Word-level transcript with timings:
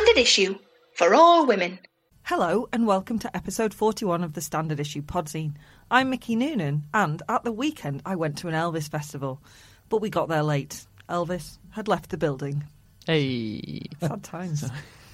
Standard 0.00 0.22
Issue 0.22 0.58
for 0.94 1.14
all 1.14 1.44
women. 1.44 1.78
Hello, 2.22 2.66
and 2.72 2.86
welcome 2.86 3.18
to 3.18 3.36
episode 3.36 3.74
41 3.74 4.24
of 4.24 4.32
the 4.32 4.40
Standard 4.40 4.80
Issue 4.80 5.02
Podzine. 5.02 5.56
I'm 5.90 6.08
Mickey 6.08 6.36
Noonan, 6.36 6.84
and 6.94 7.22
at 7.28 7.44
the 7.44 7.52
weekend 7.52 8.00
I 8.06 8.16
went 8.16 8.38
to 8.38 8.48
an 8.48 8.54
Elvis 8.54 8.88
festival, 8.88 9.42
but 9.90 10.00
we 10.00 10.08
got 10.08 10.30
there 10.30 10.42
late. 10.42 10.86
Elvis 11.10 11.58
had 11.72 11.86
left 11.86 12.08
the 12.08 12.16
building. 12.16 12.64
Hey. 13.04 13.82
Sad 14.00 14.22
times. 14.22 14.64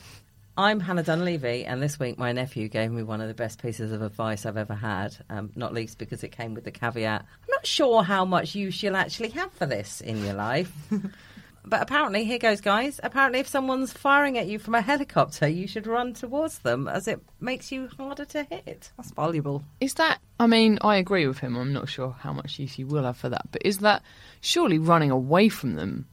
I'm 0.56 0.78
Hannah 0.78 1.02
Dunleavy, 1.02 1.64
and 1.64 1.82
this 1.82 1.98
week 1.98 2.16
my 2.16 2.30
nephew 2.30 2.68
gave 2.68 2.92
me 2.92 3.02
one 3.02 3.20
of 3.20 3.26
the 3.26 3.34
best 3.34 3.60
pieces 3.60 3.90
of 3.90 4.02
advice 4.02 4.46
I've 4.46 4.56
ever 4.56 4.76
had, 4.76 5.16
um, 5.28 5.50
not 5.56 5.74
least 5.74 5.98
because 5.98 6.22
it 6.22 6.30
came 6.30 6.54
with 6.54 6.62
the 6.62 6.70
caveat 6.70 7.22
I'm 7.22 7.50
not 7.50 7.66
sure 7.66 8.04
how 8.04 8.24
much 8.24 8.54
use 8.54 8.80
you'll 8.84 8.94
actually 8.94 9.30
have 9.30 9.52
for 9.54 9.66
this 9.66 10.00
in 10.00 10.24
your 10.24 10.34
life. 10.34 10.72
but 11.66 11.82
apparently, 11.82 12.24
here 12.24 12.38
goes, 12.38 12.60
guys. 12.60 13.00
Apparently, 13.02 13.40
if 13.40 13.48
someone's 13.48 13.92
firing 13.92 14.38
at 14.38 14.46
you 14.46 14.58
from 14.58 14.74
a 14.76 14.80
helicopter, 14.80 15.48
you 15.48 15.66
should 15.66 15.86
run 15.86 16.14
towards 16.14 16.60
them 16.60 16.86
as 16.88 17.08
it 17.08 17.20
makes 17.40 17.72
you 17.72 17.88
harder 17.98 18.24
to 18.26 18.44
hit. 18.44 18.92
That's 18.96 19.10
valuable. 19.10 19.64
Is 19.80 19.94
that, 19.94 20.20
I 20.38 20.46
mean, 20.46 20.78
I 20.82 20.96
agree 20.96 21.26
with 21.26 21.38
him. 21.38 21.56
I'm 21.56 21.72
not 21.72 21.88
sure 21.88 22.12
how 22.18 22.32
much 22.32 22.58
use 22.58 22.78
you 22.78 22.86
will 22.86 23.04
have 23.04 23.16
for 23.16 23.28
that. 23.28 23.50
But 23.50 23.62
is 23.64 23.78
that, 23.78 24.02
surely 24.40 24.78
running 24.78 25.10
away 25.10 25.48
from 25.48 25.74
them 25.74 26.06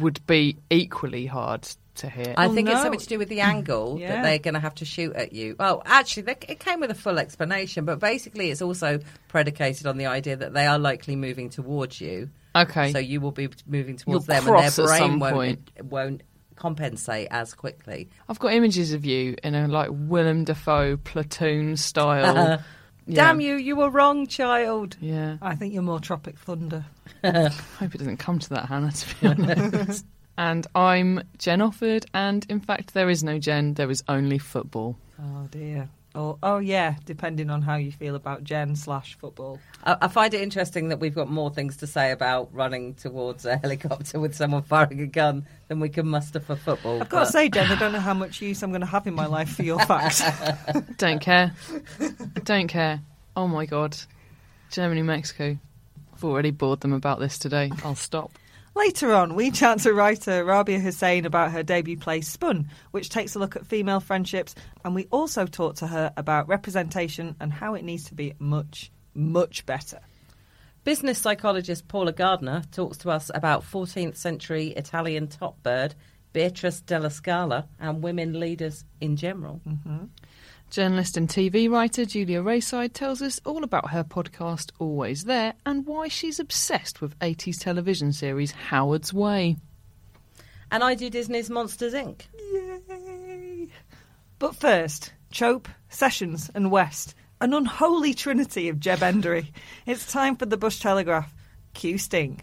would 0.00 0.24
be 0.26 0.56
equally 0.70 1.26
hard 1.26 1.68
to 1.96 2.08
hit? 2.08 2.34
I 2.38 2.46
Oh, 2.46 2.54
think 2.54 2.68
it's 2.68 2.78
oh, 2.78 2.82
something 2.84 3.00
to 3.00 3.06
do 3.06 3.18
with 3.18 3.28
the 3.28 3.40
angle 3.40 3.98
Yeah. 4.00 4.14
that 4.16 4.22
they're 4.22 4.38
going 4.38 4.54
to 4.54 4.60
have 4.60 4.76
to 4.76 4.84
shoot 4.84 5.14
at 5.14 5.32
you. 5.32 5.56
Oh, 5.58 5.82
actually, 5.84 6.22
they, 6.22 6.36
it 6.48 6.60
came 6.60 6.80
with 6.80 6.90
a 6.90 6.94
full 6.94 7.18
explanation, 7.18 7.84
but 7.84 7.98
basically, 7.98 8.50
it's 8.50 8.62
also 8.62 9.00
predicated 9.28 9.86
on 9.86 9.98
the 9.98 10.06
idea 10.06 10.36
that 10.36 10.54
they 10.54 10.66
are 10.66 10.78
likely 10.78 11.16
moving 11.16 11.50
towards 11.50 12.00
you. 12.00 12.30
Okay. 12.54 12.92
So 12.92 12.98
you 12.98 13.20
will 13.20 13.32
be 13.32 13.48
moving 13.66 13.96
towards 13.96 14.28
You'll 14.28 14.36
them, 14.36 14.36
and 14.36 14.46
their 14.46 14.52
cross 14.52 14.78
at 14.78 14.84
brain 14.86 14.98
some 14.98 15.18
won't 15.18 15.34
point. 15.34 15.70
won't 15.84 16.22
compensate 16.56 17.28
as 17.30 17.54
quickly. 17.54 18.08
I've 18.28 18.38
got 18.38 18.52
images 18.52 18.92
of 18.92 19.04
you 19.04 19.36
in 19.42 19.54
a 19.54 19.66
like 19.68 19.90
Willem 19.90 20.44
Dafoe 20.44 20.96
platoon 20.98 21.76
style. 21.76 22.62
Yeah. 23.04 23.26
Damn 23.26 23.40
you! 23.40 23.56
You 23.56 23.74
were 23.74 23.90
wrong, 23.90 24.28
child. 24.28 24.96
Yeah. 25.00 25.36
I 25.42 25.56
think 25.56 25.74
you're 25.74 25.82
more 25.82 25.98
Tropic 25.98 26.38
Thunder. 26.38 26.84
I 27.24 27.48
hope 27.80 27.96
it 27.96 27.98
doesn't 27.98 28.18
come 28.18 28.38
to 28.38 28.48
that, 28.50 28.66
Hannah, 28.66 28.92
to 28.92 29.16
be 29.16 29.26
honest. 29.26 30.06
and 30.38 30.64
I'm 30.76 31.20
Jen 31.36 31.58
Offord, 31.58 32.04
and 32.14 32.46
in 32.48 32.60
fact, 32.60 32.94
there 32.94 33.10
is 33.10 33.24
no 33.24 33.40
Jen, 33.40 33.74
there 33.74 33.90
is 33.90 34.04
only 34.08 34.38
football. 34.38 34.96
Oh 35.20 35.48
dear. 35.50 35.88
Oh, 36.14 36.38
oh 36.42 36.58
yeah, 36.58 36.96
depending 37.06 37.48
on 37.48 37.62
how 37.62 37.76
you 37.76 37.90
feel 37.90 38.14
about 38.14 38.44
Jen 38.44 38.76
slash 38.76 39.16
football. 39.18 39.58
I, 39.84 39.96
I 40.02 40.08
find 40.08 40.34
it 40.34 40.42
interesting 40.42 40.88
that 40.88 41.00
we've 41.00 41.14
got 41.14 41.30
more 41.30 41.50
things 41.50 41.78
to 41.78 41.86
say 41.86 42.10
about 42.10 42.52
running 42.52 42.94
towards 42.94 43.46
a 43.46 43.56
helicopter 43.62 44.20
with 44.20 44.34
someone 44.34 44.62
firing 44.62 45.00
a 45.00 45.06
gun 45.06 45.46
than 45.68 45.80
we 45.80 45.88
can 45.88 46.06
muster 46.06 46.40
for 46.40 46.54
football. 46.54 47.00
I've 47.00 47.08
got 47.08 47.26
to 47.26 47.32
say, 47.32 47.48
Jen, 47.48 47.70
I 47.70 47.78
don't 47.78 47.92
know 47.92 48.00
how 48.00 48.14
much 48.14 48.42
use 48.42 48.62
I'm 48.62 48.70
going 48.70 48.82
to 48.82 48.86
have 48.86 49.06
in 49.06 49.14
my 49.14 49.26
life 49.26 49.56
for 49.56 49.62
your 49.62 49.78
facts. 49.86 50.22
Don't 50.98 51.20
care. 51.20 51.54
Don't 52.44 52.68
care. 52.68 53.00
Oh 53.34 53.48
my 53.48 53.64
god. 53.64 53.96
Germany, 54.70 55.02
Mexico. 55.02 55.56
I've 56.12 56.24
already 56.24 56.50
bored 56.50 56.80
them 56.80 56.92
about 56.92 57.20
this 57.20 57.38
today. 57.38 57.70
I'll 57.84 57.94
stop. 57.94 58.38
Later 58.74 59.12
on, 59.12 59.34
we 59.34 59.50
chat 59.50 59.80
to 59.80 59.92
writer 59.92 60.44
Rabiah 60.44 60.80
Hussain 60.80 61.26
about 61.26 61.52
her 61.52 61.62
debut 61.62 61.98
play 61.98 62.22
Spun, 62.22 62.68
which 62.90 63.10
takes 63.10 63.34
a 63.34 63.38
look 63.38 63.54
at 63.54 63.66
female 63.66 64.00
friendships, 64.00 64.54
and 64.82 64.94
we 64.94 65.08
also 65.10 65.44
talk 65.44 65.76
to 65.76 65.86
her 65.86 66.10
about 66.16 66.48
representation 66.48 67.36
and 67.38 67.52
how 67.52 67.74
it 67.74 67.84
needs 67.84 68.04
to 68.04 68.14
be 68.14 68.32
much, 68.38 68.90
much 69.14 69.66
better. 69.66 70.00
Business 70.84 71.18
psychologist 71.18 71.86
Paula 71.86 72.12
Gardner 72.12 72.62
talks 72.72 72.96
to 72.98 73.10
us 73.10 73.30
about 73.34 73.62
14th 73.62 74.16
century 74.16 74.68
Italian 74.68 75.28
top 75.28 75.62
bird 75.62 75.94
Beatrice 76.32 76.80
della 76.80 77.10
Scala 77.10 77.68
and 77.78 78.02
women 78.02 78.40
leaders 78.40 78.84
in 79.00 79.16
general. 79.16 79.60
Mm-hmm. 79.68 80.04
Journalist 80.72 81.18
and 81.18 81.28
TV 81.28 81.70
writer 81.70 82.06
Julia 82.06 82.42
Raeside 82.42 82.94
tells 82.94 83.20
us 83.20 83.42
all 83.44 83.62
about 83.62 83.90
her 83.90 84.02
podcast 84.02 84.70
Always 84.78 85.24
There 85.24 85.52
and 85.66 85.84
why 85.84 86.08
she's 86.08 86.40
obsessed 86.40 87.02
with 87.02 87.18
80s 87.18 87.60
television 87.60 88.10
series 88.14 88.52
Howard's 88.52 89.12
Way. 89.12 89.58
And 90.70 90.82
I 90.82 90.94
do 90.94 91.10
Disney's 91.10 91.50
Monsters 91.50 91.92
Inc. 91.92 92.22
Yay! 92.54 93.68
But 94.38 94.56
first, 94.56 95.12
Chope, 95.30 95.68
Sessions, 95.90 96.50
and 96.54 96.70
West, 96.70 97.14
an 97.42 97.52
unholy 97.52 98.14
trinity 98.14 98.70
of 98.70 98.80
Jeb 98.80 99.00
Endery. 99.00 99.48
It's 99.84 100.10
time 100.10 100.36
for 100.36 100.46
the 100.46 100.56
Bush 100.56 100.80
Telegraph. 100.80 101.34
Q 101.74 101.98
Sting. 101.98 102.40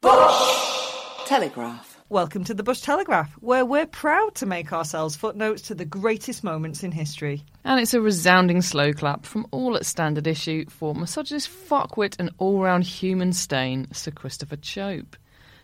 Bush 0.00 1.26
Telegraph. 1.26 1.89
Welcome 2.10 2.42
to 2.46 2.54
the 2.54 2.64
Bush 2.64 2.80
Telegraph, 2.80 3.32
where 3.34 3.64
we're 3.64 3.86
proud 3.86 4.34
to 4.34 4.46
make 4.46 4.72
ourselves 4.72 5.14
footnotes 5.14 5.62
to 5.68 5.76
the 5.76 5.84
greatest 5.84 6.42
moments 6.42 6.82
in 6.82 6.90
history. 6.90 7.44
And 7.62 7.78
it's 7.78 7.94
a 7.94 8.00
resounding 8.00 8.62
slow 8.62 8.92
clap 8.92 9.24
from 9.24 9.46
all 9.52 9.76
at 9.76 9.86
standard 9.86 10.26
issue 10.26 10.64
for 10.68 10.92
misogynist 10.92 11.48
fuckwit 11.48 12.16
and 12.18 12.30
all 12.38 12.60
round 12.60 12.82
human 12.82 13.32
stain, 13.32 13.86
Sir 13.92 14.10
Christopher 14.10 14.56
Chope. 14.56 15.14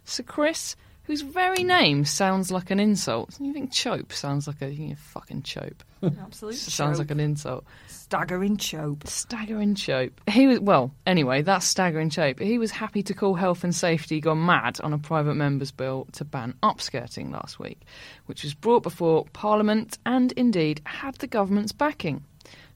Sir 0.04 0.22
Chris, 0.22 0.76
whose 1.06 1.22
very 1.22 1.62
name 1.62 2.04
sounds 2.04 2.50
like 2.50 2.70
an 2.70 2.80
insult. 2.80 3.36
You 3.40 3.52
think 3.52 3.72
Chope 3.72 4.12
sounds 4.12 4.46
like 4.46 4.60
a 4.60 4.70
you 4.70 4.88
know, 4.88 4.94
fucking 4.96 5.42
Chope. 5.42 5.84
Absolutely. 6.02 6.58
sounds 6.58 6.98
like 6.98 7.10
an 7.10 7.20
insult. 7.20 7.64
staggering 7.86 8.56
Chope. 8.56 9.06
Staggering 9.06 9.76
Chope. 9.76 10.20
He 10.28 10.46
was 10.46 10.60
well. 10.60 10.92
Anyway, 11.06 11.42
that's 11.42 11.64
staggering 11.66 12.10
Chope. 12.10 12.40
He 12.40 12.58
was 12.58 12.72
happy 12.72 13.02
to 13.04 13.14
call 13.14 13.34
health 13.34 13.62
and 13.62 13.74
safety 13.74 14.20
gone 14.20 14.44
mad 14.44 14.80
on 14.82 14.92
a 14.92 14.98
private 14.98 15.34
member's 15.34 15.70
bill 15.70 16.08
to 16.12 16.24
ban 16.24 16.54
upskirting 16.62 17.30
last 17.32 17.58
week, 17.58 17.80
which 18.26 18.42
was 18.42 18.54
brought 18.54 18.82
before 18.82 19.24
Parliament 19.32 19.98
and 20.04 20.32
indeed 20.32 20.82
had 20.84 21.14
the 21.16 21.26
government's 21.28 21.72
backing. 21.72 22.24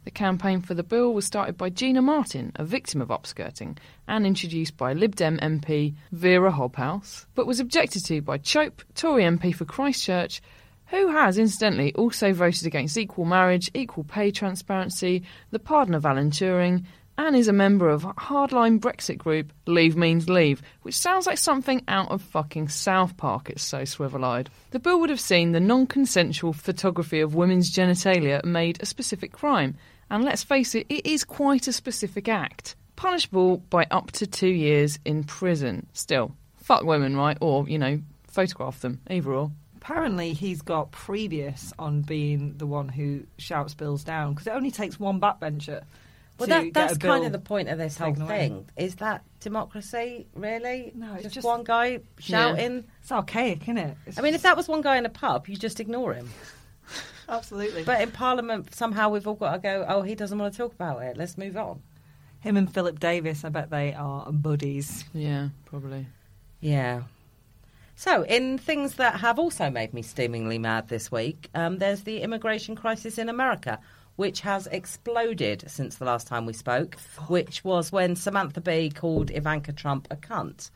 The 0.04 0.10
campaign 0.10 0.62
for 0.62 0.72
the 0.74 0.82
bill 0.82 1.12
was 1.12 1.26
started 1.26 1.58
by 1.58 1.68
Gina 1.68 2.00
Martin, 2.00 2.52
a 2.56 2.64
victim 2.64 3.02
of 3.02 3.08
upskirting, 3.08 3.76
and 4.08 4.26
introduced 4.26 4.76
by 4.76 4.94
Lib 4.94 5.14
Dem 5.14 5.38
MP 5.38 5.94
Vera 6.10 6.50
Hobhouse, 6.50 7.26
but 7.34 7.46
was 7.46 7.60
objected 7.60 8.04
to 8.06 8.22
by 8.22 8.38
Chope, 8.38 8.82
Tory 8.94 9.24
MP 9.24 9.54
for 9.54 9.66
Christchurch, 9.66 10.40
who 10.86 11.08
has 11.08 11.38
incidentally 11.38 11.94
also 11.94 12.32
voted 12.32 12.66
against 12.66 12.96
equal 12.96 13.24
marriage, 13.26 13.70
equal 13.74 14.04
pay 14.04 14.30
transparency, 14.30 15.22
the 15.50 15.58
pardon 15.58 15.94
of 15.94 16.06
Alan 16.06 16.30
Turing, 16.30 16.84
and 17.26 17.36
is 17.36 17.48
a 17.48 17.52
member 17.52 17.90
of 17.90 18.02
hardline 18.02 18.80
Brexit 18.80 19.18
group 19.18 19.52
Leave 19.66 19.94
Means 19.94 20.30
Leave, 20.30 20.62
which 20.80 20.96
sounds 20.96 21.26
like 21.26 21.36
something 21.36 21.82
out 21.86 22.10
of 22.10 22.22
fucking 22.22 22.70
South 22.70 23.14
Park, 23.18 23.50
it's 23.50 23.62
so 23.62 23.84
swivel 23.84 24.24
eyed. 24.24 24.48
The 24.70 24.78
bill 24.78 24.98
would 25.00 25.10
have 25.10 25.20
seen 25.20 25.52
the 25.52 25.60
non 25.60 25.86
consensual 25.86 26.54
photography 26.54 27.20
of 27.20 27.34
women's 27.34 27.70
genitalia 27.70 28.42
made 28.42 28.82
a 28.82 28.86
specific 28.86 29.32
crime, 29.32 29.76
and 30.08 30.24
let's 30.24 30.42
face 30.42 30.74
it, 30.74 30.86
it 30.88 31.04
is 31.04 31.24
quite 31.24 31.68
a 31.68 31.74
specific 31.74 32.26
act. 32.26 32.74
Punishable 32.96 33.58
by 33.68 33.86
up 33.90 34.12
to 34.12 34.26
two 34.26 34.48
years 34.48 34.98
in 35.04 35.22
prison. 35.24 35.86
Still, 35.92 36.34
fuck 36.62 36.84
women, 36.84 37.18
right? 37.18 37.36
Or, 37.42 37.68
you 37.68 37.78
know, 37.78 38.00
photograph 38.28 38.80
them, 38.80 38.98
either 39.10 39.30
or. 39.34 39.50
Apparently, 39.76 40.32
he's 40.32 40.62
got 40.62 40.90
previous 40.90 41.74
on 41.78 42.00
being 42.00 42.54
the 42.56 42.66
one 42.66 42.88
who 42.88 43.24
shouts 43.36 43.74
bills 43.74 44.04
down 44.04 44.32
because 44.32 44.46
it 44.46 44.54
only 44.54 44.70
takes 44.70 44.98
one 44.98 45.20
backbencher. 45.20 45.82
Well, 46.40 46.46
to 46.48 46.54
that, 46.54 46.64
get 46.64 46.74
that's 46.74 46.96
a 46.96 46.98
kind 46.98 47.20
bill 47.20 47.26
of 47.26 47.32
the 47.32 47.38
point 47.38 47.68
of 47.68 47.78
this 47.78 47.96
whole 47.96 48.12
taken 48.12 48.26
thing. 48.26 48.70
Is 48.76 48.96
that 48.96 49.24
democracy, 49.40 50.26
really? 50.34 50.92
No, 50.94 51.14
it's 51.14 51.22
just, 51.24 51.34
just- 51.36 51.46
one 51.46 51.62
guy 51.64 52.00
shouting. 52.18 52.84
It's 53.00 53.12
archaic, 53.12 53.62
isn't 53.62 53.78
it? 53.78 53.96
It's 54.06 54.18
I 54.18 54.22
mean, 54.22 54.34
if 54.34 54.42
that 54.42 54.56
was 54.56 54.66
one 54.68 54.80
guy 54.82 54.96
in 54.96 55.06
a 55.06 55.10
pub, 55.10 55.46
you 55.48 55.56
just 55.56 55.78
ignore 55.80 56.14
him. 56.14 56.28
absolutely. 57.28 57.84
But 57.84 58.00
in 58.00 58.10
Parliament, 58.10 58.74
somehow 58.74 59.10
we've 59.10 59.26
all 59.26 59.34
got 59.34 59.52
to 59.52 59.58
go, 59.58 59.84
oh, 59.88 60.02
he 60.02 60.14
doesn't 60.14 60.38
want 60.38 60.52
to 60.52 60.56
talk 60.58 60.72
about 60.72 61.02
it. 61.02 61.16
Let's 61.16 61.38
move 61.38 61.56
on. 61.56 61.80
him 62.40 62.56
and 62.56 62.72
Philip 62.72 62.98
Davies, 62.98 63.44
I 63.44 63.48
bet 63.50 63.70
they 63.70 63.92
are 63.94 64.30
buddies. 64.32 65.04
Yeah, 65.12 65.50
probably. 65.66 66.06
Yeah. 66.60 67.02
So, 67.96 68.22
in 68.24 68.56
things 68.56 68.94
that 68.94 69.20
have 69.20 69.38
also 69.38 69.68
made 69.68 69.92
me 69.92 70.00
steamingly 70.00 70.58
mad 70.58 70.88
this 70.88 71.12
week, 71.12 71.50
um, 71.54 71.76
there's 71.78 72.02
the 72.04 72.22
immigration 72.22 72.74
crisis 72.74 73.18
in 73.18 73.28
America, 73.28 73.78
which 74.20 74.42
has 74.42 74.66
exploded 74.66 75.64
since 75.66 75.96
the 75.96 76.04
last 76.04 76.26
time 76.26 76.44
we 76.44 76.52
spoke, 76.52 76.94
which 77.28 77.64
was 77.64 77.90
when 77.90 78.14
Samantha 78.14 78.60
Bee 78.60 78.90
called 78.90 79.30
Ivanka 79.30 79.72
Trump 79.72 80.06
a 80.10 80.16
cunt. 80.16 80.70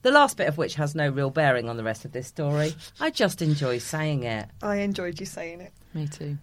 The 0.00 0.10
last 0.10 0.38
bit 0.38 0.48
of 0.48 0.56
which 0.56 0.76
has 0.76 0.94
no 0.94 1.10
real 1.10 1.28
bearing 1.28 1.68
on 1.68 1.76
the 1.76 1.84
rest 1.84 2.06
of 2.06 2.12
this 2.12 2.28
story. 2.28 2.72
I 2.98 3.10
just 3.10 3.42
enjoy 3.42 3.76
saying 3.76 4.22
it. 4.22 4.48
I 4.62 4.76
enjoyed 4.76 5.20
you 5.20 5.26
saying 5.26 5.60
it. 5.60 5.74
Me 5.92 6.08
too. 6.08 6.38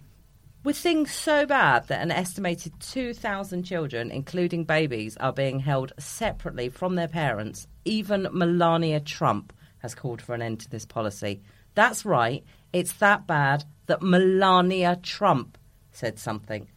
With 0.62 0.76
things 0.76 1.10
so 1.10 1.44
bad 1.44 1.88
that 1.88 2.02
an 2.02 2.12
estimated 2.12 2.72
2,000 2.78 3.64
children, 3.64 4.12
including 4.12 4.62
babies, 4.62 5.16
are 5.16 5.32
being 5.32 5.58
held 5.58 5.92
separately 5.98 6.68
from 6.68 6.94
their 6.94 7.08
parents, 7.08 7.66
even 7.84 8.28
Melania 8.30 9.00
Trump 9.00 9.52
has 9.78 9.96
called 9.96 10.22
for 10.22 10.36
an 10.36 10.42
end 10.42 10.60
to 10.60 10.70
this 10.70 10.86
policy. 10.86 11.42
That's 11.74 12.04
right, 12.04 12.44
it's 12.72 12.92
that 12.94 13.26
bad 13.26 13.64
that 13.86 14.02
Melania 14.02 15.00
Trump 15.02 15.57
said 15.98 16.18
something. 16.18 16.68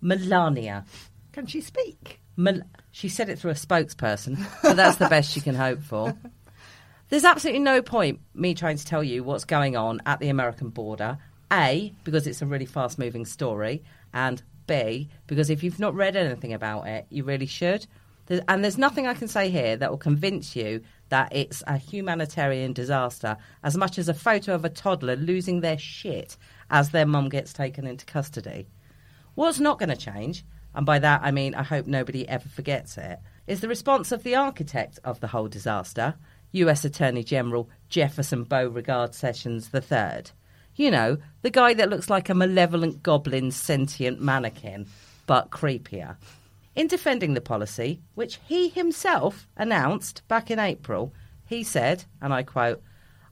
Melania. 0.00 0.84
Can 1.32 1.46
she 1.46 1.60
speak? 1.60 2.20
Mel- 2.36 2.62
she 2.90 3.08
said 3.08 3.28
it 3.28 3.38
through 3.38 3.52
a 3.52 3.54
spokesperson, 3.54 4.44
but 4.62 4.76
that's 4.76 4.96
the 4.96 5.08
best 5.08 5.30
she 5.30 5.40
can 5.40 5.54
hope 5.54 5.82
for. 5.82 6.16
There's 7.10 7.24
absolutely 7.24 7.60
no 7.60 7.82
point 7.82 8.20
me 8.34 8.54
trying 8.54 8.78
to 8.78 8.86
tell 8.86 9.04
you 9.04 9.22
what's 9.22 9.44
going 9.44 9.76
on 9.76 10.00
at 10.06 10.18
the 10.18 10.30
American 10.30 10.70
border. 10.70 11.18
A, 11.52 11.92
because 12.04 12.26
it's 12.26 12.40
a 12.40 12.46
really 12.46 12.64
fast 12.64 12.98
moving 12.98 13.26
story, 13.26 13.82
and 14.14 14.42
B, 14.66 15.10
because 15.26 15.50
if 15.50 15.62
you've 15.62 15.78
not 15.78 15.94
read 15.94 16.16
anything 16.16 16.54
about 16.54 16.88
it, 16.88 17.06
you 17.10 17.24
really 17.24 17.46
should. 17.46 17.86
There's, 18.26 18.40
and 18.48 18.64
there's 18.64 18.78
nothing 18.78 19.06
I 19.06 19.12
can 19.12 19.28
say 19.28 19.50
here 19.50 19.76
that 19.76 19.90
will 19.90 19.98
convince 19.98 20.56
you 20.56 20.82
that 21.12 21.28
it's 21.30 21.62
a 21.66 21.76
humanitarian 21.76 22.72
disaster 22.72 23.36
as 23.62 23.76
much 23.76 23.98
as 23.98 24.08
a 24.08 24.14
photo 24.14 24.54
of 24.54 24.64
a 24.64 24.70
toddler 24.70 25.14
losing 25.14 25.60
their 25.60 25.76
shit 25.76 26.38
as 26.70 26.88
their 26.88 27.04
mum 27.04 27.28
gets 27.28 27.52
taken 27.52 27.86
into 27.86 28.06
custody. 28.06 28.66
What's 29.34 29.60
not 29.60 29.78
going 29.78 29.90
to 29.90 29.94
change, 29.96 30.42
and 30.74 30.86
by 30.86 30.98
that 31.00 31.20
I 31.22 31.30
mean 31.30 31.54
I 31.54 31.64
hope 31.64 31.86
nobody 31.86 32.26
ever 32.26 32.48
forgets 32.48 32.96
it, 32.96 33.18
is 33.46 33.60
the 33.60 33.68
response 33.68 34.10
of 34.10 34.22
the 34.22 34.36
architect 34.36 35.00
of 35.04 35.20
the 35.20 35.26
whole 35.26 35.48
disaster, 35.48 36.14
US 36.52 36.82
Attorney 36.82 37.24
General 37.24 37.68
Jefferson 37.90 38.44
Beauregard 38.44 39.14
Sessions 39.14 39.68
III. 39.74 40.22
You 40.76 40.90
know, 40.90 41.18
the 41.42 41.50
guy 41.50 41.74
that 41.74 41.90
looks 41.90 42.08
like 42.08 42.30
a 42.30 42.34
malevolent 42.34 43.02
goblin 43.02 43.50
sentient 43.50 44.22
mannequin, 44.22 44.86
but 45.26 45.50
creepier. 45.50 46.16
In 46.74 46.86
defending 46.86 47.34
the 47.34 47.40
policy, 47.40 48.00
which 48.14 48.40
he 48.46 48.68
himself 48.68 49.46
announced 49.56 50.22
back 50.26 50.50
in 50.50 50.58
April, 50.58 51.12
he 51.46 51.62
said, 51.62 52.04
and 52.20 52.32
I 52.32 52.42
quote, 52.42 52.82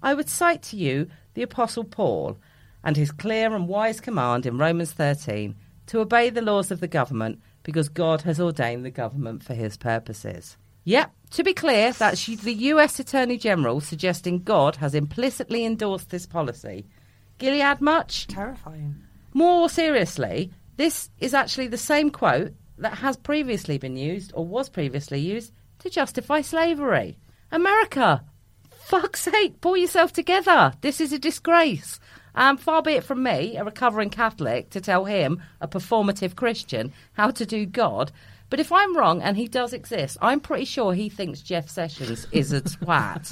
I 0.03 0.15
would 0.15 0.29
cite 0.29 0.63
to 0.65 0.77
you 0.77 1.09
the 1.35 1.43
Apostle 1.43 1.85
Paul 1.85 2.39
and 2.85 2.97
his 2.97 3.11
clear 3.11 3.55
and 3.55 3.69
wise 3.69 4.01
command 4.01 4.47
in 4.47 4.59
Romans 4.59 4.93
13 4.93 5.55
to 5.87 6.01
obey 6.01 6.31
the 6.31 6.43
laws 6.43 6.71
of 6.71 6.81
the 6.81 6.89
government 6.89 7.41
because 7.63 7.89
God 7.89 8.23
has 8.23 8.41
ordained 8.41 8.85
the 8.85 8.91
government 8.91 9.43
for 9.43 9.55
his 9.55 9.77
purposes. 9.77 10.57
Yep, 10.85 11.13
to 11.31 11.45
be 11.45 11.55
clear, 11.55 11.93
that's 11.93 12.27
the 12.27 12.55
US 12.55 12.99
Attorney 12.99 13.37
General 13.37 13.81
suggesting 13.81 14.43
God 14.43 14.77
has 14.77 14.95
implicitly 14.95 15.65
endorsed 15.65 16.11
this 16.11 16.27
policy. 16.27 16.87
Gilead 17.39 17.81
much? 17.81 18.27
Terrifying. 18.27 18.97
More 19.33 19.69
seriously, 19.69 20.51
this 20.77 21.11
is 21.19 21.35
actually 21.35 21.69
the 21.69 21.79
same 21.79 22.11
quote 22.11 22.55
that 22.81 22.99
has 22.99 23.17
previously 23.17 23.79
been 23.79 23.97
used 23.97 24.33
or 24.35 24.45
was 24.47 24.69
previously 24.69 25.21
used 25.21 25.53
to 25.81 25.91
justify 25.91 26.41
slavery. 26.41 27.19
America, 27.53 28.25
fuck's 28.71 29.23
sake, 29.23 29.61
pull 29.61 29.77
yourself 29.77 30.13
together. 30.13 30.73
This 30.81 31.01
is 31.01 31.13
a 31.13 31.19
disgrace. 31.19 32.01
Um, 32.35 32.57
far 32.57 32.83
be 32.83 32.93
it 32.93 33.05
from 33.05 33.23
me, 33.23 33.57
a 33.57 33.65
recovering 33.65 34.11
Catholic, 34.11 34.71
to 34.71 34.81
tell 34.81 35.05
him, 35.05 35.43
a 35.61 35.69
performative 35.69 36.37
Christian, 36.37 36.93
how 37.13 37.31
to 37.31 37.45
do 37.45 37.67
God. 37.67 38.13
But 38.51 38.61
if 38.61 38.73
I'm 38.73 38.97
wrong 38.97 39.23
and 39.23 39.37
he 39.37 39.47
does 39.47 39.73
exist, 39.73 40.19
I'm 40.21 40.41
pretty 40.41 40.65
sure 40.65 40.93
he 40.93 41.09
thinks 41.09 41.41
Jeff 41.41 41.69
Sessions 41.69 42.27
is 42.33 42.53
a 42.53 42.61
twat. 42.61 43.31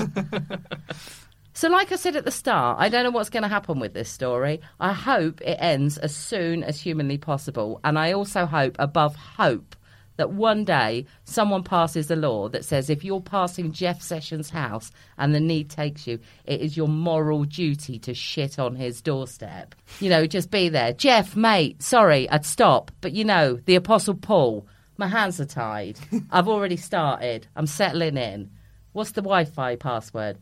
so, 1.58 1.68
like 1.68 1.90
I 1.90 1.96
said 1.96 2.14
at 2.14 2.24
the 2.24 2.30
start, 2.30 2.76
I 2.78 2.88
don't 2.88 3.02
know 3.02 3.10
what's 3.10 3.30
going 3.30 3.42
to 3.42 3.48
happen 3.48 3.80
with 3.80 3.92
this 3.92 4.08
story. 4.08 4.60
I 4.78 4.92
hope 4.92 5.40
it 5.40 5.58
ends 5.58 5.98
as 5.98 6.14
soon 6.14 6.62
as 6.62 6.80
humanly 6.80 7.18
possible. 7.18 7.80
And 7.82 7.98
I 7.98 8.12
also 8.12 8.46
hope, 8.46 8.76
above 8.78 9.16
hope, 9.16 9.74
that 10.18 10.30
one 10.30 10.64
day 10.64 11.04
someone 11.24 11.64
passes 11.64 12.12
a 12.12 12.14
law 12.14 12.48
that 12.50 12.64
says 12.64 12.88
if 12.88 13.02
you're 13.02 13.20
passing 13.20 13.72
Jeff 13.72 14.00
Sessions' 14.00 14.50
house 14.50 14.92
and 15.16 15.34
the 15.34 15.40
need 15.40 15.68
takes 15.68 16.06
you, 16.06 16.20
it 16.44 16.60
is 16.60 16.76
your 16.76 16.86
moral 16.86 17.42
duty 17.42 17.98
to 17.98 18.14
shit 18.14 18.60
on 18.60 18.76
his 18.76 19.02
doorstep. 19.02 19.74
You 19.98 20.10
know, 20.10 20.26
just 20.26 20.52
be 20.52 20.68
there. 20.68 20.92
Jeff, 20.92 21.34
mate, 21.34 21.82
sorry, 21.82 22.30
I'd 22.30 22.46
stop. 22.46 22.92
But 23.00 23.14
you 23.14 23.24
know, 23.24 23.58
the 23.64 23.74
Apostle 23.74 24.14
Paul, 24.14 24.64
my 24.96 25.08
hands 25.08 25.40
are 25.40 25.44
tied. 25.44 25.98
I've 26.30 26.46
already 26.46 26.76
started. 26.76 27.48
I'm 27.56 27.66
settling 27.66 28.16
in. 28.16 28.48
What's 28.92 29.10
the 29.12 29.22
Wi 29.22 29.44
Fi 29.44 29.74
password? 29.76 30.38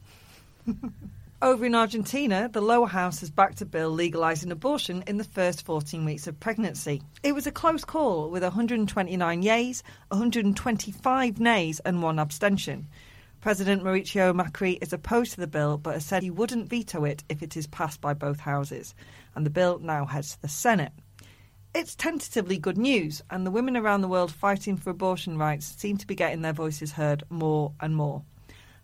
Over 1.42 1.66
in 1.66 1.74
Argentina, 1.74 2.48
the 2.50 2.60
lower 2.60 2.86
house 2.86 3.20
has 3.20 3.30
backed 3.30 3.60
a 3.60 3.66
bill 3.66 3.94
legalising 3.94 4.50
abortion 4.50 5.04
in 5.06 5.18
the 5.18 5.24
first 5.24 5.64
14 5.64 6.04
weeks 6.04 6.26
of 6.26 6.40
pregnancy. 6.40 7.02
It 7.22 7.34
was 7.34 7.46
a 7.46 7.52
close 7.52 7.84
call 7.84 8.30
with 8.30 8.42
129 8.42 9.42
yeas, 9.42 9.82
125 10.08 11.38
nays, 11.38 11.80
and 11.80 12.02
one 12.02 12.18
abstention. 12.18 12.88
President 13.40 13.84
Mauricio 13.84 14.34
Macri 14.34 14.78
is 14.82 14.92
opposed 14.92 15.34
to 15.34 15.40
the 15.40 15.46
bill 15.46 15.78
but 15.78 15.94
has 15.94 16.04
said 16.04 16.22
he 16.22 16.30
wouldn't 16.30 16.68
veto 16.68 17.04
it 17.04 17.22
if 17.28 17.42
it 17.42 17.56
is 17.56 17.66
passed 17.66 18.00
by 18.00 18.14
both 18.14 18.40
houses, 18.40 18.94
and 19.34 19.44
the 19.46 19.50
bill 19.50 19.78
now 19.78 20.06
heads 20.06 20.32
to 20.32 20.42
the 20.42 20.48
Senate. 20.48 20.92
It's 21.74 21.94
tentatively 21.94 22.58
good 22.58 22.78
news, 22.78 23.22
and 23.30 23.46
the 23.46 23.50
women 23.50 23.76
around 23.76 24.00
the 24.00 24.08
world 24.08 24.32
fighting 24.32 24.78
for 24.78 24.90
abortion 24.90 25.36
rights 25.36 25.66
seem 25.66 25.98
to 25.98 26.06
be 26.06 26.14
getting 26.14 26.40
their 26.40 26.54
voices 26.54 26.92
heard 26.92 27.22
more 27.28 27.72
and 27.78 27.94
more. 27.94 28.24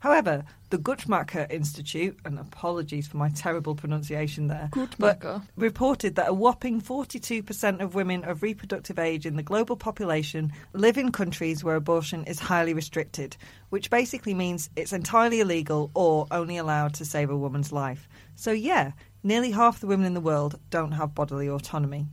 However, 0.02 0.42
the 0.70 0.78
Guttmacher 0.78 1.48
Institute, 1.48 2.18
and 2.24 2.36
apologies 2.36 3.06
for 3.06 3.18
my 3.18 3.28
terrible 3.28 3.76
pronunciation 3.76 4.48
there, 4.48 4.68
Guttmacher. 4.72 5.46
reported 5.56 6.16
that 6.16 6.28
a 6.28 6.34
whopping 6.34 6.80
42% 6.82 7.80
of 7.80 7.94
women 7.94 8.24
of 8.24 8.42
reproductive 8.42 8.98
age 8.98 9.26
in 9.26 9.36
the 9.36 9.44
global 9.44 9.76
population 9.76 10.50
live 10.72 10.98
in 10.98 11.12
countries 11.12 11.62
where 11.62 11.76
abortion 11.76 12.24
is 12.24 12.40
highly 12.40 12.74
restricted, 12.74 13.36
which 13.70 13.90
basically 13.90 14.34
means 14.34 14.70
it's 14.74 14.92
entirely 14.92 15.38
illegal 15.38 15.92
or 15.94 16.26
only 16.32 16.56
allowed 16.56 16.94
to 16.94 17.04
save 17.04 17.30
a 17.30 17.38
woman's 17.38 17.70
life. 17.70 18.08
So, 18.34 18.50
yeah, 18.50 18.90
nearly 19.22 19.52
half 19.52 19.78
the 19.78 19.86
women 19.86 20.06
in 20.06 20.14
the 20.14 20.20
world 20.20 20.58
don't 20.70 20.90
have 20.90 21.14
bodily 21.14 21.48
autonomy, 21.48 22.08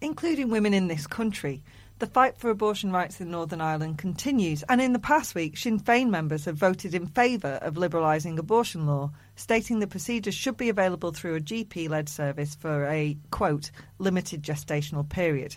including 0.00 0.48
women 0.48 0.72
in 0.72 0.88
this 0.88 1.06
country. 1.06 1.62
The 1.98 2.06
fight 2.06 2.36
for 2.36 2.50
abortion 2.50 2.92
rights 2.92 3.22
in 3.22 3.30
Northern 3.30 3.62
Ireland 3.62 3.96
continues, 3.96 4.62
and 4.68 4.82
in 4.82 4.92
the 4.92 4.98
past 4.98 5.34
week, 5.34 5.56
Sinn 5.56 5.80
Féin 5.80 6.10
members 6.10 6.44
have 6.44 6.56
voted 6.56 6.94
in 6.94 7.06
favour 7.06 7.58
of 7.62 7.76
liberalising 7.76 8.38
abortion 8.38 8.86
law, 8.86 9.12
stating 9.34 9.78
the 9.78 9.86
procedure 9.86 10.30
should 10.30 10.58
be 10.58 10.68
available 10.68 11.10
through 11.10 11.36
a 11.36 11.40
GP 11.40 11.88
led 11.88 12.10
service 12.10 12.54
for 12.54 12.84
a, 12.84 13.16
quote, 13.30 13.70
limited 13.98 14.42
gestational 14.42 15.08
period. 15.08 15.56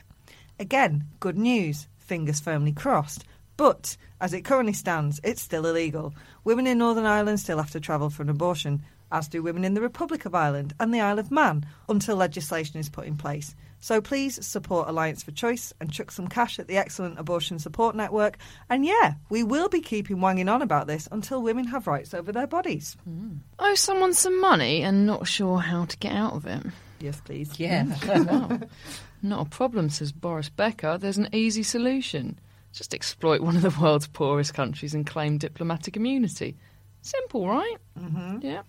Again, 0.57 1.03
good 1.19 1.37
news, 1.37 1.89
fingers 1.97 2.39
firmly 2.39 2.71
crossed. 2.71 3.25
But 3.57 3.97
as 4.21 4.31
it 4.31 4.45
currently 4.45 4.71
stands, 4.71 5.19
it's 5.25 5.41
still 5.41 5.65
illegal. 5.65 6.13
Women 6.45 6.67
in 6.67 6.77
Northern 6.77 7.05
Ireland 7.05 7.41
still 7.41 7.57
have 7.57 7.71
to 7.71 7.81
travel 7.81 8.09
for 8.09 8.23
an 8.23 8.29
abortion, 8.29 8.85
as 9.11 9.27
do 9.27 9.41
women 9.43 9.63
in 9.65 9.73
the 9.73 9.81
Republic 9.81 10.25
of 10.25 10.35
Ireland 10.35 10.73
and 10.79 10.93
the 10.93 11.01
Isle 11.01 11.19
of 11.19 11.31
Man, 11.31 11.65
until 11.87 12.15
legislation 12.15 12.79
is 12.79 12.89
put 12.89 13.05
in 13.05 13.17
place. 13.17 13.55
So 13.81 14.01
please 14.01 14.45
support 14.45 14.89
Alliance 14.89 15.23
for 15.23 15.31
Choice 15.31 15.73
and 15.79 15.91
chuck 15.91 16.11
some 16.11 16.27
cash 16.27 16.59
at 16.59 16.67
the 16.67 16.77
excellent 16.77 17.17
abortion 17.17 17.59
support 17.59 17.95
network. 17.95 18.37
And 18.69 18.85
yeah, 18.85 19.13
we 19.29 19.41
will 19.43 19.69
be 19.69 19.79
keeping 19.81 20.19
wanging 20.19 20.49
on 20.49 20.61
about 20.61 20.87
this 20.87 21.07
until 21.11 21.41
women 21.41 21.65
have 21.67 21.87
rights 21.87 22.13
over 22.13 22.31
their 22.31 22.47
bodies. 22.47 22.97
Owe 23.57 23.75
someone 23.75 24.13
some 24.13 24.39
money 24.41 24.81
and 24.81 25.05
not 25.05 25.27
sure 25.27 25.59
how 25.59 25.85
to 25.85 25.97
get 25.97 26.11
out 26.11 26.33
of 26.33 26.45
it. 26.45 26.63
Yes, 26.99 27.21
please. 27.21 27.57
Yeah. 27.57 27.85
Wow. 28.05 28.59
Not 29.21 29.47
a 29.47 29.49
problem, 29.49 29.89
says 29.89 30.13
Boris 30.13 30.47
Becker. 30.47 30.97
There's 30.97 31.17
an 31.17 31.29
easy 31.33 31.63
solution. 31.63 32.39
Just 32.71 32.93
exploit 32.93 33.41
one 33.41 33.57
of 33.57 33.61
the 33.61 33.77
world's 33.81 34.07
poorest 34.07 34.53
countries 34.53 34.93
and 34.93 35.05
claim 35.05 35.37
diplomatic 35.37 35.97
immunity. 35.97 36.55
Simple, 37.01 37.47
right? 37.47 37.75
Mm-hmm. 37.97 38.39
Yeah. 38.45 38.61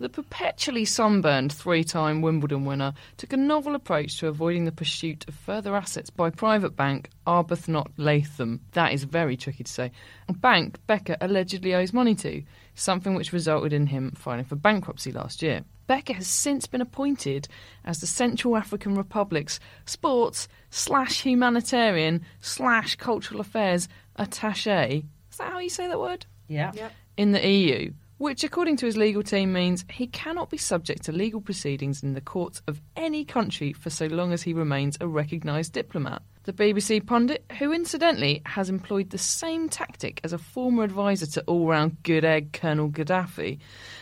The 0.00 0.08
perpetually 0.08 0.86
sunburned 0.86 1.52
three 1.52 1.84
time 1.84 2.22
Wimbledon 2.22 2.64
winner 2.64 2.94
took 3.18 3.34
a 3.34 3.36
novel 3.36 3.74
approach 3.74 4.16
to 4.18 4.28
avoiding 4.28 4.64
the 4.64 4.72
pursuit 4.72 5.28
of 5.28 5.34
further 5.34 5.76
assets 5.76 6.08
by 6.08 6.30
private 6.30 6.74
bank 6.74 7.10
Arbuthnot 7.26 7.88
Latham. 7.98 8.62
That 8.72 8.94
is 8.94 9.04
very 9.04 9.36
tricky 9.36 9.62
to 9.62 9.70
say. 9.70 9.92
A 10.26 10.32
bank 10.32 10.78
Becker 10.86 11.18
allegedly 11.20 11.74
owes 11.74 11.92
money 11.92 12.14
to, 12.14 12.42
something 12.74 13.14
which 13.14 13.34
resulted 13.34 13.74
in 13.74 13.88
him 13.88 14.12
filing 14.12 14.46
for 14.46 14.56
bankruptcy 14.56 15.12
last 15.12 15.42
year. 15.42 15.64
Becker 15.86 16.14
has 16.14 16.28
since 16.28 16.66
been 16.66 16.80
appointed 16.80 17.46
as 17.84 18.00
the 18.00 18.06
Central 18.06 18.56
African 18.56 18.94
Republic's 18.94 19.60
sports 19.84 20.48
slash 20.70 21.20
humanitarian 21.20 22.24
slash 22.40 22.96
cultural 22.96 23.38
affairs 23.38 23.86
attaché. 24.18 25.04
Is 25.30 25.36
that 25.36 25.52
how 25.52 25.58
you 25.58 25.68
say 25.68 25.88
that 25.88 26.00
word? 26.00 26.24
Yeah. 26.48 26.72
in 27.20 27.32
the 27.32 27.46
EU, 27.46 27.92
which, 28.20 28.44
according 28.44 28.76
to 28.76 28.84
his 28.84 28.98
legal 28.98 29.22
team, 29.22 29.50
means 29.50 29.86
he 29.90 30.06
cannot 30.06 30.50
be 30.50 30.58
subject 30.58 31.02
to 31.04 31.10
legal 31.10 31.40
proceedings 31.40 32.02
in 32.02 32.12
the 32.12 32.20
courts 32.20 32.60
of 32.68 32.78
any 32.94 33.24
country 33.24 33.72
for 33.72 33.88
so 33.88 34.04
long 34.08 34.34
as 34.34 34.42
he 34.42 34.52
remains 34.52 34.98
a 35.00 35.08
recognised 35.08 35.72
diplomat. 35.72 36.20
The 36.42 36.52
BBC 36.52 37.06
pundit, 37.06 37.46
who 37.58 37.72
incidentally 37.72 38.42
has 38.44 38.68
employed 38.68 39.08
the 39.08 39.16
same 39.16 39.70
tactic 39.70 40.20
as 40.22 40.34
a 40.34 40.38
former 40.38 40.82
advisor 40.82 41.24
to 41.28 41.40
all 41.44 41.66
round 41.66 42.02
good 42.02 42.26
egg 42.26 42.52
Colonel 42.52 42.90
Gaddafi, 42.90 43.58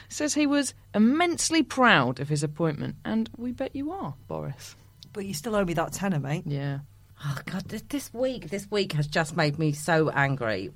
says 0.08 0.34
he 0.34 0.48
was 0.48 0.74
immensely 0.96 1.62
proud 1.62 2.18
of 2.18 2.28
his 2.28 2.42
appointment. 2.42 2.96
And 3.04 3.30
we 3.36 3.52
bet 3.52 3.76
you 3.76 3.92
are, 3.92 4.14
Boris. 4.26 4.74
But 5.12 5.26
you 5.26 5.34
still 5.34 5.54
owe 5.54 5.64
me 5.64 5.74
that 5.74 5.92
tenner, 5.92 6.18
mate. 6.18 6.42
Yeah. 6.44 6.80
Oh 7.24 7.38
God, 7.46 7.68
this 7.68 8.12
week, 8.12 8.50
this 8.50 8.68
week 8.68 8.94
has 8.94 9.06
just 9.06 9.36
made 9.36 9.60
me 9.60 9.70
so 9.70 10.10
angry. 10.10 10.70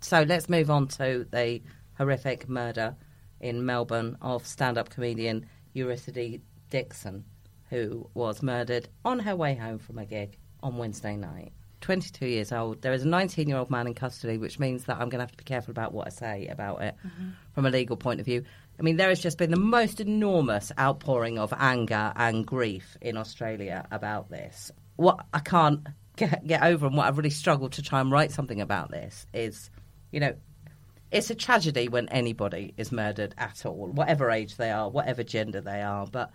So 0.00 0.22
let's 0.22 0.50
move 0.50 0.70
on 0.70 0.88
to 0.88 1.26
the 1.30 1.62
horrific 1.98 2.48
murder 2.48 2.96
in 3.40 3.66
Melbourne 3.66 4.16
of 4.22 4.46
stand-up 4.46 4.88
comedian 4.88 5.46
Eurydice 5.74 6.40
Dixon, 6.70 7.24
who 7.68 8.08
was 8.14 8.42
murdered 8.42 8.88
on 9.04 9.18
her 9.18 9.36
way 9.36 9.54
home 9.54 9.78
from 9.78 9.98
a 9.98 10.06
gig 10.06 10.38
on 10.62 10.78
Wednesday 10.78 11.16
night. 11.16 11.52
22 11.80 12.26
years 12.26 12.52
old. 12.52 12.82
There 12.82 12.92
is 12.92 13.04
a 13.04 13.08
19 13.08 13.48
year 13.48 13.58
old 13.58 13.70
man 13.70 13.86
in 13.86 13.94
custody, 13.94 14.38
which 14.38 14.58
means 14.58 14.84
that 14.84 14.94
I'm 14.94 15.08
going 15.08 15.18
to 15.18 15.24
have 15.24 15.32
to 15.32 15.36
be 15.36 15.44
careful 15.44 15.70
about 15.70 15.92
what 15.92 16.06
I 16.06 16.10
say 16.10 16.46
about 16.48 16.82
it 16.82 16.96
mm-hmm. 17.06 17.30
from 17.52 17.66
a 17.66 17.70
legal 17.70 17.96
point 17.96 18.20
of 18.20 18.26
view. 18.26 18.44
I 18.78 18.82
mean, 18.82 18.96
there 18.96 19.08
has 19.08 19.20
just 19.20 19.38
been 19.38 19.50
the 19.50 19.56
most 19.56 20.00
enormous 20.00 20.72
outpouring 20.78 21.38
of 21.38 21.52
anger 21.56 22.12
and 22.16 22.46
grief 22.46 22.96
in 23.00 23.16
Australia 23.16 23.86
about 23.90 24.30
this. 24.30 24.70
What 24.96 25.24
I 25.32 25.40
can't 25.40 25.86
get, 26.16 26.46
get 26.46 26.62
over 26.62 26.86
and 26.86 26.96
what 26.96 27.06
I've 27.06 27.16
really 27.16 27.30
struggled 27.30 27.72
to 27.72 27.82
try 27.82 28.00
and 28.00 28.10
write 28.10 28.32
something 28.32 28.60
about 28.60 28.90
this 28.90 29.26
is, 29.32 29.70
you 30.10 30.20
know, 30.20 30.34
it's 31.10 31.30
a 31.30 31.34
tragedy 31.34 31.88
when 31.88 32.08
anybody 32.08 32.74
is 32.76 32.92
murdered 32.92 33.34
at 33.38 33.64
all, 33.64 33.88
whatever 33.88 34.30
age 34.30 34.56
they 34.56 34.70
are, 34.70 34.90
whatever 34.90 35.22
gender 35.22 35.60
they 35.60 35.82
are. 35.82 36.06
But 36.06 36.30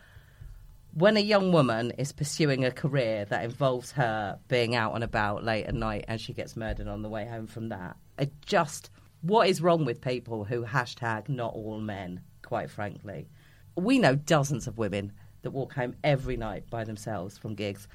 when 0.93 1.17
a 1.17 1.21
young 1.21 1.51
woman 1.51 1.91
is 1.91 2.11
pursuing 2.11 2.65
a 2.65 2.71
career 2.71 3.25
that 3.25 3.43
involves 3.43 3.91
her 3.93 4.39
being 4.47 4.75
out 4.75 4.93
and 4.95 5.03
about 5.03 5.43
late 5.43 5.65
at 5.65 5.73
night 5.73 6.05
and 6.07 6.19
she 6.19 6.33
gets 6.33 6.55
murdered 6.55 6.87
on 6.87 7.01
the 7.01 7.09
way 7.09 7.25
home 7.25 7.47
from 7.47 7.69
that, 7.69 7.97
it 8.17 8.31
just 8.45 8.89
what 9.23 9.47
is 9.47 9.61
wrong 9.61 9.85
with 9.85 10.01
people 10.01 10.43
who 10.43 10.65
hashtag 10.65 11.29
not 11.29 11.53
all 11.53 11.79
men, 11.79 12.21
quite 12.41 12.69
frankly? 12.69 13.29
We 13.75 13.97
know 13.97 14.15
dozens 14.15 14.67
of 14.67 14.77
women 14.77 15.13
that 15.43 15.51
walk 15.51 15.73
home 15.73 15.95
every 16.03 16.35
night 16.35 16.69
by 16.69 16.83
themselves 16.83 17.37
from 17.37 17.55
gigs. 17.55 17.87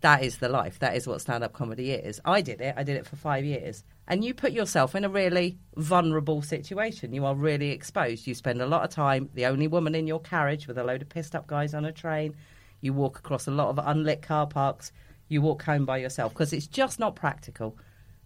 That 0.00 0.22
is 0.22 0.38
the 0.38 0.48
life. 0.48 0.78
That 0.78 0.94
is 0.94 1.08
what 1.08 1.20
stand 1.20 1.42
up 1.42 1.52
comedy 1.52 1.90
is. 1.90 2.20
I 2.24 2.40
did 2.40 2.60
it. 2.60 2.74
I 2.76 2.84
did 2.84 2.96
it 2.96 3.06
for 3.06 3.16
five 3.16 3.44
years. 3.44 3.82
And 4.10 4.24
you 4.24 4.34
put 4.34 4.50
yourself 4.50 4.96
in 4.96 5.04
a 5.04 5.08
really 5.08 5.56
vulnerable 5.76 6.42
situation. 6.42 7.12
You 7.12 7.24
are 7.26 7.34
really 7.36 7.70
exposed. 7.70 8.26
You 8.26 8.34
spend 8.34 8.60
a 8.60 8.66
lot 8.66 8.82
of 8.82 8.90
time, 8.90 9.30
the 9.34 9.46
only 9.46 9.68
woman 9.68 9.94
in 9.94 10.08
your 10.08 10.18
carriage 10.18 10.66
with 10.66 10.78
a 10.78 10.82
load 10.82 11.02
of 11.02 11.08
pissed 11.08 11.36
up 11.36 11.46
guys 11.46 11.74
on 11.74 11.84
a 11.84 11.92
train. 11.92 12.34
You 12.80 12.92
walk 12.92 13.20
across 13.20 13.46
a 13.46 13.52
lot 13.52 13.68
of 13.68 13.78
unlit 13.78 14.20
car 14.20 14.48
parks. 14.48 14.90
You 15.28 15.42
walk 15.42 15.62
home 15.62 15.84
by 15.84 15.98
yourself 15.98 16.32
because 16.32 16.52
it's 16.52 16.66
just 16.66 16.98
not 16.98 17.14
practical 17.14 17.78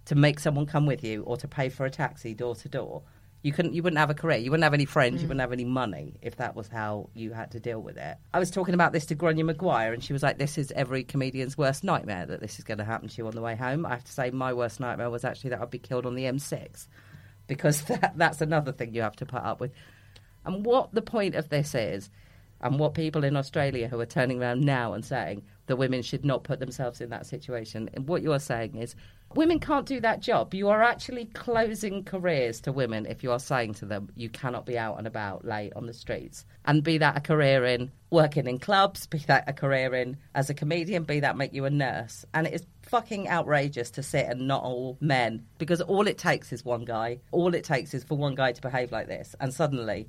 to 0.06 0.14
make 0.14 0.40
someone 0.40 0.64
come 0.64 0.86
with 0.86 1.04
you 1.04 1.22
or 1.24 1.36
to 1.36 1.46
pay 1.46 1.68
for 1.68 1.84
a 1.84 1.90
taxi 1.90 2.32
door 2.32 2.54
to 2.54 2.68
door. 2.70 3.02
You 3.44 3.52
couldn't. 3.52 3.74
You 3.74 3.82
wouldn't 3.82 3.98
have 3.98 4.08
a 4.08 4.14
career. 4.14 4.38
You 4.38 4.50
wouldn't 4.50 4.64
have 4.64 4.72
any 4.72 4.86
friends. 4.86 5.20
You 5.20 5.26
mm. 5.26 5.28
wouldn't 5.28 5.42
have 5.42 5.52
any 5.52 5.66
money 5.66 6.14
if 6.22 6.36
that 6.36 6.56
was 6.56 6.66
how 6.66 7.10
you 7.12 7.34
had 7.34 7.50
to 7.50 7.60
deal 7.60 7.78
with 7.78 7.98
it. 7.98 8.16
I 8.32 8.38
was 8.38 8.50
talking 8.50 8.72
about 8.72 8.94
this 8.94 9.04
to 9.06 9.14
Grainne 9.14 9.44
Maguire, 9.44 9.92
and 9.92 10.02
she 10.02 10.14
was 10.14 10.22
like, 10.22 10.38
"This 10.38 10.56
is 10.56 10.72
every 10.74 11.04
comedian's 11.04 11.58
worst 11.58 11.84
nightmare 11.84 12.24
that 12.24 12.40
this 12.40 12.58
is 12.58 12.64
going 12.64 12.78
to 12.78 12.84
happen 12.84 13.08
to 13.08 13.18
you 13.18 13.26
on 13.26 13.34
the 13.34 13.42
way 13.42 13.54
home." 13.54 13.84
I 13.84 13.90
have 13.90 14.04
to 14.04 14.12
say, 14.12 14.30
my 14.30 14.54
worst 14.54 14.80
nightmare 14.80 15.10
was 15.10 15.26
actually 15.26 15.50
that 15.50 15.60
I'd 15.60 15.68
be 15.68 15.78
killed 15.78 16.06
on 16.06 16.14
the 16.14 16.24
M6, 16.24 16.88
because 17.46 17.82
that, 17.88 18.14
that's 18.16 18.40
another 18.40 18.72
thing 18.72 18.94
you 18.94 19.02
have 19.02 19.16
to 19.16 19.26
put 19.26 19.42
up 19.42 19.60
with. 19.60 19.72
And 20.46 20.64
what 20.64 20.94
the 20.94 21.02
point 21.02 21.34
of 21.34 21.50
this 21.50 21.74
is, 21.74 22.08
and 22.64 22.78
what 22.78 22.94
people 22.94 23.22
in 23.22 23.36
Australia 23.36 23.86
who 23.86 24.00
are 24.00 24.06
turning 24.06 24.42
around 24.42 24.62
now 24.62 24.94
and 24.94 25.04
saying 25.04 25.42
that 25.66 25.76
women 25.76 26.02
should 26.02 26.24
not 26.24 26.44
put 26.44 26.58
themselves 26.58 27.00
in 27.00 27.10
that 27.10 27.26
situation, 27.26 27.88
and 27.92 28.08
what 28.08 28.22
you 28.22 28.32
are 28.32 28.38
saying 28.38 28.74
is 28.74 28.96
women 29.34 29.58
can't 29.58 29.86
do 29.86 30.00
that 30.00 30.20
job. 30.20 30.54
You 30.54 30.68
are 30.68 30.82
actually 30.82 31.26
closing 31.26 32.04
careers 32.04 32.60
to 32.62 32.72
women 32.72 33.06
if 33.06 33.22
you 33.22 33.32
are 33.32 33.38
saying 33.38 33.74
to 33.74 33.86
them 33.86 34.08
you 34.16 34.28
cannot 34.28 34.64
be 34.66 34.78
out 34.78 34.98
and 34.98 35.06
about 35.06 35.44
late 35.44 35.72
on 35.76 35.86
the 35.86 35.92
streets. 35.92 36.44
And 36.64 36.82
be 36.82 36.98
that 36.98 37.16
a 37.16 37.20
career 37.20 37.64
in 37.64 37.90
working 38.10 38.46
in 38.46 38.58
clubs, 38.58 39.06
be 39.06 39.18
that 39.26 39.44
a 39.46 39.52
career 39.52 39.94
in 39.94 40.16
as 40.34 40.50
a 40.50 40.54
comedian, 40.54 41.04
be 41.04 41.20
that 41.20 41.36
make 41.36 41.52
you 41.52 41.64
a 41.64 41.70
nurse. 41.70 42.24
And 42.32 42.46
it 42.46 42.54
is 42.54 42.66
fucking 42.82 43.28
outrageous 43.28 43.90
to 43.92 44.02
sit 44.02 44.26
and 44.26 44.46
not 44.46 44.62
all 44.62 44.96
men 45.00 45.44
because 45.58 45.80
all 45.80 46.06
it 46.06 46.18
takes 46.18 46.52
is 46.52 46.64
one 46.64 46.84
guy. 46.84 47.20
All 47.32 47.54
it 47.54 47.64
takes 47.64 47.92
is 47.92 48.04
for 48.04 48.16
one 48.16 48.34
guy 48.34 48.52
to 48.52 48.62
behave 48.62 48.92
like 48.92 49.08
this. 49.08 49.34
And 49.40 49.52
suddenly 49.52 50.08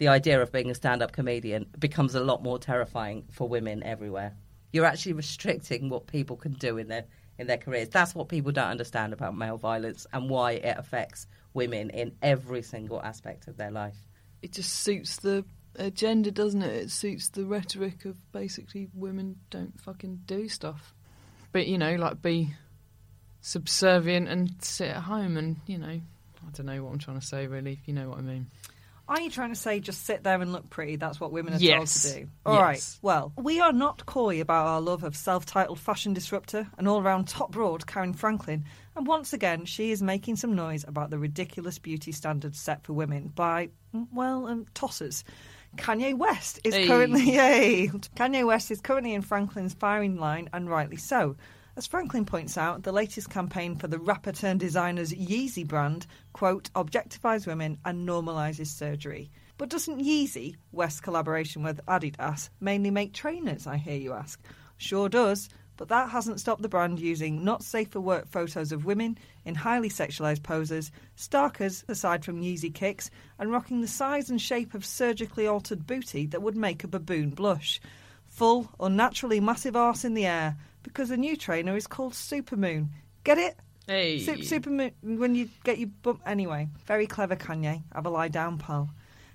the 0.00 0.08
idea 0.08 0.40
of 0.40 0.50
being 0.50 0.70
a 0.70 0.74
stand 0.74 1.02
up 1.02 1.12
comedian 1.12 1.66
becomes 1.78 2.14
a 2.14 2.20
lot 2.20 2.42
more 2.42 2.58
terrifying 2.58 3.22
for 3.30 3.46
women 3.46 3.82
everywhere. 3.82 4.34
You're 4.72 4.86
actually 4.86 5.12
restricting 5.12 5.90
what 5.90 6.06
people 6.06 6.36
can 6.36 6.54
do 6.54 6.78
in 6.78 6.88
their 6.88 7.04
in 7.38 7.46
their 7.46 7.58
careers. 7.58 7.90
That's 7.90 8.14
what 8.14 8.28
people 8.28 8.50
don't 8.50 8.68
understand 8.68 9.12
about 9.12 9.36
male 9.36 9.58
violence 9.58 10.06
and 10.12 10.30
why 10.30 10.52
it 10.52 10.76
affects 10.78 11.26
women 11.52 11.90
in 11.90 12.12
every 12.22 12.62
single 12.62 13.00
aspect 13.02 13.46
of 13.46 13.58
their 13.58 13.70
life. 13.70 13.96
It 14.40 14.52
just 14.52 14.72
suits 14.72 15.16
the 15.16 15.44
agenda, 15.76 16.30
doesn't 16.30 16.62
it? 16.62 16.74
It 16.74 16.90
suits 16.90 17.28
the 17.28 17.44
rhetoric 17.44 18.06
of 18.06 18.16
basically 18.32 18.88
women 18.94 19.36
don't 19.50 19.78
fucking 19.80 20.22
do 20.26 20.48
stuff. 20.48 20.94
But, 21.52 21.66
you 21.66 21.78
know, 21.78 21.96
like 21.96 22.22
be 22.22 22.54
subservient 23.40 24.28
and 24.28 24.54
sit 24.60 24.88
at 24.88 25.02
home 25.02 25.36
and, 25.36 25.56
you 25.66 25.78
know, 25.78 25.86
I 25.88 26.50
don't 26.52 26.66
know 26.66 26.84
what 26.84 26.92
I'm 26.92 26.98
trying 26.98 27.20
to 27.20 27.26
say 27.26 27.46
really, 27.46 27.72
if 27.72 27.88
you 27.88 27.94
know 27.94 28.10
what 28.10 28.18
I 28.18 28.22
mean. 28.22 28.48
Are 29.10 29.20
you 29.20 29.28
trying 29.28 29.48
to 29.50 29.56
say 29.56 29.80
just 29.80 30.04
sit 30.06 30.22
there 30.22 30.40
and 30.40 30.52
look 30.52 30.70
pretty? 30.70 30.94
That's 30.94 31.18
what 31.18 31.32
women 31.32 31.52
are 31.54 31.58
Yes. 31.58 32.04
told 32.04 32.14
to 32.14 32.20
do. 32.20 32.28
All 32.46 32.62
right. 32.62 32.76
Yes. 32.76 32.98
Well, 33.02 33.32
we 33.36 33.58
are 33.60 33.72
not 33.72 34.06
coy 34.06 34.40
about 34.40 34.66
our 34.68 34.80
love 34.80 35.02
of 35.02 35.16
self-titled 35.16 35.80
fashion 35.80 36.12
disruptor 36.14 36.68
and 36.78 36.86
all-round 36.86 37.26
top 37.26 37.50
broad 37.50 37.86
Caryn 37.86 38.14
Franklin. 38.14 38.64
And 38.94 39.08
once 39.08 39.32
again, 39.32 39.64
she 39.64 39.90
is 39.90 40.00
making 40.00 40.36
some 40.36 40.54
noise 40.54 40.84
about 40.86 41.10
the 41.10 41.18
ridiculous 41.18 41.78
beauty 41.80 42.12
standards 42.12 42.60
set 42.60 42.84
for 42.84 42.92
women 42.92 43.32
by, 43.34 43.70
mm, 43.92 44.06
well, 44.12 44.46
um, 44.46 44.66
tossers. 44.74 45.24
Kanye 45.76 46.16
West 46.16 46.60
is 46.62 46.74
Hey. 46.74 46.86
currently 46.86 47.22
yay. 47.34 47.88
Kanye 48.16 48.46
West 48.46 48.70
is 48.70 48.80
currently 48.80 49.12
in 49.12 49.22
Franklin's 49.22 49.74
firing 49.74 50.18
line, 50.18 50.48
and 50.52 50.70
rightly 50.70 50.96
so. 50.96 51.34
As 51.76 51.86
Franklin 51.86 52.24
points 52.24 52.58
out, 52.58 52.82
the 52.82 52.90
latest 52.90 53.30
campaign 53.30 53.76
for 53.76 53.86
the 53.86 53.98
rapper 53.98 54.32
turned 54.32 54.58
designer's 54.58 55.12
Yeezy 55.12 55.66
brand, 55.66 56.06
quote, 56.32 56.68
objectifies 56.74 57.46
women 57.46 57.78
and 57.84 58.08
normalises 58.08 58.66
surgery. 58.66 59.30
But 59.56 59.68
doesn't 59.68 60.04
Yeezy, 60.04 60.56
West's 60.72 61.00
collaboration 61.00 61.62
with 61.62 61.80
Adidas, 61.86 62.50
mainly 62.60 62.90
make 62.90 63.14
trainers, 63.14 63.68
I 63.68 63.76
hear 63.76 63.96
you 63.96 64.12
ask? 64.12 64.40
Sure 64.78 65.08
does, 65.08 65.48
but 65.76 65.88
that 65.88 66.10
hasn't 66.10 66.40
stopped 66.40 66.60
the 66.60 66.68
brand 66.68 66.98
using 66.98 67.44
not 67.44 67.62
safe 67.62 67.88
for 67.90 68.00
work 68.00 68.26
photos 68.26 68.72
of 68.72 68.84
women 68.84 69.16
in 69.44 69.54
highly 69.54 69.88
sexualised 69.88 70.42
poses, 70.42 70.90
starkers 71.16 71.84
aside 71.88 72.24
from 72.24 72.42
Yeezy 72.42 72.74
kicks, 72.74 73.10
and 73.38 73.52
rocking 73.52 73.80
the 73.80 73.88
size 73.88 74.28
and 74.28 74.42
shape 74.42 74.74
of 74.74 74.84
surgically 74.84 75.46
altered 75.46 75.86
booty 75.86 76.26
that 76.26 76.42
would 76.42 76.56
make 76.56 76.82
a 76.82 76.88
baboon 76.88 77.30
blush. 77.30 77.80
Full, 78.28 78.68
unnaturally 78.80 79.40
massive 79.40 79.76
arse 79.76 80.04
in 80.04 80.14
the 80.14 80.26
air, 80.26 80.56
because 80.82 81.08
the 81.08 81.16
new 81.16 81.36
trainer 81.36 81.76
is 81.76 81.86
called 81.86 82.12
Supermoon. 82.12 82.88
Get 83.24 83.38
it? 83.38 83.56
Hey. 83.86 84.20
Sup- 84.20 84.36
Supermoon, 84.36 84.92
when 85.02 85.34
you 85.34 85.48
get 85.64 85.78
your 85.78 85.88
bump. 86.02 86.22
Anyway, 86.26 86.68
very 86.86 87.06
clever, 87.06 87.36
Kanye. 87.36 87.82
Have 87.94 88.06
a 88.06 88.10
lie 88.10 88.28
down, 88.28 88.58
pal. 88.58 88.90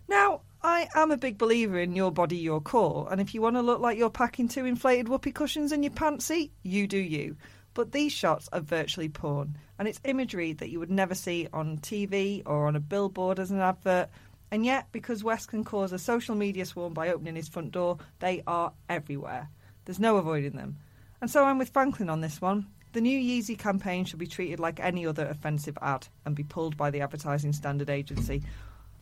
Now, 0.08 0.42
I 0.62 0.88
am 0.96 1.12
a 1.12 1.18
big 1.18 1.38
believer 1.38 1.80
in 1.80 1.96
your 1.96 2.12
body, 2.12 2.38
your 2.38 2.62
core, 2.62 3.08
and 3.12 3.22
if 3.22 3.34
you 3.34 3.42
want 3.42 3.56
to 3.56 3.62
look 3.62 3.82
like 3.82 3.98
you're 3.98 4.10
packing 4.10 4.48
two 4.48 4.66
inflated 4.66 5.08
whoopee 5.08 5.32
cushions 5.32 5.72
in 5.72 5.84
your 5.84 5.92
pantry, 5.92 6.52
you 6.64 6.88
do 6.88 6.98
you. 6.98 7.38
But 7.75 7.92
these 7.92 8.14
shots 8.14 8.48
are 8.54 8.62
virtually 8.62 9.10
porn, 9.10 9.58
and 9.78 9.88
it's 9.88 10.00
imagery 10.06 10.54
that 10.54 10.70
you 10.70 10.80
would 10.80 10.90
never 10.90 11.14
see 11.14 11.48
on 11.52 11.78
TV 11.80 12.42
or 12.46 12.68
on 12.68 12.75
a 12.75 12.80
billboard 12.80 13.40
as 13.40 13.52
an 13.52 13.60
advert. 13.60 14.10
And 14.50 14.66
yet, 14.66 14.88
because 14.92 15.24
West 15.24 15.50
can 15.50 15.64
cause 15.64 15.92
a 15.92 16.00
social 16.00 16.34
media 16.34 16.66
swarm 16.66 16.94
by 16.94 17.10
opening 17.10 17.36
his 17.36 17.50
front 17.50 17.72
door, 17.72 17.98
they 18.20 18.42
are 18.48 18.72
everywhere. 18.88 19.50
There's 19.84 20.00
no 20.00 20.18
avoiding 20.18 20.56
them. 20.56 20.78
And 21.25 21.32
so 21.32 21.44
I'm 21.44 21.58
with 21.58 21.70
Franklin 21.70 22.08
on 22.12 22.22
this 22.22 22.39
one. 22.39 22.67
The 22.94 23.01
new 23.01 23.20
Yeezy 23.20 23.58
campaign 23.58 24.05
should 24.05 24.20
be 24.20 24.27
treated 24.27 24.60
like 24.60 24.79
any 24.79 25.08
other 25.08 25.25
offensive 25.25 25.75
ad 25.82 26.08
and 26.24 26.36
be 26.36 26.44
pulled 26.44 26.77
by 26.77 26.91
the 26.91 27.01
Advertising 27.01 27.51
Standard 27.51 27.89
Agency. 27.89 28.44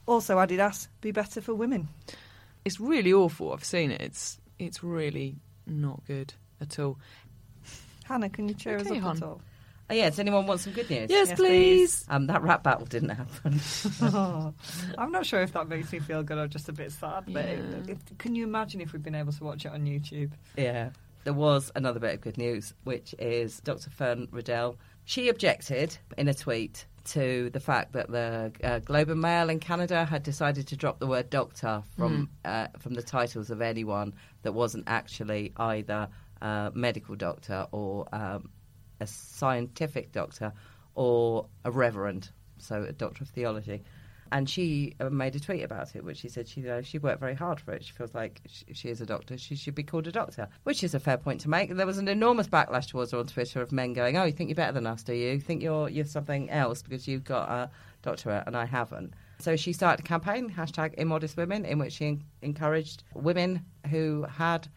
Also, 0.05 0.37
Adidas, 0.37 0.87
be 1.01 1.11
better 1.11 1.41
for 1.41 1.53
women. 1.53 1.89
It's 2.63 2.79
really 2.79 3.11
awful. 3.11 3.51
I've 3.51 3.65
seen 3.65 3.91
it. 3.91 3.99
It's 3.99 4.39
it's 4.57 4.81
really 4.85 5.35
not 5.67 6.01
good 6.07 6.33
at 6.61 6.79
all. 6.79 6.97
Hannah, 8.05 8.29
can 8.29 8.47
you 8.47 8.55
cheer 8.55 8.77
Okay, 8.77 8.91
us 8.91 8.91
up 8.91 9.03
hon. 9.03 9.17
at 9.17 9.23
all? 9.23 9.41
Oh, 9.89 9.93
yeah, 9.93 10.09
does 10.09 10.19
anyone 10.19 10.47
want 10.47 10.61
some 10.61 10.71
good 10.71 10.89
news? 10.89 11.09
Yes, 11.09 11.27
Yes, 11.27 11.37
please. 11.37 12.05
Um, 12.07 12.27
that 12.27 12.41
rap 12.41 12.63
battle 12.63 12.85
didn't 12.85 13.09
happen. 13.09 13.59
Oh, 14.01 14.53
I'm 14.97 15.11
not 15.11 15.25
sure 15.25 15.41
if 15.41 15.51
that 15.51 15.67
makes 15.67 15.91
me 15.91 15.99
feel 15.99 16.23
good 16.23 16.37
or 16.37 16.47
just 16.47 16.69
a 16.69 16.71
bit 16.71 16.93
sad, 16.93 17.25
but 17.27 17.45
Yeah. 17.45 17.57
if, 17.89 18.17
can 18.17 18.33
you 18.33 18.45
imagine 18.45 18.79
if 18.79 18.93
we'd 18.93 19.03
been 19.03 19.13
able 19.13 19.33
to 19.33 19.43
watch 19.43 19.65
it 19.65 19.73
on 19.73 19.83
YouTube? 19.83 20.31
Yeah. 20.55 20.91
There 21.23 21.33
was 21.33 21.71
another 21.75 21.99
bit 21.99 22.15
of 22.15 22.21
good 22.21 22.37
news, 22.37 22.73
which 22.83 23.15
is 23.17 23.59
Dr. 23.61 23.89
Fern 23.89 24.27
Riddell. 24.31 24.77
She 25.05 25.29
objected 25.29 25.97
in 26.17 26.27
a 26.27 26.33
tweet 26.33 26.85
to 27.05 27.49
the 27.51 27.59
fact 27.59 27.93
that 27.93 28.09
the 28.09 28.51
uh, 28.63 28.79
Globe 28.79 29.09
and 29.09 29.21
Mail 29.21 29.49
in 29.49 29.59
Canada 29.59 30.05
had 30.05 30.23
decided 30.23 30.67
to 30.67 30.77
drop 30.77 30.99
the 30.99 31.07
word 31.07 31.29
doctor 31.29 31.83
from 31.97 32.29
uh, 32.45 32.67
from 32.79 32.93
the 32.93 33.01
titles 33.03 33.49
of 33.49 33.61
anyone 33.61 34.13
that 34.43 34.53
wasn't 34.53 34.85
actually 34.87 35.53
either 35.57 36.07
a 36.41 36.71
medical 36.73 37.15
doctor 37.15 37.67
or 37.71 38.07
um, 38.13 38.49
a 38.99 39.07
scientific 39.07 40.11
doctor 40.11 40.53
or 40.95 41.47
a 41.65 41.71
reverend, 41.71 42.29
so 42.57 42.83
a 42.83 42.91
doctor 42.91 43.23
of 43.23 43.29
theology. 43.29 43.83
And 44.33 44.49
she 44.49 44.95
uh, 44.99 45.11
made 45.11 45.35
a 45.35 45.39
tweet 45.39 45.61
about 45.61 45.95
it, 45.95 46.03
which 46.03 46.17
she 46.17 46.27
said 46.27 46.47
she 46.47 46.61
you 46.61 46.67
know, 46.67 46.81
she 46.81 46.97
worked 46.97 47.19
very 47.19 47.35
hard 47.35 47.59
for 47.59 47.71
it. 47.71 47.83
She 47.83 47.93
feels 47.93 48.15
like 48.15 48.41
she, 48.47 48.65
she 48.73 48.89
is 48.89 48.99
a 48.99 49.05
doctor. 49.05 49.37
She 49.37 49.55
should 49.55 49.75
be 49.75 49.83
called 49.83 50.07
a 50.07 50.11
doctor, 50.11 50.49
which 50.63 50.83
is 50.83 50.95
a 50.95 50.99
fair 50.99 51.17
point 51.17 51.41
to 51.41 51.49
make. 51.51 51.71
There 51.71 51.85
was 51.85 51.99
an 51.99 52.07
enormous 52.07 52.47
backlash 52.47 52.87
towards 52.87 53.11
her 53.11 53.19
on 53.19 53.27
Twitter 53.27 53.61
of 53.61 53.71
men 53.71 53.93
going, 53.93 54.17
"Oh, 54.17 54.23
you 54.23 54.31
think 54.31 54.49
you're 54.49 54.55
better 54.55 54.71
than 54.71 54.87
us, 54.87 55.03
do 55.03 55.13
you? 55.13 55.33
You 55.33 55.39
think 55.39 55.61
you're 55.61 55.87
you're 55.87 56.05
something 56.05 56.49
else 56.49 56.81
because 56.81 57.07
you've 57.07 57.23
got 57.23 57.47
a 57.47 57.69
doctorate 58.01 58.43
and 58.47 58.57
I 58.57 58.65
haven't." 58.65 59.13
So 59.37 59.55
she 59.55 59.71
started 59.71 60.03
a 60.03 60.07
campaign 60.07 60.49
hashtag 60.49 60.95
Immodest 60.97 61.37
Women, 61.37 61.63
in 61.63 61.77
which 61.77 61.93
she 61.93 62.07
en- 62.07 62.23
encouraged 62.41 63.03
women 63.13 63.63
who 63.91 64.25
had 64.27 64.67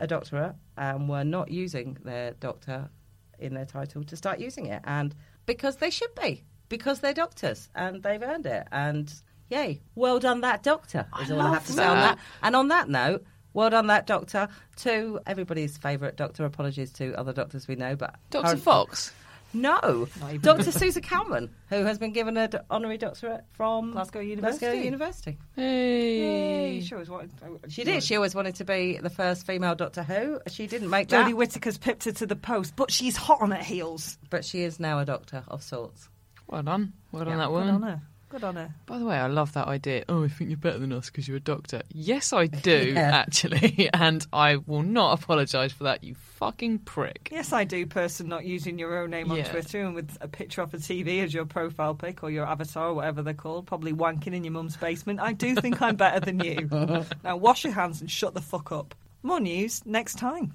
a 0.00 0.06
doctorate 0.06 0.54
and 0.76 1.08
were 1.08 1.24
not 1.24 1.50
using 1.50 1.96
their 2.04 2.32
doctor 2.32 2.90
in 3.38 3.54
their 3.54 3.64
title 3.64 4.04
to 4.04 4.16
start 4.16 4.38
using 4.38 4.66
it. 4.66 4.82
And 4.84 5.14
because 5.46 5.76
they 5.76 5.88
should 5.88 6.14
be, 6.14 6.44
because 6.72 7.00
they're 7.00 7.12
doctors 7.12 7.68
and 7.76 8.02
they've 8.02 8.22
earned 8.22 8.46
it. 8.46 8.66
And 8.72 9.12
yay, 9.50 9.82
well 9.94 10.18
done, 10.18 10.40
that 10.40 10.62
doctor, 10.62 11.06
is 11.22 11.30
all 11.30 11.40
I 11.42 11.52
have 11.52 11.66
to 11.66 11.72
say 11.72 11.84
on 11.84 11.96
that. 11.96 12.16
that. 12.16 12.24
And 12.42 12.56
on 12.56 12.68
that 12.68 12.88
note, 12.88 13.24
well 13.52 13.68
done, 13.68 13.88
that 13.88 14.06
doctor, 14.06 14.48
to 14.76 15.20
everybody's 15.26 15.76
favourite 15.76 16.16
doctor. 16.16 16.46
Apologies 16.46 16.90
to 16.94 17.12
other 17.14 17.34
doctors 17.34 17.68
we 17.68 17.76
know, 17.76 17.94
but 17.94 18.16
Dr. 18.30 18.44
current- 18.46 18.62
Fox. 18.62 19.12
No, 19.54 20.08
Dr. 20.40 20.72
Susan 20.72 21.02
Calman, 21.02 21.50
who 21.68 21.84
has 21.84 21.98
been 21.98 22.12
given 22.14 22.38
an 22.38 22.52
honorary 22.70 22.96
doctorate 22.96 23.44
from 23.52 23.92
Glasgow 23.92 24.20
University. 24.20 24.64
Glasgow 24.64 24.80
University. 24.82 25.38
Hey. 25.56 26.80
She 26.80 26.94
always 26.94 27.10
wanted. 27.10 27.30
Oh, 27.46 27.58
she 27.68 27.84
did. 27.84 28.02
She 28.02 28.16
always 28.16 28.34
wanted 28.34 28.54
to 28.54 28.64
be 28.64 28.96
the 28.96 29.10
first 29.10 29.44
female 29.46 29.74
Doctor 29.74 30.04
Who. 30.04 30.40
She 30.48 30.66
didn't 30.66 30.88
make 30.88 31.08
Jodie 31.08 31.26
that, 31.26 31.36
Whittaker's 31.36 31.76
pipped 31.76 32.04
her 32.04 32.12
to 32.12 32.24
the 32.24 32.34
post, 32.34 32.76
but 32.76 32.90
she's 32.90 33.14
hot 33.14 33.42
on 33.42 33.50
her 33.50 33.62
heels. 33.62 34.16
but 34.30 34.42
she 34.46 34.62
is 34.62 34.80
now 34.80 35.00
a 35.00 35.04
doctor 35.04 35.44
of 35.48 35.62
sorts. 35.62 36.08
Well 36.52 36.62
done. 36.62 36.92
Well 37.12 37.24
done, 37.24 37.38
that 37.38 37.50
woman. 37.50 37.66
Good 37.68 37.74
on 37.74 37.82
her. 37.90 38.02
Good 38.28 38.44
on 38.44 38.56
her. 38.56 38.74
By 38.84 38.98
the 38.98 39.06
way, 39.06 39.16
I 39.16 39.26
love 39.26 39.54
that 39.54 39.68
idea. 39.68 40.04
Oh, 40.06 40.22
I 40.24 40.28
think 40.28 40.50
you're 40.50 40.58
better 40.58 40.78
than 40.78 40.92
us 40.92 41.06
because 41.06 41.26
you're 41.26 41.38
a 41.38 41.40
doctor. 41.40 41.80
Yes, 41.90 42.34
I 42.34 42.46
do, 42.68 42.92
Yeah. 42.94 43.10
actually. 43.16 43.88
And 43.94 44.26
I 44.34 44.56
will 44.56 44.82
not 44.82 45.22
apologise 45.22 45.72
for 45.72 45.84
that, 45.84 46.04
you 46.04 46.14
fucking 46.14 46.80
prick. 46.80 47.30
Yes, 47.32 47.54
I 47.54 47.64
do. 47.64 47.86
Person 47.86 48.28
not 48.28 48.44
using 48.44 48.78
your 48.78 48.98
own 48.98 49.08
name 49.10 49.30
on 49.30 49.38
Yeah. 49.38 49.44
Twitter 49.50 49.80
and 49.80 49.94
with 49.94 50.14
a 50.20 50.28
picture 50.28 50.60
off 50.60 50.74
a 50.74 50.76
TV 50.76 51.22
as 51.24 51.32
your 51.32 51.46
profile 51.46 51.94
pic 51.94 52.22
or 52.22 52.30
your 52.30 52.46
avatar 52.46 52.88
or 52.88 52.94
whatever 52.94 53.22
they're 53.22 53.32
called, 53.32 53.66
probably 53.66 53.94
wanking 53.94 54.34
in 54.34 54.44
your 54.44 54.52
mum's 54.52 54.76
basement. 54.76 55.20
I 55.20 55.32
do 55.32 55.54
think 55.54 55.80
I'm 55.80 55.96
better 55.96 56.20
than 56.20 56.38
you. 56.40 56.68
now 57.24 57.36
wash 57.38 57.64
your 57.64 57.72
hands 57.72 58.02
and 58.02 58.10
shut 58.10 58.34
the 58.34 58.42
fuck 58.42 58.70
up. 58.72 58.94
More 59.22 59.40
news 59.40 59.80
next 59.86 60.18
time. 60.18 60.52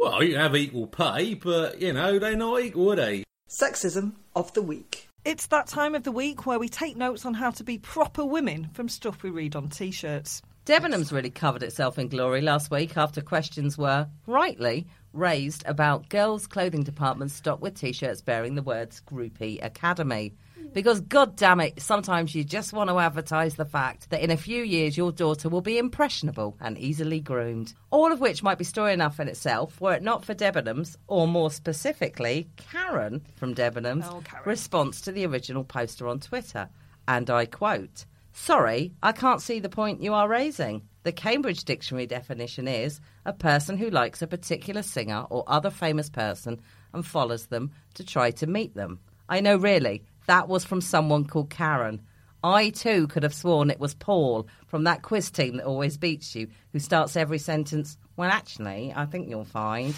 Well, 0.00 0.22
you 0.24 0.36
have 0.36 0.56
equal 0.56 0.88
pay, 0.88 1.34
but, 1.34 1.80
you 1.80 1.92
know, 1.92 2.18
they're 2.18 2.36
not 2.36 2.60
equal, 2.60 2.92
are 2.92 2.96
they? 2.96 3.24
Sexism 3.48 4.14
of 4.34 4.52
the 4.54 4.62
week. 4.62 5.08
It's 5.24 5.46
that 5.46 5.66
time 5.66 5.94
of 5.94 6.02
the 6.02 6.12
week 6.12 6.44
where 6.44 6.58
we 6.58 6.68
take 6.68 6.96
notes 6.96 7.24
on 7.24 7.34
how 7.34 7.50
to 7.52 7.64
be 7.64 7.78
proper 7.78 8.24
women 8.24 8.68
from 8.74 8.88
stuff 8.88 9.22
we 9.22 9.30
read 9.30 9.56
on 9.56 9.68
t-shirts. 9.68 10.42
Debenhams 10.66 11.12
really 11.12 11.30
covered 11.30 11.62
itself 11.62 11.98
in 11.98 12.08
glory 12.08 12.40
last 12.40 12.70
week 12.70 12.96
after 12.96 13.20
questions 13.20 13.76
were, 13.76 14.08
rightly, 14.26 14.86
raised 15.12 15.62
about 15.66 16.08
girls' 16.08 16.46
clothing 16.46 16.82
departments 16.82 17.34
stocked 17.34 17.62
with 17.62 17.74
t 17.74 17.92
shirts 17.92 18.22
bearing 18.22 18.54
the 18.54 18.62
words 18.62 19.02
Groupie 19.06 19.64
Academy. 19.64 20.34
Because, 20.72 21.00
god 21.02 21.36
damn 21.36 21.60
it, 21.60 21.80
sometimes 21.80 22.34
you 22.34 22.42
just 22.44 22.72
want 22.72 22.90
to 22.90 22.98
advertise 22.98 23.54
the 23.56 23.64
fact 23.64 24.10
that 24.10 24.22
in 24.22 24.30
a 24.30 24.36
few 24.36 24.62
years 24.62 24.96
your 24.96 25.12
daughter 25.12 25.48
will 25.48 25.60
be 25.60 25.78
impressionable 25.78 26.56
and 26.60 26.78
easily 26.78 27.20
groomed. 27.20 27.74
All 27.90 28.10
of 28.12 28.20
which 28.20 28.42
might 28.42 28.58
be 28.58 28.64
story 28.64 28.92
enough 28.92 29.20
in 29.20 29.28
itself 29.28 29.80
were 29.80 29.94
it 29.94 30.02
not 30.02 30.24
for 30.24 30.34
Debenhams, 30.34 30.96
or 31.06 31.28
more 31.28 31.50
specifically, 31.50 32.48
Karen 32.56 33.22
from 33.36 33.54
Debenhams' 33.54 34.06
Oh, 34.10 34.22
Karen. 34.24 34.42
response 34.46 35.00
to 35.02 35.12
the 35.12 35.26
original 35.26 35.64
poster 35.64 36.08
on 36.08 36.20
Twitter. 36.20 36.68
And 37.06 37.28
I 37.30 37.46
quote, 37.46 38.04
Sorry, 38.32 38.92
I 39.02 39.12
can't 39.12 39.40
see 39.42 39.60
the 39.60 39.68
point 39.68 40.02
you 40.02 40.12
are 40.14 40.28
raising. 40.28 40.82
The 41.04 41.12
Cambridge 41.12 41.64
Dictionary 41.64 42.06
definition 42.06 42.66
is 42.66 43.00
a 43.24 43.32
person 43.32 43.76
who 43.76 43.90
likes 43.90 44.22
a 44.22 44.26
particular 44.26 44.82
singer 44.82 45.24
or 45.30 45.44
other 45.46 45.70
famous 45.70 46.10
person 46.10 46.60
and 46.92 47.06
follows 47.06 47.46
them 47.46 47.70
to 47.94 48.04
try 48.04 48.32
to 48.32 48.46
meet 48.48 48.74
them. 48.74 48.98
I 49.28 49.40
know, 49.40 49.56
really, 49.56 50.02
that 50.26 50.48
was 50.48 50.64
from 50.64 50.80
someone 50.80 51.24
called 51.24 51.50
Karen. 51.50 52.00
I 52.42 52.70
too 52.70 53.06
could 53.06 53.22
have 53.22 53.32
sworn 53.34 53.70
it 53.70 53.80
was 53.80 53.94
Paul 53.94 54.46
from 54.66 54.84
that 54.84 55.02
quiz 55.02 55.30
team 55.30 55.56
that 55.56 55.64
always 55.66 55.96
beats 55.96 56.34
you, 56.34 56.48
who 56.72 56.78
starts 56.78 57.16
every 57.16 57.38
sentence, 57.38 57.96
Well, 58.16 58.30
actually, 58.30 58.92
I 58.94 59.06
think 59.06 59.28
you'll 59.30 59.44
find. 59.44 59.94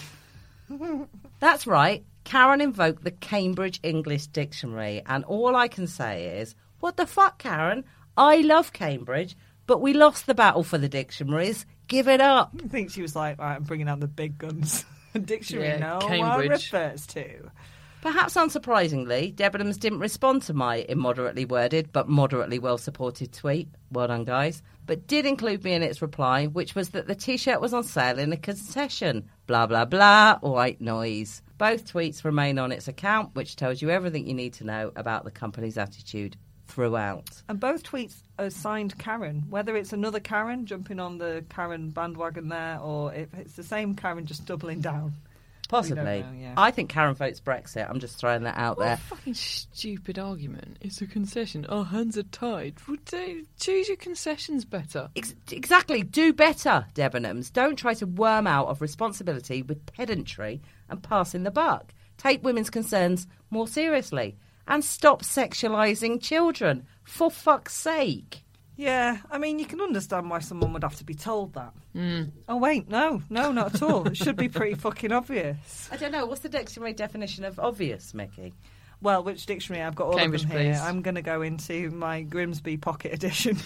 That's 1.41 1.67
right. 1.67 2.05
Karen 2.25 2.61
invoked 2.61 3.05
the 3.05 3.11
Cambridge 3.11 3.81
English 3.83 4.29
Dictionary, 4.29 5.03
and 5.07 5.25
all 5.25 5.55
I 5.55 5.69
can 5.69 5.87
say 5.87 6.39
is, 6.39 6.55
what 6.81 6.97
the 6.97 7.07
fuck, 7.07 7.39
Karen? 7.39 7.85
I 8.17 8.39
love 8.39 8.73
Cambridge, 8.73 9.37
but 9.67 9.81
we 9.81 9.93
lost 9.93 10.27
the 10.27 10.35
battle 10.35 10.63
for 10.65 10.79
the 10.79 10.89
dictionaries. 10.89 11.67
Give 11.89 12.09
it 12.09 12.21
up. 12.21 12.53
I 12.65 12.69
think 12.69 12.91
she 12.91 13.03
was 13.03 13.15
like, 13.15 13.39
right, 13.39 13.55
I'm 13.57 13.63
bringing 13.65 13.89
out 13.89 14.01
the 14.01 14.09
big 14.09 14.39
guns. 14.39 14.85
Dictionary, 15.25 15.69
Yeah, 15.69 15.79
no 15.79 15.95
one 15.99 16.09
Cambridge. 16.09 16.51
refers 16.73 17.07
to. 17.09 17.51
Perhaps 18.07 18.35
unsurprisingly, 18.35 19.35
Debenhams 19.35 19.81
didn't 19.81 19.99
respond 19.99 20.43
to 20.43 20.55
my 20.55 20.83
immoderately 20.89 21.45
worded 21.45 21.91
but 21.93 22.09
moderately 22.09 22.57
well 22.57 22.79
supported 22.79 23.33
tweet. 23.33 23.69
Well 23.91 24.07
done, 24.07 24.23
guys. 24.23 24.63
But 24.87 25.09
did 25.09 25.27
include 25.27 25.65
me 25.65 25.73
in 25.73 25.83
its 25.83 26.01
reply, 26.01 26.47
which 26.47 26.77
was 26.77 26.91
that 26.91 27.09
the 27.09 27.17
t 27.17 27.37
shirt 27.37 27.61
was 27.61 27.75
on 27.75 27.83
sale 27.83 28.21
in 28.21 28.33
a 28.33 28.37
concession. 28.37 29.29
Blah, 29.49 29.67
blah, 29.67 29.87
blah. 29.87 30.39
White 30.39 30.81
noise. 30.81 31.43
Both 31.59 31.93
tweets 31.93 32.23
remain 32.23 32.61
on 32.61 32.71
its 32.71 32.87
account, 32.87 33.35
which 33.35 33.57
tells 33.57 33.83
you 33.83 33.91
everything 33.91 34.29
you 34.29 34.35
need 34.35 34.53
to 34.53 34.65
know 34.65 34.93
about 34.95 35.25
the 35.25 35.33
company's 35.33 35.77
attitude 35.77 36.37
throughout. 36.69 37.43
And 37.49 37.59
both 37.59 37.83
tweets 37.83 38.23
are 38.39 38.51
signed 38.51 38.97
Karen. 38.99 39.47
Whether 39.51 39.77
it's 39.77 39.93
another 39.93 40.21
Karen 40.21 40.65
jumping 40.65 41.01
on 41.01 41.19
the 41.19 41.45
Karen 41.49 41.91
bandwagon 41.91 42.51
there, 42.51 42.79
or 42.79 43.13
if 43.13 43.35
it's 43.35 43.55
the 43.55 43.65
same 43.65 43.97
Karen 43.97 44.27
just 44.27 44.47
doubling 44.47 44.81
down. 44.81 45.15
Possibly. 45.69 46.03
know, 46.23 46.33
yeah. 46.37 46.55
I 46.57 46.71
think 46.71 46.91
Karen 46.91 47.15
votes 47.15 47.41
Brexit. 47.41 47.89
I'm 47.89 48.01
just 48.01 48.17
throwing 48.19 48.45
that 48.45 48.57
out 48.57 48.77
What 48.79 48.85
a 48.85 48.87
there. 48.89 48.97
fucking 48.97 49.35
stupid 49.35 50.19
argument. 50.19 50.77
It's 50.81 51.01
a 51.01 51.07
concession. 51.07 51.67
Our 51.67 51.85
hands 51.85 52.17
are 52.17 52.23
tied. 52.25 52.75
Would 52.89 53.07
they 53.07 53.43
choose 53.59 53.89
your 53.89 53.97
concessions 53.97 54.65
better? 54.65 55.11
Ex- 55.17 55.35
exactly. 55.51 56.03
Do 56.03 56.33
better, 56.33 56.87
Debenhams. 56.95 57.53
Don't 57.53 57.77
try 57.77 57.95
to 57.95 58.07
worm 58.07 58.47
out 58.47 58.69
of 58.69 58.81
responsibility 58.81 59.63
with 59.63 59.85
pedantry 59.87 60.63
and 60.89 61.03
passing 61.03 61.43
the 61.43 61.51
buck. 61.51 61.93
Take 62.19 62.45
women's 62.45 62.71
concerns 62.71 63.27
more 63.51 63.69
seriously 63.69 64.37
and 64.69 64.85
stop 64.85 65.23
sexualising 65.23 66.21
children. 66.21 66.87
For 67.05 67.31
fuck's 67.31 67.75
sake. 67.75 68.43
Yeah, 68.79 69.19
I 69.31 69.39
mean, 69.39 69.59
you 69.59 69.65
can 69.65 69.81
understand 69.81 70.29
why 70.29 70.41
someone 70.41 70.73
would 70.75 70.83
have 70.83 70.97
to 70.97 71.05
be 71.05 71.15
told 71.15 71.55
that. 71.55 71.73
Hmm. 71.95 72.25
Oh, 72.47 72.57
wait, 72.59 72.91
no, 72.91 73.23
no, 73.31 73.51
not 73.51 73.75
at 73.75 73.83
all. 73.83 74.07
it 74.07 74.17
should 74.19 74.37
be 74.37 74.49
pretty 74.51 74.75
fucking 74.79 75.13
obvious. 75.13 75.89
I 75.91 75.97
don't 75.97 76.13
know. 76.13 76.27
What's 76.27 76.43
the 76.43 76.51
dictionary 76.51 76.93
definition 76.93 77.45
of 77.45 77.59
obvious, 77.59 78.13
Mickey? 78.13 78.53
Well, 79.01 79.23
which 79.25 79.47
dictionary? 79.47 79.83
I've 79.83 79.95
got 79.95 80.09
all 80.09 80.19
Cambridge, 80.19 80.43
of 80.45 80.51
them 80.51 80.59
here. 80.61 80.73
please. 80.75 80.81
I'm 80.81 81.01
going 81.01 81.15
to 81.15 81.23
go 81.23 81.41
into 81.43 81.91
my 81.91 82.21
Grimsby 82.23 82.77
Pocket 82.77 83.15
Edition. 83.15 83.57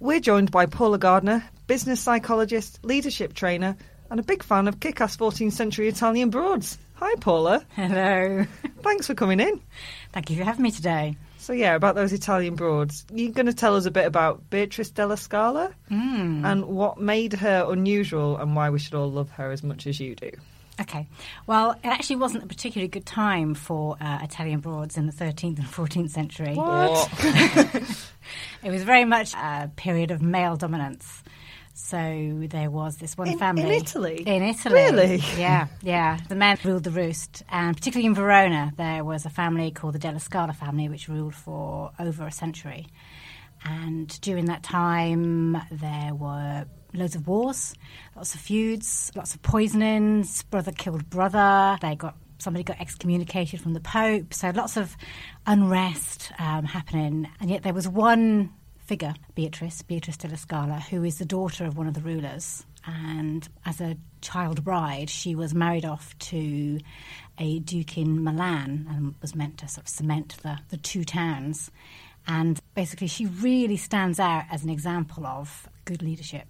We're 0.00 0.20
joined 0.20 0.50
by 0.52 0.66
Paula 0.66 0.96
Gardner, 0.98 1.44
business 1.66 2.00
psychologist, 2.00 2.78
leadership 2.84 3.34
trainer, 3.34 3.76
and 4.10 4.20
a 4.20 4.22
big 4.22 4.42
fan 4.44 4.68
of 4.68 4.78
kick-ass 4.80 5.16
14th 5.16 5.52
century 5.52 5.88
Italian 5.88 6.30
broads. 6.30 6.78
Hi, 6.94 7.14
Paula. 7.20 7.64
Hello. 7.74 8.44
Thanks 8.82 9.06
for 9.08 9.14
coming 9.14 9.40
in. 9.40 9.60
Thank 10.18 10.30
you 10.30 10.36
for 10.38 10.42
having 10.42 10.64
me 10.64 10.72
today. 10.72 11.14
So 11.38 11.52
yeah, 11.52 11.76
about 11.76 11.94
those 11.94 12.12
Italian 12.12 12.56
broads. 12.56 13.06
You're 13.14 13.30
going 13.30 13.46
to 13.46 13.54
tell 13.54 13.76
us 13.76 13.86
a 13.86 13.90
bit 13.92 14.04
about 14.04 14.50
Beatrice 14.50 14.90
della 14.90 15.16
Scala 15.16 15.70
Mm. 15.92 16.44
and 16.44 16.64
what 16.64 16.98
made 16.98 17.34
her 17.34 17.64
unusual 17.70 18.36
and 18.36 18.56
why 18.56 18.70
we 18.70 18.80
should 18.80 18.94
all 18.94 19.08
love 19.12 19.30
her 19.30 19.52
as 19.52 19.62
much 19.62 19.86
as 19.86 20.00
you 20.00 20.16
do. 20.16 20.32
Okay. 20.80 21.06
Well, 21.46 21.70
it 21.84 21.86
actually 21.86 22.16
wasn't 22.16 22.42
a 22.42 22.46
particularly 22.48 22.88
good 22.88 23.06
time 23.06 23.54
for 23.54 23.96
uh, 24.00 24.18
Italian 24.22 24.58
broads 24.58 24.96
in 24.96 25.06
the 25.06 25.12
13th 25.12 25.58
and 25.58 25.66
14th 25.68 26.10
century. 26.10 26.56
What? 26.56 27.08
It 28.64 28.70
was 28.72 28.82
very 28.82 29.04
much 29.04 29.34
a 29.34 29.70
period 29.76 30.10
of 30.10 30.20
male 30.20 30.56
dominance. 30.56 31.22
So 31.80 32.46
there 32.50 32.70
was 32.70 32.96
this 32.96 33.16
one 33.16 33.28
In- 33.28 33.34
in 33.34 33.38
family 33.38 33.76
Italy? 33.76 34.22
In 34.26 34.42
Italy, 34.42 34.74
Really? 34.74 35.16
Yeah, 35.38 35.68
yeah. 35.80 36.18
The 36.28 36.34
men 36.34 36.58
ruled 36.64 36.82
the 36.82 36.90
roost, 36.90 37.44
and 37.48 37.76
particularly 37.76 38.06
in 38.06 38.14
Verona, 38.16 38.72
there 38.76 39.04
was 39.04 39.24
a 39.24 39.30
family 39.30 39.70
called 39.70 39.94
the 39.94 39.98
Della 40.00 40.18
Scala 40.18 40.52
family, 40.52 40.88
which 40.88 41.08
ruled 41.08 41.36
for 41.36 41.92
over 41.98 42.26
a 42.26 42.32
century. 42.32 42.88
And 43.64 44.20
during 44.20 44.46
that 44.46 44.64
time, 44.64 45.56
there 45.70 46.14
were 46.14 46.66
loads 46.94 47.14
of 47.14 47.28
wars, 47.28 47.74
lots 48.16 48.34
of 48.34 48.40
feuds, 48.40 49.12
lots 49.14 49.34
of 49.36 49.42
poisonings. 49.42 50.42
Brother 50.42 50.72
killed 50.72 51.08
brother. 51.08 51.78
They 51.80 51.94
got 51.94 52.16
somebody 52.38 52.64
got 52.64 52.80
excommunicated 52.80 53.60
from 53.60 53.72
the 53.74 53.80
Pope. 53.80 54.34
So 54.34 54.50
lots 54.50 54.76
of 54.76 54.96
unrest 55.46 56.32
um, 56.40 56.64
happening. 56.64 57.28
And 57.40 57.50
yet 57.50 57.62
there 57.62 57.74
was 57.74 57.88
one 57.88 58.50
figure, 58.88 59.14
Beatrice, 59.34 59.82
Beatrice 59.82 60.16
della 60.16 60.38
Scala, 60.38 60.80
who 60.80 61.04
is 61.04 61.18
the 61.18 61.26
daughter 61.26 61.66
of 61.66 61.76
one 61.76 61.86
of 61.86 61.92
the 61.92 62.00
rulers. 62.00 62.64
And 62.86 63.46
as 63.66 63.82
a 63.82 63.98
child 64.22 64.64
bride, 64.64 65.10
she 65.10 65.34
was 65.34 65.54
married 65.54 65.84
off 65.84 66.18
to 66.30 66.80
a 67.38 67.58
duke 67.58 67.98
in 67.98 68.24
Milan 68.24 68.86
and 68.88 69.14
was 69.20 69.34
meant 69.34 69.58
to 69.58 69.68
sort 69.68 69.84
of 69.84 69.88
cement 69.88 70.38
the, 70.42 70.58
the 70.70 70.78
two 70.78 71.04
towns. 71.04 71.70
And 72.26 72.58
basically, 72.74 73.08
she 73.08 73.26
really 73.26 73.76
stands 73.76 74.18
out 74.18 74.44
as 74.50 74.64
an 74.64 74.70
example 74.70 75.26
of 75.26 75.68
good 75.84 76.02
leadership. 76.02 76.46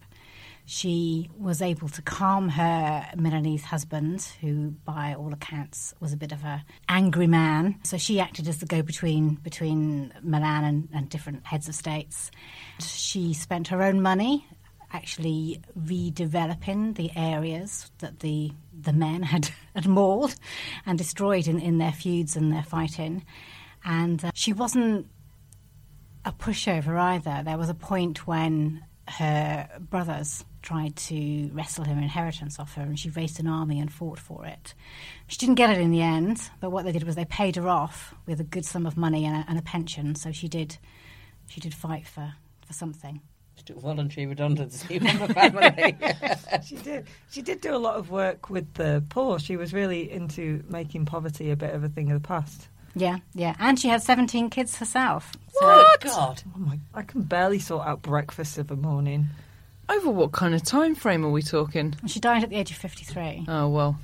She 0.71 1.31
was 1.35 1.63
able 1.63 1.89
to 1.89 2.03
calm 2.03 2.51
her 2.51 3.07
Milanese 3.17 3.65
husband, 3.65 4.31
who, 4.43 4.73
by 4.85 5.15
all 5.15 5.33
accounts, 5.33 5.95
was 5.99 6.13
a 6.13 6.17
bit 6.19 6.31
of 6.31 6.45
an 6.45 6.61
angry 6.91 7.27
man. 7.27 7.81
So 7.85 7.97
she 7.97 8.21
acted 8.21 8.47
as 8.47 8.59
the 8.59 8.67
go-between 8.67 9.37
between 9.37 10.13
Milan 10.23 10.65
and, 10.65 10.89
and 10.93 11.09
different 11.09 11.47
heads 11.47 11.71
of 11.71 11.75
states. 11.75 12.31
She 12.81 13.33
spent 13.33 13.69
her 13.69 13.83
own 13.83 14.03
money 14.03 14.47
actually 14.93 15.63
redeveloping 15.75 16.97
the 16.97 17.13
areas 17.17 17.91
that 18.01 18.21
the 18.21 18.53
the 18.79 18.93
men 18.93 19.23
had, 19.23 19.49
had 19.75 19.87
mauled 19.87 20.35
and 20.85 20.99
destroyed 20.99 21.49
in, 21.49 21.59
in 21.61 21.79
their 21.79 21.93
feuds 21.93 22.37
and 22.37 22.53
their 22.53 22.63
fighting. 22.63 23.25
And 23.87 24.23
uh, 24.23 24.33
she 24.35 24.53
wasn't 24.53 25.07
a 26.27 26.33
pushover 26.33 26.99
either. 26.99 27.41
There 27.43 27.57
was 27.57 27.71
a 27.71 27.75
point 27.75 28.27
when 28.27 28.85
her 29.09 29.67
brothers 29.81 30.45
tried 30.63 30.97
to 30.97 31.51
wrestle 31.53 31.85
her 31.85 31.93
inheritance 31.93 32.59
off 32.59 32.75
her, 32.75 32.83
and 32.83 32.99
she 32.99 33.11
raised 33.11 33.39
an 33.41 33.47
army 33.47 33.79
and 33.81 33.93
fought 33.93 34.19
for 34.19 34.45
it. 34.47 34.75
She 35.27 35.37
didn't 35.39 35.55
get 35.57 35.71
it 35.71 35.79
in 35.81 35.91
the 35.91 36.03
end, 36.03 36.51
but 36.61 36.71
what 36.71 36.85
they 36.85 36.93
did 36.93 37.05
was 37.05 37.15
they 37.17 37.25
paid 37.25 37.57
her 37.57 37.69
off 37.69 38.15
with 38.27 38.41
a 38.41 38.45
good 38.45 38.65
sum 38.65 38.87
of 38.87 38.97
money 38.97 39.25
and 39.25 39.37
a, 39.37 39.45
and 39.49 39.59
a 39.59 39.63
pension. 39.63 40.15
So 40.15 40.33
she 40.33 40.49
did, 40.49 40.79
she 41.49 41.61
did 41.61 41.75
fight 41.75 42.07
for, 42.07 42.35
for 42.67 42.73
something. 42.73 43.21
She 43.57 43.65
took 43.65 43.81
voluntary 43.81 44.27
redundancy 44.27 44.99
from 45.01 45.19
the 45.19 45.35
family. 45.35 45.97
She 46.65 46.77
did. 46.77 47.07
She 47.31 47.43
did 47.43 47.61
do 47.61 47.75
a 47.75 47.79
lot 47.79 47.97
of 47.97 48.11
work 48.11 48.51
with 48.51 48.73
the 48.75 49.03
poor. 49.11 49.39
She 49.39 49.57
was 49.57 49.73
really 49.73 50.11
into 50.11 50.65
making 50.69 51.05
poverty 51.05 51.51
a 51.51 51.57
bit 51.57 51.75
of 51.75 51.85
a 51.85 51.89
thing 51.89 52.11
of 52.11 52.21
the 52.23 52.27
past. 52.27 52.69
Yeah, 52.95 53.19
yeah, 53.35 53.55
and 53.59 53.79
she 53.79 53.89
had 53.89 54.03
seventeen 54.03 54.49
kids 54.51 54.77
herself. 54.77 55.33
So 55.53 55.61
Oh, 55.63 55.97
God. 56.01 56.43
Oh 56.55 56.59
my! 56.59 56.79
I 56.95 57.03
can 57.03 57.23
barely 57.23 57.59
sort 57.59 57.87
out 57.87 58.03
breakfast 58.03 58.59
of 58.59 58.71
a 58.71 58.77
morning. 58.77 59.29
Over 59.89 60.11
what 60.11 60.33
kind 60.33 60.55
of 60.55 60.63
time 60.63 60.95
frame 60.95 61.25
are 61.25 61.31
we 61.31 61.43
talking? 61.43 61.95
she 62.07 62.21
died 62.21 62.43
at 62.45 62.51
the 62.51 62.57
age 62.57 62.71
of 62.71 62.77
fifty-three. 62.77 63.47
Oh 63.49 63.69
well, 63.69 63.99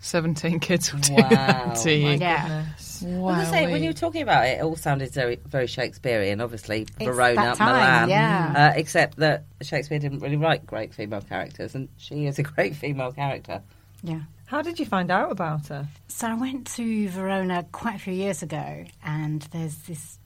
seventeen 0.00 0.60
kids 0.60 0.92
will 0.92 1.00
do 1.00 1.14
Wow. 1.14 1.28
that 1.30 1.76
to 1.82 1.92
you. 1.92 2.10
Yeah. 2.12 2.42
Goodness. 2.48 3.02
Wow. 3.02 3.34
As 3.40 3.48
I 3.48 3.50
say, 3.50 3.72
when 3.72 3.82
you 3.82 3.90
were 3.90 3.94
talking 3.94 4.22
about 4.22 4.46
it, 4.46 4.58
it 4.58 4.62
all 4.62 4.76
sounded 4.76 5.12
very, 5.12 5.36
very 5.46 5.66
Shakespearean. 5.66 6.40
Obviously, 6.40 6.86
Verona, 6.98 7.34
that 7.34 7.56
time, 7.56 7.74
Milan, 7.74 8.08
yeah. 8.08 8.72
uh, 8.74 8.78
except 8.78 9.18
that 9.18 9.44
Shakespeare 9.62 9.98
didn't 9.98 10.20
really 10.20 10.36
write 10.36 10.64
great 10.66 10.94
female 10.94 11.20
characters, 11.20 11.74
and 11.74 11.88
she 11.98 12.26
is 12.26 12.38
a 12.38 12.42
great 12.54 12.74
female 12.76 13.12
character. 13.12 13.62
Yeah. 14.02 14.20
How 14.46 14.62
did 14.62 14.78
you 14.78 14.86
find 14.86 15.10
out 15.10 15.32
about 15.32 15.68
her? 15.68 15.88
So 16.08 16.28
I 16.28 16.34
went 16.34 16.66
to 16.76 17.08
Verona 17.08 17.66
quite 17.72 17.96
a 17.96 17.98
few 17.98 18.12
years 18.14 18.42
ago, 18.42 18.84
and 19.04 19.42
there's 19.52 19.76
this 19.82 20.18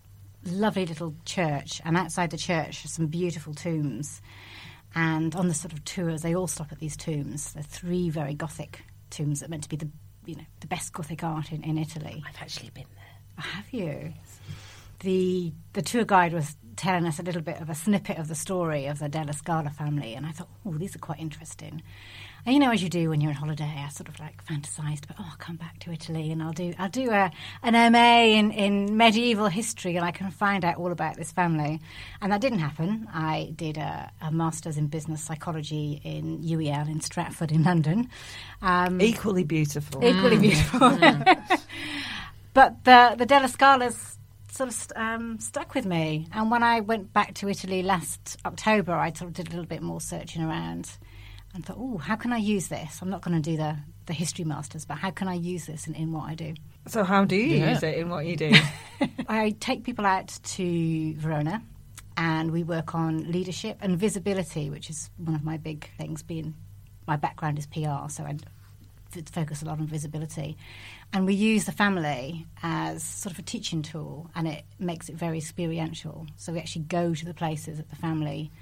lovely 0.45 0.87
little 0.87 1.15
church, 1.25 1.81
and 1.85 1.97
outside 1.97 2.31
the 2.31 2.37
church 2.39 2.85
are 2.85 2.89
some 2.89 3.07
beautiful 3.07 3.55
tombs. 3.55 4.21
And 4.95 5.35
on 5.37 5.49
the 5.49 5.55
sort 5.55 5.73
of 5.73 5.85
tours, 5.85 6.23
they 6.23 6.35
all 6.35 6.47
stop 6.47 6.73
at 6.73 6.79
these 6.79 6.97
tombs. 6.97 7.53
They're 7.53 7.63
three 7.63 8.11
very 8.11 8.35
Gothic 8.35 8.83
tombs 9.11 9.41
that 9.41 9.47
are 9.47 9.51
meant 9.51 9.65
to 9.65 9.69
be 9.69 9.77
the 9.77 9.89
you 10.27 10.37
know 10.37 10.45
the 10.61 10.67
best 10.67 10.93
Gothic 10.93 11.25
art 11.25 11.53
in, 11.53 11.63
in 11.63 11.79
Italy. 11.79 12.23
I've 12.27 12.41
actually 12.41 12.71
been 12.71 12.85
there. 12.95 13.39
Oh, 13.39 13.43
have 13.43 13.73
you? 13.73 14.13
The 15.01 15.53
the 15.73 15.83
tour 15.83 16.05
guide 16.05 16.33
was 16.33 16.57
telling 16.77 17.07
us 17.07 17.19
a 17.19 17.23
little 17.23 17.43
bit 17.43 17.61
of 17.61 17.71
a 17.71 17.75
snippet 17.75 18.19
of 18.19 18.29
the 18.29 18.35
story 18.35 18.87
of 18.87 18.99
the 18.99 19.09
Della 19.09 19.33
Scala 19.33 19.71
family, 19.71 20.15
and 20.15 20.25
I 20.25 20.31
thought, 20.31 20.49
oh, 20.65 20.73
these 20.73 20.95
are 20.95 21.01
quite 21.01 21.19
interesting. 21.19 21.83
You 22.47 22.59
know, 22.59 22.71
as 22.71 22.83
you 22.83 22.89
do 22.89 23.11
when 23.11 23.21
you're 23.21 23.31
on 23.31 23.37
holiday, 23.37 23.71
I 23.85 23.89
sort 23.91 24.09
of 24.09 24.19
like 24.21 24.43
fantasised, 24.43 25.07
but 25.07 25.17
oh, 25.21 25.27
I'll 25.31 25.37
come 25.37 25.57
back 25.57 25.81
to 25.81 25.93
Italy 25.93 26.31
and 26.31 26.43
I'll 26.43 26.53
do 26.53 26.73
I'll 26.79 26.89
do 26.89 27.11
a 27.11 27.31
an 27.63 27.93
MA 27.93 28.21
in, 28.39 28.53
in 28.53 28.97
medieval 28.97 29.49
history, 29.49 29.97
and 29.97 30.05
I 30.05 30.13
can 30.13 30.31
find 30.31 30.65
out 30.65 30.77
all 30.77 30.91
about 30.91 31.17
this 31.17 31.31
family. 31.31 31.81
And 32.23 32.33
that 32.33 32.41
didn't 32.41 32.61
happen. 32.61 33.07
I 33.13 33.53
did 33.55 33.77
a, 33.77 34.11
a 34.23 34.31
master's 34.31 34.79
in 34.79 34.87
business 34.87 35.23
psychology 35.23 36.01
in 36.05 36.39
UEL 36.43 36.89
in 36.89 37.01
Stratford 37.01 37.53
in 37.53 37.65
London. 37.65 38.09
Um, 38.63 39.01
Equally 39.01 39.45
beautiful. 39.45 40.03
equally 40.03 40.39
beautiful. 40.39 40.91
but 42.55 42.85
the 42.85 43.15
the 43.19 43.27
Della 43.27 43.49
Scala's 43.49 44.17
sort 44.51 44.71
of 44.71 44.93
um, 44.97 45.39
stuck 45.39 45.75
with 45.75 45.85
me. 45.85 46.27
And 46.33 46.51
when 46.51 46.63
I 46.63 46.81
went 46.81 47.13
back 47.13 47.35
to 47.35 47.49
Italy 47.49 47.83
last 47.83 48.39
October, 48.47 48.93
I 48.95 49.13
sort 49.13 49.29
of 49.29 49.35
did 49.35 49.49
a 49.49 49.51
little 49.51 49.67
bit 49.67 49.83
more 49.83 50.01
searching 50.01 50.43
around 50.43 50.97
and 51.59 51.67
thought, 51.67 51.77
oh, 51.81 51.99
how 51.99 52.15
can 52.15 52.33
I 52.33 52.37
use 52.37 52.69
this? 52.69 53.01
I'm 53.03 53.11
not 53.11 53.21
going 53.21 53.43
to 53.43 53.51
do 53.51 53.57
the, 53.57 53.77
the 54.07 54.13
history 54.13 54.45
masters, 54.45 54.85
but 54.85 54.97
how 54.97 55.11
can 55.11 55.27
I 55.27 55.35
use 55.35 55.67
this 55.67 55.89
in, 55.89 55.95
in 55.97 56.13
what 56.13 56.31
I 56.31 56.37
do? 56.37 56.55
So 56.87 57.03
how 57.03 57.25
do 57.25 57.35
you 57.35 57.57
Yeah. 57.57 57.71
use 57.71 57.83
it 57.83 57.99
in 57.99 58.09
what 58.11 58.27
you 58.27 58.37
do? 58.37 58.61
I 59.29 59.51
take 59.59 59.83
people 59.83 60.07
out 60.07 60.29
to 60.29 61.15
Verona 61.17 61.61
and 62.17 62.53
we 62.53 62.63
work 62.63 62.95
on 62.95 63.33
leadership 63.33 63.79
and 63.81 63.99
visibility, 63.99 64.71
which 64.71 64.89
is 64.89 65.11
one 65.17 65.35
of 65.35 65.43
my 65.43 65.57
big 65.57 65.91
things, 65.99 66.23
being 66.23 66.55
my 67.09 67.17
background 67.17 67.59
is 67.59 67.67
PR, 67.67 68.09
so 68.09 68.23
I 68.23 68.37
focus 69.33 69.61
a 69.61 69.65
lot 69.65 69.81
on 69.81 69.89
visibility. 69.89 70.57
And 71.13 71.27
we 71.27 71.35
use 71.35 71.65
the 71.65 71.73
family 71.73 72.47
as 72.63 73.03
sort 73.03 73.33
of 73.33 73.41
a 73.41 73.43
teaching 73.43 73.83
tool 73.83 74.31
and 74.37 74.47
it 74.47 74.63
makes 74.79 75.09
it 75.09 75.17
very 75.17 75.39
experiential. 75.39 76.25
So 76.37 76.53
we 76.53 76.61
actually 76.61 76.83
go 76.83 77.15
to 77.15 77.25
the 77.25 77.35
places 77.35 77.79
that 77.79 77.91
the 77.91 77.97
family 77.97 78.53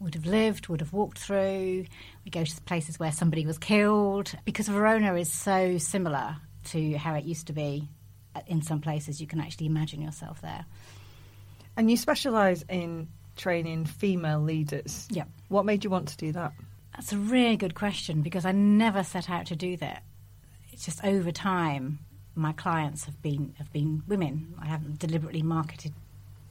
would 0.00 0.14
have 0.14 0.26
lived, 0.26 0.68
would 0.68 0.80
have 0.80 0.92
walked 0.92 1.18
through. 1.18 1.84
We 2.24 2.30
go 2.30 2.44
to 2.44 2.54
the 2.54 2.62
places 2.62 2.98
where 2.98 3.12
somebody 3.12 3.46
was 3.46 3.58
killed 3.58 4.32
because 4.44 4.68
Verona 4.68 5.14
is 5.14 5.32
so 5.32 5.78
similar 5.78 6.36
to 6.66 6.96
how 6.96 7.14
it 7.14 7.24
used 7.24 7.46
to 7.48 7.52
be 7.52 7.88
uh, 8.34 8.40
in 8.46 8.62
some 8.62 8.80
places. 8.80 9.20
You 9.20 9.26
can 9.26 9.40
actually 9.40 9.66
imagine 9.66 10.00
yourself 10.00 10.40
there. 10.40 10.64
and 11.76 11.90
you 11.90 11.96
specialise 11.96 12.64
in 12.68 13.08
training 13.36 13.86
female 13.86 14.40
leaders. 14.40 15.06
Yeah. 15.10 15.24
What 15.48 15.64
made 15.64 15.84
you 15.84 15.90
want 15.90 16.08
to 16.08 16.16
do 16.16 16.32
that? 16.32 16.52
That's 16.94 17.12
a 17.12 17.18
really 17.18 17.56
good 17.56 17.74
question 17.74 18.22
because 18.22 18.44
I 18.44 18.52
never 18.52 19.04
set 19.04 19.30
out 19.30 19.46
to 19.46 19.56
do 19.56 19.76
that. 19.78 20.02
It's 20.72 20.84
just 20.84 21.04
over 21.04 21.30
time, 21.30 22.00
my 22.34 22.52
clients 22.52 23.04
have 23.04 23.20
been 23.22 23.54
have 23.58 23.72
been 23.72 24.02
women. 24.08 24.54
I 24.60 24.66
haven't 24.66 24.98
deliberately 24.98 25.42
marketed 25.42 25.92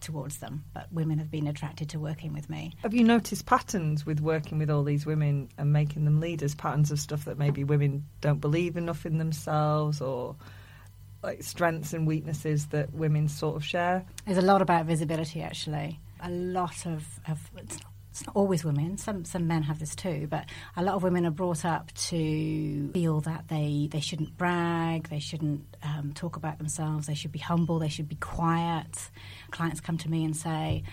towards 0.01 0.37
them, 0.37 0.63
but 0.73 0.91
women 0.91 1.19
have 1.19 1.31
been 1.31 1.47
attracted 1.47 1.89
to 1.89 1.99
working 1.99 2.33
with 2.33 2.49
me. 2.49 2.73
Have 2.83 2.93
you 2.93 3.03
noticed 3.03 3.45
patterns 3.45 4.05
with 4.05 4.19
working 4.19 4.57
with 4.57 4.69
all 4.69 4.83
these 4.83 5.05
women 5.05 5.49
and 5.57 5.73
making 5.73 6.05
them 6.05 6.19
leaders? 6.19 6.55
Patterns 6.55 6.91
of 6.91 6.99
stuff 6.99 7.25
that 7.25 7.37
maybe 7.37 7.63
women 7.63 8.05
don't 8.21 8.39
believe 8.39 8.77
enough 8.77 9.05
in 9.05 9.17
themselves, 9.17 10.01
or 10.01 10.35
like 11.23 11.43
strengths 11.43 11.93
and 11.93 12.05
weaknesses 12.07 12.67
that 12.67 12.93
women 12.93 13.27
sort 13.27 13.55
of 13.55 13.65
share. 13.65 14.05
There's 14.25 14.37
a 14.37 14.41
lot 14.41 14.61
about 14.61 14.85
visibility, 14.85 15.41
actually. 15.41 15.99
A 16.21 16.29
lot 16.29 16.85
of, 16.85 17.19
of 17.27 17.51
it's, 17.57 17.79
not, 17.81 17.91
it's 18.17 18.25
not 18.25 18.35
always 18.35 18.65
women. 18.65 18.97
Some 18.97 19.25
some 19.25 19.45
men 19.45 19.61
have 19.63 19.77
this 19.77 19.93
too, 19.95 20.25
but 20.27 20.45
a 20.75 20.83
lot 20.83 20.95
of 20.95 21.03
women 21.03 21.23
are 21.27 21.31
brought 21.31 21.63
up 21.65 21.93
to 22.09 22.89
feel 22.91 23.21
that 23.21 23.47
they 23.47 23.87
they 23.91 23.99
shouldn't 23.99 24.35
brag, 24.35 25.09
they 25.09 25.19
shouldn't 25.19 25.77
um, 25.83 26.13
talk 26.15 26.35
about 26.35 26.57
themselves, 26.57 27.05
they 27.05 27.13
should 27.13 27.31
be 27.31 27.37
humble, 27.39 27.77
they 27.77 27.89
should 27.89 28.09
be 28.09 28.15
quiet. 28.15 29.11
Clients 29.51 29.81
come 29.81 29.97
to 29.99 30.09
me 30.09 30.25
and 30.25 30.35
say. 30.35 30.83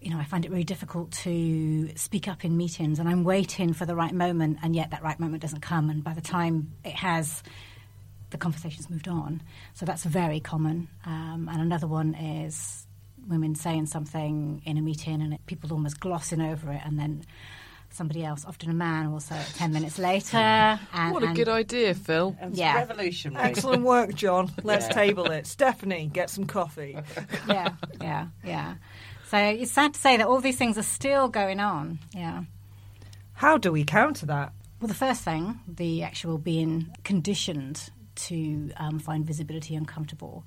You 0.00 0.10
know, 0.10 0.18
I 0.18 0.24
find 0.24 0.44
it 0.44 0.50
really 0.50 0.64
difficult 0.64 1.12
to 1.22 1.96
speak 1.96 2.28
up 2.28 2.44
in 2.44 2.58
meetings, 2.58 2.98
and 2.98 3.08
I'm 3.08 3.24
waiting 3.24 3.72
for 3.72 3.86
the 3.86 3.96
right 3.96 4.12
moment, 4.12 4.58
and 4.62 4.76
yet 4.76 4.90
that 4.90 5.02
right 5.02 5.18
moment 5.18 5.40
doesn't 5.40 5.60
come. 5.60 5.88
And 5.88 6.04
by 6.04 6.12
the 6.12 6.20
time 6.20 6.72
it 6.84 6.92
has, 6.92 7.42
the 8.28 8.36
conversation's 8.36 8.90
moved 8.90 9.08
on. 9.08 9.40
So 9.72 9.86
that's 9.86 10.04
very 10.04 10.40
common. 10.40 10.88
Um, 11.06 11.48
and 11.50 11.62
another 11.62 11.86
one 11.86 12.14
is 12.14 12.86
women 13.28 13.54
saying 13.54 13.86
something 13.86 14.62
in 14.64 14.76
a 14.76 14.82
meeting 14.82 15.20
and 15.22 15.34
it, 15.34 15.46
people 15.46 15.72
almost 15.72 16.00
glossing 16.00 16.40
over 16.40 16.70
it, 16.72 16.80
and 16.84 16.98
then 16.98 17.24
somebody 17.90 18.24
else, 18.24 18.44
often 18.44 18.70
a 18.70 18.74
man, 18.74 19.12
will 19.12 19.20
say 19.20 19.38
it 19.38 19.46
10 19.54 19.72
minutes 19.72 19.98
later. 20.00 20.36
And, 20.36 21.12
What 21.14 21.22
a 21.22 21.26
and- 21.28 21.36
good 21.36 21.48
idea, 21.48 21.94
Phil. 21.94 22.36
It's 22.40 22.58
Yeah. 22.58 22.74
revolutionary. 22.76 23.44
Excellent 23.50 23.84
work, 23.84 24.14
John. 24.14 24.50
Let's 24.64 24.86
Yeah. 24.88 24.92
table 24.94 25.26
it. 25.30 25.46
Stephanie, 25.46 26.10
get 26.12 26.28
some 26.30 26.44
coffee. 26.44 26.98
Yeah, 27.48 27.68
yeah, 28.00 28.26
yeah. 28.44 28.74
So 29.28 29.38
it's 29.38 29.70
sad 29.72 29.94
to 29.94 30.00
say 30.00 30.16
that 30.16 30.26
all 30.26 30.40
these 30.40 30.56
things 30.56 30.76
are 30.76 30.82
still 30.82 31.28
going 31.28 31.60
on. 31.60 31.98
Yeah. 32.12 32.44
How 33.34 33.58
do 33.58 33.70
we 33.72 33.84
counter 33.84 34.26
that? 34.26 34.52
Well, 34.80 34.88
the 34.88 34.94
first 34.94 35.22
thing, 35.22 35.60
the 35.68 36.02
actual 36.02 36.36
being 36.38 36.94
conditioned 37.04 37.90
to 38.16 38.70
um, 38.76 38.98
find 38.98 39.24
visibility 39.26 39.74
uncomfortable. 39.76 40.44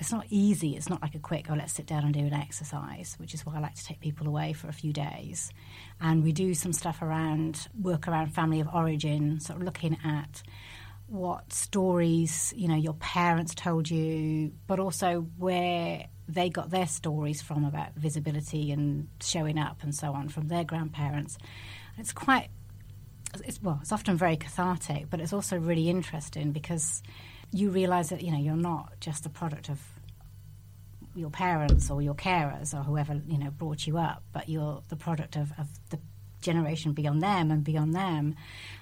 It's 0.00 0.10
not 0.10 0.26
easy. 0.28 0.76
It's 0.76 0.88
not 0.88 1.00
like 1.02 1.14
a 1.14 1.20
quick, 1.20 1.46
oh, 1.50 1.54
let's 1.54 1.72
sit 1.72 1.86
down 1.86 2.04
and 2.04 2.12
do 2.12 2.20
an 2.20 2.32
exercise, 2.32 3.14
which 3.18 3.32
is 3.32 3.46
why 3.46 3.56
I 3.56 3.60
like 3.60 3.74
to 3.76 3.84
take 3.84 4.00
people 4.00 4.26
away 4.26 4.52
for 4.52 4.68
a 4.68 4.72
few 4.72 4.92
days. 4.92 5.52
And 6.00 6.24
we 6.24 6.32
do 6.32 6.52
some 6.54 6.72
stuff 6.72 7.00
around 7.00 7.68
work 7.80 8.08
around 8.08 8.34
family 8.34 8.60
of 8.60 8.68
origin, 8.74 9.40
sort 9.40 9.60
of 9.60 9.64
looking 9.64 9.96
at 10.04 10.42
what 11.06 11.52
stories 11.52 12.52
you 12.56 12.66
know 12.66 12.76
your 12.76 12.94
parents 12.94 13.54
told 13.54 13.88
you, 13.88 14.52
but 14.66 14.80
also 14.80 15.26
where 15.36 16.06
they 16.28 16.48
got 16.48 16.70
their 16.70 16.86
stories 16.86 17.42
from 17.42 17.64
about 17.64 17.94
visibility 17.94 18.72
and 18.72 19.08
showing 19.20 19.58
up 19.58 19.82
and 19.82 19.94
so 19.94 20.12
on 20.12 20.28
from 20.28 20.48
their 20.48 20.64
grandparents. 20.64 21.36
It's 21.98 22.12
quite 22.12 22.48
it's 23.44 23.60
well, 23.62 23.78
it's 23.82 23.92
often 23.92 24.16
very 24.16 24.36
cathartic, 24.36 25.10
but 25.10 25.20
it's 25.20 25.32
also 25.32 25.56
really 25.58 25.88
interesting 25.88 26.52
because 26.52 27.02
you 27.54 27.70
realise 27.70 28.08
that 28.08 28.22
you 28.22 28.32
know 28.32 28.38
you're 28.38 28.56
not 28.56 28.98
just 28.98 29.24
a 29.26 29.28
product 29.28 29.68
of 29.68 29.80
your 31.14 31.30
parents 31.30 31.88
or 31.88 32.02
your 32.02 32.14
carers 32.14 32.74
or 32.74 32.82
whoever 32.82 33.20
you 33.28 33.38
know 33.38 33.50
brought 33.50 33.86
you 33.86 33.96
up, 33.96 34.24
but 34.32 34.48
you're 34.48 34.82
the 34.88 34.96
product 34.96 35.36
of, 35.36 35.52
of 35.56 35.68
the 35.90 35.98
generation 36.40 36.92
beyond 36.92 37.22
them 37.22 37.52
and 37.52 37.62
beyond 37.62 37.94
them, 37.94 38.34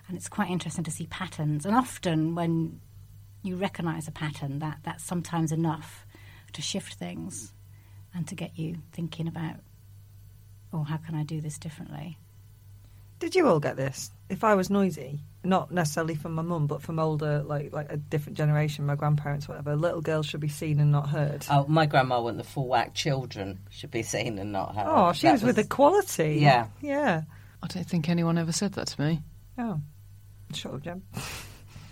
and 0.08 0.16
it's 0.16 0.28
quite 0.28 0.50
interesting 0.50 0.84
to 0.84 0.90
see 0.90 1.06
patterns. 1.06 1.66
And 1.66 1.76
often 1.76 2.34
when 2.34 2.80
you 3.42 3.56
recognise 3.56 4.08
a 4.08 4.12
pattern, 4.12 4.60
that 4.60 4.78
that's 4.84 5.04
sometimes 5.04 5.52
enough 5.52 6.06
to 6.54 6.62
shift 6.62 6.94
things 6.94 7.52
and 8.14 8.26
to 8.28 8.34
get 8.34 8.58
you 8.58 8.78
thinking 8.92 9.28
about, 9.28 9.56
oh, 10.72 10.82
how 10.82 10.96
can 10.96 11.14
I 11.14 11.24
do 11.24 11.42
this 11.42 11.58
differently? 11.58 12.16
Did 13.18 13.34
you 13.34 13.46
all 13.46 13.60
get 13.60 13.76
this? 13.76 14.10
If 14.30 14.44
I 14.44 14.54
was 14.54 14.70
noisy, 14.70 15.20
not 15.44 15.70
necessarily 15.72 16.14
from 16.14 16.34
my 16.34 16.42
mum, 16.42 16.66
but 16.66 16.82
from 16.82 16.98
older, 16.98 17.42
like 17.42 17.72
like 17.72 17.90
a 17.90 17.96
different 17.96 18.36
generation, 18.38 18.86
my 18.86 18.94
grandparents, 18.94 19.48
whatever, 19.48 19.74
little 19.76 20.00
girls 20.00 20.26
should 20.26 20.40
be 20.40 20.48
seen 20.48 20.78
and 20.80 20.92
not 20.92 21.08
heard. 21.08 21.44
Oh, 21.50 21.66
my 21.68 21.86
grandma 21.86 22.20
went 22.20 22.38
the 22.38 22.44
full 22.44 22.68
whack. 22.68 22.94
Children 22.94 23.60
should 23.70 23.90
be 23.90 24.02
seen 24.02 24.38
and 24.38 24.52
not 24.52 24.74
heard. 24.74 24.86
Oh, 24.86 25.12
she 25.12 25.26
That 25.26 25.32
was, 25.34 25.42
with 25.42 25.58
equality. 25.58 26.38
Yeah. 26.40 26.66
Yeah. 26.80 27.22
I 27.62 27.66
don't 27.66 27.86
think 27.86 28.08
anyone 28.08 28.38
ever 28.38 28.52
said 28.52 28.72
that 28.74 28.88
to 28.88 29.00
me. 29.00 29.22
Oh. 29.58 29.80
Shut 30.54 30.74
up, 30.74 30.82
Jem. 30.82 31.02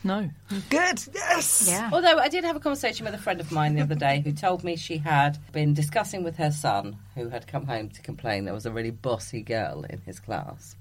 No. 0.02 0.30
Good. 0.70 1.02
Yes. 1.14 1.66
Yeah. 1.68 1.90
Although 1.92 2.18
I 2.18 2.28
did 2.28 2.44
have 2.44 2.56
a 2.56 2.60
conversation 2.60 3.04
with 3.04 3.14
a 3.14 3.18
friend 3.18 3.40
of 3.40 3.52
mine 3.52 3.74
the 3.74 3.82
other 3.82 3.94
day 3.94 4.20
who 4.24 4.32
told 4.32 4.64
me 4.64 4.76
she 4.76 4.96
had 4.98 5.38
been 5.52 5.74
discussing 5.74 6.24
with 6.24 6.36
her 6.36 6.50
son, 6.50 6.96
who 7.14 7.28
had 7.28 7.46
come 7.46 7.66
home 7.66 7.90
to 7.90 8.00
complain 8.00 8.44
there 8.44 8.54
was 8.54 8.64
a 8.66 8.70
really 8.72 8.90
bossy 8.90 9.42
girl 9.42 9.84
in 9.88 10.00
his 10.00 10.18
class. 10.18 10.74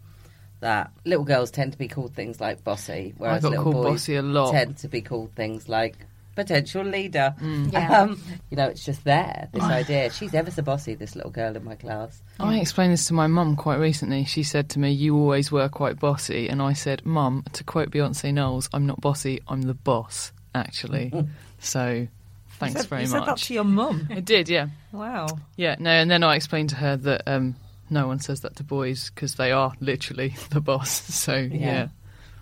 That 0.62 0.91
little 1.06 1.24
girls 1.24 1.52
tend 1.52 1.72
to 1.72 1.78
be 1.78 1.88
called 1.88 2.13
things 2.13 2.41
like 2.41 2.63
bossy, 2.63 3.13
whereas 3.17 3.43
got 3.43 3.52
little 3.52 3.63
called 3.72 3.76
boys 3.76 3.91
bossy 4.02 4.15
a 4.15 4.22
lot. 4.22 4.52
tend 4.52 4.78
to 4.78 4.88
be 4.89 5.02
called 5.02 5.32
things 5.34 5.69
like 5.69 5.95
potential 6.39 6.84
leader. 6.84 7.36
Yeah. 7.41 8.02
Um, 8.02 8.22
you 8.50 8.58
know, 8.58 8.67
it's 8.67 8.86
just 8.86 9.04
there. 9.04 9.50
This 9.52 9.63
idea. 9.63 10.10
She's 10.12 10.34
ever 10.34 10.52
so 10.52 10.62
bossy. 10.62 10.95
This 10.95 11.15
little 11.15 11.32
girl 11.32 11.56
in 11.56 11.63
my 11.63 11.76
class. 11.76 12.22
I 12.39 12.60
explained 12.60 12.93
this 12.93 13.08
to 13.08 13.13
my 13.13 13.28
mum 13.28 13.56
quite 13.56 13.78
recently. 13.78 14.26
She 14.26 14.43
said 14.43 14.69
to 14.69 14.80
me, 14.80 14.91
You 14.91 15.15
always 15.15 15.52
were 15.52 15.69
quite 15.69 16.00
bossy. 16.00 16.48
And 16.48 16.62
I 16.62 16.74
said, 16.74 17.06
Mum, 17.06 17.43
to 17.54 17.63
quote 17.63 17.91
Beyonce 17.91 18.34
Knowles, 18.34 18.69
I'm 18.74 18.86
not 18.86 19.02
bossy, 19.02 19.41
I'm 19.48 19.63
the 19.63 19.74
boss, 19.74 20.32
actually. 20.56 21.12
so 21.60 22.08
thanks 22.52 22.82
said, 22.82 22.89
very 22.89 23.04
you 23.04 23.10
much. 23.10 23.19
said 23.19 23.28
that 23.28 23.38
to 23.38 23.54
your 23.54 23.63
mum. 23.65 24.08
I 24.10 24.22
did, 24.22 24.50
yeah. 24.50 24.67
wow. 24.91 25.28
Yeah, 25.58 25.76
no, 25.80 25.91
and 25.91 26.10
then 26.10 26.24
I 26.24 26.36
explained 26.36 26.69
to 26.69 26.76
her 26.78 26.95
that 26.98 27.24
um, 27.28 27.56
no 27.89 28.08
one 28.08 28.19
says 28.19 28.41
that 28.41 28.56
to 28.58 28.63
boys 28.63 29.10
because 29.10 29.36
they 29.36 29.52
are 29.52 29.73
literally 29.80 30.36
the 30.52 30.62
boss. 30.62 30.89
So, 30.91 31.36
yeah. 31.36 31.89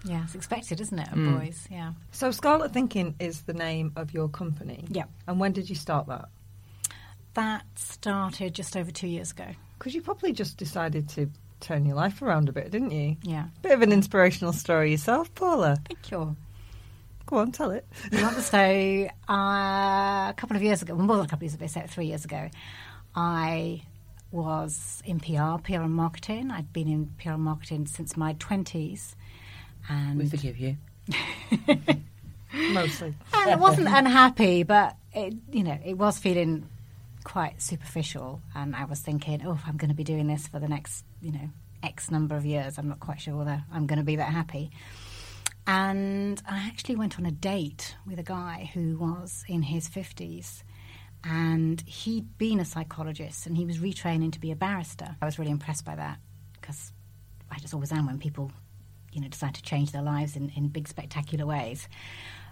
Yeah, 0.06 0.24
it's 0.24 0.36
expected, 0.36 0.80
isn't 0.80 0.98
it, 1.00 1.08
of 1.12 1.18
Mm. 1.18 1.40
boys? 1.40 1.68
Yeah. 1.70 1.94
So 2.12 2.32
Scarlet 2.32 2.72
Thinking 2.72 3.16
is 3.20 3.42
the 3.42 3.54
name 3.54 3.92
of 3.96 4.14
your 4.14 4.30
company. 4.30 4.86
Yeah. 4.90 5.06
And 5.28 5.40
when 5.40 5.52
did 5.52 5.70
you 5.70 5.76
start 5.76 6.08
that? 6.08 6.30
That 7.34 7.64
started 7.76 8.54
just 8.54 8.78
over 8.78 8.90
two 8.92 9.08
years 9.08 9.32
ago. 9.32 9.48
Because 9.78 9.94
you 9.94 10.02
probably 10.02 10.32
just 10.34 10.58
decided 10.58 11.10
to 11.10 11.30
turn 11.60 11.86
your 11.86 11.96
life 11.96 12.22
around 12.22 12.50
a 12.50 12.52
bit, 12.52 12.72
didn't 12.72 12.92
you? 12.92 13.18
Yeah. 13.24 13.48
Bit 13.62 13.74
of 13.74 13.82
an 13.82 13.92
inspirational 13.92 14.54
story 14.54 14.92
yourself, 14.92 15.34
Paula. 15.36 15.78
Thank 15.88 16.12
you. 16.12 16.36
Go 17.26 17.38
on, 17.38 17.52
tell 17.52 17.72
it. 17.72 17.86
You 18.12 18.22
want 18.22 18.36
to 18.38 18.42
so 18.42 18.58
uh, 19.30 20.30
a 20.30 20.34
couple 20.38 20.56
of 20.56 20.64
years 20.64 20.82
ago, 20.82 20.96
well, 20.96 21.06
more 21.06 21.18
than 21.18 21.26
a 21.26 21.30
couple 21.30 21.46
of 21.46 21.52
years 21.52 21.56
ago, 21.56 21.68
say 21.68 21.86
three 21.88 22.06
years 22.06 22.24
ago, 22.24 22.50
I 23.14 23.82
was 24.32 25.02
in 25.06 25.20
PR, 25.20 25.58
PR 25.64 25.82
and 25.82 25.94
marketing. 25.94 26.52
I'd 26.52 26.74
been 26.74 26.88
in 26.88 27.08
PR 27.22 27.32
and 27.32 27.44
marketing 27.44 27.88
since 27.88 28.18
my 28.18 28.34
twenties, 28.34 29.16
and 29.90 30.18
We 30.20 30.28
forgive 30.30 30.58
you. 30.58 30.78
Mostly. 32.72 33.14
and 33.34 33.52
I 33.52 33.56
wasn't 33.56 33.88
unhappy, 33.88 34.64
but 34.64 34.96
it, 35.14 35.34
you 35.52 35.64
know, 35.64 35.78
it 35.86 35.98
was 35.98 36.18
feeling 36.18 36.68
quite 37.24 37.62
superficial. 37.62 38.42
And 38.56 38.76
I 38.76 38.86
was 38.86 39.00
thinking, 39.00 39.46
oh, 39.46 39.54
if 39.54 39.62
I'm 39.68 39.78
going 39.78 39.90
to 39.90 39.96
be 39.96 40.04
doing 40.04 40.28
this 40.28 40.48
for 40.48 40.60
the 40.60 40.68
next, 40.68 41.04
you 41.22 41.32
know, 41.32 41.50
X 41.84 42.10
number 42.10 42.36
of 42.36 42.46
years, 42.46 42.78
I'm 42.78 42.88
not 42.88 43.00
quite 43.00 43.20
sure 43.22 43.36
whether 43.36 43.64
I'm 43.72 43.86
going 43.86 44.00
to 44.00 44.06
be 44.06 44.16
that 44.16 44.32
happy. 44.32 44.72
And 45.66 46.42
I 46.50 46.60
actually 46.68 46.96
went 46.96 47.20
on 47.20 47.26
a 47.26 47.32
date 47.32 47.96
with 48.08 48.18
a 48.20 48.24
guy 48.24 48.70
who 48.74 48.98
was 48.98 49.44
in 49.48 49.64
his 49.64 49.90
50s. 49.90 50.64
And 51.30 51.82
he'd 51.82 52.38
been 52.38 52.60
a 52.60 52.66
psychologist 52.66 53.48
and 53.48 53.58
he 53.58 53.66
was 53.66 53.80
retraining 53.80 54.32
to 54.32 54.40
be 54.40 54.52
a 54.52 54.56
barrister. 54.56 55.16
I 55.22 55.26
was 55.26 55.38
really 55.38 55.52
impressed 55.52 55.84
by 55.84 55.96
that 55.96 56.20
because 56.54 56.94
I 57.52 57.60
just 57.60 57.74
always 57.74 57.92
am 57.92 58.06
when 58.06 58.18
people, 58.18 58.52
you 59.12 59.20
know, 59.20 59.28
decide 59.28 59.56
to 59.56 59.62
change 59.62 59.92
their 59.92 60.02
lives 60.02 60.38
in, 60.38 60.52
in 60.56 60.70
big, 60.70 60.88
spectacular 60.88 61.46
ways. 61.46 61.90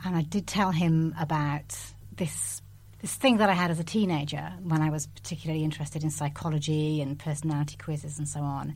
And 0.03 0.15
I 0.15 0.23
did 0.23 0.45
tell 0.45 0.71
him 0.71 1.15
about 1.17 1.77
this 2.15 2.61
this 3.01 3.13
thing 3.13 3.37
that 3.37 3.49
I 3.51 3.53
had 3.53 3.69
as 3.69 3.79
a 3.79 3.83
teenager 3.83 4.53
when 4.63 4.81
I 4.81 4.89
was 4.89 5.05
particularly 5.05 5.63
interested 5.63 6.03
in 6.03 6.09
psychology 6.09 7.01
and 7.01 7.19
personality 7.19 7.77
quizzes 7.77 8.17
and 8.17 8.27
so 8.27 8.39
on. 8.39 8.73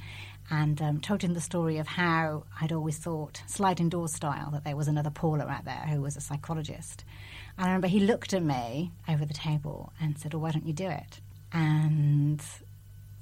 And 0.52 0.80
um, 0.84 1.00
told 1.00 1.24
him 1.24 1.34
the 1.34 1.42
story 1.42 1.78
of 1.78 1.88
how 1.88 2.44
I'd 2.62 2.72
always 2.72 2.98
thought, 2.98 3.42
sliding 3.48 3.90
door 3.90 4.08
style, 4.08 4.52
that 4.52 4.66
there 4.66 4.76
was 4.76 4.88
another 4.88 5.10
Paula 5.10 5.46
out 5.48 5.66
there 5.66 5.86
who 5.90 6.02
was 6.02 6.16
a 6.16 6.22
psychologist. 6.22 7.06
And 7.60 7.66
I 7.66 7.72
remember 7.72 7.88
he 7.88 8.00
looked 8.00 8.34
at 8.34 8.42
me 8.42 8.94
over 9.10 9.26
the 9.26 9.34
table 9.34 9.92
and 10.00 10.18
said, 10.18 10.34
Well, 10.34 10.42
why 10.44 10.52
don't 10.52 10.66
you 10.66 10.72
do 10.72 10.88
it?" 10.88 11.20
And 11.52 12.42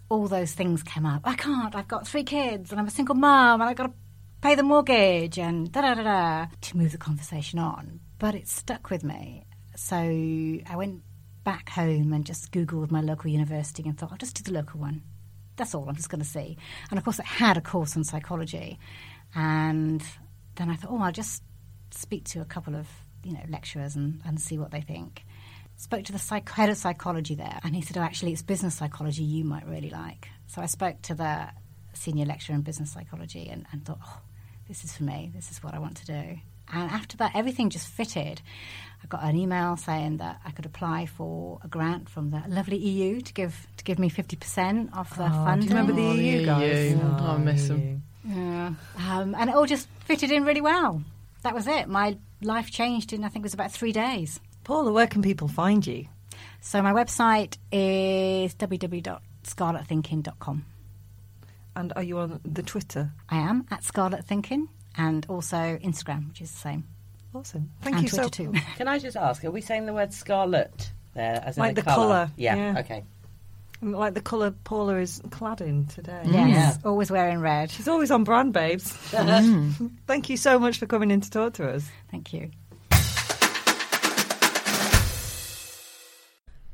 all 0.10 0.28
those 0.28 0.54
things 0.54 0.84
came 0.84 1.08
up. 1.08 1.22
I 1.24 1.34
can't. 1.34 1.76
I've 1.76 1.88
got 1.88 2.08
three 2.08 2.24
kids, 2.24 2.70
and 2.72 2.80
I'm 2.80 2.86
a 2.86 2.92
single 2.92 3.16
mum, 3.16 3.62
and 3.62 3.70
I've 3.70 3.76
got 3.76 3.88
to 3.88 3.94
pay 4.42 4.54
the 4.54 4.62
mortgage, 4.62 5.40
and 5.40 5.72
da 5.72 5.82
da 5.82 5.96
da 5.96 6.04
da. 6.04 6.46
To 6.62 6.78
move 6.78 6.92
the 6.92 7.00
conversation 7.00 7.58
on, 7.58 8.00
but 8.20 8.36
it 8.36 8.48
stuck 8.48 8.92
with 8.92 9.04
me. 9.04 9.44
So 9.76 9.96
I 9.98 10.76
went 10.76 11.02
back 11.44 11.70
home 11.70 12.14
and 12.14 12.24
just 12.24 12.52
googled 12.52 12.92
my 12.92 13.02
local 13.02 13.32
university 13.32 13.90
and 13.90 13.98
thought, 13.98 14.12
I'll 14.12 14.18
just 14.20 14.36
do 14.36 14.44
the 14.44 14.56
local 14.56 14.80
one. 14.80 15.02
That's 15.56 15.74
all. 15.74 15.90
I'm 15.90 15.96
just 15.96 16.10
going 16.10 16.22
to 16.22 16.28
see. 16.28 16.58
And 16.92 17.00
of 17.00 17.04
course, 17.04 17.18
it 17.18 17.26
had 17.26 17.58
a 17.58 17.62
course 17.62 17.98
on 17.98 18.04
psychology, 18.04 18.78
and 19.34 20.04
then 20.58 20.70
I 20.70 20.76
thought, 20.76 20.92
oh, 20.92 21.02
I'll 21.02 21.12
just 21.12 21.42
speak 21.90 22.26
to 22.26 22.42
a 22.42 22.46
couple 22.46 22.76
of 22.76 22.88
you 23.28 23.34
know 23.34 23.44
lecturers 23.50 23.96
and, 23.96 24.22
and 24.26 24.40
see 24.40 24.58
what 24.58 24.72
they 24.72 24.82
think. 24.82 25.24
Spoke 25.76 26.06
to 26.06 26.12
the 26.12 26.18
psych- 26.20 26.50
head 26.50 26.70
of 26.70 26.78
psychology 26.78 27.36
there, 27.36 27.60
and 27.64 27.76
he 27.76 27.82
said, 27.82 27.98
"Oh, 27.98 28.02
actually, 28.02 28.34
it's 28.34 28.42
business 28.42 28.76
psychology 28.76 29.24
you 29.24 29.44
might 29.44 29.68
really 29.68 29.90
like." 29.92 30.30
So 30.48 30.62
I 30.62 30.66
spoke 30.66 31.02
to 31.04 31.14
the 31.16 31.48
senior 31.94 32.26
lecturer 32.26 32.56
in 32.56 32.62
business 32.62 32.92
psychology 32.92 33.48
and, 33.52 33.66
and 33.72 33.86
thought, 33.86 34.00
"Oh, 34.04 34.20
this 34.68 34.84
is 34.84 34.96
for 34.96 35.04
me. 35.04 35.32
This 35.36 35.52
is 35.52 35.62
what 35.62 35.74
I 35.76 35.80
want 35.80 35.98
to 35.98 36.06
do." 36.06 36.40
And 36.74 36.92
after 36.92 37.16
that, 37.18 37.32
everything 37.36 37.70
just 37.70 37.88
fitted. 37.88 38.42
I 39.04 39.08
got 39.08 39.24
an 39.24 39.38
email 39.38 39.78
saying 39.78 40.18
that 40.18 40.42
I 40.44 40.52
could 40.52 40.66
apply 40.66 41.06
for 41.06 41.60
a 41.64 41.68
grant 41.68 42.10
from 42.10 42.32
the 42.32 42.42
lovely 42.48 42.78
EU 42.78 43.22
to 43.22 43.34
give 43.34 43.68
to 43.78 43.84
give 43.84 44.00
me 44.00 44.10
fifty 44.10 44.36
percent 44.36 44.90
of 44.98 45.10
the 45.16 45.26
Oh, 45.32 45.56
do 45.56 45.62
you 45.64 45.70
remember 45.70 45.94
the 45.94 46.08
Oh, 46.08 46.14
EU 46.14 46.40
the 46.40 46.46
guys? 46.46 46.92
EU. 46.92 47.00
Oh, 47.04 47.36
I 47.36 47.38
miss 47.38 47.68
the 47.68 47.74
them. 47.76 48.04
Yeah. 48.26 48.74
Um, 49.08 49.36
and 49.36 49.50
it 49.50 49.56
all 49.56 49.66
just 49.68 49.88
fitted 50.06 50.32
in 50.32 50.44
really 50.44 50.60
well. 50.62 51.04
That 51.44 51.54
was 51.54 51.68
it. 51.68 51.88
My 51.88 52.18
life 52.42 52.72
changed 52.72 53.14
in, 53.14 53.24
I 53.24 53.30
think 53.30 53.44
it 53.44 53.48
was 53.48 53.54
about 53.54 53.72
three 53.72 53.92
days. 53.92 54.40
Paula, 54.64 54.92
where 54.92 55.08
can 55.08 55.22
people 55.22 55.48
find 55.48 55.86
you? 55.86 56.06
So 56.62 56.82
my 56.82 56.92
website 56.92 57.58
is 57.72 58.56
www.scarletthinking.com. 58.56 60.66
And 61.76 61.94
are 61.96 62.04
you 62.04 62.18
on 62.20 62.40
the 62.44 62.64
Twitter? 62.64 63.12
I 63.30 63.38
am 63.38 63.66
at 63.70 63.84
Scarlet 63.84 64.26
Thinking 64.26 64.68
and 64.98 65.26
also 65.30 65.78
Instagram, 65.84 66.30
which 66.30 66.42
is 66.42 66.52
the 66.52 66.58
same. 66.58 66.86
Awesome. 67.34 67.70
Thank 67.82 67.98
and 67.98 68.04
you 68.04 68.10
Twitter 68.10 68.24
so 68.24 68.30
too. 68.30 68.54
Can 68.78 68.88
I 68.88 68.98
just 68.98 69.16
ask, 69.16 69.44
are 69.44 69.52
we 69.52 69.62
saying 69.62 69.86
the 69.86 69.94
word 69.94 70.12
scarlet 70.14 70.92
there 71.14 71.42
as 71.46 71.58
in 71.58 71.62
Like 71.62 71.76
the 71.76 71.84
colour? 71.84 71.96
colour, 71.96 72.32
Yeah, 72.36 72.56
yeah. 72.56 72.80
okay. 72.80 73.04
Like 73.82 74.16
the 74.16 74.22
colour 74.22 74.52
Paula 74.64 74.98
is 74.98 75.22
clad 75.30 75.62
in 75.62 75.86
today. 75.86 76.22
Yes, 76.26 76.34
Yeah. 76.34 76.76
always 76.90 77.12
wearing 77.12 77.40
red. 77.42 77.70
She's 77.70 77.88
always 77.88 78.10
on 78.12 78.24
brand, 78.24 78.54
babes. 78.54 78.92
Mm. 79.12 79.92
Thank 80.08 80.30
you 80.30 80.38
so 80.38 80.58
much 80.58 80.80
for 80.80 80.88
coming 80.88 81.12
in 81.12 81.22
to 81.22 81.30
talk 81.30 81.54
to 81.54 81.70
us. 81.70 81.88
Thank 82.10 82.34
you. 82.34 82.50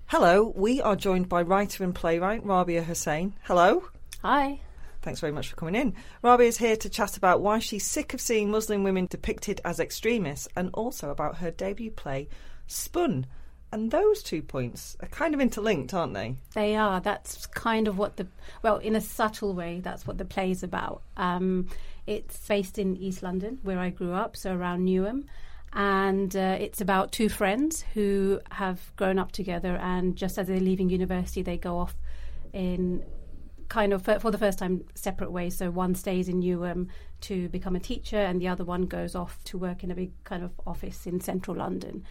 Hello, 0.08 0.54
we 0.56 0.80
are 0.82 0.96
joined 0.96 1.28
by 1.28 1.42
writer 1.42 1.84
and 1.84 1.94
playwright 1.96 2.46
Rabiah 2.46 2.84
Hussain. 2.84 3.34
Hello. 3.44 3.84
Hi. 4.22 4.60
Thanks 5.02 5.20
very 5.20 5.34
much 5.34 5.50
for 5.50 5.56
coming 5.56 5.76
in. 5.76 5.96
Rabiah 6.24 6.48
is 6.48 6.58
here 6.58 6.78
to 6.78 6.90
chat 6.90 7.18
about 7.18 7.42
why 7.42 7.60
she's 7.60 7.86
sick 7.86 8.14
of 8.14 8.22
seeing 8.22 8.50
Muslim 8.52 8.84
women 8.84 9.08
depicted 9.08 9.60
as 9.66 9.80
extremists 9.80 10.48
and 10.56 10.70
also 10.74 11.10
about 11.10 11.38
her 11.38 11.52
debut 11.52 11.92
play, 11.92 12.30
Spun. 12.68 13.26
And 13.74 13.90
those 13.90 14.22
two 14.22 14.44
points 14.44 14.96
are 15.02 15.08
kind 15.08 15.34
of 15.34 15.42
interlinked, 15.42 15.96
aren't 15.96 16.14
they? 16.14 16.36
They 16.54 16.76
are. 16.76 17.02
That's 17.02 17.48
kind 17.48 17.88
of 17.88 17.98
what 17.98 18.18
the 18.18 18.28
well, 18.62 18.78
in 18.78 18.96
a 18.96 19.02
subtle 19.02 19.56
way, 19.56 19.80
that's 19.80 20.06
what 20.06 20.20
the 20.20 20.26
play 20.26 20.52
is 20.52 20.62
about. 20.62 21.02
Um, 21.18 21.68
it's 22.06 22.38
based 22.48 22.78
in 22.78 22.96
East 22.98 23.24
London, 23.24 23.58
where 23.64 23.80
I 23.80 23.90
grew 23.90 24.14
up, 24.14 24.38
so 24.38 24.54
around 24.54 24.86
Newham, 24.86 25.24
and 25.74 26.36
uh, 26.36 26.56
it's 26.60 26.82
about 26.82 27.12
two 27.12 27.30
friends 27.30 27.84
who 27.96 28.40
have 28.52 28.96
grown 28.96 29.18
up 29.18 29.32
together, 29.32 29.76
and 29.78 30.16
just 30.16 30.38
as 30.38 30.46
they're 30.46 30.60
leaving 30.60 30.92
university, 30.92 31.42
they 31.42 31.58
go 31.58 31.80
off 31.80 31.96
in 32.54 33.04
kind 33.70 33.92
of 33.92 34.04
for, 34.04 34.20
for 34.20 34.30
the 34.30 34.38
first 34.38 34.60
time 34.60 34.84
separate 34.94 35.32
ways. 35.32 35.58
So 35.58 35.72
one 35.72 35.96
stays 35.96 36.30
in 36.30 36.44
Newham 36.44 36.90
to 37.22 37.50
become 37.50 37.76
a 37.76 37.80
teacher, 37.80 38.20
and 38.20 38.40
the 38.40 38.50
other 38.50 38.64
one 38.66 38.84
goes 38.84 39.16
off 39.16 39.44
to 39.46 39.58
work 39.58 39.84
in 39.84 39.90
a 39.90 39.96
big 39.96 40.12
kind 40.26 40.44
of 40.44 40.52
office 40.68 41.08
in 41.08 41.22
central 41.22 41.58
London. 41.58 42.06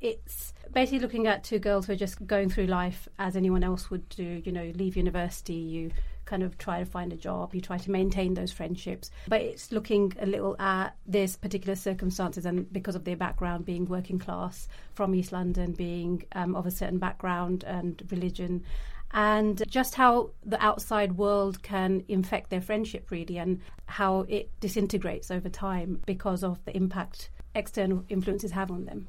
It's 0.00 0.52
basically 0.72 1.00
looking 1.00 1.26
at 1.26 1.42
two 1.42 1.58
girls 1.58 1.86
who 1.86 1.92
are 1.92 1.96
just 1.96 2.26
going 2.26 2.50
through 2.50 2.66
life 2.66 3.08
as 3.18 3.36
anyone 3.36 3.64
else 3.64 3.90
would 3.90 4.08
do. 4.08 4.42
You 4.44 4.52
know, 4.52 4.72
leave 4.74 4.96
university, 4.96 5.54
you 5.54 5.90
kind 6.26 6.42
of 6.42 6.58
try 6.58 6.80
to 6.80 6.84
find 6.84 7.12
a 7.12 7.16
job, 7.16 7.54
you 7.54 7.60
try 7.60 7.78
to 7.78 7.90
maintain 7.90 8.34
those 8.34 8.52
friendships. 8.52 9.10
But 9.28 9.40
it's 9.40 9.72
looking 9.72 10.12
a 10.18 10.26
little 10.26 10.60
at 10.60 10.96
this 11.06 11.36
particular 11.36 11.76
circumstances 11.76 12.44
and 12.44 12.70
because 12.72 12.96
of 12.96 13.04
their 13.04 13.16
background 13.16 13.64
being 13.64 13.86
working 13.86 14.18
class 14.18 14.68
from 14.94 15.14
East 15.14 15.32
London, 15.32 15.72
being 15.72 16.24
um, 16.32 16.54
of 16.56 16.66
a 16.66 16.70
certain 16.70 16.98
background 16.98 17.64
and 17.64 18.02
religion. 18.10 18.64
and 19.12 19.62
just 19.68 19.94
how 19.94 20.30
the 20.44 20.62
outside 20.62 21.12
world 21.12 21.62
can 21.62 22.04
infect 22.08 22.50
their 22.50 22.60
friendship, 22.60 23.10
really, 23.10 23.38
and 23.38 23.60
how 23.86 24.26
it 24.28 24.50
disintegrates 24.60 25.30
over 25.30 25.48
time 25.48 26.02
because 26.06 26.42
of 26.42 26.62
the 26.64 26.76
impact 26.76 27.30
external 27.54 28.04
influences 28.08 28.50
have 28.50 28.70
on 28.70 28.84
them. 28.84 29.06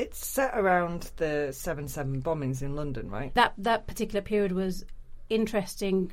It's 0.00 0.26
set 0.26 0.56
around 0.56 1.10
the 1.16 1.52
7 1.52 1.86
7 1.86 2.22
bombings 2.22 2.62
in 2.62 2.74
London, 2.74 3.10
right? 3.10 3.34
That, 3.34 3.52
that 3.58 3.86
particular 3.86 4.22
period 4.22 4.52
was 4.52 4.82
interesting 5.28 6.10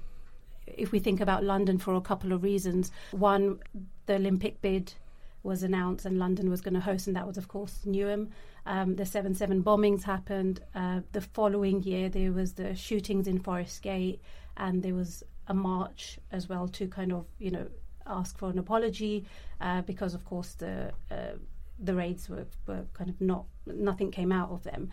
if 0.65 0.91
we 0.91 0.99
think 0.99 1.21
about 1.21 1.45
London 1.45 1.77
for 1.77 1.95
a 1.95 2.01
couple 2.01 2.33
of 2.33 2.43
reasons. 2.43 2.91
One, 3.11 3.59
the 4.05 4.15
Olympic 4.15 4.61
bid 4.61 4.93
was 5.41 5.63
announced 5.63 6.05
and 6.05 6.19
London 6.19 6.49
was 6.49 6.59
going 6.59 6.73
to 6.73 6.81
host, 6.81 7.07
and 7.07 7.15
that 7.15 7.25
was, 7.25 7.37
of 7.37 7.47
course, 7.47 7.79
Newham. 7.85 8.31
Um, 8.65 8.97
the 8.97 9.05
7 9.05 9.33
7 9.33 9.63
bombings 9.63 10.03
happened. 10.03 10.59
Uh, 10.75 10.99
the 11.13 11.21
following 11.21 11.81
year, 11.81 12.09
there 12.09 12.33
was 12.33 12.55
the 12.55 12.75
shootings 12.75 13.25
in 13.25 13.39
Forest 13.39 13.81
Gate, 13.83 14.21
and 14.57 14.83
there 14.83 14.95
was 14.95 15.23
a 15.47 15.53
march 15.53 16.19
as 16.29 16.49
well 16.49 16.67
to 16.67 16.89
kind 16.89 17.13
of, 17.13 17.25
you 17.39 17.51
know, 17.51 17.67
ask 18.05 18.37
for 18.37 18.49
an 18.49 18.59
apology 18.59 19.23
uh, 19.61 19.81
because, 19.83 20.13
of 20.13 20.25
course, 20.25 20.55
the 20.55 20.91
uh, 21.09 21.37
the 21.79 21.95
raids 21.95 22.29
were, 22.29 22.47
were 22.65 22.85
kind 22.93 23.09
of 23.09 23.19
not 23.21 23.45
nothing 23.65 24.11
came 24.11 24.31
out 24.31 24.49
of 24.49 24.63
them, 24.63 24.89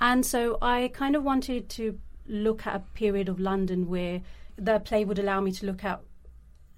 and 0.00 0.24
so 0.24 0.58
I 0.62 0.90
kind 0.94 1.16
of 1.16 1.24
wanted 1.24 1.68
to 1.70 1.98
look 2.26 2.66
at 2.66 2.76
a 2.76 2.80
period 2.94 3.28
of 3.28 3.40
London 3.40 3.88
where 3.88 4.20
the 4.56 4.80
play 4.80 5.04
would 5.04 5.18
allow 5.18 5.40
me 5.40 5.52
to 5.52 5.66
look 5.66 5.84
at 5.84 6.00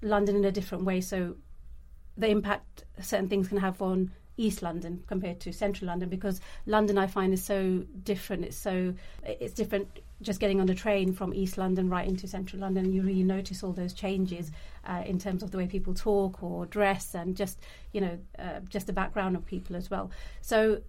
London 0.01 0.35
in 0.35 0.45
a 0.45 0.51
different 0.51 0.85
way. 0.85 1.01
So 1.01 1.35
the 2.17 2.29
impact 2.29 2.85
certain 3.01 3.27
things 3.27 3.47
can 3.47 3.57
have 3.57 3.81
on 3.81 4.11
East 4.37 4.61
London 4.61 5.03
compared 5.07 5.39
to 5.41 5.53
Central 5.53 5.87
London 5.87 6.09
because 6.09 6.41
London 6.65 6.97
I 6.97 7.07
find 7.07 7.33
is 7.33 7.43
so 7.43 7.83
different. 8.03 8.45
It's 8.45 8.57
so 8.57 8.93
it's 9.23 9.53
different 9.53 9.99
just 10.21 10.39
getting 10.39 10.59
on 10.59 10.67
the 10.67 10.75
train 10.75 11.13
from 11.13 11.33
East 11.33 11.57
London 11.57 11.89
right 11.89 12.07
into 12.07 12.27
Central 12.27 12.61
London. 12.61 12.93
You 12.93 13.01
really 13.01 13.23
notice 13.23 13.63
all 13.63 13.73
those 13.73 13.93
changes 13.93 14.51
uh, 14.85 15.03
in 15.05 15.19
terms 15.19 15.43
of 15.43 15.51
the 15.51 15.57
way 15.57 15.67
people 15.67 15.93
talk 15.93 16.43
or 16.43 16.65
dress 16.65 17.15
and 17.15 17.35
just 17.35 17.59
you 17.91 18.01
know 18.01 18.19
uh, 18.39 18.59
just 18.69 18.87
the 18.87 18.93
background 18.93 19.35
of 19.35 19.45
people 19.45 19.75
as 19.75 19.89
well. 19.89 20.11
So 20.41 20.81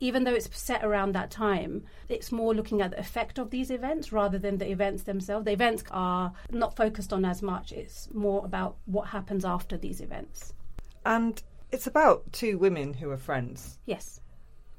even 0.00 0.24
though 0.24 0.34
it's 0.34 0.48
set 0.56 0.84
around 0.84 1.12
that 1.12 1.30
time, 1.30 1.84
it's 2.08 2.30
more 2.30 2.54
looking 2.54 2.80
at 2.80 2.92
the 2.92 3.00
effect 3.00 3.38
of 3.38 3.50
these 3.50 3.70
events 3.70 4.12
rather 4.12 4.38
than 4.38 4.58
the 4.58 4.70
events 4.70 5.02
themselves. 5.02 5.44
The 5.44 5.52
events 5.52 5.82
are 5.90 6.32
not 6.50 6.76
focused 6.76 7.12
on 7.12 7.24
as 7.24 7.42
much, 7.42 7.72
it's 7.72 8.08
more 8.14 8.44
about 8.44 8.76
what 8.86 9.08
happens 9.08 9.44
after 9.44 9.76
these 9.76 10.00
events. 10.00 10.52
And 11.04 11.42
it's 11.72 11.86
about 11.86 12.32
two 12.32 12.58
women 12.58 12.94
who 12.94 13.10
are 13.10 13.16
friends. 13.16 13.78
Yes. 13.86 14.20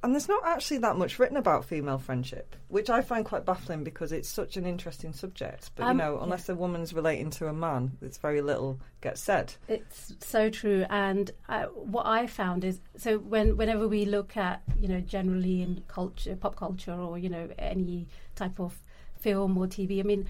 And 0.01 0.13
there's 0.13 0.29
not 0.29 0.43
actually 0.45 0.77
that 0.77 0.95
much 0.95 1.19
written 1.19 1.35
about 1.35 1.65
female 1.65 1.97
friendship, 1.97 2.55
which 2.69 2.89
I 2.89 3.01
find 3.01 3.25
quite 3.25 3.43
baffling 3.45 3.83
because 3.83 4.13
it's 4.13 4.29
such 4.29 4.55
an 4.55 4.65
interesting 4.65 5.11
subject. 5.11 5.71
But, 5.75 5.83
you 5.83 5.89
Um, 5.89 5.97
know, 5.97 6.19
unless 6.21 6.47
a 6.47 6.55
woman's 6.55 6.93
relating 6.93 7.29
to 7.31 7.47
a 7.47 7.53
man, 7.53 7.97
it's 8.01 8.17
very 8.17 8.41
little 8.41 8.79
gets 9.01 9.19
said. 9.19 9.55
It's 9.67 10.13
so 10.21 10.49
true, 10.49 10.85
and 10.89 11.29
uh, 11.49 11.65
what 11.65 12.05
I 12.05 12.27
found 12.27 12.63
is 12.63 12.79
so 12.95 13.17
when 13.19 13.57
whenever 13.57 13.89
we 13.89 14.05
look 14.05 14.37
at 14.37 14.61
you 14.79 14.87
know 14.87 15.01
generally 15.01 15.61
in 15.61 15.83
culture, 15.89 16.37
pop 16.37 16.55
culture, 16.55 16.93
or 16.93 17.17
you 17.17 17.27
know 17.27 17.49
any 17.59 18.07
type 18.35 18.57
of 18.57 18.81
film 19.19 19.57
or 19.57 19.67
TV, 19.67 19.99
I 19.99 20.03
mean, 20.03 20.29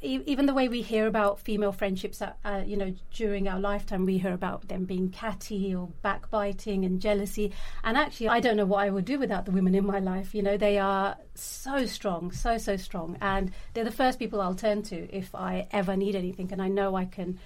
even 0.00 0.46
the 0.46 0.54
way 0.54 0.68
we 0.68 0.82
hear 0.82 1.08
about 1.08 1.40
female 1.40 1.72
friendships, 1.72 2.22
uh, 2.22 2.62
you 2.64 2.76
know, 2.76 2.94
during 3.12 3.48
our 3.48 3.58
lifetime, 3.58 4.06
we 4.06 4.18
hear 4.18 4.32
about 4.32 4.68
them 4.68 4.84
being 4.84 5.10
catty 5.10 5.74
or 5.74 5.88
backbiting 6.02 6.84
and 6.84 7.00
jealousy. 7.00 7.52
And 7.82 7.96
actually, 7.96 8.28
I 8.28 8.38
don't 8.38 8.56
know 8.56 8.64
what 8.64 8.84
I 8.84 8.90
would 8.90 9.04
do 9.04 9.18
without 9.18 9.44
the 9.44 9.50
women 9.50 9.74
in 9.74 9.84
my 9.84 9.98
life. 9.98 10.36
You 10.36 10.42
know, 10.42 10.56
they 10.56 10.78
are 10.78 11.16
so 11.34 11.84
strong, 11.86 12.30
so 12.30 12.58
so 12.58 12.76
strong, 12.76 13.16
and 13.20 13.52
they're 13.74 13.84
the 13.84 13.90
first 13.90 14.18
people 14.20 14.40
I'll 14.40 14.54
turn 14.54 14.82
to 14.84 15.08
if 15.14 15.34
I 15.34 15.66
ever 15.72 15.96
need 15.96 16.14
anything, 16.14 16.52
and 16.52 16.62
I 16.62 16.68
know 16.68 16.94
I 16.94 17.04
can 17.04 17.38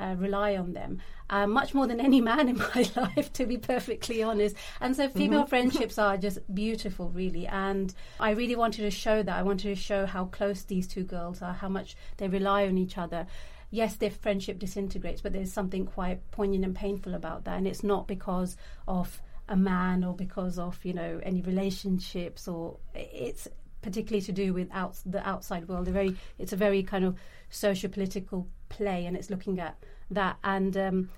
uh, 0.00 0.14
rely 0.16 0.56
on 0.56 0.72
them 0.72 1.00
uh, 1.30 1.46
much 1.46 1.72
more 1.72 1.86
than 1.86 2.00
any 2.00 2.20
man 2.20 2.48
in 2.48 2.58
my 2.58 2.90
life, 2.96 3.32
to 3.32 3.46
be 3.46 3.56
perfectly 3.56 4.22
honest. 4.22 4.56
And 4.80 4.94
so, 4.94 5.08
female 5.08 5.46
friendships 5.46 5.96
are 5.96 6.16
just 6.16 6.38
beautiful, 6.52 7.08
really. 7.08 7.46
And 7.46 7.94
I 8.18 8.30
really 8.30 8.56
wanted 8.56 8.82
to 8.82 8.90
show 8.90 9.22
that. 9.22 9.38
I 9.38 9.42
wanted 9.42 9.74
to 9.74 9.80
show 9.80 10.06
how 10.06 10.26
close 10.26 10.62
these 10.62 10.86
two 10.86 11.04
girls 11.04 11.40
are, 11.40 11.54
how 11.54 11.68
much 11.68 11.96
they 12.18 12.28
rely 12.28 12.66
on 12.66 12.76
each 12.76 12.98
other. 12.98 13.26
Yes, 13.70 13.94
their 13.94 14.10
friendship 14.10 14.58
disintegrates, 14.58 15.20
but 15.20 15.32
there's 15.32 15.52
something 15.52 15.86
quite 15.86 16.28
poignant 16.32 16.64
and 16.64 16.74
painful 16.74 17.14
about 17.14 17.44
that. 17.44 17.56
And 17.56 17.68
it's 17.68 17.84
not 17.84 18.08
because 18.08 18.56
of 18.88 19.22
a 19.48 19.56
man 19.56 20.02
or 20.02 20.14
because 20.14 20.58
of 20.58 20.84
you 20.84 20.92
know 20.92 21.20
any 21.22 21.40
relationships 21.42 22.46
or 22.46 22.78
it's 22.94 23.48
particularly 23.82 24.22
to 24.22 24.32
do 24.32 24.52
with 24.52 24.68
out, 24.72 24.96
the 25.06 25.26
outside 25.26 25.68
world. 25.68 25.86
A 25.88 25.92
very, 25.92 26.16
it's 26.38 26.52
a 26.52 26.56
very 26.56 26.82
kind 26.82 27.04
of 27.04 27.16
socio-political 27.50 28.46
play, 28.70 29.04
and 29.04 29.14
it's 29.16 29.28
looking 29.28 29.60
at 29.60 29.76
that. 30.10 30.38
And 30.42 30.76
um, 30.76 31.10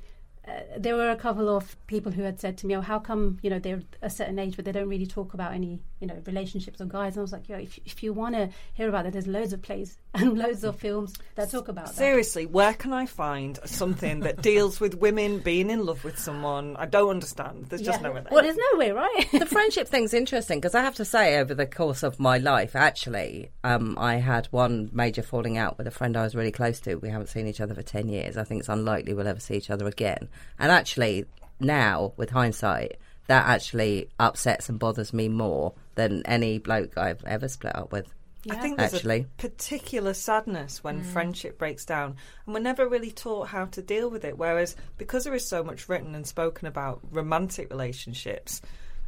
uh, 0.47 0.61
there 0.77 0.97
were 0.97 1.11
a 1.11 1.17
couple 1.17 1.49
of 1.49 1.77
people 1.87 2.11
who 2.13 2.23
had 2.23 2.41
said 2.41 2.59
to 2.59 2.67
me, 2.67 2.77
"Oh, 2.77 2.81
how 2.81 2.99
come 2.99 3.39
you 3.43 3.51
know 3.51 3.61
they're 3.61 3.83
a 4.03 4.11
certain 4.11 4.41
age, 4.41 4.57
but 4.57 4.65
they 4.65 4.73
don't 4.73 4.89
really 4.89 5.07
talk 5.07 5.35
about 5.35 5.53
any 5.53 5.79
you 6.03 6.07
know 6.09 6.21
relationships 6.27 6.81
or 6.83 6.85
guys?" 6.85 7.15
And 7.15 7.21
I 7.21 7.23
was 7.23 7.33
like, 7.33 7.49
"Yeah, 7.49 7.57
if, 7.59 7.79
if 7.87 8.03
you 8.03 8.13
want 8.13 8.35
to 8.35 8.51
hear 8.75 8.89
about 8.91 9.05
that, 9.05 9.15
there's 9.15 9.27
loads 9.27 9.55
of 9.55 9.63
plays 9.63 9.97
and 10.15 10.37
loads 10.37 10.65
of 10.65 10.77
films 10.77 11.15
that 11.37 11.51
talk 11.51 11.69
about 11.69 11.87
that." 11.87 11.95
Seriously, 11.95 12.45
where 12.45 12.75
can 12.75 12.93
I 12.93 13.07
find 13.07 13.59
something 13.65 14.21
that 14.21 14.43
deals 14.43 14.81
with 14.81 14.97
women 14.97 15.39
being 15.39 15.71
in 15.71 15.87
love 15.87 16.05
with 16.05 16.19
someone? 16.19 16.77
I 16.77 16.85
don't 16.85 17.09
understand. 17.09 17.67
There's 17.71 17.81
just 17.81 18.01
Yeah. 18.01 18.09
nowhere 18.09 18.23
there. 18.23 18.33
Well, 18.33 18.43
there's 18.43 18.59
no 18.73 18.79
way, 18.79 18.91
right? 18.91 19.27
the 19.33 19.47
friendship 19.47 19.89
thing's 19.89 20.13
interesting 20.13 20.59
because 20.61 20.75
I 20.75 20.83
have 20.83 20.97
to 20.97 21.05
say, 21.05 21.39
over 21.39 21.55
the 21.55 21.67
course 21.67 22.03
of 22.03 22.21
my 22.21 22.37
life, 22.39 22.77
actually, 22.77 23.51
um, 23.65 23.97
I 23.99 24.17
had 24.17 24.47
one 24.47 24.91
major 24.93 25.23
falling 25.23 25.57
out 25.57 25.79
with 25.79 25.87
a 25.87 25.91
friend 25.93 26.17
I 26.17 26.25
was 26.25 26.35
really 26.35 26.53
close 26.53 26.81
to. 26.81 26.97
We 26.97 27.09
haven't 27.09 27.29
seen 27.29 27.47
each 27.47 27.61
other 27.61 27.75
for 27.75 27.83
10 27.83 28.09
years. 28.09 28.37
I 28.37 28.45
think 28.45 28.61
it's 28.61 28.69
unlikely 28.69 29.15
we'll 29.15 29.29
ever 29.29 29.41
see 29.41 29.55
each 29.55 29.71
other 29.71 29.87
again. 29.87 30.29
And 30.59 30.73
actually, 30.73 31.27
now, 31.61 32.13
with 32.17 32.31
hindsight, 32.31 32.97
that 33.29 33.47
actually 33.47 34.09
upsets 34.19 34.69
and 34.69 34.79
bothers 34.81 35.13
me 35.13 35.29
more 35.29 35.75
than 35.95 36.23
any 36.27 36.59
bloke 36.59 36.97
I've 36.99 37.25
ever 37.25 37.49
split 37.49 37.77
up 37.77 37.93
with. 37.93 38.13
I 38.51 38.57
think 38.57 38.77
there's 38.77 38.95
Actually. 38.95 39.21
a 39.21 39.41
particular 39.41 40.15
sadness 40.15 40.83
when 40.83 41.03
mm. 41.03 41.05
friendship 41.05 41.59
breaks 41.59 41.85
down, 41.85 42.17
and 42.45 42.55
we're 42.55 42.61
never 42.61 42.89
really 42.89 43.13
taught 43.13 43.49
how 43.49 43.67
to 43.67 43.83
deal 43.83 44.11
with 44.11 44.25
it. 44.25 44.37
Whereas, 44.37 44.75
because 44.99 45.23
there 45.25 45.35
is 45.35 45.47
so 45.47 45.63
much 45.63 45.89
written 45.89 46.17
and 46.17 46.27
spoken 46.27 46.67
about 46.67 47.01
romantic 47.13 47.71
relationships, 47.71 48.61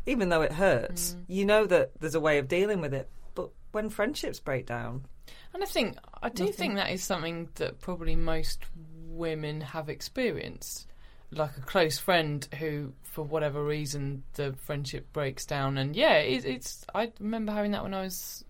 even 0.07 0.29
though 0.29 0.42
it 0.42 0.53
hurts, 0.53 1.14
mm. 1.14 1.25
you 1.27 1.44
know 1.44 1.66
that 1.66 1.90
there's 1.99 2.14
a 2.14 2.20
way 2.20 2.38
of 2.38 2.47
dealing 2.47 2.81
with 2.81 2.94
it. 2.94 3.09
But 3.35 3.51
when 3.73 3.90
friendships 3.90 4.38
break 4.38 4.66
down, 4.66 5.07
And 5.55 5.62
I 5.62 5.66
think 5.66 5.97
I 6.23 6.29
do 6.29 6.49
think 6.49 6.75
that 6.75 6.90
is 6.90 7.05
something 7.05 7.49
that 7.55 7.81
probably 7.81 8.16
most 8.16 8.64
women 9.07 9.61
have 9.61 9.88
experienced. 9.88 10.88
Like 11.35 11.57
a 11.57 11.61
close 11.62 11.99
friend 11.99 12.47
who, 12.59 12.92
for 13.03 13.23
whatever 13.23 13.64
reason, 13.64 14.23
the 14.35 14.55
friendship 14.64 15.12
breaks 15.12 15.44
down, 15.47 15.79
and 15.79 15.97
yeah, 15.97 16.14
it, 16.18 16.44
it's. 16.44 16.85
I 16.94 17.12
remember 17.20 17.53
having 17.53 17.73
that 17.73 17.83
when 17.83 17.94
I 17.94 18.03
was 18.03 18.44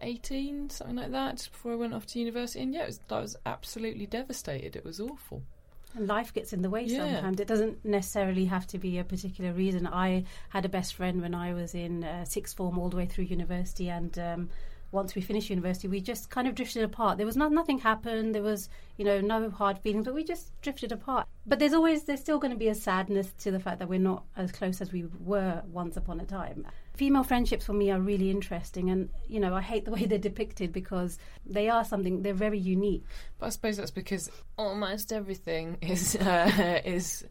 eighteen, 0.00 0.68
something 0.70 0.96
like 0.96 1.12
that, 1.12 1.36
just 1.38 1.52
before 1.52 1.72
I 1.72 1.76
went 1.76 1.94
off 1.94 2.06
to 2.06 2.18
university, 2.18 2.60
and 2.62 2.74
yeah, 2.74 2.82
it 2.82 2.86
was, 2.86 3.00
I 3.10 3.20
was 3.20 3.36
absolutely 3.46 4.06
devastated. 4.06 4.76
It 4.76 4.84
was 4.84 5.00
awful. 5.00 5.42
And 5.96 6.08
life 6.08 6.34
gets 6.34 6.52
in 6.52 6.62
the 6.62 6.70
way 6.70 6.84
Yeah. 6.84 6.98
sometimes. 7.14 7.40
It 7.40 7.46
doesn't 7.46 7.84
necessarily 7.84 8.46
have 8.46 8.66
to 8.68 8.78
be 8.78 8.98
a 8.98 9.04
particular 9.04 9.52
reason. 9.52 9.86
I 9.86 10.24
had 10.48 10.64
a 10.64 10.68
best 10.68 10.94
friend 10.94 11.22
when 11.22 11.34
I 11.34 11.54
was 11.54 11.74
in 11.74 12.02
uh, 12.02 12.24
sixth 12.24 12.56
form 12.56 12.78
all 12.78 12.88
the 12.90 12.96
way 12.96 13.06
through 13.06 13.24
university, 13.26 13.88
and 13.88 14.18
um, 14.18 14.50
once 14.94 15.14
we 15.14 15.20
finished 15.20 15.50
university, 15.50 15.88
we 15.88 16.00
just 16.00 16.30
kind 16.30 16.46
of 16.46 16.54
drifted 16.54 16.84
apart. 16.84 17.18
There 17.18 17.26
was 17.26 17.36
not, 17.36 17.52
nothing 17.52 17.78
happened. 17.78 18.34
There 18.34 18.42
was, 18.42 18.68
you 18.96 19.04
know, 19.04 19.20
no 19.20 19.50
hard 19.50 19.78
feelings, 19.80 20.04
but 20.04 20.14
we 20.14 20.24
just 20.24 20.52
drifted 20.62 20.92
apart. 20.92 21.26
But 21.44 21.58
there's 21.58 21.74
always, 21.74 22.04
there's 22.04 22.20
still 22.20 22.38
going 22.38 22.52
to 22.52 22.56
be 22.56 22.68
a 22.68 22.74
sadness 22.74 23.32
to 23.40 23.50
the 23.50 23.58
fact 23.58 23.80
that 23.80 23.88
we're 23.88 23.98
not 23.98 24.24
as 24.36 24.52
close 24.52 24.80
as 24.80 24.92
we 24.92 25.04
were 25.20 25.62
once 25.66 25.96
upon 25.96 26.20
a 26.20 26.24
time. 26.24 26.66
Female 26.94 27.24
friendships 27.24 27.66
for 27.66 27.72
me 27.72 27.90
are 27.90 28.00
really 28.00 28.30
interesting, 28.30 28.88
and 28.88 29.10
you 29.26 29.40
know, 29.40 29.52
I 29.52 29.60
hate 29.60 29.84
the 29.84 29.90
way 29.90 30.04
they're 30.06 30.16
depicted 30.16 30.72
because 30.72 31.18
they 31.44 31.68
are 31.68 31.84
something. 31.84 32.22
They're 32.22 32.34
very 32.34 32.58
unique. 32.58 33.04
But 33.38 33.46
I 33.46 33.48
suppose 33.48 33.76
that's 33.76 33.90
because 33.90 34.30
almost 34.56 35.12
everything 35.12 35.78
is 35.82 36.14
uh, 36.20 36.80
is 36.84 37.26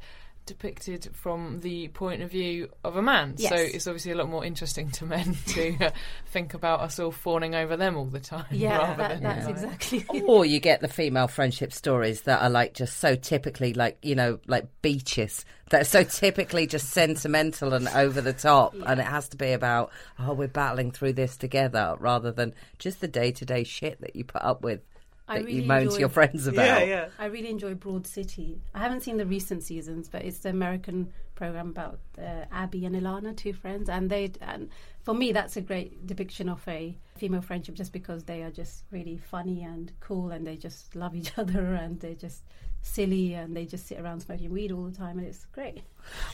depicted 0.46 1.10
from 1.14 1.60
the 1.62 1.88
point 1.90 2.22
of 2.22 2.32
view 2.32 2.70
of 2.84 2.96
a 2.96 3.02
man. 3.02 3.38
So 3.38 3.56
it's 3.56 3.88
obviously 3.88 4.12
a 4.12 4.16
lot 4.16 4.30
more 4.30 4.44
interesting 4.44 4.92
to 4.92 5.06
men 5.06 5.36
to 5.48 5.86
uh, 5.86 5.92
think 6.28 6.54
about 6.54 6.82
us 6.82 7.00
all 7.00 7.12
fawning 7.12 7.56
over 7.56 7.78
them 7.78 7.96
all 7.96 8.06
the 8.06 8.20
time. 8.20 8.46
Yeah, 8.52 8.78
rather 8.78 8.98
that, 8.98 9.10
than, 9.10 9.24
that's 9.24 9.38
you 9.40 9.44
know, 9.44 9.72
exactly. 9.72 10.22
Or 10.28 10.46
you 10.46 10.60
get 10.60 10.82
the 10.82 10.88
female 10.88 11.28
friendship 11.28 11.74
stories 11.74 12.22
that 12.22 12.42
are 12.42 12.50
like 12.50 12.74
just 12.74 12.98
so 12.98 13.16
typically 13.16 13.74
like, 13.74 13.98
you 14.02 14.16
know, 14.16 14.40
like 14.48 14.68
beaches 14.82 15.46
that 15.70 15.82
are 15.82 15.86
so 15.86 16.04
typically 16.04 16.68
just 16.68 16.90
sentimental 16.90 17.74
and 17.74 17.88
over 17.90 18.22
the 18.22 18.34
top. 18.34 18.76
And 18.86 19.00
it 19.00 19.06
has 19.06 19.30
to 19.30 19.38
be 19.38 19.52
about, 19.52 19.92
oh, 20.20 20.34
we're 20.34 20.48
battling 20.48 20.92
through 20.92 21.14
this 21.14 21.38
together 21.38 21.96
rather 22.00 22.32
than 22.32 22.54
just 22.80 23.02
the 23.02 23.08
day 23.08 23.32
to 23.32 23.46
day 23.46 23.64
shit 23.64 24.02
that 24.02 24.16
you 24.16 24.24
put 24.24 24.42
up 24.42 24.62
with 24.62 24.82
I 25.28 25.40
that 25.40 25.50
you 25.50 25.56
really 25.58 25.68
moan 25.68 25.78
to 25.80 25.84
enjoy- 25.86 26.00
your 26.00 26.10
friends 26.10 26.48
about. 26.48 26.66
yeah, 26.66 26.84
yeah. 26.84 27.08
I 27.18 27.26
really 27.26 27.50
enjoy 27.50 27.76
Broad 27.76 28.06
City. 28.08 28.62
I 28.74 28.80
haven't 28.80 29.02
seen 29.02 29.18
the 29.18 29.26
recent 29.26 29.64
seasons, 29.64 30.10
but 30.10 30.24
it's 30.26 30.40
the 30.40 30.50
American 30.50 31.14
program 31.36 31.70
about 31.70 32.00
uh, 32.20 32.46
Abby 32.52 32.86
and 32.86 32.96
Ilana, 32.96 33.36
two 33.36 33.54
friends, 33.54 33.90
and 33.90 34.10
they 34.10 34.32
and 34.42 34.70
for 35.02 35.14
me 35.14 35.32
that's 35.32 35.58
a 35.58 35.62
great 35.62 36.06
depiction 36.06 36.48
of 36.50 36.62
a 36.68 36.98
female 37.16 37.42
friendship 37.42 37.76
just 37.76 37.92
because 37.92 38.24
they 38.26 38.44
are 38.44 38.52
just 38.52 38.84
really 38.92 39.18
funny 39.18 39.64
and 39.64 39.92
cool 40.00 40.32
and 40.32 40.46
they 40.46 40.56
just 40.58 40.96
love 40.96 41.16
each 41.16 41.32
other 41.38 41.74
and 41.74 42.00
they're 42.00 42.14
just 42.16 42.44
silly 42.84 43.34
and 43.34 43.56
they 43.56 43.66
just 43.66 43.88
sit 43.88 44.00
around 44.00 44.20
smoking 44.20 44.52
weed 44.52 44.72
all 44.72 44.84
the 44.84 44.96
time 44.96 45.18
and 45.18 45.26
it's 45.26 45.46
great. 45.52 45.82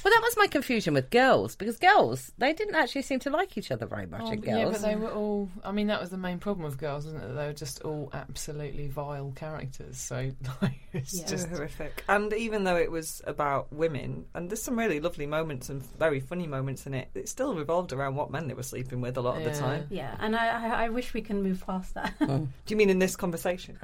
Well, 0.03 0.11
that 0.11 0.21
was 0.23 0.35
my 0.35 0.47
confusion 0.47 0.95
with 0.95 1.11
girls 1.11 1.55
because 1.55 1.77
girls 1.77 2.31
they 2.39 2.53
didn't 2.53 2.73
actually 2.73 3.03
seem 3.03 3.19
to 3.19 3.29
like 3.29 3.55
each 3.55 3.69
other 3.69 3.85
very 3.85 4.07
much. 4.07 4.21
Oh, 4.23 4.31
in 4.31 4.39
but 4.39 4.49
yeah, 4.49 4.65
but 4.65 4.81
they 4.81 4.95
were 4.95 5.11
all. 5.11 5.47
I 5.63 5.71
mean, 5.71 5.85
that 5.87 6.01
was 6.01 6.09
the 6.09 6.17
main 6.17 6.39
problem 6.39 6.65
with 6.65 6.79
girls, 6.79 7.05
wasn't 7.05 7.23
it? 7.23 7.35
They 7.35 7.45
were 7.45 7.53
just 7.53 7.83
all 7.83 8.09
absolutely 8.11 8.87
vile 8.87 9.31
characters. 9.35 9.99
So 9.99 10.31
like, 10.63 10.79
it's 10.91 11.13
Yeah. 11.13 11.27
Just 11.27 11.39
just 11.39 11.47
horrific. 11.49 12.03
And 12.09 12.33
even 12.33 12.63
though 12.63 12.75
it 12.77 12.91
was 12.91 13.21
about 13.25 13.71
women, 13.71 14.25
and 14.33 14.49
there's 14.49 14.61
some 14.61 14.77
really 14.77 14.99
lovely 14.99 15.25
moments 15.27 15.69
and 15.69 15.83
very 15.97 16.19
funny 16.19 16.47
moments 16.47 16.85
in 16.87 16.93
it, 16.93 17.09
it 17.13 17.29
still 17.29 17.53
revolved 17.53 17.93
around 17.93 18.15
what 18.15 18.31
men 18.31 18.47
they 18.47 18.53
were 18.53 18.63
sleeping 18.63 19.01
with 19.01 19.17
a 19.17 19.21
lot 19.21 19.37
of 19.37 19.43
the 19.43 19.53
time. 19.53 19.85
Yeah, 19.89 20.15
and 20.19 20.35
I, 20.35 20.47
I, 20.47 20.85
I 20.85 20.89
wish 20.89 21.13
we 21.13 21.21
can 21.21 21.43
move 21.43 21.63
past 21.65 21.93
that. 21.93 22.17
Do 22.19 22.47
you 22.67 22.75
mean 22.75 22.89
in 22.89 22.99
this 22.99 23.15
conversation? 23.15 23.77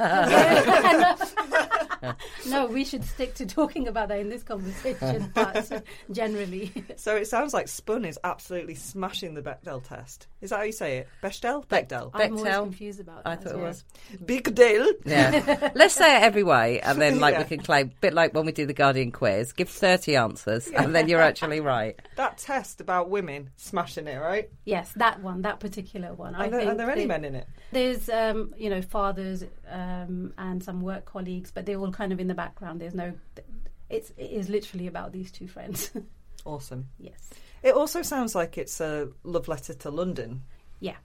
no, 2.48 2.68
we 2.68 2.84
should 2.84 3.04
stick 3.04 3.34
to 3.36 3.46
talking 3.46 3.88
about 3.88 4.10
that 4.10 4.20
in 4.20 4.30
this 4.30 4.44
conversation, 4.44 5.32
but 5.36 5.84
generally. 6.12 6.72
so 6.96 7.16
it 7.16 7.28
sounds 7.28 7.54
like 7.54 7.68
Spun 7.68 8.06
is 8.06 8.20
absolutely 8.24 8.76
smashing 8.76 9.34
the 9.34 9.42
Bechdel 9.42 9.84
test. 9.84 10.28
Is 10.42 10.50
that 10.52 10.58
how 10.58 10.64
you 10.64 10.72
say 10.72 10.98
it? 11.00 11.08
Bechdel? 11.24 11.68
Bec- 11.68 11.90
Bechdel. 11.90 12.12
I'm 12.14 12.38
always 12.38 12.56
confused 12.56 13.00
about 13.00 13.24
that. 13.24 13.30
I 13.30 13.36
that. 13.36 13.44
thought 13.44 13.56
it 13.56 13.58
yeah. 13.60 13.68
was. 13.68 13.84
Big 14.26 14.54
deal. 14.56 14.88
Yeah. 15.06 15.72
Let's 15.76 15.96
say 15.96 16.18
it 16.18 16.24
every 16.24 16.44
way, 16.44 16.80
and 16.82 17.02
then 17.02 17.20
like 17.20 17.38
we 17.38 17.44
can 17.46 17.60
claim, 17.60 17.92
bit 18.02 18.14
like 18.14 18.34
when 18.34 18.46
we 18.46 18.52
do 18.52 18.66
the 18.66 18.74
Guardian 18.74 19.12
quiz, 19.12 19.54
give 19.54 19.70
thirty 19.70 20.16
answers, 20.16 20.68
and 20.68 20.96
then 20.96 21.08
you're 21.08 21.22
actually 21.22 21.60
right. 21.60 22.00
That 22.16 22.38
test 22.38 22.82
about 22.82 23.10
women 23.10 23.50
smashing 23.56 24.08
it, 24.08 24.18
right? 24.18 24.50
Yes, 24.66 24.92
that 24.98 25.22
one, 25.22 25.42
that 25.44 25.60
particular 25.60 26.14
one. 26.14 26.36
I 26.36 26.48
Are 26.48 26.50
there, 26.50 26.60
think 26.60 26.72
are 26.72 26.76
there 26.76 26.92
any 26.92 27.02
the- 27.02 27.08
men 27.08 27.26
in 27.26 27.36
it? 27.36 27.48
There's, 27.72 28.10
um, 28.10 28.54
you 28.58 28.70
know, 28.70 28.82
fathers 28.82 29.44
um, 29.70 30.34
and 30.38 30.64
some 30.64 30.82
work 30.82 31.06
colleagues, 31.06 31.52
but 31.52 31.66
they're 31.66 31.80
all 31.80 31.92
kind 31.92 32.12
of 32.12 32.20
in 32.20 32.28
the 32.28 32.34
background. 32.34 32.82
There's 32.82 32.94
no. 32.94 33.14
It's 33.90 34.12
it 34.18 34.32
is 34.32 34.50
literally 34.50 34.88
about 34.88 35.12
these 35.12 35.32
two 35.32 35.48
friends. 35.48 35.92
Awesome. 36.46 36.90
yes. 37.00 37.32
It 37.64 37.74
also 37.74 38.04
sounds 38.04 38.36
like 38.36 38.60
it's 38.60 38.80
a 38.80 39.10
love 39.24 39.48
letter 39.48 39.74
to 39.74 39.90
London. 39.90 40.44
Yeah, 40.80 40.98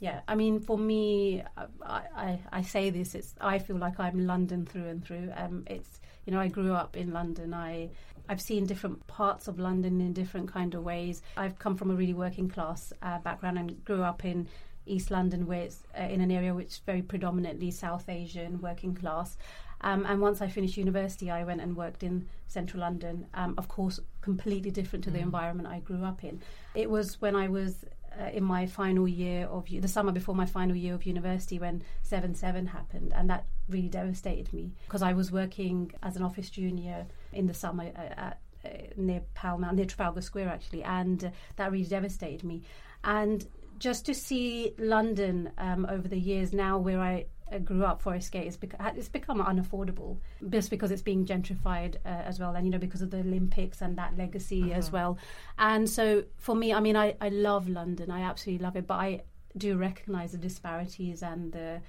yeah. 0.00 0.20
I 0.26 0.34
mean, 0.34 0.60
for 0.60 0.78
me, 0.78 1.42
I, 1.82 2.02
I, 2.16 2.40
I 2.50 2.62
say 2.62 2.88
this. 2.88 3.14
It's 3.14 3.34
I 3.38 3.58
feel 3.58 3.76
like 3.76 4.00
I'm 4.00 4.26
London 4.26 4.64
through 4.64 4.86
and 4.86 5.04
through. 5.04 5.30
Um, 5.36 5.64
it's 5.66 6.00
you 6.24 6.32
know 6.32 6.40
I 6.40 6.48
grew 6.48 6.72
up 6.72 6.96
in 6.96 7.12
London. 7.12 7.52
I 7.52 7.90
I've 8.28 8.40
seen 8.40 8.64
different 8.66 9.06
parts 9.06 9.48
of 9.48 9.58
London 9.58 10.00
in 10.00 10.14
different 10.14 10.50
kind 10.50 10.74
of 10.74 10.82
ways. 10.84 11.20
I've 11.36 11.58
come 11.58 11.76
from 11.76 11.90
a 11.90 11.94
really 11.94 12.14
working 12.14 12.48
class 12.48 12.92
uh, 13.02 13.18
background 13.18 13.58
and 13.58 13.84
grew 13.84 14.02
up 14.02 14.24
in 14.24 14.48
East 14.88 15.10
London, 15.10 15.46
where 15.46 15.62
it's 15.62 15.82
uh, 15.98 16.04
in 16.04 16.20
an 16.20 16.30
area 16.30 16.54
which 16.54 16.68
is 16.68 16.80
very 16.84 17.02
predominantly 17.02 17.70
South 17.70 18.08
Asian 18.08 18.60
working 18.60 18.94
class. 18.94 19.36
Um, 19.80 20.04
and 20.06 20.20
once 20.20 20.40
I 20.40 20.48
finished 20.48 20.76
university, 20.76 21.30
I 21.30 21.44
went 21.44 21.60
and 21.60 21.76
worked 21.76 22.02
in 22.02 22.28
central 22.48 22.80
London. 22.80 23.26
Um, 23.34 23.54
of 23.58 23.68
course, 23.68 24.00
completely 24.20 24.70
different 24.70 25.04
to 25.04 25.10
the 25.10 25.20
environment 25.20 25.68
I 25.68 25.78
grew 25.78 26.04
up 26.04 26.24
in. 26.24 26.42
It 26.74 26.90
was 26.90 27.20
when 27.20 27.36
I 27.36 27.48
was 27.48 27.84
uh, 28.20 28.30
in 28.30 28.42
my 28.42 28.66
final 28.66 29.06
year 29.06 29.46
of 29.46 29.66
the 29.68 29.88
summer 29.88 30.12
before 30.12 30.34
my 30.34 30.46
final 30.46 30.74
year 30.74 30.94
of 30.94 31.06
university 31.06 31.58
when 31.58 31.82
7-7 32.08 32.68
happened 32.68 33.12
and 33.14 33.30
that 33.30 33.44
really 33.68 33.88
devastated 33.88 34.52
me 34.52 34.72
because 34.86 35.02
I 35.02 35.12
was 35.12 35.30
working 35.30 35.92
as 36.02 36.16
an 36.16 36.22
office 36.22 36.50
junior 36.50 37.06
in 37.32 37.46
the 37.46 37.54
summer 37.54 37.92
uh, 37.96 38.20
at 38.20 38.40
uh, 38.64 38.68
near 38.96 39.22
Pall 39.34 39.58
Mall, 39.58 39.72
near 39.72 39.84
Trafalgar 39.84 40.20
Square 40.20 40.48
actually 40.48 40.82
and 40.82 41.24
uh, 41.24 41.30
that 41.56 41.70
really 41.70 41.84
devastated 41.84 42.44
me 42.44 42.62
and 43.04 43.46
just 43.78 44.06
to 44.06 44.14
see 44.14 44.74
London 44.78 45.50
um, 45.58 45.86
over 45.88 46.08
the 46.08 46.18
years 46.18 46.52
now 46.52 46.78
where 46.78 47.00
I 47.00 47.26
uh, 47.52 47.58
grew 47.58 47.84
up 47.84 48.02
Forest 48.02 48.32
Gate 48.32 48.46
it's, 48.46 48.56
bec- 48.56 48.76
it's 48.96 49.08
become 49.08 49.40
unaffordable 49.40 50.18
just 50.50 50.70
because 50.70 50.90
it's 50.90 51.02
being 51.02 51.24
gentrified 51.24 51.96
uh, 52.04 52.08
as 52.08 52.38
well 52.38 52.54
and 52.54 52.66
you 52.66 52.70
know 52.70 52.78
because 52.78 53.02
of 53.02 53.10
the 53.10 53.18
Olympics 53.18 53.80
and 53.80 53.96
that 53.96 54.16
legacy 54.16 54.72
as 54.72 54.90
well. 54.92 55.18
And 55.58 55.88
so 55.88 56.24
for 56.36 56.54
me 56.54 56.72
I 56.72 56.80
mean 56.80 56.96
I, 56.96 57.16
I 57.20 57.28
love 57.28 57.68
London. 57.68 58.10
I 58.10 58.22
absolutely 58.22 58.64
love 58.64 58.76
it 58.76 58.86
but 58.86 58.94
I 58.94 59.22
do 59.56 59.76
recognize 59.76 60.32
the 60.32 60.38
disparities 60.38 61.22
and 61.22 61.52
the 61.52 61.80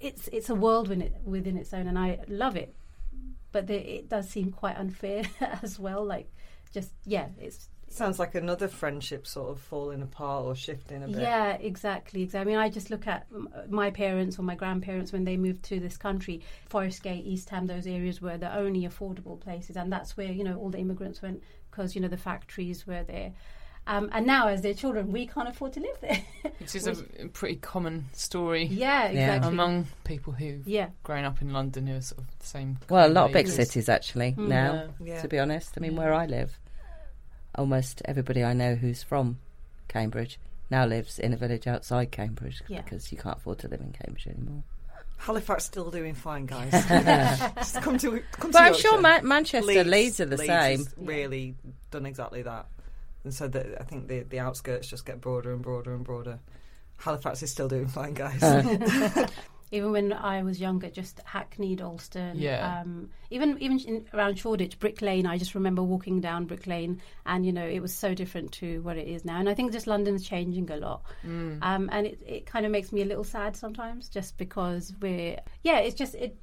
it's 0.00 0.28
it's 0.28 0.50
a 0.50 0.54
world 0.54 0.88
within, 0.88 1.02
it, 1.02 1.14
within 1.24 1.56
its 1.56 1.72
own 1.72 1.86
and 1.86 1.98
I 1.98 2.20
love 2.28 2.56
it. 2.56 2.74
But 3.52 3.66
the, 3.66 3.74
it 3.74 4.08
does 4.08 4.28
seem 4.28 4.52
quite 4.52 4.76
unfair 4.76 5.24
as 5.62 5.78
well 5.78 6.04
like 6.04 6.30
just 6.72 6.92
yeah 7.04 7.28
it's 7.38 7.68
Sounds 7.92 8.20
like 8.20 8.36
another 8.36 8.68
friendship 8.68 9.26
sort 9.26 9.50
of 9.50 9.58
falling 9.58 10.00
apart 10.00 10.44
or 10.44 10.54
shifting 10.54 11.02
a 11.02 11.08
bit. 11.08 11.20
Yeah, 11.20 11.54
exactly. 11.54 12.22
exactly. 12.22 12.40
I 12.40 12.44
mean, 12.44 12.56
I 12.56 12.70
just 12.70 12.88
look 12.88 13.06
at 13.08 13.26
my 13.68 13.90
parents 13.90 14.38
or 14.38 14.42
my 14.42 14.54
grandparents 14.54 15.12
when 15.12 15.24
they 15.24 15.36
moved 15.36 15.64
to 15.64 15.80
this 15.80 15.96
country. 15.96 16.40
Forest 16.68 17.02
Gate, 17.02 17.26
East 17.26 17.50
Ham, 17.50 17.66
those 17.66 17.86
areas 17.88 18.22
were 18.22 18.38
the 18.38 18.54
only 18.56 18.86
affordable 18.86 19.38
places, 19.40 19.76
and 19.76 19.92
that's 19.92 20.16
where 20.16 20.30
you 20.30 20.44
know 20.44 20.56
all 20.56 20.70
the 20.70 20.78
immigrants 20.78 21.20
went 21.20 21.42
because 21.70 21.94
you 21.94 22.00
know 22.00 22.08
the 22.08 22.16
factories 22.16 22.86
were 22.86 23.02
there. 23.02 23.32
Um, 23.86 24.08
and 24.12 24.26
now, 24.26 24.46
as 24.48 24.62
their 24.62 24.74
children, 24.74 25.10
we 25.10 25.26
can't 25.26 25.48
afford 25.48 25.72
to 25.72 25.80
live 25.80 25.96
there. 26.00 26.22
which 26.58 26.76
is 26.76 26.86
a, 26.86 26.94
a 27.18 27.28
pretty 27.28 27.56
common 27.56 28.04
story 28.12 28.64
yeah, 28.66 29.06
exactly. 29.08 29.48
among 29.48 29.86
people 30.04 30.32
who've 30.32 30.66
yeah, 30.68 30.90
grown 31.02 31.24
up 31.24 31.42
in 31.42 31.52
London 31.52 31.86
who 31.86 31.96
are 31.96 32.00
sort 32.00 32.20
of 32.20 32.38
the 32.38 32.46
same. 32.46 32.78
Well, 32.88 33.08
a 33.08 33.10
lot 33.10 33.26
of 33.26 33.32
big 33.32 33.48
cities 33.48 33.88
actually 33.88 34.32
Mm. 34.32 34.48
now. 34.48 34.88
Yeah. 35.02 35.22
To 35.22 35.28
be 35.28 35.38
honest, 35.40 35.72
I 35.76 35.80
mean, 35.80 35.92
Yeah. 35.94 35.98
where 35.98 36.14
I 36.14 36.26
live, 36.26 36.56
almost 37.54 38.02
everybody 38.04 38.42
I 38.44 38.52
know 38.52 38.74
who's 38.74 39.02
from 39.02 39.38
Cambridge 39.88 40.38
now 40.70 40.84
lives 40.86 41.18
in 41.18 41.32
a 41.32 41.36
village 41.36 41.66
outside 41.66 42.10
Cambridge 42.12 42.62
Yeah. 42.68 42.82
because 42.82 43.10
you 43.10 43.18
can't 43.18 43.36
afford 43.38 43.58
to 43.60 43.68
live 43.68 43.80
in 43.80 43.92
Cambridge 43.92 44.26
anymore. 44.28 44.62
Halifax 45.18 45.64
still 45.64 45.90
doing 45.90 46.14
fine, 46.14 46.46
guys. 46.54 46.70
Just 47.56 47.82
come 47.82 47.98
to 47.98 48.22
come 48.32 48.50
But 48.52 48.58
to 48.60 48.64
I'm 48.64 48.74
sure 48.74 49.00
Ma- 49.00 49.20
Manchester, 49.20 49.84
Leeds, 49.84 50.18
are 50.20 50.24
the 50.26 50.36
Leeds 50.38 50.48
same. 50.48 50.78
has 50.78 50.94
really 50.96 51.54
done 51.90 52.06
exactly 52.06 52.40
that, 52.42 52.66
and 53.24 53.34
so 53.34 53.46
the, 53.46 53.78
I 53.78 53.84
think 53.84 54.08
the 54.08 54.20
the 54.20 54.38
outskirts 54.38 54.88
just 54.88 55.04
get 55.04 55.20
broader 55.20 55.52
and 55.52 55.60
broader 55.60 55.92
and 55.94 56.04
broader. 56.04 56.38
Halifax 56.96 57.42
is 57.42 57.50
still 57.50 57.68
doing 57.68 57.86
fine, 57.88 58.14
guys. 58.14 58.40
even 59.72 59.92
when 59.92 60.12
I 60.12 60.42
was 60.42 60.60
younger, 60.60 60.90
just 60.90 61.20
Hackney, 61.24 61.76
Dalston. 61.76 62.38
Yeah. 62.38 62.80
um, 62.80 63.10
even 63.30 63.56
even 63.60 63.78
in, 63.80 64.06
around 64.12 64.38
Shoreditch, 64.38 64.78
Brick 64.78 65.00
Lane. 65.02 65.26
I 65.26 65.38
just 65.38 65.54
remember 65.54 65.82
walking 65.82 66.20
down 66.20 66.46
Brick 66.46 66.66
Lane, 66.66 67.00
and 67.26 67.46
you 67.46 67.52
know 67.52 67.66
it 67.66 67.80
was 67.80 67.94
so 67.94 68.14
different 68.14 68.52
to 68.52 68.80
what 68.82 68.96
it 68.96 69.06
is 69.08 69.24
now. 69.24 69.38
And 69.38 69.48
I 69.48 69.54
think 69.54 69.72
just 69.72 69.86
London's 69.86 70.26
changing 70.26 70.70
a 70.70 70.76
lot, 70.76 71.02
um, 71.24 71.88
and 71.92 72.06
it, 72.06 72.20
it 72.26 72.46
kind 72.46 72.66
of 72.66 72.72
makes 72.72 72.92
me 72.92 73.02
a 73.02 73.04
little 73.04 73.24
sad 73.24 73.56
sometimes, 73.56 74.08
just 74.08 74.36
because 74.38 74.92
we're 75.00 75.38
yeah, 75.62 75.78
it's 75.78 75.94
just 75.94 76.14
it. 76.14 76.36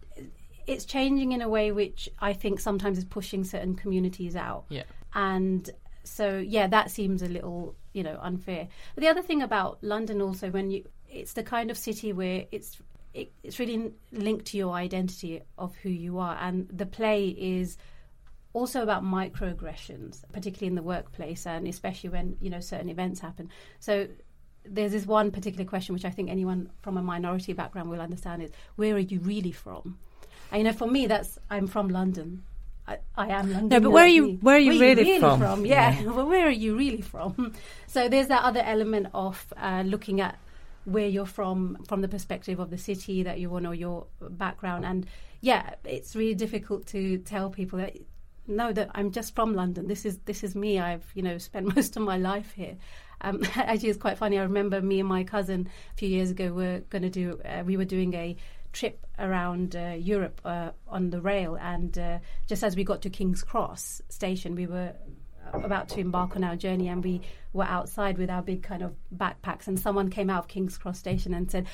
It's 0.66 0.84
changing 0.84 1.32
in 1.32 1.42
a 1.42 1.48
way 1.48 1.72
which 1.72 2.10
I 2.20 2.34
think 2.34 2.60
sometimes 2.60 2.98
is 2.98 3.06
pushing 3.06 3.46
certain 3.46 3.76
communities 3.76 4.36
out 4.36 4.66
Yeah. 4.70 4.84
and 5.14 5.70
so 6.04 6.38
yeah 6.40 6.68
that 6.68 6.90
seems 6.92 7.22
a 7.22 7.28
little 7.28 7.76
you 7.94 8.02
know 8.04 8.18
unfair 8.22 8.68
but 8.96 9.02
the 9.02 9.10
other 9.10 9.22
thing 9.22 9.42
about 9.42 9.78
london 9.82 10.22
also 10.22 10.50
when 10.50 10.72
you 10.72 10.86
it's 11.10 11.34
the 11.34 11.44
kind 11.44 11.70
of 11.70 11.78
city 11.78 12.14
where 12.14 12.46
it's 12.52 12.78
it, 13.18 13.32
it's 13.44 13.60
really 13.60 13.92
linked 14.12 14.46
to 14.46 14.58
your 14.58 14.74
identity 14.74 15.42
of 15.58 15.76
who 15.82 15.90
you 15.90 16.20
are 16.20 16.38
and 16.40 16.68
the 16.70 16.86
play 16.86 17.28
is 17.30 17.78
also 18.54 18.82
about 18.82 19.04
microaggressions 19.04 20.24
particularly 20.32 20.68
in 20.68 20.76
the 20.76 20.82
workplace 20.84 21.46
and 21.46 21.68
especially 21.68 22.10
when 22.10 22.38
you 22.42 22.50
know 22.50 22.60
certain 22.60 22.90
events 22.90 23.20
happen 23.20 23.50
so 23.80 24.08
there's 24.66 24.92
this 24.92 25.06
one 25.06 25.32
particular 25.32 25.66
question 25.66 25.94
which 25.94 26.06
i 26.06 26.10
think 26.10 26.30
anyone 26.30 26.70
from 26.82 26.98
a 26.98 27.02
minority 27.02 27.54
background 27.54 27.90
will 27.90 28.02
understand 28.02 28.42
is 28.44 28.52
where 28.76 28.96
are 28.96 29.00
you 29.00 29.20
really 29.20 29.52
from 29.52 29.98
and 30.52 30.60
you 30.60 30.64
know 30.64 30.74
for 30.74 30.88
me 30.88 31.06
that's 31.08 31.38
i'm 31.50 31.68
from 31.68 31.88
london 31.90 32.44
I, 32.90 33.00
I 33.18 33.28
am 33.28 33.52
London. 33.52 33.68
No, 33.68 33.80
but 33.82 33.90
where 33.92 34.06
are 34.06 34.08
you- 34.08 34.38
where 34.42 34.56
are 34.56 34.60
you 34.60 34.80
really 34.80 35.20
from? 35.20 35.66
Yeah, 35.66 36.00
Yeah. 36.00 36.10
well, 36.10 36.26
where 36.26 36.48
are 36.48 36.50
you 36.50 36.78
really 36.78 37.02
from? 37.02 37.52
So 37.86 38.08
there's 38.08 38.28
that 38.30 38.44
other 38.44 38.62
element 38.62 39.08
of 39.14 39.46
uh, 39.58 39.84
looking 39.86 40.22
at 40.22 40.40
where 40.88 41.08
you're 41.08 41.26
from 41.26 41.78
from 41.86 42.02
the 42.02 42.08
perspective 42.08 42.60
of 42.60 42.70
the 42.70 42.78
city 42.78 43.22
that 43.22 43.42
you're 43.42 43.50
want 43.50 43.68
or 43.68 43.76
your 43.76 44.08
background. 44.22 44.86
And 44.86 45.06
yeah, 45.42 45.76
it's 45.84 46.16
really 46.16 46.34
difficult 46.34 46.88
to 46.88 47.18
tell 47.20 47.50
people 47.50 47.80
that 47.80 47.98
no, 48.48 48.72
that 48.72 48.92
I'm 48.96 49.12
just 49.12 49.36
from 49.36 49.54
London. 49.54 49.88
This 49.88 50.06
is 50.06 50.20
this 50.20 50.46
is 50.46 50.56
me. 50.56 50.80
I've 50.80 51.06
you 51.14 51.24
know 51.24 51.38
spent 51.40 51.76
most 51.76 51.98
of 51.98 52.04
my 52.04 52.18
life 52.18 52.54
here. 52.54 52.78
Um, 53.20 53.44
actually, 53.56 53.90
it's 53.90 54.00
quite 54.00 54.18
funny. 54.18 54.40
I 54.40 54.44
remember 54.44 54.82
me 54.82 55.02
and 55.02 55.10
my 55.10 55.26
cousin 55.26 55.68
a 55.94 55.98
few 55.98 56.08
years 56.08 56.32
ago 56.32 56.54
were 56.54 56.80
going 56.90 57.02
to 57.02 57.10
do. 57.10 57.42
Uh, 57.44 57.64
we 57.66 57.76
were 57.76 57.86
doing 57.86 58.14
a 58.14 58.38
trip 58.72 59.06
around 59.20 59.76
uh, 59.76 59.96
Europe 60.00 60.40
uh, 60.46 60.72
on 60.88 61.10
the 61.10 61.20
rail, 61.20 61.58
and 61.60 61.98
uh, 61.98 62.20
just 62.48 62.64
as 62.64 62.78
we 62.78 62.86
got 62.86 63.02
to 63.02 63.10
King's 63.10 63.44
Cross 63.44 64.02
station, 64.08 64.56
we 64.56 64.68
were 64.68 64.94
about 65.54 65.90
to 65.90 66.00
embark 66.00 66.36
on 66.36 66.44
our 66.44 66.56
journey, 66.56 66.88
and 66.88 67.04
we 67.04 67.22
were 67.54 67.66
outside 67.66 68.18
with 68.18 68.30
our 68.30 68.42
big 68.42 68.64
kind 68.64 68.82
of 68.82 68.94
backpacks, 69.16 69.68
and 69.68 69.80
someone 69.80 70.10
came 70.10 70.30
out 70.30 70.40
of 70.44 70.48
King's 70.48 70.78
Cross 70.78 71.00
station 71.00 71.34
and 71.34 71.50
said. 71.50 71.68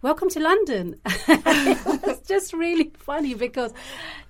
Welcome 0.00 0.28
to 0.30 0.38
London. 0.38 0.94
it 1.06 2.06
was 2.06 2.20
just 2.20 2.52
really 2.52 2.92
funny 2.98 3.34
because, 3.34 3.74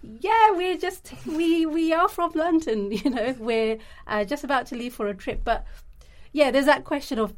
yeah, 0.03 0.53
we're 0.53 0.79
just 0.79 1.13
we 1.27 1.67
we 1.67 1.93
are 1.93 2.09
from 2.09 2.33
London. 2.35 2.91
You 3.05 3.11
know, 3.11 3.37
we're 3.39 3.77
uh, 4.07 4.25
just 4.25 4.45
about 4.45 4.65
to 4.69 4.77
leave 4.77 4.95
for 4.95 5.09
a 5.09 5.15
trip, 5.15 5.43
but 5.45 5.67
yeah, 6.33 6.51
there's 6.51 6.65
that 6.65 6.85
question 6.85 7.19
of 7.19 7.35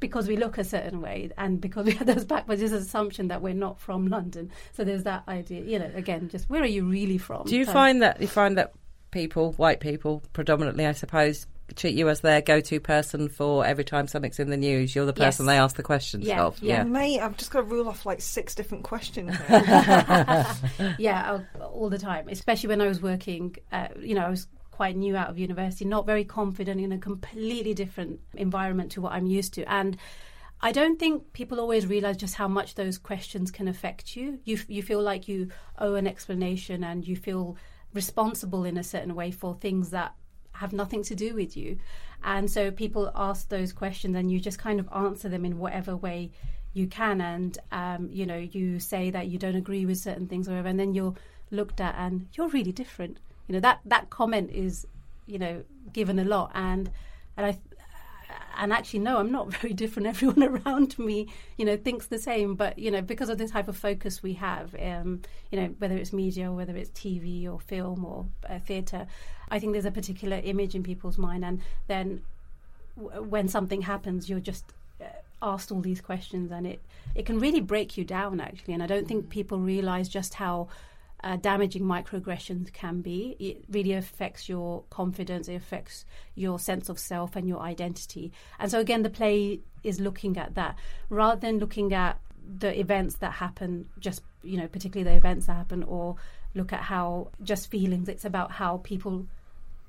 because 0.00 0.26
we 0.26 0.36
look 0.36 0.58
a 0.58 0.64
certain 0.64 1.00
way 1.00 1.30
and 1.38 1.60
because 1.60 1.86
we 1.86 1.92
have 1.92 2.06
those 2.08 2.24
backwards, 2.24 2.60
there's 2.60 2.72
assumption 2.72 3.28
that 3.28 3.42
we're 3.42 3.54
not 3.54 3.78
from 3.78 4.08
London. 4.08 4.50
So 4.72 4.82
there's 4.82 5.04
that 5.04 5.22
idea, 5.28 5.62
you 5.62 5.78
know, 5.78 5.90
again, 5.94 6.28
just 6.28 6.50
where 6.50 6.62
are 6.62 6.66
you 6.66 6.84
really 6.84 7.18
from? 7.18 7.46
Do 7.46 7.56
you 7.56 7.64
So- 7.64 7.72
find 7.72 8.02
that 8.02 8.20
you 8.20 8.26
find 8.26 8.58
that 8.58 8.72
people, 9.10 9.52
white 9.52 9.80
people, 9.80 10.22
predominantly, 10.32 10.86
I 10.86 10.92
suppose, 10.92 11.46
treat 11.76 11.94
you 11.94 12.08
as 12.08 12.20
their 12.20 12.40
go-to 12.40 12.80
person 12.80 13.28
for 13.28 13.64
every 13.66 13.84
time 13.84 14.06
something's 14.08 14.38
in 14.38 14.48
the 14.50 14.56
news? 14.56 14.94
You're 14.94 15.04
the 15.06 15.12
person 15.12 15.44
Yes. 15.46 15.52
they 15.54 15.58
ask 15.58 15.76
the 15.76 15.82
questions 15.82 16.26
Yeah, 16.26 16.44
of. 16.44 16.62
yeah. 16.62 16.82
Mate, 16.84 17.20
I've 17.20 17.36
just 17.36 17.50
got 17.50 17.60
to 17.60 17.66
rule 17.66 17.88
off 17.88 18.06
like 18.06 18.20
six 18.22 18.54
different 18.54 18.84
questions. 18.84 19.36
yeah, 20.98 21.38
all, 21.60 21.66
all 21.66 21.90
the 21.90 21.98
time. 21.98 22.28
Especially 22.28 22.68
when 22.68 22.80
I 22.80 22.86
was 22.86 23.02
working, 23.02 23.56
uh, 23.72 23.88
you 24.00 24.14
know, 24.14 24.24
I 24.26 24.30
was 24.30 24.46
quite 24.70 24.96
new 24.96 25.16
out 25.16 25.28
of 25.28 25.38
university, 25.38 25.84
not 25.84 26.06
very 26.06 26.24
confident 26.24 26.80
in 26.80 26.92
a 26.92 26.98
completely 26.98 27.74
different 27.74 28.20
environment 28.34 28.92
to 28.92 29.00
what 29.00 29.12
I'm 29.12 29.26
used 29.26 29.54
to, 29.54 29.70
and. 29.72 29.96
I 30.60 30.72
don't 30.72 30.98
think 30.98 31.32
people 31.34 31.60
always 31.60 31.86
realize 31.86 32.16
just 32.16 32.34
how 32.34 32.48
much 32.48 32.74
those 32.74 32.98
questions 32.98 33.52
can 33.52 33.68
affect 33.68 34.16
you. 34.16 34.40
You 34.44 34.58
you 34.66 34.82
feel 34.82 35.00
like 35.00 35.28
you 35.28 35.50
owe 35.78 35.94
an 35.94 36.08
explanation 36.08 36.82
and 36.82 37.06
you 37.06 37.14
feel 37.14 37.56
responsible 38.02 38.64
in 38.70 38.76
a 38.78 38.90
certain 38.94 39.14
way 39.20 39.30
for 39.40 39.50
things 39.54 39.90
that 39.90 40.10
have 40.52 40.72
nothing 40.72 41.02
to 41.10 41.14
do 41.14 41.34
with 41.40 41.52
you. 41.56 41.78
And 42.22 42.50
so 42.50 42.70
people 42.70 43.10
ask 43.14 43.48
those 43.48 43.72
questions 43.72 44.16
and 44.16 44.30
you 44.30 44.38
just 44.40 44.58
kind 44.66 44.80
of 44.80 44.88
answer 45.04 45.28
them 45.28 45.44
in 45.44 45.58
whatever 45.58 45.94
way 45.96 46.30
you 46.78 46.86
can. 46.86 47.20
And, 47.20 47.52
um, 47.72 48.02
you 48.18 48.26
know, 48.30 48.42
you 48.56 48.78
say 48.80 49.10
that 49.10 49.28
you 49.30 49.38
don't 49.38 49.62
agree 49.64 49.84
with 49.86 49.98
certain 49.98 50.26
things 50.28 50.46
or 50.46 50.52
whatever, 50.52 50.68
and 50.68 50.80
then 50.80 50.94
you're 50.94 51.16
looked 51.50 51.80
at 51.80 51.94
and 52.04 52.14
you're 52.34 52.52
really 52.56 52.72
different. 52.72 53.18
You 53.46 53.54
know, 53.54 53.60
that, 53.68 53.78
that 53.84 54.10
comment 54.10 54.50
is, 54.66 54.86
you 55.26 55.38
know, 55.38 55.64
given 55.92 56.18
a 56.18 56.24
lot. 56.24 56.50
And, 56.54 56.90
and 57.36 57.46
I, 57.46 57.58
and 58.58 58.72
actually 58.72 58.98
no 58.98 59.18
i'm 59.18 59.32
not 59.32 59.50
very 59.60 59.72
different. 59.72 60.08
Everyone 60.08 60.42
around 60.66 60.98
me 60.98 61.28
you 61.56 61.64
know 61.64 61.76
thinks 61.76 62.06
the 62.06 62.18
same. 62.18 62.54
But 62.54 62.78
you 62.78 62.90
know 62.90 63.00
because 63.02 63.28
of 63.28 63.38
the 63.38 63.48
type 63.48 63.68
of 63.68 63.76
focus 63.76 64.22
we 64.22 64.34
have 64.34 64.74
um, 64.80 65.22
you 65.50 65.60
know 65.60 65.74
whether 65.78 65.96
it's 65.96 66.12
media 66.12 66.50
or 66.50 66.54
whether 66.54 66.76
it's 66.76 66.90
tv 66.90 67.48
or 67.50 67.60
film 67.60 68.04
or 68.04 68.26
uh, 68.48 68.58
theatre 68.58 69.06
i 69.50 69.58
think 69.58 69.72
there's 69.72 69.84
a 69.84 69.90
particular 69.90 70.40
image 70.44 70.74
in 70.74 70.82
people's 70.82 71.18
mind. 71.18 71.44
And 71.44 71.60
then 71.86 72.22
w- 72.96 73.22
when 73.22 73.48
something 73.48 73.82
happens 73.82 74.28
you're 74.28 74.40
just 74.40 74.64
uh, 75.00 75.04
asked 75.40 75.70
all 75.72 75.80
these 75.80 76.00
questions 76.00 76.50
and 76.50 76.66
it 76.66 76.80
it 77.14 77.24
can 77.26 77.38
really 77.38 77.60
break 77.60 77.96
you 77.96 78.04
down 78.04 78.40
actually. 78.40 78.74
And 78.74 78.82
i 78.82 78.86
don't 78.86 79.08
think 79.08 79.30
people 79.30 79.58
realize 79.58 80.08
just 80.08 80.34
how 80.34 80.68
uh, 81.24 81.36
damaging 81.36 81.82
microaggressions 81.82 82.72
can 82.72 83.00
be. 83.00 83.36
It 83.38 83.64
really 83.70 83.92
affects 83.92 84.48
your 84.48 84.84
confidence, 84.90 85.48
it 85.48 85.54
affects 85.54 86.04
your 86.34 86.58
sense 86.58 86.88
of 86.88 86.98
self 86.98 87.36
and 87.36 87.48
your 87.48 87.60
identity. 87.60 88.32
And 88.58 88.70
so, 88.70 88.78
again, 88.78 89.02
the 89.02 89.10
play 89.10 89.60
is 89.82 90.00
looking 90.00 90.36
at 90.38 90.54
that 90.54 90.76
rather 91.08 91.40
than 91.40 91.58
looking 91.58 91.92
at 91.92 92.20
the 92.58 92.78
events 92.78 93.16
that 93.16 93.32
happen, 93.32 93.88
just, 93.98 94.22
you 94.42 94.56
know, 94.56 94.68
particularly 94.68 95.10
the 95.10 95.16
events 95.16 95.46
that 95.46 95.54
happen, 95.54 95.82
or 95.82 96.16
look 96.54 96.72
at 96.72 96.80
how 96.80 97.28
just 97.42 97.70
feelings. 97.70 98.08
It's 98.08 98.24
about 98.24 98.52
how 98.52 98.78
people 98.78 99.26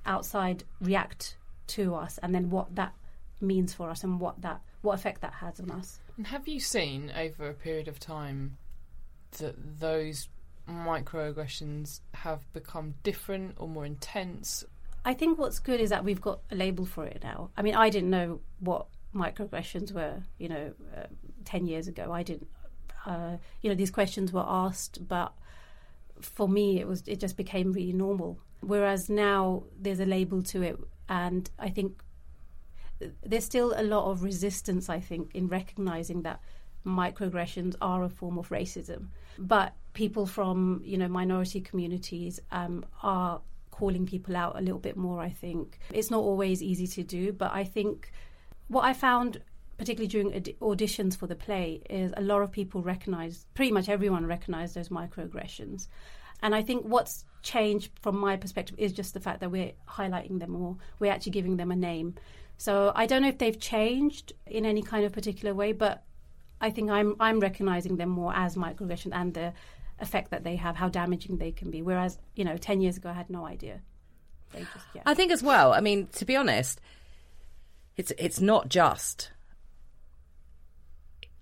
outside 0.06 0.64
react 0.82 1.38
to 1.68 1.94
us 1.94 2.18
and 2.24 2.34
then 2.34 2.50
what 2.50 2.76
that 2.76 2.94
means 3.42 3.74
for 3.74 3.90
us 3.90 4.04
and 4.04 4.20
what 4.20 4.42
that 4.42 4.62
what 4.82 4.94
effect 4.96 5.22
that 5.22 5.34
has 5.34 5.60
on 5.60 5.72
us. 5.72 6.00
And 6.18 6.28
have 6.28 6.48
you 6.48 6.60
seen 6.60 7.12
over 7.16 7.50
a 7.50 7.54
period 7.54 7.88
of 7.88 8.00
time 8.00 8.58
that 9.38 9.80
those 9.80 10.28
microaggressions 10.70 12.02
have 12.14 12.52
become 12.54 12.96
different 13.04 13.56
or 13.58 13.68
more 13.68 13.86
intense? 13.86 14.64
I 15.06 15.14
think 15.14 15.40
what's 15.40 15.60
good 15.60 15.80
is 15.80 15.90
that 15.90 16.04
we've 16.04 16.22
got 16.22 16.40
a 16.52 16.56
label 16.56 16.86
for 16.86 17.06
it 17.06 17.22
now. 17.24 17.52
I 17.58 17.62
mean, 17.62 17.76
I 17.76 17.90
didn't 17.90 18.10
know 18.10 18.42
what 18.60 18.88
microaggressions 19.16 19.92
were, 19.92 20.24
you 20.38 20.50
know, 20.50 20.74
uh, 20.96 21.08
10 21.46 21.66
years 21.68 21.88
ago. 21.88 22.12
I 22.12 22.24
didn't, 22.24 22.48
uh, 23.06 23.38
you 23.62 23.70
know, 23.70 23.76
these 23.76 23.92
questions 23.92 24.32
were 24.32 24.46
asked, 24.46 25.08
but 25.08 25.34
for 26.22 26.48
me, 26.48 26.80
it 26.80 26.88
was, 26.88 27.04
it 27.08 27.20
just 27.20 27.38
became 27.38 27.72
really 27.72 27.94
normal. 27.94 28.40
Whereas 28.62 29.10
now 29.10 29.64
there's 29.80 30.00
a 30.00 30.06
label 30.06 30.44
to 30.44 30.62
it. 30.62 30.78
And 31.08 31.50
I 31.58 31.70
think 31.70 32.02
there's 33.24 33.46
still 33.46 33.74
a 33.76 33.84
lot 33.84 34.12
of 34.12 34.24
resistance, 34.24 34.90
I 34.90 35.00
think, 35.00 35.32
in 35.34 35.48
recognizing 35.48 36.24
that 36.24 36.42
microaggressions 36.86 37.76
are 37.82 38.04
a 38.04 38.10
form 38.10 38.38
of 38.38 38.50
racism. 38.50 39.08
But 39.38 39.74
people 39.94 40.26
from, 40.26 40.82
you 40.84 40.98
know, 40.98 41.08
minority 41.08 41.62
communities 41.62 42.40
um, 42.52 42.86
are 43.04 43.42
calling 43.72 44.06
people 44.06 44.36
out 44.36 44.58
a 44.58 44.62
little 44.62 44.80
bit 44.80 44.98
more, 44.98 45.22
I 45.22 45.30
think. 45.30 45.80
It's 45.94 46.12
not 46.12 46.20
always 46.20 46.62
easy 46.62 46.88
to 46.88 47.04
do, 47.04 47.32
but 47.32 47.52
I 47.54 47.64
think 47.64 48.12
what 48.68 48.84
I 48.84 48.94
found 48.94 49.42
particularly 49.80 50.10
during 50.10 50.36
aud- 50.36 50.56
auditions 50.62 51.18
for 51.18 51.26
the 51.26 51.36
play 51.36 51.82
is 51.90 52.14
a 52.18 52.22
lot 52.22 52.42
of 52.42 52.52
people 52.52 52.84
recognize 52.84 53.46
pretty 53.56 53.72
much 53.72 53.88
everyone 53.90 54.26
recognized 54.26 54.76
those 54.76 54.90
microaggressions 54.90 55.88
and 56.44 56.54
i 56.54 56.62
think 56.62 56.84
what's 56.84 57.24
changed 57.42 57.90
from 58.02 58.18
my 58.18 58.36
perspective 58.36 58.76
is 58.78 58.92
just 58.92 59.14
the 59.14 59.20
fact 59.22 59.40
that 59.40 59.50
we're 59.50 59.72
highlighting 59.88 60.40
them 60.40 60.52
more 60.52 60.76
we're 61.00 61.12
actually 61.12 61.32
giving 61.32 61.56
them 61.56 61.72
a 61.72 61.76
name 61.76 62.14
so 62.58 62.92
i 62.94 63.06
don't 63.06 63.22
know 63.22 63.30
if 63.30 63.38
they've 63.38 63.60
changed 63.60 64.34
in 64.46 64.66
any 64.66 64.84
kind 64.84 65.06
of 65.06 65.14
particular 65.14 65.56
way 65.56 65.72
but 65.72 66.04
i 66.62 66.70
think 66.70 66.90
i'm 66.90 67.16
i'm 67.20 67.40
recognizing 67.40 67.98
them 67.98 68.10
more 68.10 68.34
as 68.36 68.56
microaggression 68.56 69.10
and 69.14 69.34
the 69.34 69.54
effect 70.00 70.32
that 70.32 70.44
they 70.44 70.56
have 70.56 70.76
how 70.76 70.88
damaging 70.88 71.38
they 71.38 71.52
can 71.52 71.70
be 71.70 71.82
whereas 71.82 72.18
you 72.36 72.46
know 72.46 72.58
10 72.58 72.82
years 72.82 72.98
ago 72.98 73.10
i 73.10 73.14
had 73.14 73.30
no 73.30 73.46
idea 73.46 73.82
just 74.54 74.86
yeah 74.94 75.02
I 75.06 75.14
think 75.14 75.32
as 75.32 75.44
well. 75.44 75.74
I 75.74 75.82
mean, 75.82 76.08
to 76.14 76.26
be 76.26 76.36
honest, 76.36 76.80
it's 77.98 78.12
it's 78.18 78.40
not 78.40 78.70
just 78.70 79.32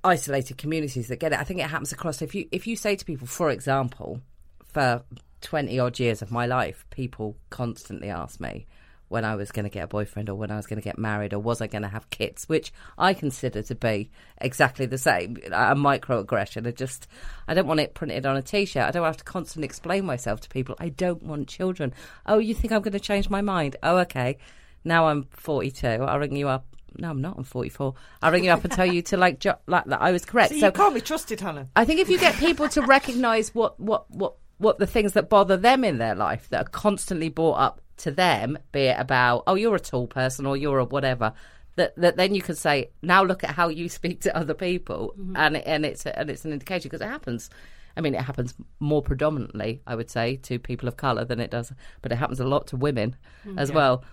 isolated 0.03 0.57
communities 0.57 1.07
that 1.07 1.19
get 1.19 1.33
it. 1.33 1.39
I 1.39 1.43
think 1.43 1.59
it 1.59 1.69
happens 1.69 1.91
across. 1.91 2.21
If 2.21 2.35
you 2.35 2.47
if 2.51 2.67
you 2.67 2.75
say 2.75 2.95
to 2.95 3.05
people, 3.05 3.27
for 3.27 3.49
example, 3.49 4.21
for 4.63 5.03
twenty 5.41 5.79
odd 5.79 5.99
years 5.99 6.21
of 6.21 6.31
my 6.31 6.45
life, 6.45 6.85
people 6.89 7.37
constantly 7.49 8.09
ask 8.09 8.39
me 8.39 8.65
when 9.09 9.23
I 9.23 9.35
was 9.35 9.51
going 9.51 9.63
to 9.63 9.69
get 9.69 9.83
a 9.83 9.87
boyfriend 9.87 10.29
or 10.29 10.35
when 10.35 10.51
I 10.51 10.57
was 10.57 10.67
going 10.67 10.79
to 10.79 10.83
get 10.83 10.97
married 10.97 11.33
or 11.33 11.39
was 11.39 11.61
I 11.61 11.67
going 11.67 11.83
to 11.83 11.87
have 11.87 12.09
kids, 12.09 12.47
which 12.49 12.73
I 12.97 13.13
consider 13.13 13.61
to 13.63 13.75
be 13.75 14.09
exactly 14.39 14.85
the 14.85 14.97
same 14.97 15.37
a 15.47 15.75
microaggression. 15.75 16.67
I 16.67 16.71
just 16.71 17.07
I 17.47 17.53
don't 17.53 17.67
want 17.67 17.79
it 17.79 17.93
printed 17.93 18.25
on 18.25 18.35
a 18.35 18.41
t-shirt. 18.41 18.83
I 18.83 18.91
don't 18.91 19.05
have 19.05 19.17
to 19.17 19.23
constantly 19.23 19.65
explain 19.65 20.05
myself 20.05 20.41
to 20.41 20.49
people. 20.49 20.75
I 20.79 20.89
don't 20.89 21.23
want 21.23 21.47
children. 21.47 21.93
Oh, 22.25 22.39
you 22.39 22.53
think 22.53 22.73
I'm 22.73 22.81
going 22.81 22.93
to 22.93 22.99
change 22.99 23.29
my 23.29 23.41
mind? 23.41 23.75
Oh, 23.83 23.97
okay. 23.99 24.37
Now 24.83 25.07
I'm 25.07 25.23
42. 25.31 25.87
I'll 25.87 26.19
ring 26.19 26.35
you 26.35 26.47
up. 26.47 26.65
No, 26.97 27.09
I'm 27.09 27.21
not. 27.21 27.37
I'm 27.37 27.43
44. 27.43 27.93
I'll 28.21 28.31
ring 28.31 28.45
you 28.45 28.51
up 28.51 28.63
and 28.63 28.73
tell 28.73 28.85
you 28.85 29.01
to 29.03 29.17
like, 29.17 29.39
jo- 29.39 29.59
like 29.67 29.85
that 29.85 30.01
I 30.01 30.11
was 30.11 30.25
correct. 30.25 30.53
so 30.55 30.65
you 30.67 30.71
can't 30.71 30.95
be 30.95 31.01
trusted, 31.01 31.39
Hannah. 31.39 31.67
I 31.75 31.85
think 31.85 31.99
if 31.99 32.09
you 32.09 32.17
get 32.17 32.35
people 32.35 32.67
to 32.69 32.81
recognise 32.81 33.53
what, 33.53 33.79
what, 33.79 34.09
what, 34.09 34.35
what 34.57 34.79
the 34.79 34.87
things 34.87 35.13
that 35.13 35.29
bother 35.29 35.57
them 35.57 35.83
in 35.83 35.97
their 35.97 36.15
life 36.15 36.49
that 36.49 36.65
are 36.65 36.69
constantly 36.69 37.29
brought 37.29 37.55
up 37.55 37.81
to 37.97 38.11
them, 38.11 38.57
be 38.71 38.81
it 38.81 38.99
about, 38.99 39.43
oh, 39.47 39.55
you're 39.55 39.75
a 39.75 39.79
tall 39.79 40.07
person 40.07 40.45
or 40.45 40.55
you're 40.55 40.79
a 40.79 40.85
whatever, 40.85 41.33
that, 41.75 41.95
that 41.97 42.17
then 42.17 42.35
you 42.35 42.41
can 42.41 42.55
say, 42.55 42.89
now 43.01 43.23
look 43.23 43.43
at 43.43 43.51
how 43.51 43.69
you 43.69 43.89
speak 43.89 44.21
to 44.21 44.35
other 44.35 44.53
people, 44.53 45.13
mm-hmm. 45.17 45.35
and 45.35 45.57
and 45.57 45.85
it's 45.85 46.05
a, 46.05 46.17
and 46.19 46.29
it's 46.29 46.45
an 46.45 46.53
indication 46.53 46.89
because 46.89 47.01
it 47.01 47.09
happens. 47.09 47.49
I 47.95 48.01
mean, 48.01 48.13
it 48.13 48.21
happens 48.21 48.53
more 48.79 49.01
predominantly, 49.01 49.81
I 49.87 49.95
would 49.95 50.11
say, 50.11 50.35
to 50.43 50.59
people 50.59 50.87
of 50.87 50.97
colour 50.97 51.25
than 51.25 51.39
it 51.39 51.49
does, 51.49 51.73
but 52.03 52.11
it 52.11 52.15
happens 52.15 52.39
a 52.39 52.45
lot 52.45 52.67
to 52.67 52.77
women 52.77 53.15
mm, 53.43 53.57
as 53.57 53.71
well. 53.71 54.03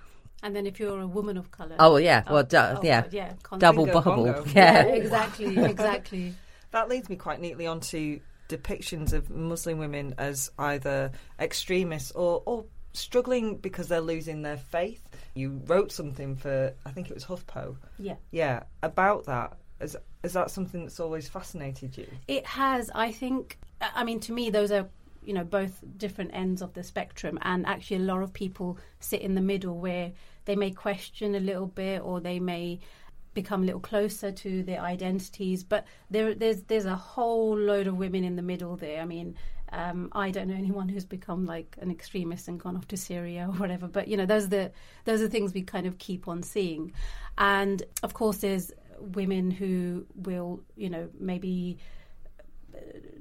and 0.42 0.56
then 0.56 0.66
if 0.66 0.80
you're 0.80 1.00
a 1.00 1.06
woman 1.06 1.36
of 1.36 1.50
color 1.50 1.76
Oh 1.78 1.96
yeah, 1.96 2.22
well, 2.26 2.38
oh, 2.38 2.42
du- 2.42 2.78
oh, 2.78 2.80
yeah, 2.82 3.02
God, 3.02 3.12
yeah. 3.12 3.32
Double 3.58 3.84
Bingo 3.84 4.00
bubble, 4.00 4.24
bongo. 4.24 4.44
yeah. 4.54 4.84
exactly 4.84 5.58
exactly. 5.64 6.34
That 6.70 6.88
leads 6.88 7.10
me 7.10 7.16
quite 7.16 7.40
neatly 7.40 7.66
onto 7.66 8.20
depictions 8.48 9.12
of 9.12 9.30
Muslim 9.30 9.78
women 9.78 10.14
as 10.18 10.50
either 10.58 11.12
extremists 11.38 12.10
or, 12.12 12.42
or 12.46 12.64
struggling 12.94 13.56
because 13.56 13.88
they're 13.88 14.00
losing 14.00 14.42
their 14.42 14.56
faith. 14.56 15.06
You 15.34 15.60
wrote 15.66 15.92
something 15.92 16.36
for, 16.36 16.72
I 16.86 16.90
think 16.90 17.10
it 17.10 17.14
was 17.14 17.24
HuffPo, 17.24 17.76
yeah 17.98 18.14
yeah, 18.30 18.62
about 18.82 19.26
that. 19.26 19.58
Is, 19.80 19.96
is 20.22 20.32
that 20.32 20.50
something 20.50 20.84
that's 20.84 21.00
always 21.00 21.28
fascinated 21.28 21.96
you? 21.98 22.06
It 22.28 22.46
has. 22.46 22.90
I 22.94 23.12
think. 23.12 23.58
I 23.80 24.04
mean, 24.04 24.20
to 24.20 24.32
me, 24.32 24.50
those 24.50 24.70
are 24.70 24.88
you 25.24 25.34
know 25.34 25.44
both 25.44 25.82
different 25.96 26.30
ends 26.32 26.62
of 26.62 26.72
the 26.74 26.82
spectrum, 26.82 27.38
and 27.42 27.66
actually, 27.66 27.96
a 27.98 28.00
lot 28.00 28.22
of 28.22 28.32
people 28.32 28.78
sit 29.00 29.20
in 29.20 29.34
the 29.34 29.40
middle 29.40 29.76
where 29.78 30.12
they 30.46 30.56
may 30.56 30.70
question 30.70 31.34
a 31.34 31.40
little 31.40 31.66
bit, 31.66 32.02
or 32.02 32.20
they 32.20 32.40
may 32.40 32.78
become 33.34 33.64
a 33.64 33.66
little 33.66 33.80
closer 33.80 34.30
to 34.30 34.62
their 34.62 34.80
identities. 34.80 35.64
But 35.64 35.86
there, 36.10 36.34
there's 36.34 36.62
there's 36.62 36.86
a 36.86 36.96
whole 36.96 37.58
load 37.58 37.86
of 37.86 37.96
women 37.96 38.24
in 38.24 38.36
the 38.36 38.42
middle 38.42 38.76
there. 38.76 39.02
I 39.02 39.04
mean. 39.04 39.36
Um, 39.74 40.08
I 40.12 40.30
don't 40.30 40.48
know 40.48 40.54
anyone 40.54 40.88
who's 40.88 41.04
become 41.04 41.46
like 41.46 41.76
an 41.80 41.90
extremist 41.90 42.46
and 42.46 42.60
gone 42.60 42.76
off 42.76 42.86
to 42.88 42.96
Syria 42.96 43.48
or 43.48 43.54
whatever, 43.54 43.88
but 43.88 44.08
you 44.08 44.16
know 44.16 44.26
those 44.26 44.44
are 44.44 44.48
the 44.48 44.72
those 45.04 45.20
are 45.20 45.28
things 45.28 45.52
we 45.52 45.62
kind 45.62 45.86
of 45.86 45.98
keep 45.98 46.28
on 46.28 46.42
seeing, 46.42 46.92
and 47.38 47.82
of 48.02 48.14
course 48.14 48.38
there's 48.38 48.70
women 49.00 49.50
who 49.50 50.06
will 50.14 50.62
you 50.76 50.88
know 50.88 51.08
maybe 51.18 51.78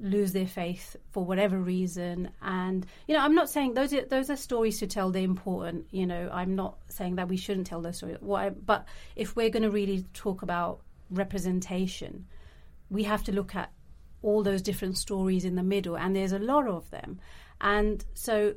lose 0.00 0.32
their 0.32 0.46
faith 0.46 0.96
for 1.10 1.24
whatever 1.24 1.58
reason. 1.58 2.30
And 2.42 2.86
you 3.08 3.14
know 3.14 3.22
i'm 3.22 3.34
not 3.34 3.48
saying 3.50 3.74
those 3.74 3.92
are 3.92 4.04
those 4.04 4.30
are 4.30 4.36
stories 4.36 4.78
to 4.78 4.86
tell. 4.86 5.10
They're 5.10 5.24
important 5.24 5.86
you 5.90 6.06
know. 6.06 6.30
I'm 6.32 6.54
not 6.54 6.76
saying 6.88 7.16
that 7.16 7.28
we 7.28 7.36
shouldn't 7.36 7.66
tell 7.66 7.82
those 7.82 7.96
stories. 7.96 8.18
I, 8.32 8.50
but 8.50 8.86
if 9.16 9.34
we're 9.34 9.50
going 9.50 9.64
to 9.64 9.70
really 9.70 10.04
talk 10.14 10.42
about 10.42 10.80
representation 11.10 12.26
we 12.90 13.02
have 13.04 13.24
to 13.24 13.32
look 13.32 13.54
at 13.54 13.70
all 14.24 14.42
those 14.42 14.62
different 14.62 14.96
stories 14.96 15.44
in 15.44 15.54
the 15.54 15.62
middle 15.62 15.96
and 15.96 16.16
there's 16.16 16.32
a 16.32 16.38
lot 16.38 16.66
of 16.66 16.90
them 16.90 17.20
and 17.60 18.04
so 18.14 18.54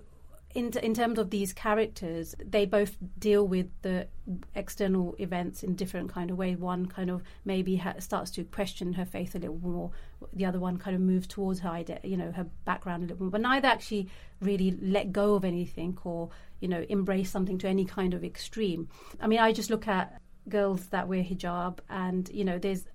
in, 0.58 0.72
in 0.82 0.96
terms 0.96 1.20
of 1.20 1.30
these 1.30 1.54
characters, 1.54 2.34
they 2.44 2.66
both 2.66 2.98
deal 3.20 3.48
with 3.48 3.68
the 3.84 4.08
external 4.56 5.16
events 5.20 5.62
in 5.62 5.76
different 5.76 6.12
kind 6.12 6.32
of 6.32 6.38
way. 6.38 6.56
One 6.56 6.88
kind 6.88 7.12
of 7.12 7.22
maybe 7.46 7.76
ha- 7.76 8.00
starts 8.00 8.32
to 8.32 8.44
question 8.44 8.94
her 8.94 9.06
faith 9.06 9.36
a 9.36 9.38
little 9.38 9.60
more. 9.60 9.92
The 10.34 10.46
other 10.46 10.60
one 10.60 10.78
kind 10.78 10.96
of 10.96 11.02
moves 11.02 11.28
towards 11.28 11.60
her, 11.60 11.70
ide- 11.70 12.00
you 12.04 12.18
know, 12.18 12.32
her 12.32 12.48
background 12.66 13.04
a 13.04 13.08
little 13.08 13.26
more. 13.26 13.32
But 13.32 13.42
neither 13.42 13.68
actually 13.68 14.10
really 14.42 14.76
let 14.82 15.12
go 15.12 15.36
of 15.36 15.46
anything 15.46 15.96
or 16.04 16.30
you 16.60 16.68
know 16.68 16.84
embrace 16.90 17.30
something 17.30 17.60
to 17.60 17.68
any 17.68 17.86
kind 17.86 18.16
of 18.16 18.24
extreme. 18.24 18.90
I 19.22 19.28
mean, 19.28 19.40
I 19.40 19.52
just 19.52 19.70
look 19.70 19.88
at 19.88 20.20
girls 20.50 20.88
that 20.88 21.08
wear 21.08 21.24
hijab, 21.24 21.80
and 21.88 22.28
you 22.30 22.46
know, 22.46 22.58
there's 22.58 22.86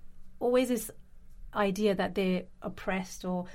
always 0.41 0.67
this 0.69 0.91
idea 1.55 1.95
that 1.95 2.15
they're 2.15 2.45
oppressed 2.63 3.25
or 3.25 3.47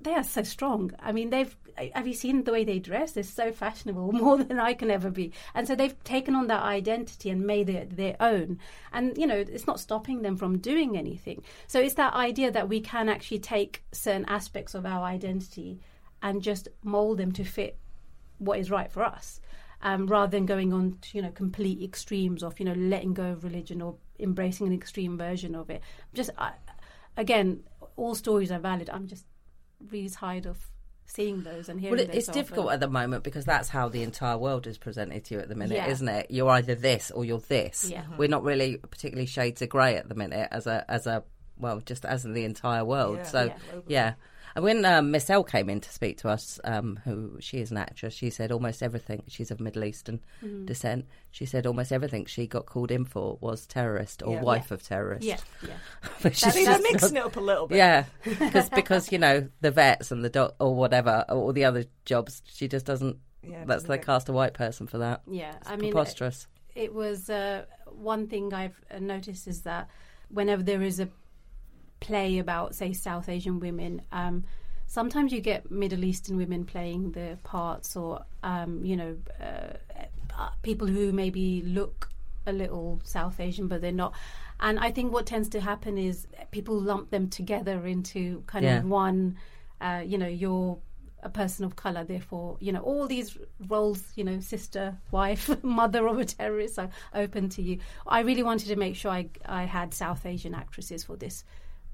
they 0.00 0.14
are 0.14 0.22
so 0.22 0.42
strong. 0.42 0.92
I 1.00 1.12
mean, 1.12 1.30
they've 1.30 1.56
have 1.94 2.06
you 2.06 2.14
seen 2.14 2.44
the 2.44 2.52
way 2.52 2.64
they 2.64 2.78
dress? 2.78 3.12
They're 3.12 3.22
so 3.22 3.52
fashionable, 3.52 4.12
more 4.12 4.38
than 4.38 4.58
I 4.58 4.74
can 4.74 4.90
ever 4.90 5.10
be. 5.10 5.32
And 5.54 5.66
so 5.66 5.74
they've 5.74 6.02
taken 6.04 6.34
on 6.34 6.46
that 6.46 6.62
identity 6.62 7.30
and 7.30 7.46
made 7.46 7.68
it 7.68 7.96
their 7.96 8.16
own. 8.20 8.58
And 8.92 9.16
you 9.18 9.26
know, 9.26 9.36
it's 9.36 9.66
not 9.66 9.80
stopping 9.80 10.22
them 10.22 10.36
from 10.36 10.58
doing 10.58 10.96
anything. 10.96 11.42
So 11.66 11.80
it's 11.80 11.94
that 11.94 12.14
idea 12.14 12.50
that 12.50 12.68
we 12.68 12.80
can 12.80 13.08
actually 13.08 13.40
take 13.40 13.84
certain 13.92 14.24
aspects 14.26 14.74
of 14.74 14.86
our 14.86 15.02
identity 15.04 15.80
and 16.22 16.42
just 16.42 16.68
mold 16.82 17.18
them 17.18 17.32
to 17.32 17.44
fit 17.44 17.78
what 18.38 18.58
is 18.58 18.70
right 18.70 18.90
for 18.90 19.02
us. 19.02 19.40
Um, 19.82 20.06
rather 20.06 20.30
than 20.30 20.46
going 20.46 20.72
on 20.72 20.96
to 21.02 21.18
you 21.18 21.22
know 21.22 21.30
complete 21.30 21.82
extremes 21.82 22.42
of 22.42 22.58
you 22.58 22.64
know 22.64 22.72
letting 22.72 23.12
go 23.12 23.32
of 23.32 23.44
religion 23.44 23.82
or 23.82 23.96
embracing 24.18 24.66
an 24.66 24.72
extreme 24.72 25.18
version 25.18 25.54
of 25.54 25.68
it. 25.68 25.82
Just 26.14 26.30
I, 26.38 26.52
again, 27.16 27.60
all 27.96 28.14
stories 28.14 28.50
are 28.50 28.58
valid. 28.58 28.90
I'm 28.92 29.06
just 29.06 29.24
really 29.90 30.08
tired 30.08 30.46
of 30.46 30.58
seeing 31.08 31.42
those 31.44 31.68
and 31.68 31.80
hearing 31.80 31.92
Well, 31.92 32.00
it, 32.00 32.08
those 32.08 32.16
it's 32.16 32.28
of 32.28 32.34
difficult 32.34 32.66
them. 32.66 32.74
at 32.74 32.80
the 32.80 32.88
moment 32.88 33.22
because 33.22 33.44
that's 33.44 33.68
how 33.68 33.88
the 33.88 34.02
entire 34.02 34.36
world 34.36 34.66
is 34.66 34.76
presented 34.76 35.24
to 35.26 35.34
you 35.34 35.40
at 35.40 35.48
the 35.48 35.54
minute, 35.54 35.76
Yeah. 35.76 35.86
isn't 35.88 36.08
it? 36.08 36.26
You're 36.30 36.50
either 36.50 36.74
this 36.74 37.10
or 37.12 37.24
you're 37.24 37.38
this. 37.40 37.88
Yeah. 37.88 38.00
Uh-huh. 38.00 38.14
We're 38.18 38.28
not 38.28 38.42
really 38.42 38.78
particularly 38.78 39.26
shades 39.26 39.62
of 39.62 39.68
grey 39.68 39.96
at 39.96 40.08
the 40.08 40.14
minute 40.16 40.48
as 40.50 40.66
a 40.66 40.84
as 40.90 41.06
a 41.06 41.22
well, 41.58 41.80
just 41.80 42.04
as 42.04 42.24
in 42.24 42.32
the 42.34 42.44
entire 42.44 42.84
world. 42.84 43.18
Yeah. 43.18 43.22
so 43.24 43.52
Yeah. 43.86 44.14
Yeah. 44.56 44.60
When 44.62 44.84
um, 44.84 45.10
Miss 45.10 45.28
L 45.30 45.44
came 45.44 45.68
in 45.70 45.80
to 45.80 45.90
speak 45.90 46.18
to 46.18 46.28
us, 46.28 46.58
um, 46.64 46.98
who 47.04 47.36
she 47.40 47.58
is 47.58 47.70
an 47.70 47.76
actress, 47.76 48.14
she 48.14 48.30
said 48.30 48.50
almost 48.50 48.82
everything. 48.82 49.22
She's 49.28 49.50
of 49.50 49.60
Middle 49.60 49.84
Eastern 49.84 50.20
Mm-hmm. 50.42 50.64
descent. 50.66 51.06
She 51.30 51.44
said 51.46 51.66
almost 51.66 51.92
everything 51.92 52.24
she 52.24 52.46
got 52.46 52.66
called 52.66 52.90
in 52.90 53.04
for 53.04 53.38
was 53.40 53.66
terrorist 53.66 54.22
or 54.22 54.34
Yeah. 54.34 54.42
wife 54.42 54.70
of 54.70 54.82
terrorist. 54.82 55.24
Yeah, 55.26 55.38
yeah. 55.66 56.30
See, 56.32 56.60
is 56.60 56.66
they're 56.66 56.78
mixing 56.80 57.16
it 57.16 57.22
up 57.24 57.36
a 57.36 57.40
little 57.40 57.66
bit. 57.66 57.76
yeah, 57.78 58.04
because 58.24 58.68
because 58.80 59.12
you 59.12 59.18
know 59.18 59.48
the 59.60 59.70
vets 59.70 60.10
and 60.10 60.24
the 60.24 60.30
doc 60.30 60.54
or 60.58 60.74
whatever 60.74 61.24
or 61.28 61.36
all 61.36 61.52
the 61.52 61.64
other 61.64 61.84
jobs, 62.04 62.42
she 62.46 62.68
just 62.68 62.86
doesn't. 62.86 63.18
Yeah, 63.42 63.64
that's 63.64 63.84
they 63.84 63.98
cast 63.98 64.28
a 64.28 64.32
white 64.32 64.54
person 64.54 64.86
for 64.88 64.98
that. 64.98 65.22
Yeah, 65.30 65.54
It's 65.60 65.70
I 65.70 65.76
mean, 65.76 65.92
preposterous. 65.92 66.48
it 66.74 66.92
was 66.94 67.30
uh, 67.30 67.64
one 67.86 68.26
thing 68.26 68.52
I've 68.52 68.80
uh, 68.90 68.98
noticed 68.98 69.46
is 69.46 69.62
that 69.62 69.88
whenever 70.30 70.62
there 70.64 70.82
is 70.82 70.98
a 70.98 71.08
play 72.00 72.38
about, 72.38 72.74
say, 72.74 72.92
South 72.92 73.28
Asian 73.28 73.60
women, 73.60 74.02
um, 74.12 74.44
sometimes 74.86 75.32
you 75.32 75.40
get 75.40 75.70
Middle 75.70 76.04
Eastern 76.04 76.36
women 76.36 76.64
playing 76.64 77.12
the 77.12 77.38
parts, 77.44 77.96
or 77.96 78.24
um, 78.42 78.84
you 78.84 78.96
know, 78.96 79.16
uh, 79.40 79.74
uh, 80.38 80.50
people 80.62 80.86
who 80.86 81.12
maybe 81.12 81.62
look 81.62 82.10
a 82.46 82.52
little 82.52 83.00
South 83.04 83.40
Asian, 83.40 83.66
but 83.68 83.80
they're 83.80 83.92
not. 83.92 84.12
And 84.60 84.78
I 84.78 84.90
think 84.90 85.12
what 85.12 85.26
tends 85.26 85.48
to 85.50 85.60
happen 85.60 85.98
is 85.98 86.26
people 86.50 86.80
lump 86.80 87.10
them 87.10 87.28
together 87.28 87.86
into 87.86 88.42
kind 88.46 88.64
Yeah. 88.64 88.78
of 88.78 88.84
one. 88.86 89.36
Uh, 89.80 90.02
you 90.06 90.16
know, 90.16 90.26
you're 90.28 90.78
a 91.22 91.28
person 91.28 91.64
of 91.64 91.74
color, 91.76 92.04
therefore, 92.04 92.56
you 92.60 92.72
know, 92.72 92.80
all 92.80 93.06
these 93.06 93.36
roles, 93.68 94.04
you 94.14 94.22
know, 94.24 94.38
sister, 94.40 94.96
wife, 95.10 95.50
mother 95.64 96.06
of 96.06 96.18
a 96.18 96.24
terrorist 96.24 96.78
are 96.78 96.88
open 97.14 97.48
to 97.50 97.62
you. 97.62 97.78
I 98.06 98.20
really 98.20 98.42
wanted 98.44 98.68
to 98.68 98.76
make 98.76 98.94
sure 98.96 99.10
I, 99.10 99.28
I 99.44 99.64
had 99.64 99.92
South 99.92 100.24
Asian 100.24 100.54
actresses 100.54 101.02
for 101.04 101.16
this 101.16 101.44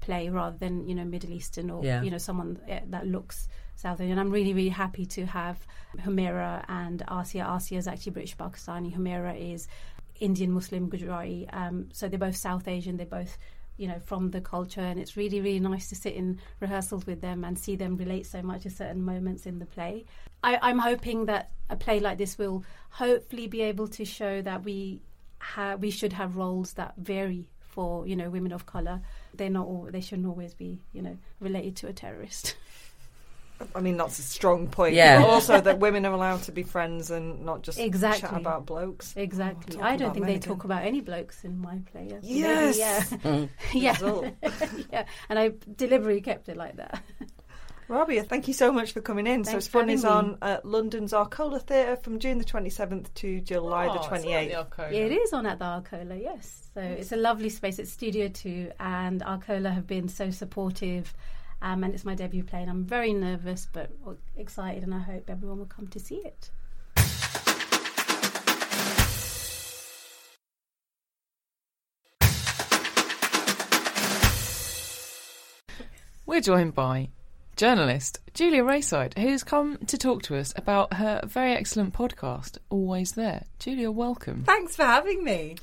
play 0.05 0.23
rather 0.29 0.57
than, 0.63 0.75
you 0.89 0.95
know, 0.97 1.05
Middle 1.05 1.31
Eastern 1.39 1.69
or, 1.69 1.79
Yeah. 1.83 2.01
you 2.05 2.11
know, 2.11 2.17
someone 2.27 2.59
eh, 2.67 2.81
that 2.93 3.05
looks 3.15 3.47
South 3.75 3.99
Asian. 4.01 4.19
I'm 4.19 4.31
really, 4.37 4.53
really 4.53 4.69
happy 4.85 5.05
to 5.17 5.25
have 5.25 5.57
Humaira 6.05 6.63
and 6.67 7.01
Asia. 7.19 7.43
Asia 7.57 7.75
is 7.81 7.87
actually 7.87 8.11
British 8.17 8.35
Pakistani. 8.37 8.89
Humaira 8.95 9.33
is 9.53 9.67
Indian 10.19 10.51
Muslim 10.51 10.89
Gujarati. 10.89 11.47
Um, 11.61 11.89
so 11.93 12.07
they're 12.07 12.19
both 12.27 12.35
South 12.35 12.67
Asian. 12.67 12.97
They're 12.97 13.15
both, 13.19 13.37
you 13.77 13.87
know, 13.87 13.99
from 13.99 14.31
the 14.31 14.41
culture, 14.41 14.81
and 14.81 14.99
it's 14.99 15.15
really, 15.17 15.39
really 15.41 15.59
nice 15.59 15.89
to 15.89 15.95
sit 15.95 16.13
in 16.13 16.39
rehearsals 16.59 17.05
with 17.05 17.21
them 17.21 17.43
and 17.43 17.57
see 17.57 17.75
them 17.75 17.97
relate 17.97 18.25
so 18.25 18.41
much 18.41 18.63
to 18.63 18.69
certain 18.69 19.01
moments 19.03 19.45
in 19.45 19.59
the 19.59 19.65
play. 19.65 20.05
I, 20.43 20.59
I'm 20.61 20.79
hoping 20.79 21.25
that 21.25 21.51
a 21.69 21.75
play 21.75 21.99
like 21.99 22.17
this 22.17 22.37
will 22.37 22.63
hopefully 22.89 23.47
be 23.47 23.61
able 23.61 23.87
to 23.97 24.05
show 24.05 24.41
that 24.41 24.63
we 24.63 25.01
ha- 25.39 25.75
we 25.75 25.89
should 25.89 26.13
have 26.13 26.37
roles 26.37 26.73
that 26.73 26.93
vary 26.97 27.47
for 27.73 28.05
you 28.07 28.15
know 28.15 28.29
women 28.29 28.51
of 28.51 28.65
color. 28.65 29.01
They're 29.35 29.49
not 29.49 29.67
all, 29.67 29.87
they 29.91 30.01
shouldn't 30.01 30.27
always 30.27 30.53
be 30.53 30.81
you 30.93 31.01
know 31.01 31.17
related 31.39 31.75
to 31.77 31.87
a 31.87 31.93
terrorist. 31.93 32.55
I 33.75 33.79
mean, 33.79 33.95
that's 33.97 34.19
a 34.19 34.23
strong 34.23 34.67
point. 34.67 34.93
Yeah. 34.95 35.21
But 35.21 35.29
also 35.29 35.61
that 35.61 35.79
women 35.85 36.05
are 36.05 36.11
allowed 36.11 36.43
to 36.43 36.51
be 36.51 36.63
friends 36.63 37.11
and 37.11 37.45
not 37.45 37.61
just 37.61 37.79
Exactly. 37.79 38.21
chat 38.27 38.37
about 38.37 38.65
blokes. 38.65 39.13
Exactly. 39.15 39.75
Oh, 39.75 39.79
talking 39.79 39.85
I 39.85 39.95
don't 39.95 40.13
think 40.13 40.25
they 40.25 40.31
again. 40.35 40.41
talk 40.41 40.63
about 40.65 40.83
any 40.83 40.99
blokes 40.99 41.45
in 41.45 41.59
my 41.61 41.77
play. 41.91 42.09
Maybe, 42.11 42.27
Yes. 42.27 42.77
yeah, 42.77 42.99
mm. 43.23 43.49
yeah, 43.73 44.31
yeah. 44.91 45.05
And 45.29 45.39
I 45.39 45.51
deliberately 45.77 46.19
kept 46.21 46.49
it 46.49 46.57
like 46.57 46.75
that. 46.75 47.01
Rabiah, 47.93 48.27
thank 48.27 48.47
you 48.47 48.55
so 48.55 48.71
much 48.71 48.91
for 48.91 49.01
coming 49.01 49.27
in. 49.27 49.43
so 49.43 49.51
Thanks 49.51 49.65
it's 49.65 49.71
for 49.71 49.81
fun 49.81 49.89
is 49.91 50.01
having 50.01 50.31
on 50.31 50.37
at 50.41 50.65
London's 50.65 51.13
Arcola 51.13 51.59
Theatre 51.59 51.95
from 51.95 52.17
June 52.17 52.39
the 52.39 52.43
27th 52.43 53.13
to 53.13 53.39
July 53.39 53.87
Oh, 53.87 53.93
the 53.93 53.99
28th. 53.99 54.91
It 54.91 55.11
is 55.11 55.31
on 55.31 55.45
at 55.45 55.59
the 55.59 55.65
Arcola, 55.65 56.15
yes. 56.15 56.69
So 56.73 56.81
it's 56.81 57.11
a 57.11 57.17
lovely 57.17 57.49
space. 57.49 57.77
It's 57.77 57.91
Studio 57.91 58.29
Two, 58.29 58.71
and 58.79 59.21
Arcola 59.21 59.69
have 59.69 59.85
been 59.85 60.09
so 60.09 60.31
supportive. 60.31 61.13
Um, 61.61 61.83
and 61.83 61.93
it's 61.93 62.03
my 62.03 62.15
debut 62.15 62.43
play, 62.43 62.61
and 62.61 62.69
I'm 62.69 62.83
very 62.83 63.13
nervous 63.13 63.67
but 63.71 63.91
excited, 64.35 64.81
and 64.81 64.93
I 64.93 64.99
hope 64.99 65.29
everyone 65.29 65.59
will 65.59 65.65
come 65.67 65.87
to 65.89 65.99
see 65.99 66.15
it. 66.15 66.49
We're 76.25 76.41
joined 76.41 76.73
by 76.73 77.09
journalist 77.55 78.19
Julia 78.33 78.63
Raeside, 78.63 79.17
who's 79.17 79.43
come 79.43 79.77
to 79.87 79.97
talk 79.97 80.23
to 80.23 80.37
us 80.37 80.53
about 80.55 80.93
her 80.93 81.21
very 81.25 81.53
excellent 81.53 81.93
podcast, 81.93 82.57
Always 82.69 83.11
There. 83.13 83.43
Julia, 83.59 83.91
welcome. 83.91 84.43
Thanks 84.43 84.75
for 84.75 84.83
having 84.83 85.23
me. 85.23 85.57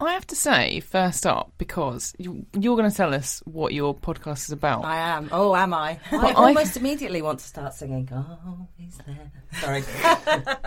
I 0.00 0.12
have 0.12 0.26
to 0.28 0.36
say, 0.36 0.80
first 0.80 1.24
up, 1.26 1.52
because 1.56 2.14
you, 2.18 2.46
you're 2.52 2.76
going 2.76 2.90
to 2.90 2.96
tell 2.96 3.14
us 3.14 3.40
what 3.46 3.72
your 3.72 3.94
podcast 3.96 4.44
is 4.44 4.50
about. 4.52 4.84
I 4.84 4.96
am. 4.96 5.28
Oh, 5.32 5.54
am 5.56 5.72
I? 5.72 5.98
I 6.12 6.16
I- 6.16 6.32
almost 6.34 6.76
immediately 6.76 7.22
want 7.22 7.38
to 7.40 7.44
start 7.46 7.74
singing 7.74 8.08
"Always 8.12 8.98
There." 9.06 9.30
Sorry, 9.60 9.84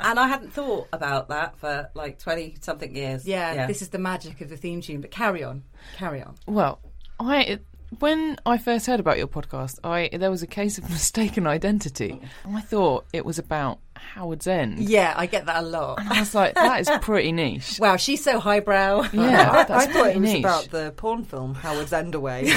and 0.00 0.18
I 0.18 0.26
hadn't 0.28 0.52
thought 0.52 0.88
about 0.92 1.28
that 1.28 1.58
for 1.58 1.88
like 1.94 2.18
twenty 2.18 2.56
something 2.60 2.94
years. 2.94 3.24
Yeah, 3.26 3.66
this 3.66 3.82
is 3.82 3.88
the 3.90 3.98
magic 3.98 4.40
of 4.40 4.48
the 4.50 4.56
theme 4.56 4.80
tune. 4.80 5.00
But 5.00 5.10
carry 5.12 5.44
on, 5.44 5.62
carry 5.96 6.20
on. 6.22 6.34
Well, 6.46 6.80
I 7.20 7.60
when 7.98 8.36
I 8.44 8.58
first 8.58 8.86
heard 8.86 9.00
about 9.00 9.18
your 9.18 9.28
podcast, 9.28 9.78
I 9.84 10.10
there 10.12 10.30
was 10.30 10.42
a 10.42 10.46
case 10.46 10.78
of 10.78 10.88
mistaken 10.90 11.46
identity. 11.46 12.20
I 12.46 12.60
thought 12.60 13.06
it 13.12 13.24
was 13.24 13.38
about 13.38 13.78
Howard's 13.94 14.46
End. 14.46 14.80
Yeah, 14.80 15.14
I 15.16 15.26
get 15.26 15.46
that 15.46 15.62
a 15.62 15.66
lot. 15.66 16.00
And 16.00 16.08
I 16.08 16.20
was 16.20 16.34
like, 16.34 16.54
that 16.54 16.80
is 16.80 16.90
pretty 17.00 17.32
niche. 17.32 17.78
Wow, 17.86 17.96
she's 17.96 18.22
so 18.22 18.38
highbrow. 18.40 19.02
Yeah, 19.12 19.50
I, 19.52 19.64
that's 19.64 19.86
I 19.86 19.92
thought 19.92 20.06
it 20.08 20.18
was 20.18 20.32
niche. 20.32 20.40
about 20.40 20.70
the 20.70 20.92
porn 20.96 21.24
film 21.24 21.54
Howard's 21.54 21.92
End 21.92 22.14
Away, 22.14 22.50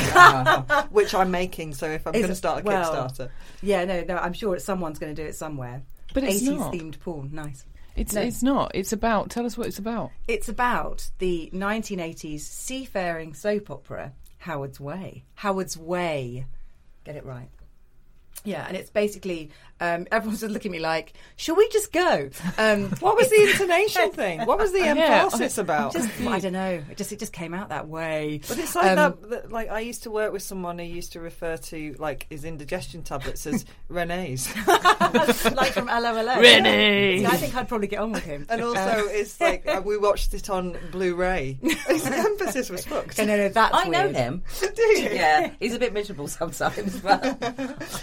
which 0.89 1.13
I'm 1.13 1.32
making. 1.32 1.73
So 1.73 1.88
if 1.88 2.05
I'm 2.07 2.13
going 2.13 2.27
to 2.27 2.36
start 2.36 2.61
a 2.61 2.63
well, 2.63 2.93
Kickstarter, 2.93 3.30
Yeah, 3.61 3.86
no, 3.86 4.03
no. 4.03 4.17
I'm 4.17 4.34
sure 4.34 4.57
someone's 4.59 4.99
going 4.99 5.13
to 5.15 5.21
do 5.21 5.27
it 5.27 5.36
somewhere. 5.36 5.84
But 6.13 6.23
it's 6.23 6.41
80s 6.41 6.57
not. 6.57 6.73
themed 6.73 6.99
porn. 6.99 7.30
Nice. 7.34 7.65
It's 7.95 8.13
No. 8.13 8.21
it's 8.21 8.41
not. 8.41 8.71
It's 8.73 8.93
about. 8.93 9.30
Tell 9.30 9.45
us 9.45 9.57
what 9.57 9.67
it's 9.67 9.77
about. 9.80 10.11
It's 10.27 10.49
about 10.49 11.09
the 11.19 11.49
1980s 11.53 12.39
seafaring 12.41 13.34
soap 13.34 13.69
opera 13.69 14.13
Howard's 14.39 14.79
Way. 14.79 15.23
Howard's 15.35 15.77
Way. 15.77 16.45
Get 17.03 17.15
it 17.15 17.25
right. 17.25 17.49
Yeah, 18.43 18.65
and 18.67 18.75
it's 18.75 18.89
basically 18.89 19.51
Um, 19.82 20.07
everyone's 20.11 20.41
just 20.41 20.51
looking 20.51 20.71
at 20.71 20.73
me 20.73 20.80
like, 20.80 21.13
"Shall 21.38 21.55
we 21.55 21.67
just 21.69 21.91
go?" 21.91 22.30
Um, 22.57 22.89
What 22.99 23.15
was 23.15 23.30
the 23.30 23.41
intonation 23.49 24.11
thing? 24.11 24.45
What 24.45 24.57
was 24.59 24.71
the 24.71 24.80
Yeah, 24.86 25.23
emphasis 25.23 25.57
about? 25.57 25.93
just 25.93 26.09
I 26.21 26.39
don't 26.39 26.53
know. 26.53 26.84
It 26.89 26.97
just 26.97 27.11
it 27.11 27.19
just 27.19 27.34
came 27.34 27.53
out 27.53 27.69
that 27.69 27.88
way. 27.88 28.41
But 28.47 28.57
it's 28.59 28.75
like 28.75 28.86
Um, 28.88 28.95
that, 28.95 29.30
that. 29.30 29.51
Like 29.51 29.69
I 29.69 29.80
used 29.80 30.03
to 30.03 30.11
work 30.11 30.34
with 30.34 30.41
someone 30.43 30.77
who 30.80 30.86
used 30.86 31.13
to 31.13 31.19
refer 31.19 31.57
to 31.57 31.95
like 31.99 32.27
his 32.30 32.43
indigestion 32.45 33.03
tablets 33.03 33.45
as 33.47 33.65
Renee's, 33.89 34.47
like 34.67 35.71
from 35.73 35.86
LOLO. 35.88 36.39
Renee! 36.39 37.19
See, 37.19 37.25
I 37.25 37.38
think 37.38 37.55
I'd 37.55 37.67
probably 37.67 37.88
get 37.88 37.99
on 37.99 38.11
with 38.11 38.23
him. 38.23 38.45
and 38.49 38.61
also 38.61 38.80
Uh, 38.80 39.03
it's 39.09 39.39
like 39.39 39.65
uh, 39.67 39.82
we 39.84 39.97
watched 39.97 40.34
it 40.34 40.49
on 40.49 40.77
Blu-ray. 40.91 41.57
His 41.88 42.05
emphasis 42.05 42.69
was 42.69 42.86
fucked. 42.86 43.17
no, 43.17 43.25
no, 43.25 43.38
no, 43.38 43.49
that's 43.49 43.75
I 43.75 43.88
know 43.88 44.09
him. 44.09 44.43
Do 44.59 44.82
you? 44.84 45.09
Yeah, 45.09 45.51
he's 45.59 45.73
a 45.73 45.80
bit 45.80 45.93
miserable 45.93 46.27
sometimes, 46.27 46.99
but 46.99 47.23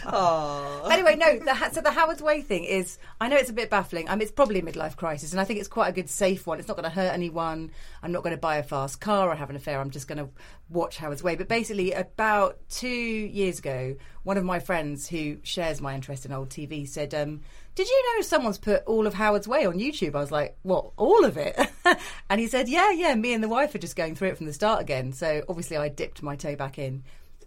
Aw. 0.06 0.88
Anyway, 0.88 1.16
no. 1.16 1.38
The, 1.38 1.54
so 1.70 1.80
the 1.80 1.90
Howard's 1.90 2.22
Way 2.22 2.40
thing 2.40 2.64
is, 2.64 2.98
I 3.20 3.28
know 3.28 3.36
it's 3.36 3.50
a 3.50 3.54
bit 3.54 3.70
baffling. 3.70 4.08
I 4.08 4.14
mean, 4.14 4.22
it's 4.22 4.32
probably 4.32 4.58
a 4.58 4.62
midlife 4.62 4.96
crisis, 4.96 5.32
and 5.32 5.40
I 5.40 5.44
think 5.44 5.58
it's 5.60 5.68
quite 5.68 5.88
a 5.88 5.92
good, 5.92 6.08
safe 6.08 6.46
one. 6.46 6.58
It's 6.58 6.68
not 6.68 6.76
going 6.76 6.88
to 6.88 6.94
hurt 6.94 7.12
anyone. 7.12 7.70
I'm 8.02 8.12
not 8.12 8.22
going 8.22 8.34
to 8.34 8.40
buy 8.40 8.56
a 8.56 8.62
fast 8.62 9.00
car 9.00 9.30
or 9.30 9.34
have 9.34 9.50
an 9.50 9.56
affair. 9.56 9.80
I'm 9.80 9.90
just 9.90 10.08
going 10.08 10.18
to 10.18 10.28
watch 10.70 10.96
Howard's 10.96 11.22
Way. 11.22 11.36
But 11.36 11.48
basically, 11.48 11.92
about 11.92 12.58
two 12.68 12.88
years 12.88 13.58
ago, 13.58 13.96
one 14.22 14.36
of 14.36 14.44
my 14.44 14.58
friends 14.58 15.08
who 15.08 15.38
shares 15.42 15.80
my 15.80 15.94
interest 15.94 16.26
in 16.26 16.32
old 16.32 16.48
TV 16.48 16.86
said, 16.86 17.14
um, 17.14 17.40
"Did 17.74 17.88
you 17.88 18.16
know 18.16 18.22
someone's 18.22 18.58
put 18.58 18.84
all 18.84 19.06
of 19.06 19.14
Howard's 19.14 19.48
Way 19.48 19.66
on 19.66 19.78
YouTube?" 19.78 20.14
I 20.14 20.20
was 20.20 20.32
like, 20.32 20.56
"What? 20.62 20.90
All 20.96 21.24
of 21.24 21.36
it?" 21.36 21.58
and 22.30 22.40
he 22.40 22.46
said, 22.48 22.68
"Yeah, 22.68 22.90
yeah. 22.90 23.14
Me 23.14 23.32
and 23.32 23.42
the 23.42 23.48
wife 23.48 23.74
are 23.74 23.78
just 23.78 23.96
going 23.96 24.14
through 24.14 24.28
it 24.28 24.36
from 24.36 24.46
the 24.46 24.52
start 24.52 24.80
again." 24.80 25.12
So 25.12 25.42
obviously, 25.48 25.76
I 25.76 25.88
dipped 25.88 26.22
my 26.22 26.36
toe 26.36 26.56
back 26.56 26.78
in. 26.78 27.02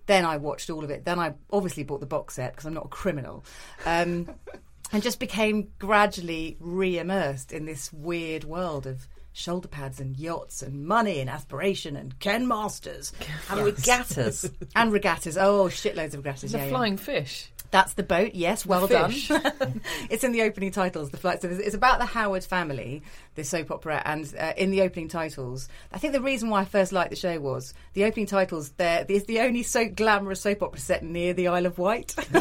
Then 0.09 0.25
I 0.25 0.37
watched 0.37 0.71
all 0.71 0.83
of 0.83 0.89
it. 0.89 1.05
Then 1.05 1.19
I 1.19 1.35
obviously 1.53 1.83
bought 1.83 1.99
the 1.99 2.07
box 2.07 2.33
set 2.33 2.53
because 2.53 2.65
I'm 2.65 2.73
not 2.73 2.85
a 2.85 2.89
criminal. 2.89 3.45
Um, 3.85 4.27
and 4.91 5.03
just 5.03 5.19
became 5.19 5.67
gradually 5.77 6.57
re 6.59 6.97
immersed 6.97 7.51
in 7.51 7.65
this 7.65 7.93
weird 7.93 8.43
world 8.43 8.87
of 8.87 9.07
shoulder 9.33 9.67
pads 9.67 9.99
and 9.99 10.17
yachts 10.17 10.63
and 10.63 10.87
money 10.87 11.19
and 11.19 11.29
aspiration 11.29 11.95
and 11.95 12.17
Ken 12.17 12.47
Masters 12.47 13.13
and 13.51 13.61
regattas. 13.61 14.49
and 14.75 14.91
regattas. 14.91 15.37
Oh, 15.37 15.65
shitloads 15.65 16.15
of 16.15 16.25
regattas. 16.25 16.53
The 16.53 16.57
yeah, 16.57 16.63
yeah. 16.63 16.69
flying 16.71 16.97
fish. 16.97 17.51
That's 17.69 17.93
the 17.93 18.01
boat. 18.01 18.33
Yes, 18.33 18.65
well 18.65 18.87
done. 18.87 19.11
it's 20.09 20.23
in 20.23 20.31
the 20.31 20.41
opening 20.41 20.71
titles. 20.71 21.11
The 21.11 21.17
flight. 21.17 21.43
So 21.43 21.49
it's 21.49 21.75
about 21.75 21.99
the 21.99 22.05
Howard 22.05 22.43
family, 22.43 23.03
the 23.39 23.45
soap 23.45 23.71
opera, 23.71 24.01
and 24.05 24.31
uh, 24.37 24.53
in 24.57 24.69
the 24.69 24.81
opening 24.81 25.07
titles, 25.07 25.67
I 25.91 25.97
think 25.97 26.13
the 26.13 26.21
reason 26.21 26.49
why 26.49 26.61
I 26.61 26.65
first 26.65 26.91
liked 26.91 27.09
the 27.09 27.15
show 27.15 27.39
was 27.39 27.73
the 27.93 28.03
opening 28.03 28.25
titles. 28.27 28.69
There 28.71 29.05
is 29.09 29.23
the 29.23 29.39
only 29.39 29.63
so 29.63 29.87
glamorous 29.87 30.41
soap 30.41 30.61
opera 30.61 30.79
set 30.79 31.03
near 31.03 31.33
the 31.33 31.47
Isle 31.47 31.65
of 31.65 31.77
Wight, 31.77 32.15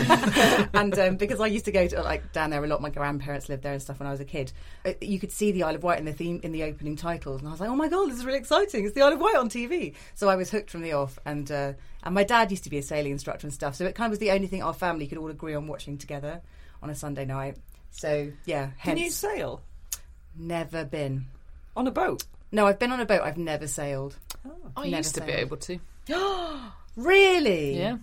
and 0.74 0.98
um, 0.98 1.16
because 1.16 1.40
I 1.40 1.46
used 1.46 1.64
to 1.66 1.72
go 1.72 1.86
to 1.86 2.02
like 2.02 2.32
down 2.32 2.50
there 2.50 2.62
a 2.62 2.66
lot, 2.66 2.82
my 2.82 2.90
grandparents 2.90 3.48
lived 3.48 3.62
there 3.62 3.72
and 3.72 3.80
stuff 3.82 3.98
when 4.00 4.06
I 4.06 4.10
was 4.10 4.20
a 4.20 4.24
kid. 4.24 4.52
uh, 4.84 4.92
You 5.00 5.18
could 5.18 5.32
see 5.32 5.52
the 5.52 5.62
Isle 5.62 5.76
of 5.76 5.82
Wight 5.82 5.98
in 5.98 6.04
the 6.04 6.12
theme 6.12 6.40
in 6.42 6.52
the 6.52 6.64
opening 6.64 6.96
titles, 6.96 7.40
and 7.40 7.48
I 7.48 7.52
was 7.52 7.60
like, 7.60 7.70
oh 7.70 7.76
my 7.76 7.88
god, 7.88 8.10
this 8.10 8.18
is 8.18 8.24
really 8.26 8.38
exciting! 8.38 8.84
It's 8.84 8.94
the 8.94 9.02
Isle 9.02 9.14
of 9.14 9.20
Wight 9.20 9.36
on 9.36 9.48
TV. 9.48 9.94
So 10.14 10.28
I 10.28 10.36
was 10.36 10.50
hooked 10.50 10.70
from 10.70 10.82
the 10.82 10.92
off, 10.92 11.18
and. 11.24 11.50
Uh, 11.50 11.72
and 12.04 12.14
my 12.14 12.22
dad 12.22 12.52
used 12.52 12.62
to 12.62 12.70
be 12.70 12.78
a 12.78 12.82
sailing 12.82 13.10
instructor 13.10 13.44
and 13.48 13.52
stuff, 13.52 13.74
so 13.74 13.84
it 13.84 13.96
kind 13.96 14.06
of 14.06 14.10
was 14.12 14.18
the 14.20 14.30
only 14.30 14.46
thing 14.46 14.62
our 14.62 14.72
family 14.72 15.08
could 15.08 15.18
all 15.18 15.30
agree 15.30 15.54
on 15.54 15.66
watching 15.66 15.98
together 15.98 16.40
on 16.80 16.90
a 16.90 16.94
Sunday 16.94 17.24
night. 17.24 17.56
So 17.90 18.30
yeah, 18.44 18.70
Can 18.84 18.96
you 18.96 19.10
sail 19.10 19.60
never 20.38 20.84
been. 20.84 21.26
on 21.76 21.86
a 21.86 21.90
boat? 21.90 22.24
No, 22.50 22.66
I've 22.66 22.78
been 22.78 22.92
on 22.92 23.00
a 23.00 23.06
boat. 23.06 23.20
I've 23.22 23.36
never 23.38 23.66
sailed. 23.66 24.16
Oh. 24.46 24.50
I 24.76 24.84
Never 24.84 24.96
used 24.98 25.14
to 25.16 25.20
be 25.20 25.32
sailed. 25.32 25.40
able 25.40 25.56
to. 25.58 25.78
Really? 26.96 27.78
Yeah. 27.78 27.98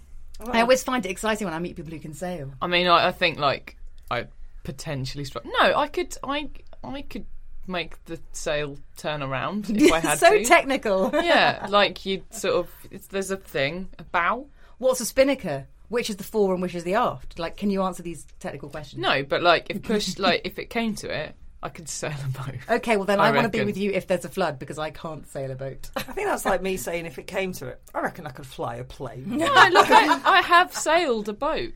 I 0.51 0.61
always 0.61 0.83
find 0.83 1.05
it 1.05 1.09
exciting 1.09 1.45
when 1.45 1.53
I 1.53 1.59
meet 1.59 1.75
people 1.75 1.91
who 1.91 1.99
can 1.99 2.13
sail. 2.13 2.51
I 2.61 2.67
mean, 2.67 2.87
I, 2.87 3.07
I 3.07 3.11
think 3.11 3.39
like 3.39 3.77
I 4.11 4.25
potentially 4.63 5.25
struck. 5.25 5.45
No, 5.45 5.75
I 5.75 5.87
could. 5.87 6.15
I 6.23 6.49
I 6.83 7.01
could 7.03 7.25
make 7.67 8.03
the 8.05 8.19
sail 8.31 8.77
turn 8.97 9.21
around 9.23 9.69
if 9.69 9.91
I 9.91 9.99
had 10.01 10.11
to. 10.13 10.17
so 10.17 10.37
to. 10.37 10.43
technical. 10.45 11.09
yeah, 11.13 11.67
like 11.69 12.05
you 12.05 12.23
sort 12.31 12.55
of. 12.55 12.69
It's, 12.91 13.07
there's 13.07 13.31
a 13.31 13.37
thing, 13.37 13.89
a 13.99 14.03
bow. 14.03 14.47
What's 14.77 14.99
a 15.01 15.05
spinnaker? 15.05 15.67
Which 15.87 16.09
is 16.09 16.15
the 16.17 16.23
fore 16.23 16.53
and 16.53 16.61
which 16.61 16.75
is 16.75 16.83
the 16.83 16.95
aft? 16.95 17.37
Like, 17.37 17.57
can 17.57 17.69
you 17.69 17.83
answer 17.83 18.01
these 18.03 18.25
technical 18.39 18.69
questions? 18.69 19.01
No, 19.01 19.23
but 19.23 19.41
like 19.41 19.67
if 19.69 19.83
push, 19.83 20.17
like 20.17 20.41
if 20.43 20.57
it 20.59 20.69
came 20.69 20.95
to 20.95 21.09
it, 21.09 21.35
I 21.65 21.69
could 21.69 21.89
sail 21.89 22.13
a 22.23 22.29
boat. 22.29 22.59
Okay, 22.69 22.95
well 22.95 23.05
then 23.07 23.19
I 23.19 23.29
I, 23.29 23.31
want 23.31 23.45
to 23.45 23.49
be 23.49 23.65
with 23.65 23.75
you 23.75 23.91
if 23.91 24.05
there's 24.05 24.23
a 24.23 24.29
flood 24.29 24.59
because 24.59 24.77
I 24.77 24.91
can't 24.91 25.27
sail 25.27 25.49
a 25.49 25.55
boat. 25.55 25.89
I 25.95 26.01
think 26.03 26.27
that's 26.27 26.45
like 26.45 26.61
me 26.61 26.77
saying 26.77 27.07
if 27.07 27.17
it 27.17 27.25
came 27.25 27.53
to 27.53 27.67
it, 27.69 27.81
I 27.91 28.01
reckon 28.01 28.27
I 28.27 28.29
could 28.29 28.45
fly 28.45 28.75
a 28.75 28.83
plane. 28.83 29.37
No, 29.37 29.45
look, 29.47 29.89
I, 29.89 30.21
I 30.23 30.41
have 30.43 30.73
sailed 30.75 31.27
a 31.27 31.33
boat 31.33 31.73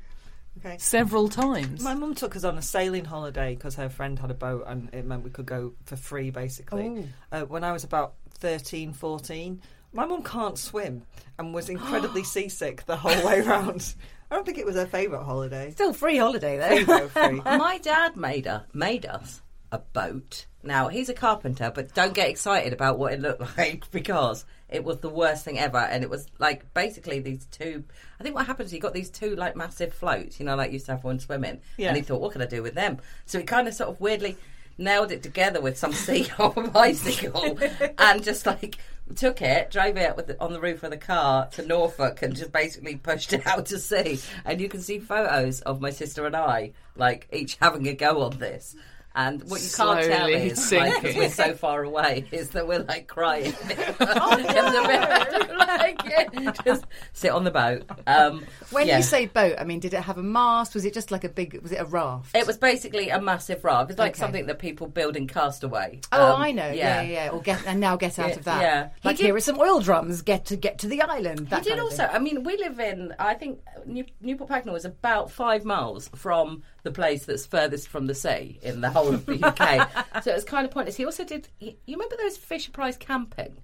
Okay. 0.59 0.77
several 0.77 1.27
times. 1.27 1.81
My 1.81 1.95
mum 1.95 2.13
took 2.13 2.35
us 2.35 2.43
on 2.43 2.57
a 2.57 2.61
sailing 2.61 3.03
holiday 3.05 3.55
because 3.55 3.75
her 3.75 3.89
friend 3.89 4.19
had 4.19 4.29
a 4.29 4.35
boat 4.35 4.65
and 4.67 4.93
it 4.93 5.05
meant 5.05 5.23
we 5.23 5.31
could 5.31 5.47
go 5.47 5.73
for 5.85 5.95
free 5.95 6.29
basically. 6.29 7.07
Uh, 7.31 7.41
when 7.45 7.63
I 7.63 7.71
was 7.71 7.83
about 7.83 8.13
13, 8.35 8.93
14, 8.93 9.59
my 9.93 10.05
mum 10.05 10.21
can't 10.21 10.57
swim 10.57 11.01
and 11.39 11.51
was 11.53 11.67
incredibly 11.69 12.23
seasick 12.35 12.85
the 12.85 12.95
whole 12.97 13.25
way 13.25 13.41
round. 13.41 13.95
I 14.29 14.35
don't 14.35 14.45
think 14.45 14.59
it 14.59 14.65
was 14.67 14.75
her 14.75 14.85
favourite 14.85 15.23
holiday. 15.25 15.71
Still 15.71 15.93
free 15.93 16.17
holiday 16.17 16.59
Free 16.59 16.83
though. 16.83 16.99
though, 16.99 17.07
free. 17.07 17.41
my 17.45 17.79
dad 17.79 18.15
made 18.15 18.45
a, 18.45 18.65
made 18.73 19.05
us 19.07 19.41
a 19.71 19.79
boat. 19.79 20.45
Now 20.63 20.87
he's 20.89 21.09
a 21.09 21.13
carpenter, 21.13 21.71
but 21.73 21.93
don't 21.93 22.13
get 22.13 22.29
excited 22.29 22.73
about 22.73 22.99
what 22.99 23.13
it 23.13 23.21
looked 23.21 23.41
like 23.57 23.89
because 23.91 24.45
it 24.67 24.83
was 24.83 24.97
the 24.99 25.09
worst 25.09 25.45
thing 25.45 25.57
ever. 25.57 25.77
And 25.77 26.03
it 26.03 26.09
was 26.09 26.27
like 26.37 26.73
basically 26.73 27.19
these 27.19 27.45
two. 27.45 27.83
I 28.19 28.23
think 28.23 28.35
what 28.35 28.45
happened 28.45 28.65
is 28.67 28.71
he 28.71 28.79
got 28.79 28.93
these 28.93 29.09
two 29.09 29.35
like 29.35 29.55
massive 29.55 29.93
floats, 29.93 30.39
you 30.39 30.45
know, 30.45 30.55
like 30.55 30.69
you 30.71 30.73
used 30.73 30.85
to 30.87 30.93
have 30.93 31.03
one 31.03 31.19
swimming, 31.19 31.61
Yeah. 31.77 31.89
and 31.89 31.97
he 31.97 32.03
thought, 32.03 32.21
what 32.21 32.33
can 32.33 32.41
I 32.41 32.45
do 32.45 32.61
with 32.61 32.73
them? 32.75 32.97
So 33.25 33.39
he 33.39 33.45
kind 33.45 33.67
of 33.67 33.73
sort 33.73 33.89
of 33.89 34.01
weirdly 34.01 34.37
nailed 34.77 35.11
it 35.11 35.21
together 35.23 35.59
with 35.59 35.77
some 35.77 35.91
sea 35.91 36.27
off 36.39 36.55
a 36.55 36.61
bicycle 36.61 37.59
and 37.97 38.23
just 38.23 38.45
like 38.45 38.77
took 39.15 39.41
it, 39.41 39.71
drove 39.71 39.97
it 39.97 40.15
with 40.15 40.27
the, 40.27 40.41
on 40.41 40.53
the 40.53 40.59
roof 40.61 40.83
of 40.83 40.91
the 40.91 40.97
car 40.97 41.47
to 41.47 41.65
Norfolk 41.65 42.21
and 42.21 42.35
just 42.35 42.51
basically 42.53 42.95
pushed 42.95 43.33
it 43.33 43.45
out 43.47 43.65
to 43.67 43.79
sea. 43.79 44.19
And 44.45 44.61
you 44.61 44.69
can 44.69 44.81
see 44.81 44.99
photos 44.99 45.61
of 45.61 45.81
my 45.81 45.89
sister 45.89 46.25
and 46.25 46.35
I, 46.35 46.71
like 46.95 47.27
each 47.33 47.57
having 47.61 47.87
a 47.87 47.93
go 47.93 48.21
on 48.21 48.37
this. 48.37 48.75
And 49.19 49.43
what 49.49 49.61
you 49.61 49.69
can't 49.75 50.01
tell 50.05 50.27
is, 50.27 50.71
like, 50.71 50.93
'cause 50.93 51.01
sinking. 51.01 51.17
we're 51.17 51.29
so 51.29 51.53
far 51.53 51.83
away, 51.83 52.23
is 52.31 52.51
that 52.51 52.65
we're 52.65 52.79
like 52.79 53.07
crying. 53.07 53.53
in 53.69 53.75
the 53.97 55.65
like, 55.67 56.01
yeah, 56.05 56.51
just 56.63 56.85
sit 57.11 57.31
on 57.31 57.43
the 57.43 57.51
boat. 57.51 57.83
Um, 58.07 58.45
when 58.71 58.87
yeah. 58.87 58.97
you 58.97 59.03
say 59.03 59.25
boat, 59.25 59.55
I 59.59 59.65
mean, 59.65 59.79
did 59.81 59.93
it 59.93 60.01
have 60.01 60.17
a 60.17 60.23
mast? 60.23 60.73
Was 60.73 60.85
it 60.85 60.93
just 60.93 61.11
like 61.11 61.25
a 61.25 61.29
big? 61.29 61.59
Was 61.61 61.73
it 61.73 61.81
a 61.81 61.85
raft? 61.85 62.33
It 62.35 62.47
was 62.47 62.57
basically 62.57 63.09
a 63.09 63.19
massive 63.19 63.63
raft. 63.65 63.91
It's 63.91 63.99
like 63.99 64.11
Okay. 64.13 64.19
something 64.19 64.45
that 64.45 64.59
people 64.59 64.87
build 64.87 65.17
in 65.17 65.27
Castaway. 65.27 65.99
Oh, 66.13 66.35
Um, 66.35 66.41
I 66.41 66.51
know. 66.53 66.69
Yeah, 66.71 67.01
yeah, 67.01 67.25
yeah. 67.25 67.29
Or 67.31 67.41
get 67.41 67.61
and 67.67 67.79
now 67.81 67.97
get 67.97 68.19
out 68.19 68.29
Yeah, 68.29 68.35
of 68.35 68.43
that. 68.45 68.61
yeah. 68.61 68.89
Like 69.03 69.17
did- 69.17 69.25
here 69.25 69.35
are 69.35 69.39
some 69.41 69.59
oil 69.59 69.81
drums. 69.81 70.21
Get 70.21 70.45
to 70.45 70.55
get 70.55 70.79
to 70.79 70.87
the 70.87 71.01
island. 71.01 71.49
That 71.49 71.63
He 71.65 71.71
did 71.71 71.79
also. 71.79 72.05
I 72.05 72.19
mean, 72.19 72.43
we 72.43 72.55
live 72.57 72.79
in. 72.79 73.13
I 73.19 73.33
think 73.33 73.59
New, 73.85 74.05
Newport 74.21 74.49
Pagnell 74.49 74.77
is 74.77 74.85
about 74.85 75.29
five 75.29 75.65
miles 75.65 76.09
from 76.15 76.63
the 76.83 76.91
place 76.91 77.25
that's 77.25 77.45
furthest 77.45 77.87
from 77.87 78.07
the 78.07 78.15
sea 78.15 78.59
in 78.61 78.81
the 78.81 78.89
whole 78.89 79.13
of 79.13 79.25
the 79.25 79.43
UK. 79.43 80.23
so 80.23 80.31
it's 80.31 80.43
kind 80.43 80.65
of 80.65 80.71
pointless. 80.71 80.95
He 80.95 81.05
also 81.05 81.23
did. 81.23 81.47
You 81.59 81.75
remember 81.87 82.15
those 82.17 82.37
Fisher 82.37 82.71
Price 82.71 82.97
camping, 82.97 83.57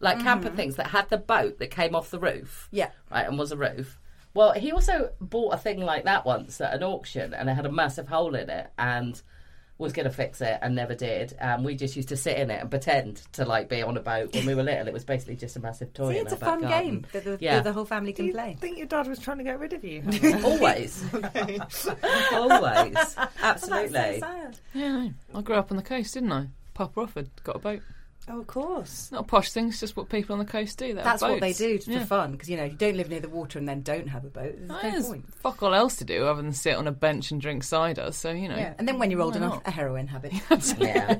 like 0.00 0.16
mm-hmm. 0.16 0.26
camper 0.26 0.50
things 0.50 0.76
that 0.76 0.88
had 0.88 1.08
the 1.10 1.18
boat 1.18 1.58
that 1.58 1.70
came 1.70 1.94
off 1.94 2.10
the 2.10 2.18
roof. 2.18 2.68
Yeah. 2.70 2.90
right, 3.10 3.26
and 3.26 3.38
was 3.38 3.52
a 3.52 3.56
roof. 3.56 3.98
Well, 4.34 4.52
he 4.52 4.72
also 4.72 5.12
bought 5.20 5.54
a 5.54 5.58
thing 5.58 5.80
like 5.80 6.04
that 6.04 6.24
once 6.24 6.60
at 6.60 6.72
an 6.74 6.82
auction, 6.82 7.34
and 7.34 7.50
it 7.50 7.54
had 7.54 7.66
a 7.66 7.72
massive 7.72 8.08
hole 8.08 8.34
in 8.34 8.48
it, 8.48 8.70
and 8.78 9.20
was 9.78 9.92
going 9.92 10.04
to 10.04 10.12
fix 10.14 10.40
it 10.40 10.58
and 10.62 10.74
never 10.76 10.94
did. 10.94 11.34
And 11.40 11.64
we 11.64 11.74
just 11.74 11.96
used 11.96 12.08
to 12.10 12.16
sit 12.16 12.36
in 12.36 12.50
it 12.50 12.60
and 12.60 12.70
pretend 12.70 13.16
to 13.32 13.44
like 13.44 13.68
be 13.68 13.82
on 13.82 13.96
a 13.96 14.00
boat 14.00 14.32
when 14.34 14.46
we 14.46 14.54
were 14.54 14.62
little. 14.62 14.86
It 14.86 14.92
was 14.92 15.04
basically 15.04 15.34
just 15.36 15.56
a 15.56 15.60
massive 15.60 15.92
toy. 15.92 16.12
See, 16.14 16.18
it's 16.20 16.32
a 16.32 16.34
our 16.36 16.40
back 16.40 16.48
fun 16.50 16.60
garden. 16.62 16.88
game 16.90 17.06
that 17.12 17.24
the, 17.24 17.38
Yeah. 17.40 17.54
that 17.56 17.64
the 17.64 17.72
whole 17.72 17.84
family 17.84 18.12
Do 18.12 18.16
can 18.16 18.26
you 18.26 18.32
play. 18.32 18.56
think 18.60 18.78
your 18.78 18.86
dad 18.86 19.08
was 19.08 19.18
trying 19.18 19.38
to 19.38 19.44
get 19.44 19.58
rid 19.58 19.72
of 19.72 19.82
you? 19.82 20.02
Always. 20.44 21.04
Always. 22.32 23.16
Absolutely. 23.42 24.22
Yeah. 24.74 25.08
I 25.34 25.40
grew 25.42 25.56
up 25.56 25.70
on 25.70 25.76
the 25.76 25.82
coast, 25.82 26.14
didn't 26.14 26.32
I? 26.32 26.46
Papa 26.74 27.00
Offord 27.00 27.28
got 27.44 27.56
a 27.56 27.58
boat. 27.58 27.80
Oh, 28.28 28.40
of 28.40 28.46
course. 28.46 29.10
Not 29.12 29.22
a 29.22 29.24
posh 29.24 29.50
thing. 29.52 29.68
It's 29.68 29.80
just 29.80 29.96
what 29.96 30.08
people 30.08 30.32
on 30.34 30.38
the 30.38 30.44
coast 30.44 30.78
do. 30.78 30.88
They 30.88 30.94
have 30.94 31.04
That's 31.04 31.22
what 31.22 31.40
they 31.40 31.48
boats. 31.50 31.58
do 31.58 31.78
for 31.80 31.90
Yeah. 31.90 32.04
fun 32.04 32.32
because 32.32 32.48
you 32.48 32.56
know 32.56 32.64
if 32.64 32.72
you 32.72 32.78
don't 32.78 32.96
live 32.96 33.08
near 33.10 33.20
the 33.20 33.28
water 33.28 33.58
and 33.58 33.68
then 33.68 33.82
don't 33.82 34.08
have 34.08 34.24
a 34.24 34.28
boat. 34.28 34.54
There's 34.56 34.70
Oh, 34.70 34.74
no 34.74 34.90
there's 34.90 35.06
point. 35.08 35.34
fuck 35.34 35.62
all 35.62 35.74
else 35.74 35.96
to 35.96 36.04
do 36.04 36.24
other 36.26 36.42
than 36.42 36.52
sit 36.52 36.76
on 36.76 36.86
a 36.86 36.92
bench 36.92 37.30
and 37.30 37.40
drink 37.40 37.64
cider. 37.64 38.12
So 38.12 38.30
you 38.30 38.48
know. 38.48 38.56
Yeah, 38.56 38.74
and 38.78 38.86
then 38.88 38.98
when 38.98 39.10
you're 39.10 39.20
old 39.22 39.36
enough, 39.36 39.54
not? 39.54 39.62
a 39.66 39.70
heroin 39.70 40.06
habit. 40.06 40.32
Yeah. 40.78 41.18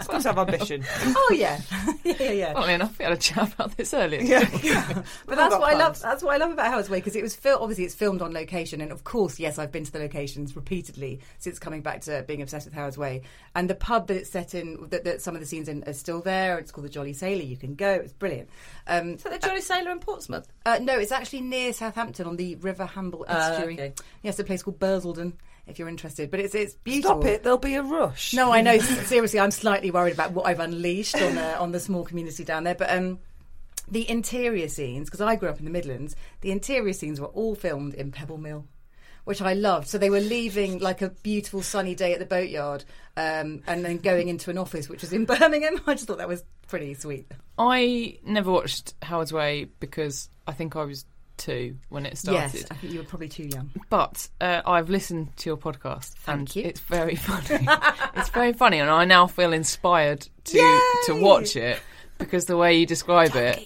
Supposed 0.00 0.22
to 0.22 0.28
have 0.32 0.38
ambition. 0.38 0.84
oh 1.04 1.34
yeah, 1.36 1.60
yeah, 2.04 2.14
yeah, 2.18 2.30
yeah. 2.32 2.52
Well, 2.54 2.64
I 2.64 2.66
mean, 2.68 2.82
I 2.82 2.90
we 2.98 3.04
had 3.04 3.12
a 3.12 3.16
chat 3.16 3.52
about 3.54 3.76
this 3.76 3.92
earlier. 3.94 4.20
yeah. 4.20 4.44
But 5.26 5.36
that's 5.36 5.54
got 5.54 5.60
what 5.60 5.74
I 5.74 5.78
love. 5.78 6.00
That's 6.00 6.22
what 6.22 6.34
I 6.34 6.38
love 6.38 6.52
about 6.52 6.66
Howard's 6.66 6.90
Way 6.90 6.98
because 6.98 7.16
it 7.16 7.22
was 7.22 7.34
fil- 7.34 7.58
obviously 7.60 7.84
it's 7.84 7.94
filmed 7.94 8.22
on 8.22 8.32
location, 8.32 8.80
and 8.80 8.90
of 8.92 9.04
course, 9.04 9.38
yes, 9.38 9.58
I've 9.58 9.72
been 9.72 9.84
to 9.84 9.92
the 9.92 9.98
locations 10.00 10.54
repeatedly 10.56 11.20
since 11.38 11.58
coming 11.58 11.82
back 11.82 12.02
to 12.02 12.24
being 12.26 12.42
obsessed 12.42 12.66
with 12.66 12.74
Howard's 12.74 12.98
Way. 12.98 13.22
And 13.54 13.68
the 13.70 13.74
pub 13.74 14.06
that 14.08 14.16
it's 14.16 14.30
set 14.30 14.54
in, 14.54 14.86
that, 14.90 15.04
that 15.04 15.22
some 15.22 15.34
of 15.34 15.40
the 15.40 15.46
scenes 15.46 15.68
in, 15.68 15.82
They're 15.92 15.98
still 15.98 16.22
there. 16.22 16.58
It's 16.58 16.70
called 16.72 16.86
the 16.86 16.90
Jolly 16.90 17.12
Sailor. 17.12 17.42
You 17.42 17.56
can 17.58 17.74
go. 17.74 17.90
It's 17.92 18.14
brilliant. 18.14 18.48
Um, 18.86 19.18
So 19.18 19.28
the 19.28 19.38
Jolly 19.38 19.60
Sailor 19.60 19.90
in 19.90 19.98
Portsmouth. 19.98 20.48
uh, 20.64 20.78
no, 20.80 20.98
it's 20.98 21.12
actually 21.12 21.42
near 21.42 21.74
Southampton 21.74 22.26
on 22.26 22.36
the 22.36 22.54
River 22.56 22.86
Hamble 22.86 23.26
Ah, 23.28 23.50
estuary. 23.52 23.74
okay. 23.74 23.92
Yes, 24.22 24.38
a 24.38 24.44
place 24.44 24.62
called 24.62 24.78
Bursledon. 24.78 25.34
If 25.66 25.78
you're 25.78 25.88
interested, 25.88 26.30
but 26.30 26.40
it's 26.40 26.54
it's 26.56 26.74
beautiful. 26.74 27.20
Stop 27.20 27.24
it! 27.30 27.42
There'll 27.44 27.56
be 27.58 27.74
a 27.76 27.82
rush. 27.84 28.34
No, 28.34 28.50
I 28.50 28.62
know. 28.62 28.78
Seriously, 29.12 29.38
I'm 29.38 29.52
slightly 29.52 29.92
worried 29.92 30.12
about 30.14 30.32
what 30.32 30.46
I've 30.46 30.58
unleashed 30.58 31.14
on 31.14 31.36
the 31.36 31.56
on 31.58 31.70
the 31.70 31.78
small 31.78 32.04
community 32.04 32.42
down 32.42 32.64
there. 32.64 32.74
But 32.74 32.90
um, 32.90 33.20
the 33.88 34.08
interior 34.10 34.66
scenes, 34.68 35.06
because 35.08 35.20
I 35.20 35.36
grew 35.36 35.48
up 35.50 35.58
in 35.60 35.64
the 35.64 35.70
Midlands, 35.70 36.16
the 36.40 36.50
interior 36.50 36.92
scenes 36.92 37.20
were 37.20 37.28
all 37.28 37.54
filmed 37.54 37.94
in 37.94 38.10
Pebble 38.10 38.38
Mill, 38.38 38.66
which 39.24 39.40
I 39.42 39.52
loved. 39.54 39.88
So 39.88 39.98
they 39.98 40.10
were 40.10 40.20
leaving 40.20 40.78
like 40.78 41.02
a 41.02 41.10
beautiful 41.10 41.62
sunny 41.62 41.94
day 41.94 42.12
at 42.12 42.18
the 42.18 42.26
boatyard, 42.26 42.84
um, 43.16 43.62
and 43.66 43.84
then 43.84 43.98
going 43.98 44.28
into 44.28 44.50
an 44.50 44.58
office 44.58 44.88
which 44.88 45.02
was 45.02 45.12
in 45.12 45.24
Birmingham. 45.26 45.80
I 45.86 45.94
just 45.94 46.06
thought 46.06 46.18
that 46.18 46.28
was 46.28 46.44
pretty 46.68 46.94
sweet. 46.94 47.30
I 47.58 48.18
never 48.24 48.50
watched 48.50 48.94
Howard's 49.02 49.32
Way 49.32 49.66
because 49.80 50.28
I 50.46 50.52
think 50.52 50.76
I 50.76 50.84
was 50.84 51.04
two 51.36 51.76
when 51.88 52.06
it 52.06 52.16
started. 52.18 52.54
Yes, 52.54 52.66
I 52.70 52.74
think 52.74 52.92
you 52.92 53.00
were 53.00 53.04
probably 53.06 53.28
too 53.28 53.44
young. 53.44 53.70
But 53.90 54.28
uh, 54.40 54.62
I've 54.64 54.90
listened 54.90 55.36
to 55.38 55.50
your 55.50 55.56
podcast 55.56 56.14
and 56.26 56.48
Thank 56.48 56.56
you. 56.56 56.62
it's 56.64 56.80
very 56.80 57.14
funny. 57.16 57.66
it's 58.16 58.28
very 58.30 58.52
funny, 58.52 58.78
and 58.78 58.90
I 58.90 59.04
now 59.04 59.26
feel 59.26 59.52
inspired 59.52 60.26
to 60.44 60.80
to 61.06 61.14
watch 61.20 61.56
it 61.56 61.80
because 62.18 62.44
the 62.46 62.56
way 62.56 62.76
you 62.78 62.86
describe 62.86 63.34
it 63.34 63.60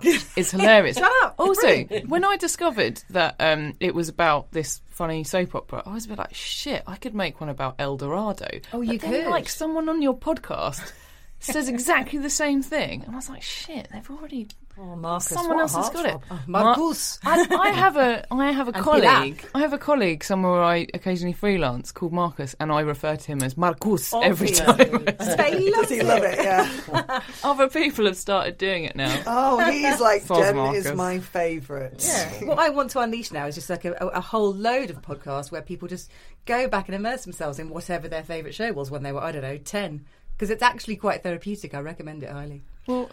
Yeah, 0.04 0.10
I 0.10 0.14
hope 0.14 0.20
so. 0.20 0.40
is 0.40 0.50
hilarious. 0.50 0.96
Shut 0.98 1.12
up, 1.22 1.34
Also, 1.38 1.84
when 2.06 2.24
I 2.24 2.36
discovered 2.36 3.02
that 3.10 3.36
um, 3.40 3.74
it 3.80 3.94
was 3.94 4.08
about 4.08 4.50
this 4.52 4.80
funny 4.90 5.24
soap 5.24 5.54
opera, 5.54 5.82
I 5.86 5.92
was 5.94 6.06
a 6.06 6.08
bit 6.08 6.18
like, 6.18 6.34
"Shit, 6.34 6.82
I 6.86 6.96
could 6.96 7.14
make 7.14 7.40
one 7.40 7.48
about 7.50 7.76
Eldorado." 7.78 8.48
Oh, 8.72 8.80
you 8.80 8.98
then, 8.98 9.24
could. 9.24 9.30
Like 9.30 9.48
someone 9.48 9.88
on 9.88 10.02
your 10.02 10.16
podcast 10.16 10.92
says 11.40 11.68
exactly 11.68 12.18
the 12.18 12.30
same 12.30 12.62
thing, 12.62 13.02
and 13.04 13.12
I 13.12 13.16
was 13.16 13.28
like, 13.28 13.42
"Shit, 13.42 13.88
they've 13.92 14.10
already." 14.10 14.48
Oh, 14.82 14.96
Marcus, 14.96 15.28
Someone 15.28 15.56
what 15.56 15.62
else 15.62 15.74
has 15.76 15.90
got 15.90 16.06
it. 16.06 16.16
heartthrob. 16.30 16.48
Marcus. 16.48 17.18
I, 17.22 17.46
I 17.50 17.68
have 17.74 17.96
a 17.98 18.24
I 18.32 18.50
have 18.50 18.68
a 18.68 18.72
And 18.72 18.82
colleague. 18.82 19.38
Pilar. 19.38 19.50
I 19.54 19.60
have 19.60 19.72
a 19.74 19.78
colleague 19.78 20.24
somewhere 20.24 20.62
I 20.62 20.86
occasionally 20.94 21.34
freelance 21.34 21.92
called 21.92 22.12
Marcus, 22.14 22.54
and 22.58 22.72
I 22.72 22.80
refer 22.80 23.14
to 23.16 23.26
him 23.26 23.42
as 23.42 23.58
Marcus 23.58 24.12
every 24.14 24.48
time. 24.52 24.76
Does 25.18 25.88
he 25.90 26.02
love 26.02 26.22
it? 26.24 26.38
Yeah. 26.42 27.20
Other 27.44 27.68
people 27.68 28.06
have 28.06 28.16
started 28.16 28.56
doing 28.56 28.84
it 28.84 28.96
now. 28.96 29.22
Oh, 29.26 29.70
he's 29.70 30.00
like 30.00 30.22
Fuck 30.22 30.38
Jen 30.38 30.56
Marcus. 30.56 30.86
is 30.86 30.92
my 30.94 31.18
favourite. 31.18 32.02
Yeah. 32.02 32.44
what 32.46 32.58
I 32.58 32.70
want 32.70 32.90
to 32.92 33.00
unleash 33.00 33.32
now 33.32 33.46
is 33.46 33.56
just 33.56 33.68
like 33.68 33.84
a, 33.84 33.92
a, 34.00 34.06
a 34.06 34.20
whole 34.20 34.54
load 34.54 34.88
of 34.88 35.02
podcasts 35.02 35.52
where 35.52 35.60
people 35.60 35.88
just 35.88 36.10
go 36.46 36.68
back 36.68 36.88
and 36.88 36.94
immerse 36.94 37.24
themselves 37.24 37.58
in 37.58 37.68
whatever 37.68 38.08
their 38.08 38.22
favourite 38.22 38.54
show 38.54 38.72
was 38.72 38.90
when 38.90 39.02
they 39.02 39.12
were, 39.12 39.20
I 39.20 39.30
don't 39.32 39.42
know, 39.42 39.58
10. 39.58 40.06
Because 40.32 40.48
it's 40.48 40.62
actually 40.62 40.96
quite 40.96 41.22
therapeutic. 41.22 41.74
I 41.74 41.80
recommend 41.80 42.22
it 42.22 42.30
highly. 42.30 42.62
Well, 42.90 43.10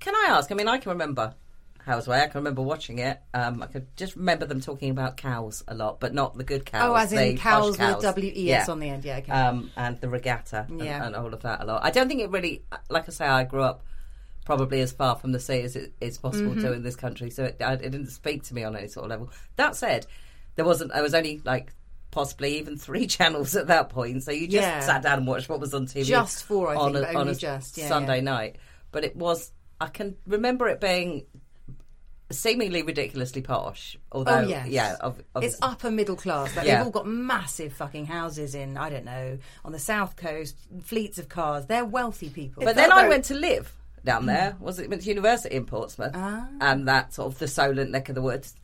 Can 0.00 0.14
I 0.14 0.26
ask? 0.30 0.50
I 0.52 0.54
mean, 0.54 0.68
I 0.68 0.78
can 0.78 0.90
remember 0.92 1.34
How's 1.84 2.06
Way. 2.08 2.20
I 2.20 2.26
can 2.26 2.38
remember 2.40 2.62
watching 2.62 2.98
it. 2.98 3.18
Um, 3.32 3.62
I 3.62 3.66
could 3.66 3.86
just 3.96 4.16
remember 4.16 4.46
them 4.46 4.60
talking 4.60 4.90
about 4.90 5.16
cows 5.16 5.62
a 5.68 5.74
lot, 5.74 6.00
but 6.00 6.12
not 6.14 6.36
the 6.36 6.44
good 6.44 6.64
cows. 6.66 6.90
oh, 6.90 6.94
as 6.94 7.12
in 7.12 7.36
cows 7.38 7.76
posh 7.76 7.94
with 7.94 8.02
W 8.02 8.32
E 8.34 8.52
S 8.52 8.68
on 8.68 8.80
the 8.80 8.88
end. 8.88 9.04
Yeah, 9.04 9.18
okay. 9.18 9.32
um, 9.32 9.70
and 9.76 10.00
the 10.00 10.08
regatta 10.08 10.66
and, 10.68 10.80
Yeah. 10.82 11.04
and 11.06 11.14
all 11.14 11.32
of 11.32 11.42
that 11.42 11.60
a 11.60 11.64
lot. 11.64 11.84
I 11.84 11.90
don't 11.90 12.08
think 12.08 12.20
it 12.20 12.30
really, 12.30 12.62
like 12.90 13.08
I 13.08 13.12
say, 13.12 13.26
I 13.26 13.44
grew 13.44 13.62
up 13.62 13.82
probably 14.44 14.80
as 14.82 14.92
far 14.92 15.16
from 15.16 15.32
the 15.32 15.40
sea 15.40 15.60
as 15.62 15.74
it 15.76 15.92
is 16.00 16.18
possible 16.18 16.50
Mm-hmm. 16.52 16.60
to 16.62 16.72
in 16.72 16.82
this 16.82 16.96
country, 16.96 17.30
so 17.30 17.44
it, 17.44 17.56
it 17.60 17.78
didn't 17.80 18.08
speak 18.08 18.42
to 18.44 18.54
me 18.54 18.64
on 18.64 18.76
any 18.76 18.88
sort 18.88 19.04
of 19.04 19.10
level. 19.10 19.30
That 19.56 19.76
said, 19.76 20.06
there 20.56 20.64
wasn't. 20.64 20.92
There 20.92 21.02
was 21.02 21.14
only 21.14 21.40
like 21.44 21.72
possibly 22.10 22.58
even 22.58 22.76
three 22.86 23.06
channels 23.06 23.56
at 23.56 23.66
that 23.68 23.88
point, 23.90 24.22
so 24.22 24.30
you 24.30 24.46
just 24.46 24.62
Yeah. 24.62 24.80
sat 24.80 25.02
down 25.02 25.18
and 25.18 25.26
watched 25.26 25.48
what 25.48 25.60
was 25.60 25.72
on 25.74 25.86
TV. 25.86 26.04
Just 26.04 26.44
four, 26.44 26.68
I 26.70 26.76
on 26.76 26.92
think, 26.92 27.04
a, 27.06 27.08
on 27.10 27.16
only 27.16 27.32
a 27.32 27.36
just, 27.36 27.76
yeah, 27.78 27.88
Sunday 27.88 28.16
yeah. 28.16 28.22
night. 28.22 28.56
But 28.94 29.04
it 29.04 29.14
was. 29.16 29.52
I 29.80 29.88
can 29.88 30.16
remember 30.26 30.68
it 30.68 30.80
being 30.80 31.26
seemingly 32.30 32.82
ridiculously 32.82 33.42
posh. 33.42 33.96
Although, 34.10 34.38
Oh, 34.38 34.40
yes. 34.48 34.68
yeah, 34.68 34.96
ob- 35.02 35.22
It's 35.42 35.58
upper 35.60 35.90
middle 35.90 36.16
class. 36.16 36.56
Like 36.56 36.66
Yeah. 36.66 36.76
They've 36.78 36.86
all 36.86 36.90
got 36.92 37.06
massive 37.06 37.72
fucking 37.74 38.06
houses 38.06 38.54
in, 38.54 38.76
I 38.76 38.88
don't 38.88 39.04
know, 39.04 39.38
on 39.64 39.72
the 39.72 39.78
south 39.78 40.16
coast, 40.16 40.56
fleets 40.82 41.18
of 41.18 41.28
cars. 41.28 41.66
They're 41.66 41.84
wealthy 41.84 42.30
people. 42.30 42.64
But 42.64 42.76
then 42.76 42.90
I 42.92 43.08
went 43.08 43.26
to 43.26 43.34
live 43.34 43.72
down 44.04 44.26
there. 44.26 44.56
Was 44.60 44.78
it 44.78 44.88
went 44.88 45.02
to 45.02 45.08
university 45.08 45.54
in 45.54 45.66
Portsmouth, 45.66 46.12
Ah. 46.14 46.48
and 46.60 46.88
that 46.88 47.12
sort 47.14 47.32
of 47.32 47.38
the 47.38 47.48
Solent 47.48 47.90
neck 47.90 48.08
of 48.08 48.14
the 48.14 48.22
woods. 48.22 48.54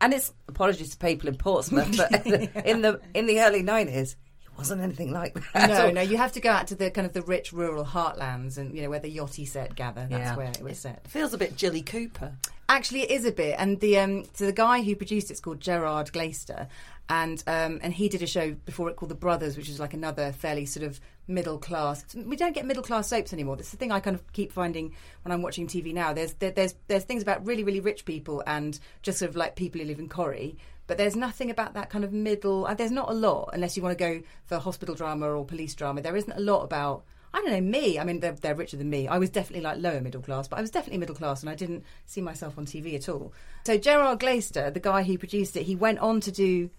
And 0.00 0.12
it's 0.12 0.32
apologies 0.48 0.90
to 0.90 0.96
people 0.98 1.28
in 1.28 1.36
Portsmouth, 1.36 1.96
but 1.96 2.26
in 2.66 2.82
the 2.82 3.00
in 3.14 3.26
the 3.26 3.40
early 3.40 3.62
nineties, 3.62 4.16
wasn't 4.58 4.80
anything 4.82 5.12
like 5.12 5.34
that. 5.52 5.68
no, 5.68 5.90
no, 5.90 6.00
you 6.00 6.16
have 6.16 6.32
to 6.32 6.40
go 6.40 6.50
out 6.50 6.66
to 6.68 6.74
the 6.74 6.90
kind 6.90 7.06
of 7.06 7.12
the 7.12 7.22
rich 7.22 7.52
rural 7.52 7.84
heartlands 7.84 8.58
and, 8.58 8.74
you 8.74 8.82
know, 8.82 8.90
where 8.90 9.00
the 9.00 9.14
yachty 9.14 9.46
set 9.46 9.74
gather. 9.74 10.06
That's 10.08 10.20
Yeah. 10.30 10.36
where 10.36 10.48
it 10.50 10.62
was 10.62 10.78
set. 10.78 11.06
Feels 11.08 11.32
a 11.34 11.38
bit 11.38 11.56
Jilly 11.56 11.82
Cooper. 11.82 12.32
Actually, 12.68 13.02
it 13.02 13.10
is 13.10 13.24
a 13.24 13.32
bit. 13.32 13.54
And 13.58 13.78
the 13.80 13.98
um, 13.98 14.24
so 14.34 14.44
the 14.46 14.52
guy 14.52 14.82
who 14.82 14.96
produced 14.96 15.30
it's 15.30 15.40
called 15.40 15.60
Gerard 15.60 16.12
Glaister, 16.12 16.66
and 17.08 17.40
um, 17.46 17.78
and 17.80 17.92
he 17.94 18.08
did 18.08 18.22
a 18.22 18.26
show 18.26 18.52
before 18.64 18.88
it 18.90 18.96
called 18.96 19.10
The 19.10 19.14
Brothers, 19.14 19.56
which 19.56 19.68
is 19.68 19.78
like 19.78 19.94
another 19.94 20.32
fairly 20.32 20.66
sort 20.66 20.84
of 20.84 20.98
middle 21.28 21.58
class. 21.58 22.04
We 22.16 22.34
don't 22.34 22.54
get 22.54 22.66
middle 22.66 22.82
class 22.82 23.06
soaps 23.08 23.32
anymore. 23.32 23.54
That's 23.54 23.70
the 23.70 23.76
thing 23.76 23.92
I 23.92 24.00
kind 24.00 24.16
of 24.16 24.32
keep 24.32 24.50
finding 24.52 24.94
when 25.22 25.30
I'm 25.30 25.42
watching 25.42 25.68
TV 25.68 25.94
now. 25.94 26.12
There's 26.12 26.34
there, 26.34 26.50
there's 26.50 26.74
there's 26.88 27.04
things 27.04 27.22
about 27.22 27.46
really 27.46 27.62
really 27.62 27.78
rich 27.78 28.04
people 28.04 28.42
and 28.48 28.76
just 29.02 29.18
sort 29.20 29.28
of 29.28 29.36
like 29.36 29.54
people 29.54 29.80
who 29.80 29.86
live 29.86 30.00
in 30.00 30.08
Corrie. 30.08 30.56
But 30.86 30.98
there's 30.98 31.16
nothing 31.16 31.50
about 31.50 31.74
that 31.74 31.90
kind 31.90 32.04
of 32.04 32.12
middle. 32.12 32.66
Uh, 32.66 32.74
there's 32.74 32.90
not 32.90 33.10
a 33.10 33.14
lot 33.14 33.50
unless 33.52 33.76
you 33.76 33.82
want 33.82 33.96
to 33.98 34.04
go 34.04 34.22
for 34.44 34.58
hospital 34.58 34.94
drama 34.94 35.28
or 35.28 35.44
police 35.44 35.74
drama. 35.74 36.02
There 36.02 36.16
isn't 36.16 36.32
a 36.32 36.40
lot 36.40 36.62
about 36.62 37.04
I 37.34 37.42
don't 37.42 37.50
know, 37.50 37.60
me. 37.60 37.98
I 37.98 38.04
mean, 38.04 38.20
they're, 38.20 38.32
they're 38.32 38.54
richer 38.54 38.78
than 38.78 38.88
me. 38.88 39.08
I 39.08 39.18
was 39.18 39.28
definitely 39.28 39.62
like 39.62 39.78
lower 39.78 40.00
middle 40.00 40.22
class, 40.22 40.48
but 40.48 40.58
I 40.58 40.62
was 40.62 40.70
definitely 40.70 40.98
middle 40.98 41.14
class 41.14 41.42
and 41.42 41.50
I 41.50 41.54
didn't 41.54 41.84
see 42.06 42.22
myself 42.22 42.56
on 42.56 42.64
TV 42.64 42.94
at 42.94 43.10
all. 43.10 43.34
So, 43.66 43.76
Gerard 43.76 44.20
Glaister, 44.20 44.70
the 44.70 44.80
guy 44.80 45.02
who 45.02 45.18
produced 45.18 45.54
it, 45.54 45.64
he 45.64 45.76
went 45.76 45.98
on 45.98 46.20
to 46.20 46.32
do 46.32 46.70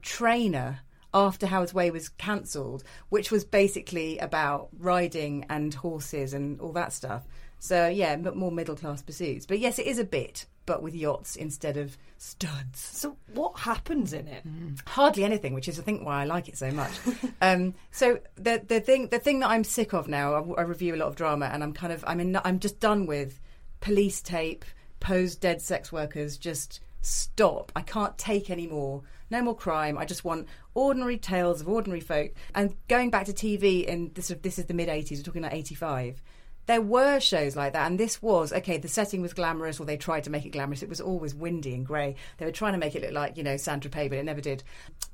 Trainer 0.00 0.80
after 1.12 1.46
Howard's 1.46 1.74
Way 1.74 1.90
was 1.90 2.08
cancelled, 2.08 2.82
which 3.10 3.30
was 3.30 3.44
basically 3.44 4.16
about 4.16 4.68
riding 4.78 5.44
and 5.50 5.74
horses 5.74 6.32
and 6.32 6.60
all 6.62 6.72
that 6.72 6.94
stuff. 6.94 7.26
So, 7.58 7.86
yeah, 7.86 8.16
more 8.16 8.52
middle 8.52 8.76
class 8.76 9.02
pursuits. 9.02 9.44
But 9.44 9.58
yes, 9.58 9.78
it 9.78 9.86
is 9.86 9.98
a 9.98 10.04
bit, 10.04 10.46
but 10.66 10.82
with 10.82 10.94
yachts 10.94 11.36
instead 11.36 11.76
of 11.76 11.96
studs. 12.18 12.80
So 12.80 13.16
what 13.32 13.60
happens 13.60 14.12
in 14.12 14.26
it? 14.28 14.44
Hardly 14.86 15.24
anything, 15.24 15.54
which 15.54 15.68
is 15.68 15.78
I 15.78 15.82
think 15.82 16.04
why 16.04 16.22
I 16.22 16.24
like 16.24 16.48
it 16.48 16.58
so 16.58 16.70
much. 16.70 16.92
um, 17.40 17.74
so 17.90 18.18
the 18.34 18.62
the 18.66 18.80
thing 18.80 19.08
the 19.08 19.18
thing 19.18 19.40
that 19.40 19.48
I'm 19.48 19.64
sick 19.64 19.94
of 19.94 20.08
now, 20.08 20.34
I, 20.34 20.60
I 20.60 20.62
review 20.62 20.94
a 20.94 20.96
lot 20.96 21.08
of 21.08 21.16
drama, 21.16 21.46
and 21.46 21.62
I'm 21.62 21.72
kind 21.72 21.92
of 21.92 22.04
I'm 22.06 22.20
in, 22.20 22.38
I'm 22.44 22.58
just 22.58 22.80
done 22.80 23.06
with 23.06 23.40
police 23.80 24.20
tape, 24.20 24.64
posed 25.00 25.40
dead 25.40 25.62
sex 25.62 25.92
workers. 25.92 26.36
Just 26.36 26.80
stop! 27.00 27.70
I 27.76 27.82
can't 27.82 28.18
take 28.18 28.50
any 28.50 28.66
more. 28.66 29.02
No 29.30 29.42
more 29.42 29.56
crime. 29.56 29.98
I 29.98 30.04
just 30.04 30.24
want 30.24 30.46
ordinary 30.74 31.18
tales 31.18 31.60
of 31.60 31.68
ordinary 31.68 32.00
folk. 32.00 32.32
And 32.54 32.76
going 32.88 33.10
back 33.10 33.26
to 33.26 33.32
TV, 33.32 33.84
in 33.84 34.12
this 34.14 34.28
this 34.42 34.58
is 34.58 34.66
the 34.66 34.74
mid 34.74 34.88
'80s. 34.88 35.18
We're 35.18 35.22
talking 35.22 35.42
like 35.42 35.54
'85 35.54 36.22
there 36.66 36.80
were 36.80 37.20
shows 37.20 37.56
like 37.56 37.72
that, 37.72 37.86
and 37.86 37.98
this 37.98 38.20
was 38.20 38.52
okay. 38.52 38.76
The 38.76 38.88
setting 38.88 39.22
was 39.22 39.32
glamorous, 39.32 39.78
or 39.78 39.86
they 39.86 39.96
tried 39.96 40.24
to 40.24 40.30
make 40.30 40.44
it 40.44 40.50
glamorous. 40.50 40.82
It 40.82 40.88
was 40.88 41.00
always 41.00 41.34
windy 41.34 41.74
and 41.74 41.86
grey. 41.86 42.16
They 42.38 42.46
were 42.46 42.52
trying 42.52 42.72
to 42.72 42.78
make 42.78 42.94
it 42.94 43.02
look 43.02 43.12
like 43.12 43.36
you 43.36 43.44
know 43.44 43.56
Saint-Tropez, 43.56 44.08
but 44.08 44.18
it 44.18 44.24
never 44.24 44.40
did. 44.40 44.62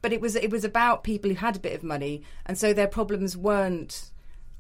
But 0.01 0.13
it 0.13 0.21
was 0.21 0.35
it 0.35 0.51
was 0.51 0.65
about 0.65 1.05
people 1.05 1.31
who 1.31 1.37
had 1.37 1.57
a 1.57 1.61
bit 1.61 1.75
of 1.75 1.83
money, 1.83 2.23
and 2.47 2.59
so 2.59 2.73
their 2.73 2.89
problems 2.89 3.37
weren't. 3.37 4.12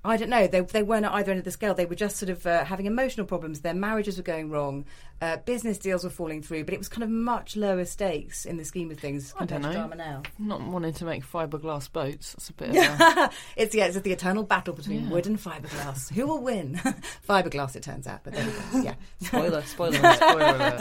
I 0.05 0.17
don't 0.17 0.31
know. 0.31 0.49
They 0.49 0.61
they 0.61 0.83
weren't 0.83 1.05
at 1.05 1.13
either 1.13 1.31
end 1.31 1.39
of 1.39 1.45
the 1.45 1.53
scale. 1.53 1.75
They 1.75 1.87
were 1.87 1.95
just 1.95 2.17
sort 2.17 2.31
of 2.31 2.45
uh, 2.45 2.65
having 2.65 2.87
emotional 2.87 3.25
problems. 3.25 3.61
Their 3.61 3.73
marriages 3.75 4.17
were 4.17 4.25
going 4.25 4.51
wrong. 4.51 4.85
Uh, 5.21 5.37
business 5.37 5.79
deals 5.79 6.03
were 6.03 6.11
falling 6.11 6.43
through. 6.43 6.65
But 6.65 6.75
it 6.75 6.79
was 6.79 6.89
kind 6.89 7.05
of 7.05 7.11
much 7.11 7.55
lower 7.55 7.85
stakes 7.85 8.45
in 8.45 8.57
the 8.57 8.65
scheme 8.65 8.91
of 8.91 8.99
things 8.99 9.33
I 9.37 9.45
don't 9.45 9.63
compared 9.63 9.63
to 9.63 9.69
know. 9.69 9.75
drama 9.75 9.95
now. 9.95 10.23
Not 10.41 10.61
wanting 10.63 10.95
to 10.95 11.05
make 11.05 11.25
fiberglass 11.25 11.93
boats. 11.93 12.33
That's 12.33 12.49
a 12.49 12.53
bit 12.55 12.71
of 12.71 12.77
a... 12.77 13.31
it's 13.57 13.75
yeah, 13.77 13.85
it's 13.87 14.01
the 14.01 14.11
eternal 14.11 14.43
battle 14.43 14.75
between 14.75 15.05
Yeah. 15.05 15.11
wood 15.11 15.29
and 15.29 15.39
fiberglass. 15.39 16.13
Who 16.13 16.27
will 16.27 16.43
win? 16.43 16.75
fiberglass, 17.29 17.77
it 17.77 17.85
turns 17.85 18.09
out. 18.09 18.25
But 18.25 18.33
there 18.33 18.45
we 18.45 18.51
go. 18.51 18.83
Yeah. 18.83 18.95
spoiler, 19.21 19.63
spoiler. 19.63 20.15
Spoiler. 20.15 20.79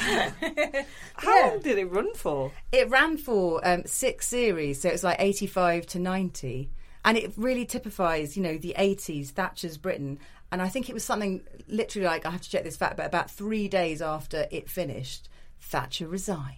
How 1.18 1.40
Yeah. 1.40 1.48
long 1.52 1.60
did 1.62 1.78
it 1.78 1.86
run 1.92 2.12
for? 2.16 2.52
It 2.72 2.90
ran 2.90 3.18
for 3.18 3.62
um, 3.68 3.84
six 3.86 4.28
series, 4.28 4.82
so 4.82 4.90
it 4.90 4.94
was 4.94 5.04
like 5.04 5.18
85 5.20 5.86
to 5.88 6.00
90. 6.00 6.72
And 7.04 7.18
it 7.18 7.34
really 7.36 7.66
typifies, 7.66 8.38
you 8.38 8.44
know, 8.44 8.58
the 8.58 8.76
80s, 8.78 9.30
Thatcher's 9.30 9.78
Britain. 9.78 10.20
And 10.52 10.62
I 10.62 10.70
think 10.70 10.90
it 10.90 10.94
was 10.94 11.04
something 11.04 11.42
literally 11.68 12.06
like, 12.06 12.26
I 12.26 12.32
have 12.32 12.42
to 12.42 12.50
check 12.50 12.64
this 12.64 12.78
fact, 12.78 12.98
but 12.98 13.06
about 13.06 13.32
three 13.32 13.68
days 13.68 14.02
after 14.02 14.48
it 14.52 14.70
finished, 14.70 15.30
Thatcher 15.60 16.08
resigned. 16.08 16.58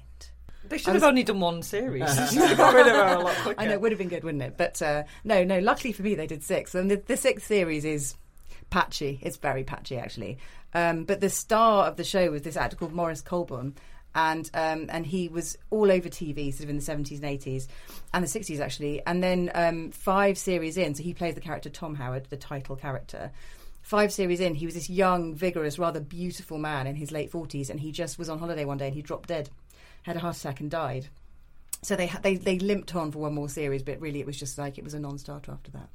They 0.67 0.77
should 0.77 0.95
have 0.95 1.03
only 1.03 1.23
done 1.23 1.39
one 1.39 1.61
series. 1.61 2.03
They 2.17 2.25
should 2.27 2.49
have 2.49 2.57
got 2.57 2.73
rid 2.73 2.87
of 2.87 2.93
her 2.93 3.15
a 3.15 3.19
lot 3.19 3.35
quicker. 3.43 3.61
I 3.61 3.65
know 3.65 3.73
it 3.73 3.81
would 3.81 3.91
have 3.91 3.99
been 3.99 4.09
good, 4.09 4.23
wouldn't 4.23 4.43
it? 4.43 4.57
But 4.57 4.81
uh, 4.81 5.03
no, 5.23 5.43
no. 5.43 5.59
Luckily 5.59 5.91
for 5.91 6.03
me, 6.03 6.15
they 6.15 6.27
did 6.27 6.43
six, 6.43 6.73
and 6.73 6.89
the, 6.89 7.01
the 7.05 7.17
sixth 7.17 7.45
series 7.45 7.85
is 7.85 8.15
patchy. 8.69 9.19
It's 9.21 9.37
very 9.37 9.63
patchy, 9.63 9.97
actually. 9.97 10.39
Um, 10.73 11.03
but 11.03 11.19
the 11.19 11.29
star 11.29 11.85
of 11.85 11.97
the 11.97 12.03
show 12.03 12.31
was 12.31 12.41
this 12.41 12.57
actor 12.57 12.75
called 12.75 12.93
Maurice 12.93 13.21
Colbourne, 13.21 13.75
and 14.15 14.49
um, 14.53 14.87
and 14.89 15.05
he 15.05 15.27
was 15.27 15.57
all 15.69 15.91
over 15.91 16.09
TV, 16.09 16.51
sort 16.53 16.65
of 16.65 16.69
in 16.69 16.75
the 16.75 16.81
seventies 16.81 17.19
and 17.19 17.29
eighties, 17.29 17.67
and 18.13 18.23
the 18.23 18.27
sixties 18.27 18.59
actually. 18.59 19.01
And 19.05 19.23
then 19.23 19.51
um, 19.55 19.91
five 19.91 20.37
series 20.37 20.77
in, 20.77 20.95
so 20.95 21.03
he 21.03 21.13
plays 21.13 21.35
the 21.35 21.41
character 21.41 21.69
Tom 21.69 21.95
Howard, 21.95 22.25
the 22.29 22.37
title 22.37 22.75
character. 22.75 23.31
five 23.81 24.13
series 24.13 24.39
in, 24.39 24.55
he 24.55 24.65
was 24.65 24.75
this 24.75 24.89
young, 24.89 25.33
vigorous, 25.33 25.79
rather 25.79 25.99
beautiful 25.99 26.57
man 26.57 26.87
in 26.87 26.95
his 26.95 27.11
late 27.11 27.31
40s, 27.31 27.69
and 27.69 27.79
he 27.79 27.91
just 27.91 28.17
was 28.17 28.29
on 28.29 28.39
holiday 28.39 28.65
one 28.65 28.77
day 28.77 28.87
and 28.87 28.95
he 28.95 29.01
dropped 29.01 29.29
dead, 29.29 29.49
had 30.03 30.15
a 30.15 30.19
heart 30.19 30.37
attack, 30.37 30.59
and 30.59 30.69
died. 30.69 31.07
So 31.81 31.95
they, 31.95 32.09
they, 32.21 32.35
they 32.35 32.59
limped 32.59 32.95
on 32.95 33.11
for 33.11 33.19
one 33.19 33.33
more 33.33 33.49
series, 33.49 33.83
but 33.83 33.99
really 33.99 34.21
it 34.21 34.25
was 34.25 34.39
just 34.39 34.57
like 34.57 34.77
it 34.77 34.83
was 34.83 34.93
a 34.93 34.99
non 34.99 35.17
starter 35.17 35.51
after 35.51 35.71
that. 35.71 35.89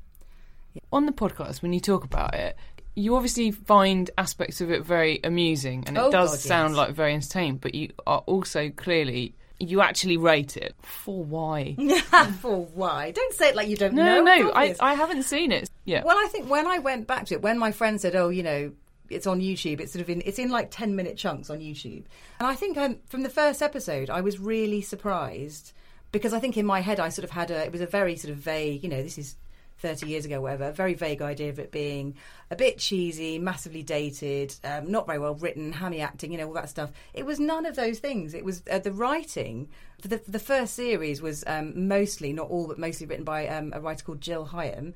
On 0.93 1.07
the 1.07 1.13
podcast, 1.13 1.63
when 1.63 1.73
you 1.73 1.81
talk 1.81 2.05
about 2.05 2.35
it, 2.35 2.57
you 2.99 3.15
obviously 3.17 3.51
find 3.53 4.11
aspects 4.19 4.61
of 4.61 4.71
it 4.71 4.85
very 4.85 5.21
amusing, 5.25 5.85
and 5.87 5.97
it 5.97 6.01
Oh, 6.01 6.11
does 6.11 6.31
God, 6.33 6.41
sound 6.41 6.71
yes. 6.73 6.79
like 6.79 6.91
very 6.95 7.15
entertaining. 7.15 7.57
But 7.59 7.75
you 7.75 7.91
are 8.07 8.23
also 8.27 8.71
clearly 8.71 9.35
you 9.61 9.81
actually 9.81 10.17
rate 10.17 10.57
it 10.57 10.75
for 10.83 11.23
why? 11.25 11.75
for 12.41 12.65
why? 12.75 13.11
Don't 13.13 13.35
say 13.35 13.49
it 13.51 13.57
like 13.57 13.69
you 13.69 13.77
don't 13.77 13.95
No, 13.95 14.05
know. 14.05 14.23
no, 14.23 14.37
no, 14.43 14.53
I. 14.53 14.75
I 14.81 14.95
haven't 14.95 15.23
seen 15.25 15.51
it. 15.53 15.69
Yeah. 15.85 16.03
Well, 16.05 16.17
I 16.19 16.29
think 16.31 16.49
when 16.51 16.67
I 16.67 16.79
went 16.79 17.07
back 17.07 17.27
to 17.27 17.35
it, 17.35 17.43
when 17.43 17.59
my 17.59 17.73
friend 17.73 18.01
said, 18.01 18.15
"Oh, 18.15 18.29
you 18.29 18.43
know, 18.43 18.73
it's 19.11 19.27
on 19.27 19.41
YouTube," 19.41 19.81
it's 19.81 19.93
sort 19.93 20.03
of 20.03 20.11
in 20.11 20.23
it's 20.27 20.39
in 20.39 20.51
like 20.51 20.69
ten 20.71 20.95
minute 20.97 21.17
chunks 21.17 21.51
on 21.51 21.61
YouTube, 21.61 22.05
and 22.39 22.47
I 22.47 22.55
think 22.55 22.77
um, 22.77 22.99
from 23.09 23.23
the 23.23 23.31
first 23.31 23.63
episode, 23.63 24.11
I 24.11 24.21
was 24.21 24.39
really 24.39 24.81
surprised 24.83 25.73
because 26.13 26.33
I 26.33 26.41
think 26.41 26.57
in 26.57 26.67
my 26.67 26.81
head 26.81 27.01
I 27.01 27.09
sort 27.11 27.25
of 27.25 27.31
had 27.31 27.51
a 27.51 27.65
it 27.65 27.73
was 27.73 27.81
a 27.81 27.87
very 27.87 28.17
sort 28.17 28.33
of 28.33 28.39
vague, 28.39 28.83
you 28.83 28.89
know, 28.91 29.03
this 29.03 29.19
is. 29.19 29.37
30 29.79 30.07
years 30.07 30.25
ago, 30.25 30.41
whatever, 30.41 30.71
very 30.73 30.95
vague 30.95 31.23
idea 31.23 31.51
of 31.51 31.59
it 31.59 31.71
being 31.71 32.15
a 32.51 32.57
bit 32.57 32.79
cheesy, 32.79 33.39
massively 33.39 33.83
dated, 33.83 34.55
um, 34.65 34.91
not 34.91 35.07
very 35.07 35.19
well 35.19 35.35
written, 35.35 35.73
hammy 35.73 36.01
acting, 36.01 36.33
you 36.33 36.39
know, 36.39 36.47
all 36.47 36.55
that 36.55 36.69
stuff. 36.69 36.91
It 37.15 37.25
was 37.27 37.39
none 37.39 37.67
of 37.67 37.77
those 37.77 37.99
things. 37.99 38.35
It 38.35 38.45
was 38.45 38.63
uh, 38.71 38.79
the 38.79 38.93
writing 38.93 39.69
for 40.01 40.09
the, 40.09 40.21
the 40.29 40.39
first 40.39 40.75
series 40.75 41.23
was 41.23 41.45
um, 41.47 41.89
mostly, 41.89 42.33
not 42.33 42.49
all, 42.49 42.67
but 42.67 42.79
mostly 42.79 43.07
written 43.07 43.25
by 43.25 43.49
um, 43.49 43.73
a 43.75 43.81
writer 43.81 44.05
called 44.05 44.21
Jill 44.21 44.47
Hyem 44.47 44.95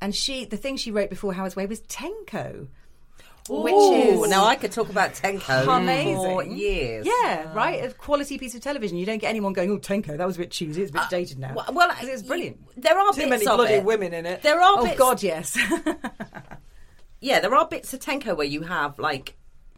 and 0.00 0.14
she 0.14 0.44
the 0.44 0.56
thing 0.56 0.76
she 0.76 0.90
wrote 0.90 1.10
before 1.10 1.32
Howard's 1.32 1.56
Way 1.56 1.66
was 1.66 1.80
Tenko, 1.82 2.68
which 3.48 3.72
Ooh, 3.74 4.24
is 4.24 4.30
now 4.30 4.44
I 4.44 4.56
could 4.56 4.72
talk 4.72 4.88
about 4.90 5.14
Tenko 5.14 5.76
amazing 5.76 6.16
for 6.16 6.44
years. 6.44 7.06
Yeah, 7.06 7.52
right. 7.54 7.84
A 7.84 7.92
quality 7.92 8.38
piece 8.38 8.54
of 8.54 8.60
television. 8.60 8.96
You 8.98 9.06
don't 9.06 9.18
get 9.18 9.28
anyone 9.28 9.52
going, 9.52 9.70
"Oh, 9.70 9.78
Tenko, 9.78 10.16
that 10.16 10.26
was 10.26 10.36
a 10.36 10.40
bit 10.40 10.50
cheesy. 10.50 10.82
It's 10.82 10.90
a 10.90 10.94
bit 10.94 11.02
dated 11.10 11.38
now." 11.38 11.54
Well, 11.54 11.66
well, 11.72 11.90
it 12.02 12.10
was 12.10 12.22
brilliant. 12.22 12.58
There 12.76 12.98
are 12.98 13.12
Too 13.12 13.20
bits 13.20 13.30
many 13.30 13.46
of 13.46 13.56
bloody 13.56 13.74
it. 13.74 13.84
women 13.84 14.12
in 14.14 14.26
it. 14.26 14.42
There 14.42 14.60
are 14.60 14.78
Oh 14.78 14.84
bits- 14.84 14.98
God, 14.98 15.22
yes. 15.22 15.56
yeah, 17.20 17.40
there 17.40 17.54
are 17.54 17.66
bits 17.66 17.92
of 17.94 18.00
Tenko 18.00 18.36
where 18.36 18.46
you 18.46 18.62
have 18.62 18.98
like, 18.98 19.36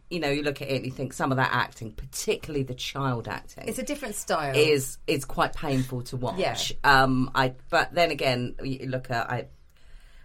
you 0.09 0.19
know, 0.19 0.29
you 0.29 0.43
look 0.43 0.61
at 0.61 0.69
it 0.69 0.75
and 0.75 0.85
you 0.85 0.91
think 0.91 1.13
some 1.13 1.31
of 1.31 1.37
that 1.37 1.49
acting, 1.53 1.91
particularly 1.93 2.63
the 2.63 2.75
child 2.75 3.27
acting, 3.27 3.67
it's 3.67 3.79
a 3.79 3.83
different 3.83 4.15
style. 4.15 4.55
is 4.55 4.97
is 5.07 5.25
quite 5.25 5.53
painful 5.53 6.01
to 6.03 6.17
watch. 6.17 6.37
Yeah. 6.37 6.57
Um, 6.83 7.31
I 7.33 7.53
but 7.69 7.93
then 7.93 8.11
again, 8.11 8.55
you 8.63 8.87
look 8.87 9.09
at 9.09 9.29
I. 9.31 9.45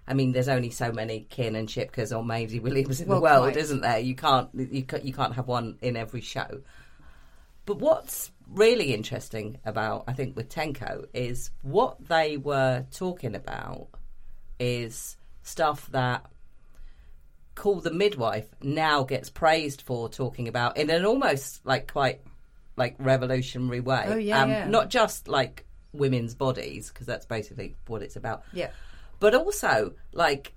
I 0.08 0.14
mean, 0.14 0.32
there's 0.32 0.48
only 0.48 0.70
so 0.70 0.92
many 0.92 1.26
Kiernan 1.30 1.66
Shipkas 1.66 2.16
or 2.16 2.24
Maisie 2.24 2.60
Williams 2.60 3.00
in 3.00 3.08
Well, 3.08 3.18
the 3.18 3.22
world, 3.24 3.52
quite. 3.52 3.56
isn't 3.56 3.80
there? 3.80 3.98
You 3.98 4.14
can't 4.14 4.48
you 4.54 4.84
you 5.02 5.12
can't 5.12 5.34
have 5.34 5.48
one 5.48 5.78
in 5.82 5.96
every 5.96 6.20
show. 6.20 6.60
But 7.64 7.78
what's 7.78 8.30
really 8.48 8.94
interesting 8.94 9.58
about 9.64 10.04
I 10.06 10.12
think 10.12 10.36
with 10.36 10.48
Tenko 10.48 11.06
is 11.12 11.50
what 11.62 11.96
they 12.08 12.36
were 12.36 12.86
talking 12.92 13.34
about 13.34 13.88
is 14.60 15.16
stuff 15.42 15.88
that 15.90 16.24
Call 17.56 17.80
the 17.80 17.90
Midwife 17.90 18.46
now 18.62 19.02
gets 19.02 19.30
praised 19.30 19.80
for 19.82 20.08
talking 20.10 20.46
about 20.46 20.76
in 20.76 20.90
an 20.90 21.04
almost 21.06 21.64
like 21.64 21.90
quite 21.90 22.20
like 22.76 22.94
revolutionary 22.98 23.80
way. 23.80 24.04
Um, 24.04 24.12
Oh, 24.12 24.16
yeah, 24.16 24.46
yeah. 24.46 24.68
Not 24.68 24.90
just 24.90 25.26
like 25.26 25.64
women's 25.94 26.34
bodies 26.34 26.90
because 26.90 27.06
that's 27.06 27.24
basically 27.24 27.74
what 27.86 28.02
it's 28.02 28.16
about. 28.16 28.44
Yeah. 28.52 28.70
But 29.18 29.34
also 29.34 29.94
like 30.12 30.52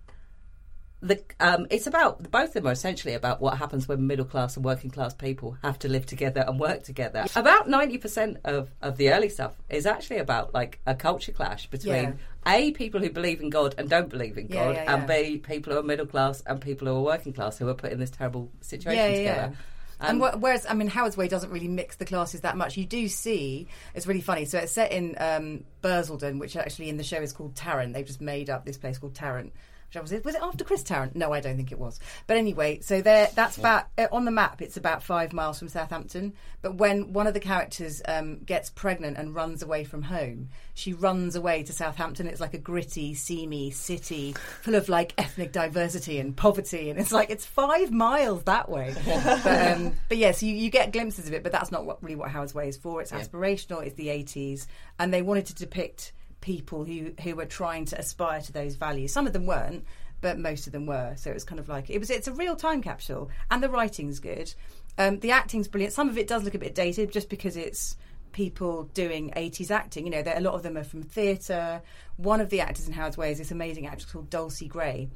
the 1.01 1.21
um, 1.39 1.65
it's 1.69 1.87
about 1.87 2.29
both 2.29 2.49
of 2.49 2.53
them 2.53 2.67
are 2.67 2.71
essentially 2.71 3.13
about 3.13 3.41
what 3.41 3.57
happens 3.57 3.87
when 3.87 4.05
middle 4.05 4.25
class 4.25 4.57
and 4.57 4.65
working 4.65 4.89
class 4.89 5.13
people 5.13 5.57
have 5.61 5.79
to 5.79 5.87
live 5.87 6.05
together 6.05 6.43
and 6.45 6.59
work 6.59 6.83
together. 6.83 7.25
About 7.35 7.69
ninety 7.69 7.97
percent 7.97 8.37
of, 8.43 8.69
of 8.81 8.97
the 8.97 9.11
early 9.11 9.29
stuff 9.29 9.53
is 9.69 9.85
actually 9.85 10.17
about 10.17 10.53
like 10.53 10.79
a 10.85 10.95
culture 10.95 11.31
clash 11.31 11.67
between 11.67 12.19
a 12.45 12.71
people 12.71 12.99
who 12.99 13.09
believe 13.09 13.39
in 13.39 13.49
God 13.49 13.75
and 13.77 13.89
don't 13.89 14.09
believe 14.09 14.37
in 14.37 14.47
Yeah, 14.47 14.65
God, 14.65 14.75
yeah, 14.75 14.95
and 14.95 15.07
b 15.07 15.37
people 15.37 15.73
who 15.73 15.79
are 15.79 15.83
middle 15.83 16.05
class 16.05 16.41
and 16.45 16.59
people 16.59 16.87
who 16.87 16.95
are 16.95 17.01
working 17.01 17.31
class 17.31 17.57
who 17.57 17.69
are 17.69 17.73
put 17.73 17.93
in 17.93 17.99
this 17.99 18.11
terrible 18.11 18.51
situation 18.59 18.99
yeah, 18.99 19.07
yeah, 19.07 19.17
together. 19.17 19.57
Yeah. 20.01 20.09
And 20.09 20.21
wh- 20.21 20.41
whereas, 20.41 20.65
I 20.69 20.73
mean, 20.73 20.87
Howard's 20.87 21.17
Way 21.17 21.27
doesn't 21.27 21.51
really 21.51 21.67
mix 21.67 21.95
the 21.97 22.05
classes 22.05 22.41
that 22.41 22.57
much. 22.57 22.77
You 22.77 22.85
do 22.85 23.07
see, 23.07 23.67
it's 23.93 24.07
really 24.07 24.21
funny. 24.21 24.45
So 24.45 24.59
it's 24.59 24.71
set 24.71 24.91
in 24.91 25.15
um, 25.17 25.63
Bursledon, 25.81 26.39
which 26.39 26.55
actually 26.55 26.89
in 26.89 26.97
the 26.97 27.03
show 27.03 27.17
is 27.17 27.33
called 27.33 27.55
Tarrant. 27.55 27.93
They've 27.93 28.05
just 28.05 28.21
made 28.21 28.49
up 28.49 28.65
this 28.65 28.77
place 28.77 28.97
called 28.97 29.15
Tarrant. 29.15 29.53
Which 29.89 29.97
I 29.97 30.01
was, 30.01 30.11
was 30.23 30.35
it 30.35 30.41
after 30.43 30.63
Chris 30.63 30.83
Tarrant? 30.83 31.15
No, 31.15 31.33
I 31.33 31.39
don't 31.39 31.55
think 31.55 31.71
it 31.71 31.79
was. 31.79 31.99
But 32.27 32.37
anyway, 32.37 32.79
so 32.81 33.01
there, 33.01 33.27
that's 33.33 33.57
about 33.57 33.87
uh, 33.97 34.05
on 34.11 34.23
the 34.23 34.31
map. 34.31 34.61
It's 34.61 34.77
about 34.77 35.01
five 35.01 35.33
miles 35.33 35.57
from 35.57 35.67
Southampton. 35.67 36.33
But 36.61 36.75
when 36.75 37.11
one 37.11 37.25
of 37.25 37.33
the 37.33 37.39
characters 37.39 37.99
um, 38.07 38.37
gets 38.39 38.69
pregnant 38.69 39.17
and 39.17 39.33
runs 39.33 39.63
away 39.63 39.85
from 39.85 40.03
home, 40.03 40.49
she 40.75 40.93
runs 40.93 41.35
away 41.35 41.63
to 41.63 41.73
Southampton. 41.73 42.27
It's 42.27 42.39
like 42.39 42.53
a 42.53 42.59
gritty, 42.59 43.15
seamy 43.15 43.71
city 43.71 44.35
full 44.61 44.75
of 44.75 44.89
like 44.89 45.15
ethnic 45.17 45.51
diversity 45.51 46.19
and 46.19 46.37
poverty, 46.37 46.91
and 46.91 46.99
it's 46.99 47.11
like 47.11 47.31
it's 47.31 47.47
five 47.47 47.91
miles 47.91 48.43
that 48.43 48.69
way. 48.69 48.93
but, 49.05 49.71
um, 49.71 49.93
but 50.07 50.19
yes, 50.19 50.43
you, 50.43 50.53
you 50.53 50.69
get 50.69 50.93
glimpses 50.93 51.27
of 51.27 51.33
it, 51.33 51.41
but 51.41 51.51
that's 51.51 51.71
not 51.71 51.85
what, 51.85 52.03
really 52.03 52.15
what 52.15 52.29
Howard's 52.29 52.53
Way 52.53 52.69
is 52.69 52.77
for. 52.77 53.01
It's 53.01 53.11
aspirational. 53.11 53.83
It's 53.83 53.95
the 53.95 54.09
eighties, 54.09 54.67
and 54.99 55.11
they 55.11 55.23
wanted 55.23 55.47
to 55.47 55.55
depict 55.55 56.13
people 56.41 56.85
who 56.85 57.11
who 57.23 57.35
were 57.35 57.45
trying 57.45 57.85
to 57.85 57.99
aspire 57.99 58.41
to 58.41 58.53
those 58.53 58.75
values. 58.75 59.11
Some 59.13 59.27
of 59.27 59.33
them 59.33 59.45
weren't, 59.45 59.85
but 60.21 60.39
most 60.39 60.67
of 60.67 60.73
them 60.73 60.85
were. 60.85 61.13
So 61.17 61.29
it 61.29 61.33
was 61.33 61.43
kind 61.43 61.59
of 61.59 61.69
like 61.69 61.89
it 61.89 61.99
was. 61.99 62.09
It's 62.09 62.27
a 62.27 62.33
real 62.33 62.55
time 62.55 62.81
capsule, 62.81 63.29
and 63.51 63.61
the 63.63 63.69
writing's 63.69 64.19
good. 64.19 64.53
Um, 64.97 65.19
the 65.19 65.31
acting's 65.31 65.67
brilliant. 65.67 65.93
Some 65.93 66.09
of 66.09 66.17
it 66.17 66.27
does 66.27 66.43
look 66.43 66.55
a 66.55 66.59
bit 66.59 66.75
dated, 66.75 67.11
just 67.11 67.29
because 67.29 67.55
it's 67.55 67.95
people 68.31 68.83
doing 68.93 69.31
80s 69.35 69.71
acting. 69.71 70.05
You 70.05 70.11
know, 70.11 70.23
a 70.25 70.41
lot 70.41 70.53
of 70.53 70.63
them 70.63 70.77
are 70.77 70.83
from 70.83 71.03
theatre. 71.03 71.81
One 72.17 72.41
of 72.41 72.49
the 72.49 72.61
actors 72.61 72.87
in 72.87 72.93
Howard's 72.93 73.17
Way 73.17 73.31
is 73.31 73.37
this 73.37 73.51
amazing 73.51 73.87
actress 73.87 74.11
called 74.11 74.29
Dulcie 74.29 74.67
Gray, 74.67 75.09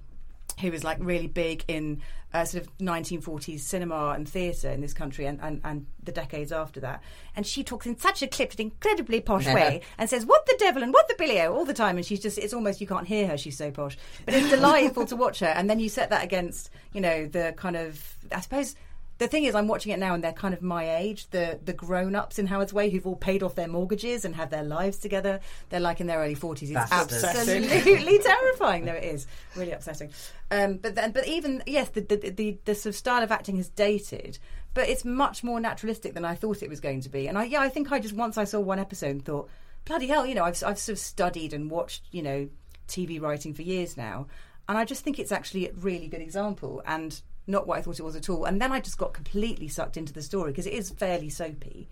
who 0.60 0.72
was 0.72 0.84
like 0.84 0.98
really 1.00 1.28
big 1.28 1.64
in 1.68 2.02
uh, 2.34 2.44
sort 2.46 2.64
of 2.64 2.78
1940s 2.80 3.60
cinema 3.60 4.10
and 4.16 4.28
theatre 4.28 4.70
in 4.70 4.82
this 4.82 4.94
country 4.94 5.26
and, 5.26 5.40
and, 5.42 5.62
and 5.64 5.86
the 6.02 6.12
decades 6.12 6.52
after 6.52 6.80
that. 6.80 7.02
And 7.36 7.46
she 7.46 7.64
talks 7.64 7.86
in 7.86 7.98
such 7.98 8.24
a 8.24 8.28
clipped, 8.28 8.60
incredibly 8.60 9.22
posh 9.22 9.46
way 9.46 9.82
and 9.98 10.10
says, 10.10 10.26
What 10.26 10.46
the 10.46 10.56
devil 10.58 10.82
and 10.82 10.94
what 10.94 11.08
the 11.08 11.16
billy 11.18 11.40
all 11.42 11.66
the 11.66 11.74
time. 11.74 11.98
And 11.98 12.06
she's 12.06 12.20
just, 12.20 12.38
it's 12.38 12.54
almost, 12.54 12.82
you 12.82 12.88
can't 12.88 13.08
hear 13.08 13.28
her, 13.28 13.38
she's 13.38 13.58
so 13.58 13.72
posh. 13.72 13.98
But 14.26 14.34
it's 14.34 14.50
delightful 14.56 15.06
to 15.08 15.16
watch 15.16 15.40
her. 15.40 15.48
And 15.48 15.70
then 15.70 15.80
you 15.80 15.90
set 15.90 16.10
that 16.10 16.24
against, 16.24 16.72
you 16.94 17.02
know, 17.02 17.28
the 17.28 17.54
kind 17.56 17.76
of, 17.76 18.18
I 18.32 18.42
suppose. 18.42 18.76
The 19.24 19.30
thing 19.30 19.46
is, 19.46 19.56
I'm 19.56 19.70
watching 19.70 19.94
it 19.94 20.00
now, 20.00 20.14
and 20.16 20.22
they're 20.22 20.34
kind 20.34 20.54
of 20.54 20.62
my 20.62 20.98
age. 20.98 21.30
The 21.30 21.58
the 21.64 21.72
grown 21.72 22.14
ups 22.14 22.40
in 22.40 22.46
Howard's 22.46 22.74
Way 22.74 22.90
who've 22.90 23.08
all 23.08 23.16
paid 23.16 23.42
off 23.42 23.56
their 23.56 23.70
mortgages 23.70 24.26
and 24.26 24.36
have 24.36 24.50
their 24.50 24.66
lives 24.66 24.98
together. 24.98 25.40
They're 25.70 25.80
like 25.80 26.02
in 26.02 26.08
their 26.08 26.20
early 26.20 26.36
forties. 26.36 26.70
It's 26.70 26.90
Bastards. 26.90 27.24
absolutely 27.24 28.20
terrifying. 28.24 28.84
No, 28.84 28.92
it 28.92 29.06
is 29.06 29.26
really 29.56 29.72
upsetting. 29.72 30.12
Um, 30.52 30.76
but 30.76 30.96
then, 30.96 31.12
but 31.12 31.26
even 31.26 31.64
yes, 31.66 31.88
the 31.88 32.02
the, 32.02 32.18
the 32.18 32.58
the 32.66 32.76
sort 32.76 32.92
of 32.92 32.98
style 32.98 33.24
of 33.24 33.32
acting 33.32 33.56
has 33.56 33.70
dated, 33.70 34.40
but 34.74 34.90
it's 34.90 35.06
much 35.06 35.42
more 35.42 35.62
naturalistic 35.62 36.16
than 36.16 36.26
I 36.26 36.36
thought 36.36 36.62
it 36.62 36.70
was 36.70 36.82
going 36.82 37.00
to 37.00 37.10
be. 37.10 37.28
And 37.28 37.38
I 37.38 37.46
yeah, 37.46 37.62
I 37.62 37.70
think 37.70 37.94
I 37.94 38.00
just 38.00 38.14
once 38.16 38.38
I 38.38 38.44
saw 38.44 38.60
one 38.60 38.80
episode 38.80 39.12
and 39.12 39.24
thought, 39.24 39.50
bloody 39.86 40.08
hell, 40.08 40.26
you 40.26 40.36
know, 40.36 40.44
I've 40.44 40.62
I've 40.66 40.80
sort 40.80 40.98
of 40.98 41.00
studied 41.00 41.54
and 41.54 41.72
watched 41.72 42.04
you 42.12 42.24
know 42.24 42.50
TV 42.90 43.22
writing 43.22 43.54
for 43.54 43.62
years 43.62 43.96
now, 43.96 44.28
and 44.68 44.78
I 44.78 44.84
just 44.84 45.06
think 45.06 45.18
it's 45.18 45.32
actually 45.32 45.70
a 45.70 45.74
really 45.76 46.10
good 46.10 46.22
example 46.22 46.82
and 46.86 47.22
not 47.48 47.68
what 47.68 47.78
I 47.78 47.82
thought 47.82 48.00
it 48.00 48.04
was 48.04 48.16
at 48.16 48.30
all. 48.30 48.46
And 48.46 48.62
then 48.62 48.72
I 48.72 48.80
just 48.80 48.98
got 48.98 49.14
completely 49.14 49.68
sucked 49.68 49.98
into 49.98 50.14
the 50.14 50.22
story 50.22 50.52
because 50.52 50.68
it 50.68 50.74
is 50.74 50.90
fairly 50.92 51.30
soapy, 51.30 51.90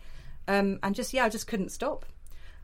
um, 0.48 0.80
and 0.84 0.96
just 0.96 1.14
yeah, 1.14 1.26
I 1.26 1.30
just 1.30 1.48
couldn't 1.48 1.72
stop. 1.72 2.06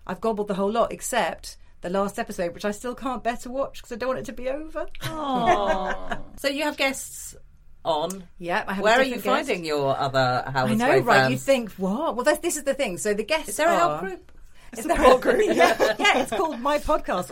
I've 0.05 0.21
gobbled 0.21 0.47
the 0.47 0.53
whole 0.55 0.71
lot 0.71 0.91
except 0.93 1.57
the 1.81 1.89
last 1.89 2.17
episode, 2.17 2.53
which 2.53 2.65
I 2.65 2.71
still 2.71 2.95
can't 2.95 3.23
bear 3.23 3.37
to 3.37 3.49
watch 3.51 3.77
because 3.81 3.91
I 3.91 3.95
don't 3.97 4.07
want 4.09 4.19
it 4.19 4.25
to 4.25 4.33
be 4.33 4.49
over. 4.49 4.87
So 6.39 6.47
you 6.47 6.63
have 6.63 6.77
guests 6.77 7.35
on. 7.83 8.23
Yeah, 8.37 8.63
I 8.67 8.73
have 8.73 8.83
a 8.83 8.83
Where 8.83 8.99
are 8.99 9.03
you 9.03 9.15
guest. 9.15 9.25
finding 9.25 9.65
your 9.65 9.97
other 9.97 10.43
Howard's 10.53 10.73
I 10.73 10.75
know, 10.75 10.99
right? 10.99 11.21
fans? 11.21 11.31
You 11.31 11.37
think 11.37 11.71
what? 11.73 12.15
Well, 12.15 12.25
this 12.41 12.57
is 12.57 12.63
the 12.63 12.73
thing. 12.73 12.97
So 12.97 13.13
the 13.13 13.23
guests 13.23 13.49
Is 13.49 13.57
there 13.57 13.67
a 13.69 13.73
are, 13.73 13.77
help 13.77 13.99
group? 14.01 14.31
It's 14.73 14.83
support 14.83 15.21
group. 15.21 15.41
yeah, 15.45 15.95
yeah, 15.99 16.19
it's 16.19 16.31
called 16.31 16.59
my 16.59 16.79
podcast. 16.79 17.31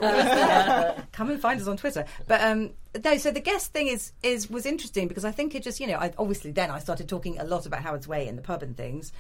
Come 1.11 1.29
and 1.29 1.39
find 1.39 1.59
us 1.59 1.67
on 1.67 1.77
Twitter. 1.77 2.05
But 2.27 2.41
um, 2.41 2.71
no, 3.03 3.17
so 3.17 3.31
the 3.31 3.39
guest 3.39 3.73
thing 3.73 3.87
is 3.87 4.13
is 4.23 4.49
was 4.49 4.65
interesting 4.65 5.07
because 5.07 5.25
I 5.25 5.31
think 5.31 5.55
it 5.55 5.63
just 5.63 5.79
you 5.79 5.87
know 5.87 5.97
I, 5.97 6.13
obviously 6.17 6.51
then 6.51 6.71
I 6.71 6.79
started 6.79 7.09
talking 7.09 7.39
a 7.39 7.43
lot 7.43 7.65
about 7.65 7.81
Howard's 7.81 8.07
Way 8.07 8.27
in 8.27 8.35
the 8.35 8.41
pub 8.41 8.63
and 8.63 8.75
things. 8.75 9.11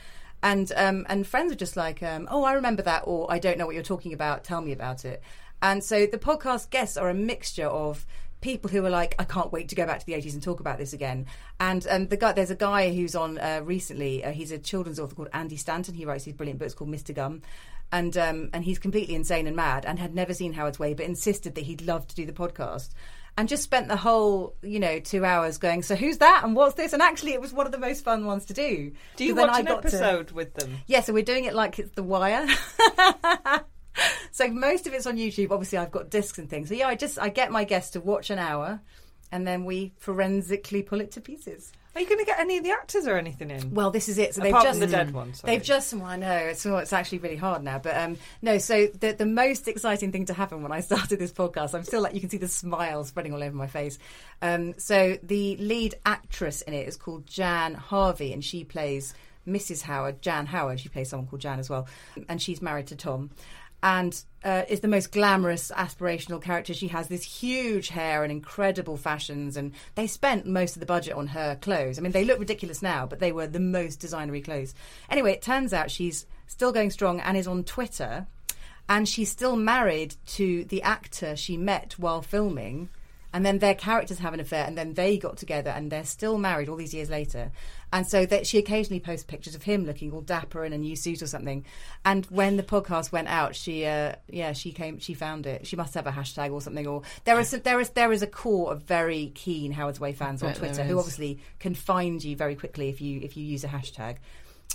And 0.43 0.71
um, 0.75 1.05
and 1.09 1.25
friends 1.25 1.51
were 1.51 1.57
just 1.57 1.75
like, 1.75 2.03
um, 2.03 2.27
oh, 2.29 2.43
I 2.43 2.53
remember 2.53 2.83
that, 2.83 3.03
or 3.05 3.31
I 3.31 3.39
don't 3.39 3.57
know 3.57 3.65
what 3.65 3.73
you're 3.73 3.83
talking 3.83 4.13
about. 4.13 4.43
Tell 4.43 4.61
me 4.61 4.71
about 4.71 5.05
it. 5.05 5.21
And 5.61 5.83
so 5.83 6.05
the 6.05 6.17
podcast 6.17 6.69
guests 6.69 6.97
are 6.97 7.09
a 7.09 7.13
mixture 7.13 7.67
of 7.67 8.05
people 8.41 8.69
who 8.69 8.85
are 8.85 8.89
like, 8.89 9.15
I 9.17 9.23
can't 9.23 9.51
wait 9.51 9.69
to 9.69 9.75
go 9.75 9.87
back 9.87 9.99
to 9.99 10.05
the 10.05 10.13
80s 10.13 10.33
and 10.33 10.43
talk 10.43 10.59
about 10.59 10.77
this 10.77 10.93
again. 10.93 11.25
And 11.59 11.85
um, 11.89 12.07
the 12.07 12.17
guy, 12.17 12.33
there's 12.33 12.51
a 12.51 12.55
guy 12.55 12.93
who's 12.93 13.15
on 13.15 13.39
uh, 13.39 13.61
recently. 13.63 14.23
Uh, 14.23 14.31
he's 14.31 14.51
a 14.51 14.59
children's 14.59 14.99
author 14.99 15.15
called 15.15 15.29
Andy 15.33 15.57
Stanton. 15.57 15.95
He 15.95 16.05
writes 16.05 16.25
these 16.25 16.35
brilliant 16.35 16.59
books 16.59 16.75
called 16.75 16.91
Mr. 16.91 17.15
Gum. 17.15 17.41
And 17.91 18.17
um, 18.17 18.49
and 18.53 18.63
he's 18.63 18.79
completely 18.79 19.15
insane 19.15 19.47
and 19.47 19.55
mad 19.55 19.85
and 19.85 19.99
had 19.99 20.13
never 20.13 20.33
seen 20.33 20.53
Howard's 20.53 20.79
Way, 20.79 20.93
but 20.93 21.05
insisted 21.05 21.55
that 21.55 21.63
he'd 21.65 21.81
love 21.81 22.07
to 22.07 22.15
do 22.15 22.25
the 22.25 22.33
podcast. 22.33 22.89
and 23.37 23.47
just 23.49 23.63
spent 23.63 23.87
the 23.89 23.95
whole, 23.97 24.55
you 24.61 24.79
know, 24.79 24.99
two 24.99 25.23
hours 25.25 25.57
going, 25.57 25.83
so 25.83 25.95
who's 25.95 26.17
that 26.19 26.41
and 26.43 26.55
what's 26.55 26.75
this? 26.75 26.93
And 26.93 27.01
actually, 27.01 27.33
it 27.33 27.41
was 27.41 27.51
one 27.53 27.65
of 27.65 27.71
the 27.71 27.77
most 27.77 28.03
fun 28.03 28.25
ones 28.25 28.45
to 28.45 28.53
do. 28.53 28.91
Do 29.17 29.23
you 29.25 29.31
So 29.31 29.35
then 29.35 29.47
watch 29.47 29.55
I 29.57 29.59
an 29.59 29.65
got 29.65 29.81
to- 29.81 29.87
episode 29.89 30.31
with 30.31 30.53
them? 30.55 30.77
yeah, 30.87 31.01
so 31.01 31.11
we're 31.13 31.23
doing 31.23 31.43
it 31.45 31.53
like 31.53 31.77
it's 31.79 31.91
The 31.91 32.03
Wire. 32.03 32.47
so 34.31 34.47
most 34.49 34.87
of 34.87 34.93
it's 34.93 35.05
on 35.05 35.17
YouTube. 35.17 35.51
Obviously, 35.51 35.77
I've 35.77 35.91
got 35.91 36.09
discs 36.09 36.37
and 36.37 36.49
things. 36.49 36.69
So 36.69 36.75
yeah, 36.75 36.87
I 36.87 36.95
just 36.95 37.19
I 37.19 37.29
get 37.29 37.51
my 37.51 37.63
guests 37.63 37.91
to 37.91 37.99
watch 38.01 38.29
an 38.29 38.39
hour, 38.39 38.81
and 39.31 39.45
then 39.47 39.65
we 39.65 39.93
forensically 39.97 40.81
pull 40.81 41.01
it 41.01 41.11
to 41.13 41.21
pieces. 41.21 41.71
Are 41.95 42.01
you 42.01 42.07
going 42.07 42.19
to 42.19 42.25
get 42.25 42.39
any 42.39 42.57
of 42.57 42.63
the 42.65 42.71
actors 42.71 43.07
or 43.07 43.17
anything 43.17 43.49
in? 43.49 43.73
Well, 43.73 43.89
this 43.89 44.09
is 44.09 44.17
it. 44.17 44.35
So 44.35 44.41
they've 44.41 44.51
Apart 44.51 44.65
just 44.65 44.79
from 44.79 44.89
the 44.89 44.95
dead 44.95 45.13
one, 45.13 45.33
sorry. 45.33 45.53
They've 45.53 45.63
just. 45.63 45.93
Well, 45.93 46.03
I 46.05 46.17
know 46.17 46.35
it's 46.35 46.65
well, 46.65 46.79
it's 46.79 46.91
actually 46.91 47.19
really 47.19 47.37
hard 47.37 47.63
now, 47.63 47.79
but 47.79 47.95
um, 47.95 48.17
no. 48.41 48.57
So 48.57 48.87
the 48.87 49.13
the 49.13 49.25
most 49.25 49.69
exciting 49.69 50.11
thing 50.11 50.25
to 50.25 50.33
happen 50.33 50.61
when 50.61 50.73
I 50.73 50.79
started 50.81 51.19
this 51.19 51.31
podcast, 51.31 51.73
I'm 51.73 51.83
still 51.83 52.01
like 52.01 52.13
you 52.13 52.19
can 52.19 52.29
see 52.29 52.37
the 52.37 52.49
smile 52.49 53.05
spreading 53.05 53.33
all 53.33 53.41
over 53.41 53.55
my 53.55 53.67
face. 53.67 53.97
Um, 54.41 54.77
so 54.77 55.17
the 55.23 55.55
lead 55.57 55.95
actress 56.05 56.61
in 56.63 56.73
it 56.73 56.87
is 56.87 56.97
called 56.97 57.27
Jan 57.27 57.75
Harvey, 57.75 58.33
and 58.33 58.43
she 58.43 58.65
plays 58.65 59.13
Mrs. 59.47 59.81
Howard, 59.81 60.21
Jan 60.21 60.47
Howard. 60.47 60.81
She 60.81 60.89
plays 60.89 61.09
someone 61.09 61.27
called 61.27 61.41
Jan 61.41 61.59
as 61.59 61.69
well, 61.69 61.87
and 62.27 62.41
she's 62.41 62.61
married 62.61 62.87
to 62.87 62.97
Tom. 62.97 63.29
And 63.85 64.19
uh, 64.43 64.63
is 64.67 64.79
the 64.79 64.87
most 64.87 65.11
glamorous, 65.11 65.71
aspirational 65.71 66.41
character. 66.41 66.73
She 66.73 66.87
has 66.87 67.07
this 67.07 67.23
huge 67.23 67.89
hair 67.89 68.23
and 68.23 68.31
incredible 68.31 68.97
fashions, 68.97 69.55
and 69.55 69.73
they 69.93 70.07
spent 70.07 70.47
most 70.47 70.75
of 70.75 70.79
the 70.79 70.87
budget 70.87 71.13
on 71.13 71.27
her 71.27 71.55
clothes. 71.55 71.99
I 71.99 72.01
mean, 72.01 72.11
they 72.11 72.25
look 72.25 72.39
ridiculous 72.39 72.81
now, 72.81 73.05
but 73.05 73.19
they 73.19 73.31
were 73.31 73.45
the 73.45 73.59
most 73.59 74.01
designery 74.01 74.43
clothes. 74.43 74.73
Anyway, 75.07 75.33
it 75.33 75.43
turns 75.43 75.71
out 75.71 75.91
she's 75.91 76.25
still 76.47 76.71
going 76.71 76.89
strong 76.89 77.19
and 77.19 77.37
is 77.37 77.45
on 77.45 77.63
Twitter, 77.63 78.25
and 78.89 79.07
she's 79.07 79.29
still 79.29 79.55
married 79.55 80.15
to 80.25 80.63
the 80.65 80.81
actor 80.81 81.35
she 81.35 81.55
met 81.55 81.93
while 81.99 82.23
filming. 82.23 82.89
And 83.35 83.45
then 83.45 83.59
their 83.59 83.75
characters 83.75 84.19
have 84.19 84.33
an 84.33 84.39
affair, 84.39 84.63
and 84.65 84.77
then 84.77 84.93
they 84.93 85.17
got 85.17 85.35
together, 85.35 85.69
and 85.69 85.91
they're 85.91 86.05
still 86.05 86.37
married 86.37 86.69
all 86.69 86.77
these 86.77 86.93
years 86.93 87.09
later. 87.09 87.51
And 87.91 88.07
so 88.07 88.25
that 88.25 88.47
she 88.47 88.59
occasionally 88.59 89.01
posts 89.01 89.25
pictures 89.25 89.55
of 89.55 89.63
him 89.63 89.85
looking 89.85 90.13
all 90.13 90.21
dapper 90.21 90.63
in 90.63 90.71
a 90.71 90.77
new 90.77 90.95
suit 90.95 91.21
or 91.21 91.27
something. 91.27 91.65
And 92.05 92.25
when 92.27 92.55
the 92.55 92.63
podcast 92.63 93.11
went 93.11 93.27
out, 93.27 93.53
she, 93.53 93.85
uh, 93.85 94.15
yeah, 94.29 94.53
she 94.53 94.71
came, 94.71 94.99
she 94.99 95.13
found 95.13 95.47
it. 95.47 95.67
She 95.67 95.75
must 95.75 95.95
have 95.95 96.07
a 96.07 96.13
hashtag 96.13 96.53
or 96.53 96.61
something. 96.61 96.87
Or 96.87 97.01
there 97.25 97.37
is, 97.37 97.51
there 97.51 97.81
is, 97.81 97.89
there 97.89 98.13
is 98.13 98.21
a 98.21 98.27
core 98.27 98.71
of 98.71 98.83
very 98.83 99.33
keen 99.35 99.73
Howard's 99.73 99.99
Way 99.99 100.13
fans 100.13 100.41
on 100.41 100.53
Twitter 100.53 100.85
who 100.85 100.97
obviously 100.97 101.41
can 101.59 101.75
find 101.75 102.23
you 102.23 102.37
very 102.37 102.55
quickly 102.55 102.87
if 102.87 103.01
you 103.01 103.19
if 103.19 103.35
you 103.35 103.43
use 103.43 103.65
a 103.65 103.67
hashtag. 103.67 104.15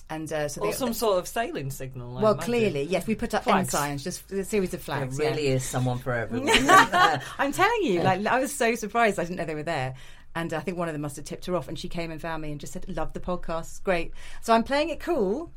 And 0.08 0.32
uh, 0.32 0.48
so 0.48 0.62
Or 0.62 0.68
they, 0.68 0.72
some 0.72 0.92
sort 0.92 1.18
of 1.20 1.28
sailing 1.28 1.70
signal. 1.70 2.18
I 2.18 2.22
well, 2.22 2.32
imagine. 2.32 2.44
clearly, 2.46 2.82
yes, 2.82 3.06
we 3.06 3.14
put 3.14 3.32
up 3.32 3.44
Flags. 3.44 3.72
ensigns, 3.72 4.02
just 4.02 4.30
a 4.32 4.44
series 4.44 4.74
of 4.74 4.82
flags. 4.82 5.16
There 5.16 5.26
flags. 5.26 5.38
really 5.38 5.50
yeah. 5.50 5.56
is 5.56 5.64
someone 5.64 5.98
for 5.98 6.12
everyone. 6.12 6.48
I'm 7.38 7.52
telling 7.52 7.82
you, 7.82 8.02
like 8.02 8.26
I 8.26 8.40
was 8.40 8.52
so 8.52 8.74
surprised. 8.74 9.20
I 9.20 9.22
didn't 9.24 9.36
know 9.36 9.44
they 9.44 9.54
were 9.54 9.62
there. 9.62 9.94
And 10.34 10.52
I 10.52 10.60
think 10.60 10.78
one 10.78 10.88
of 10.88 10.94
them 10.94 11.02
must 11.02 11.16
have 11.16 11.24
tipped 11.24 11.46
her 11.46 11.56
off, 11.56 11.68
and 11.68 11.76
she 11.78 11.88
came 11.88 12.10
and 12.12 12.20
found 12.20 12.42
me 12.42 12.50
and 12.52 12.60
just 12.60 12.72
said, 12.72 12.86
"Love 12.88 13.12
the 13.12 13.20
podcast, 13.20 13.60
it's 13.62 13.78
great." 13.80 14.12
So 14.42 14.52
I'm 14.52 14.62
playing 14.62 14.90
it 14.90 15.00
cool, 15.00 15.50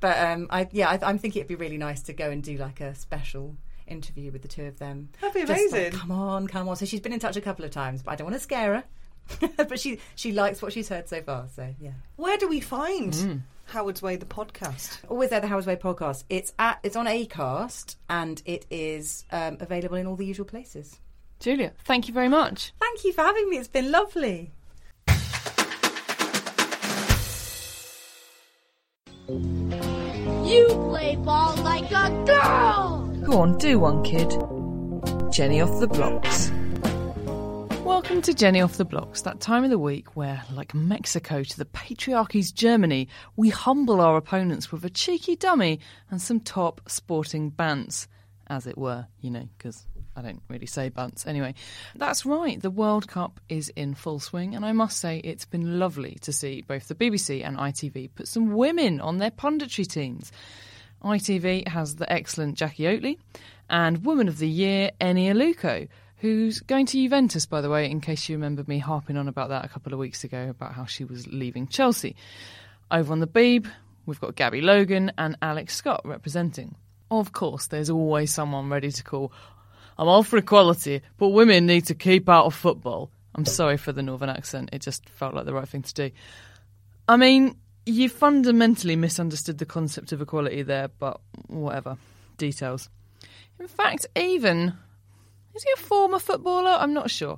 but 0.00 0.18
um, 0.18 0.46
I 0.50 0.68
yeah, 0.70 0.88
I, 0.90 0.98
I'm 1.02 1.18
thinking 1.18 1.40
it'd 1.40 1.48
be 1.48 1.54
really 1.54 1.78
nice 1.78 2.02
to 2.02 2.12
go 2.12 2.30
and 2.30 2.42
do 2.42 2.56
like 2.58 2.80
a 2.80 2.94
special 2.94 3.56
interview 3.86 4.30
with 4.30 4.42
the 4.42 4.48
two 4.48 4.64
of 4.64 4.78
them. 4.78 5.08
That'd 5.20 5.34
be 5.34 5.40
Just 5.40 5.72
like, 5.72 5.82
amazing. 5.82 5.98
come 5.98 6.10
on, 6.12 6.46
come 6.46 6.68
on. 6.68 6.76
So 6.76 6.84
she's 6.84 7.00
been 7.00 7.12
in 7.14 7.20
touch 7.20 7.36
a 7.36 7.40
couple 7.40 7.64
of 7.64 7.70
times, 7.70 8.02
but 8.02 8.12
I 8.12 8.16
don't 8.16 8.26
want 8.26 8.36
to 8.36 8.42
scare 8.42 8.74
her. 8.76 9.48
but 9.56 9.78
she 9.80 9.98
she 10.14 10.32
likes 10.32 10.60
what 10.62 10.72
she's 10.72 10.88
heard 10.88 11.08
so 11.08 11.20
far. 11.22 11.48
So 11.54 11.74
yeah. 11.80 11.92
Where 12.16 12.36
do 12.36 12.48
we 12.48 12.60
find 12.60 13.42
Howard's 13.68 14.00
Way, 14.00 14.16
the 14.16 14.26
podcast? 14.26 14.98
Always 15.08 15.30
there, 15.30 15.40
the 15.40 15.46
Howard's 15.46 15.66
Way 15.66 15.76
podcast. 15.76 16.24
It's 16.30 16.52
at 16.58 16.78
it's 16.82 16.96
on 16.96 17.06
Acast 17.06 17.96
and 18.08 18.42
it 18.46 18.64
is 18.70 19.24
um, 19.30 19.58
available 19.60 19.96
in 19.96 20.06
all 20.06 20.16
the 20.16 20.24
usual 20.24 20.46
places. 20.46 20.98
Julia, 21.38 21.72
thank 21.84 22.08
you 22.08 22.14
very 22.14 22.28
much. 22.28 22.72
Thank 22.80 23.04
you 23.04 23.12
for 23.12 23.20
having 23.22 23.48
me. 23.50 23.58
It's 23.58 23.68
been 23.68 23.90
lovely. 23.90 24.52
You 29.28 30.66
play 30.88 31.16
ball 31.16 31.54
like 31.56 31.90
a 31.90 32.24
girl! 32.26 33.06
Go 33.24 33.40
on, 33.40 33.58
do 33.58 33.78
one, 33.78 34.02
kid. 34.02 34.30
Jenny 35.30 35.60
off 35.60 35.78
the 35.78 35.86
blocks. 35.86 36.50
Welcome 37.88 38.20
to 38.22 38.34
Jenny 38.34 38.60
off 38.60 38.76
the 38.76 38.84
blocks, 38.84 39.22
that 39.22 39.40
time 39.40 39.64
of 39.64 39.70
the 39.70 39.78
week 39.78 40.14
where, 40.14 40.44
like 40.52 40.74
Mexico 40.74 41.42
to 41.42 41.56
the 41.56 41.64
patriarchy's 41.64 42.52
Germany, 42.52 43.08
we 43.34 43.48
humble 43.48 44.02
our 44.02 44.18
opponents 44.18 44.70
with 44.70 44.84
a 44.84 44.90
cheeky 44.90 45.36
dummy 45.36 45.80
and 46.10 46.20
some 46.20 46.38
top 46.38 46.82
sporting 46.86 47.50
bants, 47.50 48.06
as 48.48 48.66
it 48.66 48.76
were, 48.76 49.06
you 49.22 49.30
know, 49.30 49.48
because 49.56 49.86
I 50.14 50.20
don't 50.20 50.42
really 50.48 50.66
say 50.66 50.90
bants 50.90 51.26
anyway. 51.26 51.54
That's 51.96 52.26
right, 52.26 52.60
the 52.60 52.70
World 52.70 53.08
Cup 53.08 53.40
is 53.48 53.70
in 53.70 53.94
full 53.94 54.20
swing, 54.20 54.54
and 54.54 54.66
I 54.66 54.72
must 54.72 54.98
say 54.98 55.22
it's 55.24 55.46
been 55.46 55.78
lovely 55.78 56.18
to 56.20 56.32
see 56.32 56.60
both 56.60 56.88
the 56.88 56.94
BBC 56.94 57.42
and 57.42 57.56
ITV 57.56 58.10
put 58.14 58.28
some 58.28 58.52
women 58.52 59.00
on 59.00 59.16
their 59.16 59.30
punditry 59.30 59.88
teams. 59.88 60.30
ITV 61.02 61.66
has 61.68 61.96
the 61.96 62.12
excellent 62.12 62.58
Jackie 62.58 62.84
Oatley 62.84 63.16
and 63.70 64.04
Woman 64.04 64.28
of 64.28 64.38
the 64.38 64.48
Year, 64.48 64.90
Eni 65.00 65.32
Aluko, 65.32 65.88
who's 66.18 66.60
going 66.60 66.86
to 66.86 66.98
Juventus, 66.98 67.46
by 67.46 67.60
the 67.60 67.70
way, 67.70 67.90
in 67.90 68.00
case 68.00 68.28
you 68.28 68.36
remember 68.36 68.64
me 68.66 68.78
harping 68.78 69.16
on 69.16 69.28
about 69.28 69.50
that 69.50 69.64
a 69.64 69.68
couple 69.68 69.92
of 69.92 69.98
weeks 69.98 70.24
ago, 70.24 70.48
about 70.48 70.72
how 70.72 70.84
she 70.84 71.04
was 71.04 71.26
leaving 71.26 71.66
Chelsea. 71.68 72.16
Over 72.90 73.12
on 73.12 73.20
the 73.20 73.26
Beeb, 73.26 73.70
we've 74.06 74.20
got 74.20 74.34
Gabby 74.34 74.60
Logan 74.60 75.12
and 75.16 75.36
Alex 75.40 75.76
Scott 75.76 76.00
representing. 76.04 76.74
Of 77.10 77.32
course, 77.32 77.66
there's 77.66 77.90
always 77.90 78.32
someone 78.32 78.68
ready 78.68 78.90
to 78.90 79.04
call, 79.04 79.32
I'm 79.96 80.08
all 80.08 80.22
for 80.22 80.36
equality, 80.36 81.02
but 81.18 81.28
women 81.28 81.66
need 81.66 81.86
to 81.86 81.94
keep 81.94 82.28
out 82.28 82.46
of 82.46 82.54
football. 82.54 83.10
I'm 83.34 83.44
sorry 83.44 83.76
for 83.76 83.92
the 83.92 84.02
northern 84.02 84.28
accent, 84.28 84.70
it 84.72 84.82
just 84.82 85.08
felt 85.08 85.34
like 85.34 85.46
the 85.46 85.54
right 85.54 85.68
thing 85.68 85.82
to 85.82 85.94
do. 85.94 86.10
I 87.08 87.16
mean, 87.16 87.56
you 87.86 88.08
fundamentally 88.08 88.96
misunderstood 88.96 89.58
the 89.58 89.66
concept 89.66 90.12
of 90.12 90.20
equality 90.20 90.62
there, 90.62 90.88
but 90.88 91.20
whatever. 91.46 91.96
Details. 92.36 92.90
In 93.58 93.68
fact, 93.68 94.06
even. 94.16 94.74
Is 95.58 95.64
he 95.64 95.72
a 95.74 95.86
former 95.88 96.20
footballer? 96.20 96.70
I'm 96.70 96.94
not 96.94 97.10
sure. 97.10 97.36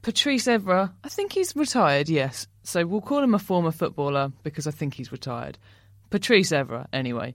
Patrice 0.00 0.46
Evra, 0.46 0.90
I 1.04 1.08
think 1.10 1.34
he's 1.34 1.54
retired, 1.54 2.08
yes. 2.08 2.46
So 2.62 2.86
we'll 2.86 3.02
call 3.02 3.22
him 3.22 3.34
a 3.34 3.38
former 3.38 3.70
footballer 3.70 4.32
because 4.42 4.66
I 4.66 4.70
think 4.70 4.94
he's 4.94 5.12
retired. 5.12 5.58
Patrice 6.08 6.52
Evra, 6.52 6.86
anyway. 6.90 7.34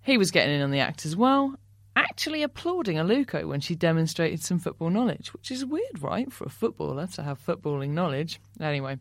He 0.00 0.16
was 0.16 0.30
getting 0.30 0.54
in 0.54 0.62
on 0.62 0.70
the 0.70 0.78
act 0.78 1.04
as 1.06 1.16
well, 1.16 1.56
actually 1.96 2.44
applauding 2.44 2.98
Aluko 2.98 3.48
when 3.48 3.58
she 3.58 3.74
demonstrated 3.74 4.44
some 4.44 4.60
football 4.60 4.90
knowledge, 4.90 5.32
which 5.32 5.50
is 5.50 5.64
weird, 5.64 6.00
right, 6.00 6.32
for 6.32 6.44
a 6.44 6.50
footballer 6.50 7.08
to 7.08 7.24
have 7.24 7.44
footballing 7.44 7.90
knowledge. 7.90 8.40
Anyway, 8.60 8.96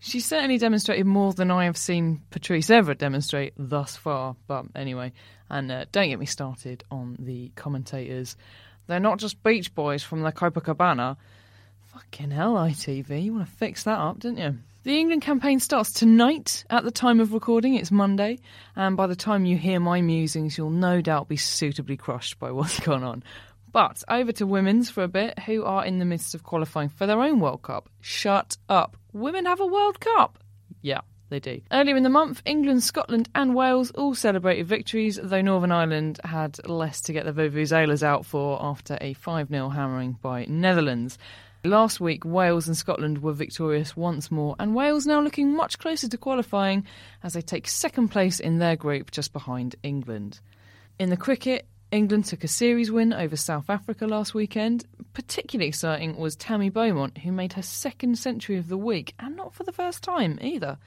she 0.00 0.18
certainly 0.18 0.58
demonstrated 0.58 1.06
more 1.06 1.32
than 1.32 1.52
I 1.52 1.66
have 1.66 1.76
seen 1.76 2.22
Patrice 2.30 2.68
ever 2.68 2.94
demonstrate 2.94 3.52
thus 3.56 3.94
far. 3.94 4.34
But 4.48 4.64
anyway, 4.74 5.12
and 5.48 5.70
uh, 5.70 5.84
don't 5.92 6.08
get 6.08 6.18
me 6.18 6.26
started 6.26 6.82
on 6.90 7.16
the 7.20 7.52
commentators. 7.54 8.36
They're 8.90 8.98
not 8.98 9.20
just 9.20 9.40
Beach 9.44 9.72
Boys 9.72 10.02
from 10.02 10.22
the 10.22 10.32
Copacabana. 10.32 11.16
Fucking 11.92 12.32
hell, 12.32 12.54
ITV, 12.54 13.22
you 13.22 13.32
want 13.32 13.46
to 13.46 13.52
fix 13.52 13.84
that 13.84 14.00
up, 14.00 14.18
didn't 14.18 14.38
you? 14.38 14.58
The 14.82 14.98
England 14.98 15.22
campaign 15.22 15.60
starts 15.60 15.92
tonight 15.92 16.64
at 16.70 16.82
the 16.82 16.90
time 16.90 17.20
of 17.20 17.32
recording. 17.32 17.74
It's 17.76 17.92
Monday, 17.92 18.40
and 18.74 18.96
by 18.96 19.06
the 19.06 19.14
time 19.14 19.44
you 19.44 19.56
hear 19.56 19.78
my 19.78 20.00
musings, 20.00 20.58
you'll 20.58 20.70
no 20.70 21.00
doubt 21.00 21.28
be 21.28 21.36
suitably 21.36 21.96
crushed 21.96 22.40
by 22.40 22.50
what's 22.50 22.80
gone 22.84 23.04
on. 23.04 23.22
But 23.70 24.02
over 24.08 24.32
to 24.32 24.44
women's 24.44 24.90
for 24.90 25.04
a 25.04 25.08
bit, 25.08 25.38
who 25.38 25.62
are 25.62 25.84
in 25.84 26.00
the 26.00 26.04
midst 26.04 26.34
of 26.34 26.42
qualifying 26.42 26.88
for 26.88 27.06
their 27.06 27.22
own 27.22 27.38
World 27.38 27.62
Cup. 27.62 27.88
Shut 28.00 28.56
up. 28.68 28.96
Women 29.12 29.46
have 29.46 29.60
a 29.60 29.66
World 29.66 30.00
Cup. 30.00 30.42
Yeah, 30.82 31.02
they 31.30 31.40
do. 31.40 31.60
Earlier 31.72 31.96
in 31.96 32.02
the 32.02 32.10
month, 32.10 32.42
England, 32.44 32.82
Scotland, 32.82 33.28
and 33.34 33.54
Wales 33.54 33.90
all 33.92 34.14
celebrated 34.14 34.66
victories, 34.66 35.18
though 35.22 35.40
Northern 35.40 35.72
Ireland 35.72 36.20
had 36.24 36.58
less 36.68 37.00
to 37.02 37.12
get 37.12 37.24
the 37.24 37.32
Vuvuzelas 37.32 38.02
out 38.02 38.26
for 38.26 38.62
after 38.62 38.98
a 39.00 39.14
5 39.14 39.48
0 39.48 39.68
hammering 39.70 40.18
by 40.20 40.44
Netherlands. 40.46 41.16
Last 41.64 42.00
week, 42.00 42.24
Wales 42.24 42.68
and 42.68 42.76
Scotland 42.76 43.22
were 43.22 43.34
victorious 43.34 43.94
once 43.94 44.30
more, 44.30 44.56
and 44.58 44.74
Wales 44.74 45.06
now 45.06 45.20
looking 45.20 45.54
much 45.54 45.78
closer 45.78 46.08
to 46.08 46.16
qualifying 46.16 46.86
as 47.22 47.34
they 47.34 47.42
take 47.42 47.68
second 47.68 48.08
place 48.08 48.40
in 48.40 48.58
their 48.58 48.76
group 48.76 49.10
just 49.10 49.32
behind 49.32 49.76
England. 49.82 50.40
In 50.98 51.10
the 51.10 51.18
cricket, 51.18 51.66
England 51.90 52.24
took 52.24 52.44
a 52.44 52.48
series 52.48 52.90
win 52.90 53.12
over 53.12 53.36
South 53.36 53.68
Africa 53.68 54.06
last 54.06 54.32
weekend. 54.32 54.86
Particularly 55.12 55.68
exciting 55.68 56.16
was 56.16 56.36
Tammy 56.36 56.70
Beaumont, 56.70 57.18
who 57.18 57.32
made 57.32 57.54
her 57.54 57.62
second 57.62 58.16
century 58.16 58.56
of 58.56 58.68
the 58.68 58.76
week, 58.78 59.12
and 59.18 59.36
not 59.36 59.52
for 59.52 59.64
the 59.64 59.72
first 59.72 60.02
time 60.02 60.38
either. 60.40 60.78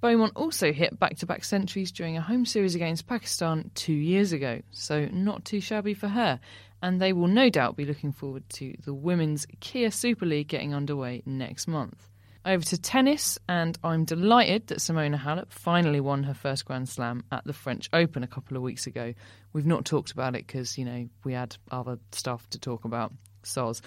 Beaumont 0.00 0.32
also 0.36 0.72
hit 0.72 0.98
back 0.98 1.16
to 1.18 1.26
back 1.26 1.44
centuries 1.44 1.90
during 1.90 2.16
a 2.16 2.20
home 2.20 2.44
series 2.44 2.74
against 2.74 3.06
Pakistan 3.06 3.70
two 3.74 3.94
years 3.94 4.32
ago, 4.32 4.60
so 4.70 5.06
not 5.06 5.44
too 5.44 5.60
shabby 5.60 5.94
for 5.94 6.08
her. 6.08 6.38
And 6.82 7.00
they 7.00 7.12
will 7.12 7.28
no 7.28 7.48
doubt 7.48 7.76
be 7.76 7.86
looking 7.86 8.12
forward 8.12 8.48
to 8.50 8.74
the 8.84 8.92
Women's 8.92 9.46
Kia 9.60 9.90
Super 9.90 10.26
League 10.26 10.48
getting 10.48 10.74
underway 10.74 11.22
next 11.24 11.66
month. 11.66 12.10
Over 12.44 12.64
to 12.66 12.78
tennis, 12.78 13.38
and 13.48 13.76
I'm 13.82 14.04
delighted 14.04 14.68
that 14.68 14.78
Simona 14.78 15.18
Halep 15.18 15.50
finally 15.50 16.00
won 16.00 16.22
her 16.24 16.34
first 16.34 16.64
Grand 16.64 16.88
Slam 16.88 17.24
at 17.32 17.44
the 17.44 17.52
French 17.52 17.88
Open 17.92 18.22
a 18.22 18.28
couple 18.28 18.56
of 18.56 18.62
weeks 18.62 18.86
ago. 18.86 19.14
We've 19.52 19.66
not 19.66 19.84
talked 19.84 20.12
about 20.12 20.36
it 20.36 20.46
because, 20.46 20.78
you 20.78 20.84
know, 20.84 21.08
we 21.24 21.32
had 21.32 21.56
other 21.72 21.98
stuff 22.12 22.48
to 22.50 22.60
talk 22.60 22.84
about. 22.84 23.12
Soz. 23.46 23.80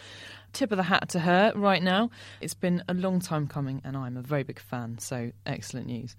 Tip 0.53 0.71
of 0.71 0.77
the 0.77 0.83
hat 0.83 1.09
to 1.09 1.19
her 1.19 1.51
right 1.55 1.83
now. 1.83 2.09
It's 2.41 2.53
been 2.53 2.83
a 2.87 2.93
long 2.93 3.19
time 3.19 3.47
coming, 3.47 3.81
and 3.83 3.95
I'm 3.95 4.17
a 4.17 4.21
very 4.21 4.43
big 4.43 4.59
fan, 4.59 4.97
so 4.99 5.31
excellent 5.45 5.87
news. 5.87 6.15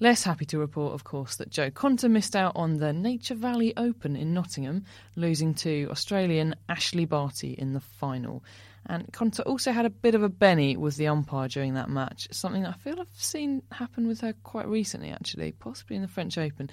Less 0.00 0.24
happy 0.24 0.44
to 0.46 0.58
report, 0.58 0.92
of 0.92 1.04
course, 1.04 1.36
that 1.36 1.50
Jo 1.50 1.70
Konta 1.70 2.10
missed 2.10 2.34
out 2.34 2.52
on 2.56 2.78
the 2.78 2.92
Nature 2.92 3.36
Valley 3.36 3.72
Open 3.76 4.16
in 4.16 4.34
Nottingham, 4.34 4.84
losing 5.14 5.54
to 5.54 5.86
Australian 5.90 6.56
Ashleigh 6.68 7.08
Barty 7.08 7.52
in 7.52 7.74
the 7.74 7.80
final. 7.80 8.42
And 8.86 9.06
Konta 9.12 9.46
also 9.46 9.70
had 9.70 9.86
a 9.86 9.90
bit 9.90 10.16
of 10.16 10.22
a 10.22 10.28
Benny 10.28 10.76
with 10.76 10.96
the 10.96 11.06
umpire 11.06 11.48
during 11.48 11.74
that 11.74 11.88
match, 11.88 12.26
something 12.32 12.64
that 12.64 12.74
I 12.74 12.78
feel 12.78 13.00
I've 13.00 13.06
seen 13.12 13.62
happen 13.70 14.08
with 14.08 14.20
her 14.20 14.34
quite 14.42 14.66
recently, 14.66 15.10
actually, 15.10 15.52
possibly 15.52 15.96
in 15.96 16.02
the 16.02 16.08
French 16.08 16.36
Open. 16.36 16.70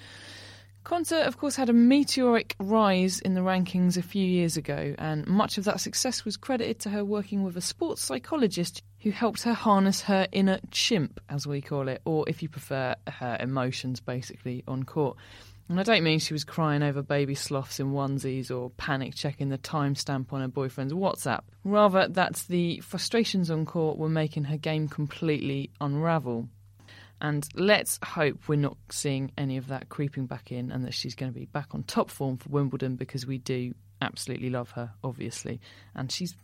Konta, 0.84 1.24
of 1.26 1.38
course, 1.38 1.54
had 1.54 1.68
a 1.68 1.72
meteoric 1.72 2.56
rise 2.58 3.20
in 3.20 3.34
the 3.34 3.40
rankings 3.40 3.96
a 3.96 4.02
few 4.02 4.26
years 4.26 4.56
ago, 4.56 4.94
and 4.98 5.26
much 5.26 5.56
of 5.56 5.64
that 5.64 5.80
success 5.80 6.24
was 6.24 6.36
credited 6.36 6.80
to 6.80 6.90
her 6.90 7.04
working 7.04 7.44
with 7.44 7.56
a 7.56 7.60
sports 7.60 8.02
psychologist 8.02 8.82
who 9.00 9.10
helped 9.10 9.42
her 9.42 9.54
harness 9.54 10.02
her 10.02 10.26
inner 10.32 10.58
chimp, 10.72 11.20
as 11.28 11.46
we 11.46 11.60
call 11.60 11.88
it, 11.88 12.02
or 12.04 12.28
if 12.28 12.42
you 12.42 12.48
prefer, 12.48 12.96
her 13.06 13.36
emotions, 13.38 14.00
basically, 14.00 14.64
on 14.66 14.82
court. 14.82 15.16
And 15.68 15.78
I 15.78 15.84
don't 15.84 16.02
mean 16.02 16.18
she 16.18 16.34
was 16.34 16.44
crying 16.44 16.82
over 16.82 17.00
baby 17.00 17.36
sloths 17.36 17.78
in 17.78 17.92
onesies 17.92 18.50
or 18.50 18.70
panic 18.70 19.14
checking 19.14 19.48
the 19.48 19.58
timestamp 19.58 20.32
on 20.32 20.40
her 20.40 20.48
boyfriend's 20.48 20.92
WhatsApp. 20.92 21.42
Rather, 21.64 22.08
that's 22.08 22.44
the 22.44 22.80
frustrations 22.80 23.50
on 23.50 23.64
court 23.64 23.98
were 23.98 24.08
making 24.08 24.44
her 24.44 24.56
game 24.56 24.88
completely 24.88 25.70
unravel. 25.80 26.48
And 27.22 27.48
let's 27.54 28.00
hope 28.04 28.48
we're 28.48 28.56
not 28.56 28.76
seeing 28.90 29.30
any 29.38 29.56
of 29.56 29.68
that 29.68 29.88
creeping 29.88 30.26
back 30.26 30.50
in 30.50 30.72
and 30.72 30.84
that 30.84 30.92
she's 30.92 31.14
going 31.14 31.32
to 31.32 31.38
be 31.38 31.44
back 31.46 31.68
on 31.70 31.84
top 31.84 32.10
form 32.10 32.36
for 32.36 32.48
Wimbledon 32.48 32.96
because 32.96 33.24
we 33.24 33.38
do 33.38 33.74
absolutely 34.00 34.50
love 34.50 34.72
her, 34.72 34.90
obviously. 35.04 35.60
And 35.94 36.10
she's 36.10 36.34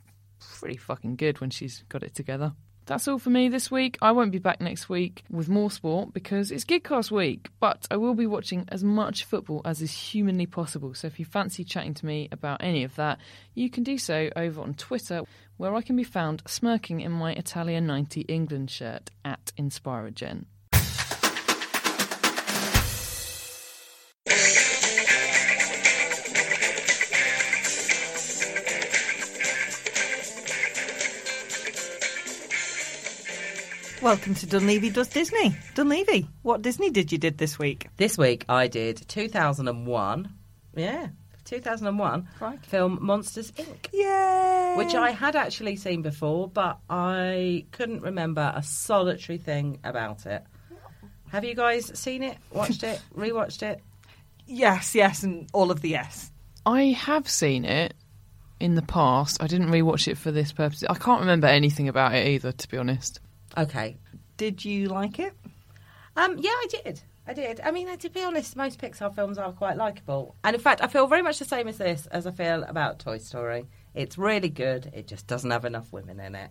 pretty 0.61 0.77
fucking 0.77 1.17
good 1.17 1.41
when 1.41 1.51
she's 1.51 1.83
got 1.89 2.05
it 2.05 2.15
together. 2.15 2.53
That's 2.87 3.09
all 3.09 3.19
for 3.19 3.29
me 3.29 3.49
this 3.49 3.73
week. 3.73 3.99
I 4.01 4.13
won't 4.13 4.31
be 4.31 4.39
back 4.39 4.61
next 4.61 4.89
week 4.89 5.25
with 5.29 5.49
more 5.49 5.71
sport 5.71 6.15
because 6.15 6.53
it's 6.53 6.65
Gigcast 6.65 7.11
week, 7.11 7.49
but 7.59 7.89
I 7.91 7.97
will 7.97 8.15
be 8.15 8.27
watching 8.27 8.65
as 8.69 8.85
much 8.85 9.25
football 9.25 9.63
as 9.65 9.83
is 9.83 9.93
humanly 9.93 10.47
possible. 10.47 10.95
So 10.95 11.09
if 11.09 11.19
you 11.19 11.25
fancy 11.25 11.65
chatting 11.65 11.95
to 11.95 12.07
me 12.07 12.29
about 12.31 12.63
any 12.63 12.85
of 12.85 12.95
that, 12.95 13.19
you 13.53 13.69
can 13.69 13.83
do 13.83 13.99
so 13.99 14.31
over 14.37 14.63
on 14.63 14.75
Twitter, 14.75 15.25
where 15.57 15.75
I 15.75 15.83
can 15.83 15.97
be 15.97 16.05
found 16.05 16.45
smirking 16.47 17.01
in 17.01 17.11
my 17.11 17.33
Italia 17.33 17.81
90 17.81 18.21
England 18.23 18.71
shirt 18.71 19.11
at 19.25 19.51
InspiraGen. 19.59 20.45
Welcome 34.09 34.37
to 34.37 34.47
Dunleavy 34.47 34.89
Does 34.89 35.09
Disney. 35.09 35.55
Dunleavy, 35.75 36.31
what 36.41 36.63
Disney 36.63 36.89
did 36.89 37.13
you 37.13 37.19
did 37.19 37.37
this 37.37 37.59
week? 37.59 37.89
This 37.99 38.17
week 38.17 38.47
I 38.49 38.67
did 38.67 39.07
2001. 39.07 40.33
Yeah, 40.75 41.09
2001 41.45 42.29
Crikey. 42.39 42.59
film 42.63 42.99
Monsters 43.03 43.53
Inc. 43.53 43.93
Yay! 43.93 44.77
Which 44.79 44.95
I 44.95 45.11
had 45.11 45.37
actually 45.37 45.77
seen 45.77 46.01
before, 46.01 46.49
but 46.49 46.79
I 46.89 47.67
couldn't 47.71 48.01
remember 48.01 48.51
a 48.57 48.63
solitary 48.63 49.37
thing 49.37 49.79
about 49.85 50.25
it. 50.25 50.43
Have 51.31 51.45
you 51.45 51.55
guys 51.55 51.91
seen 51.99 52.23
it, 52.23 52.39
watched 52.51 52.85
it, 52.85 53.03
rewatched 53.15 53.63
it? 53.63 53.83
Yes, 54.47 54.95
yes, 54.95 55.23
and 55.23 55.51
all 55.53 55.71
of 55.71 55.83
the 55.83 55.91
yes. 55.91 56.33
I 56.65 56.97
have 56.99 57.29
seen 57.29 57.67
it 57.67 57.93
in 58.59 58.75
the 58.75 58.81
past. 58.81 59.43
I 59.43 59.47
didn't 59.49 59.69
rewatch 59.69 60.09
it 60.09 60.17
for 60.17 60.33
this 60.33 60.51
purpose. 60.51 60.83
I 60.89 60.95
can't 60.95 61.21
remember 61.21 61.47
anything 61.47 61.89
about 61.89 62.15
it 62.15 62.27
either, 62.27 62.53
to 62.53 62.69
be 62.71 62.79
honest. 62.79 63.21
Okay. 63.59 63.97
Did 64.37 64.65
you 64.65 64.87
like 64.89 65.19
it? 65.19 65.35
Um, 66.17 66.39
yeah, 66.39 66.51
I 66.51 66.67
did. 66.71 67.01
I 67.27 67.35
did. 67.35 67.61
I 67.61 67.71
mean, 67.73 67.95
to 67.99 68.09
be 68.09 68.23
honest, 68.23 68.57
most 68.57 68.81
Pixar 68.81 69.15
films 69.15 69.37
are 69.37 69.53
quite 69.53 69.77
likable. 69.77 70.35
And 70.45 70.57
in 70.57 70.63
fact, 70.63 70.81
I 70.83 70.87
feel 70.87 71.07
very 71.07 71.23
much 71.23 71.39
the 71.39 71.45
same 71.45 71.69
as 71.69 71.77
this 71.77 72.07
as 72.07 72.27
I 72.27 72.31
feel 72.31 72.65
about 72.65 73.01
Toy 73.01 73.19
Story. 73.19 73.67
It's 73.95 74.17
really 74.17 74.49
good, 74.49 74.91
it 74.95 75.07
just 75.07 75.27
doesn't 75.27 75.51
have 75.51 75.65
enough 75.65 75.93
women 75.93 76.21
in 76.21 76.35
it. 76.35 76.51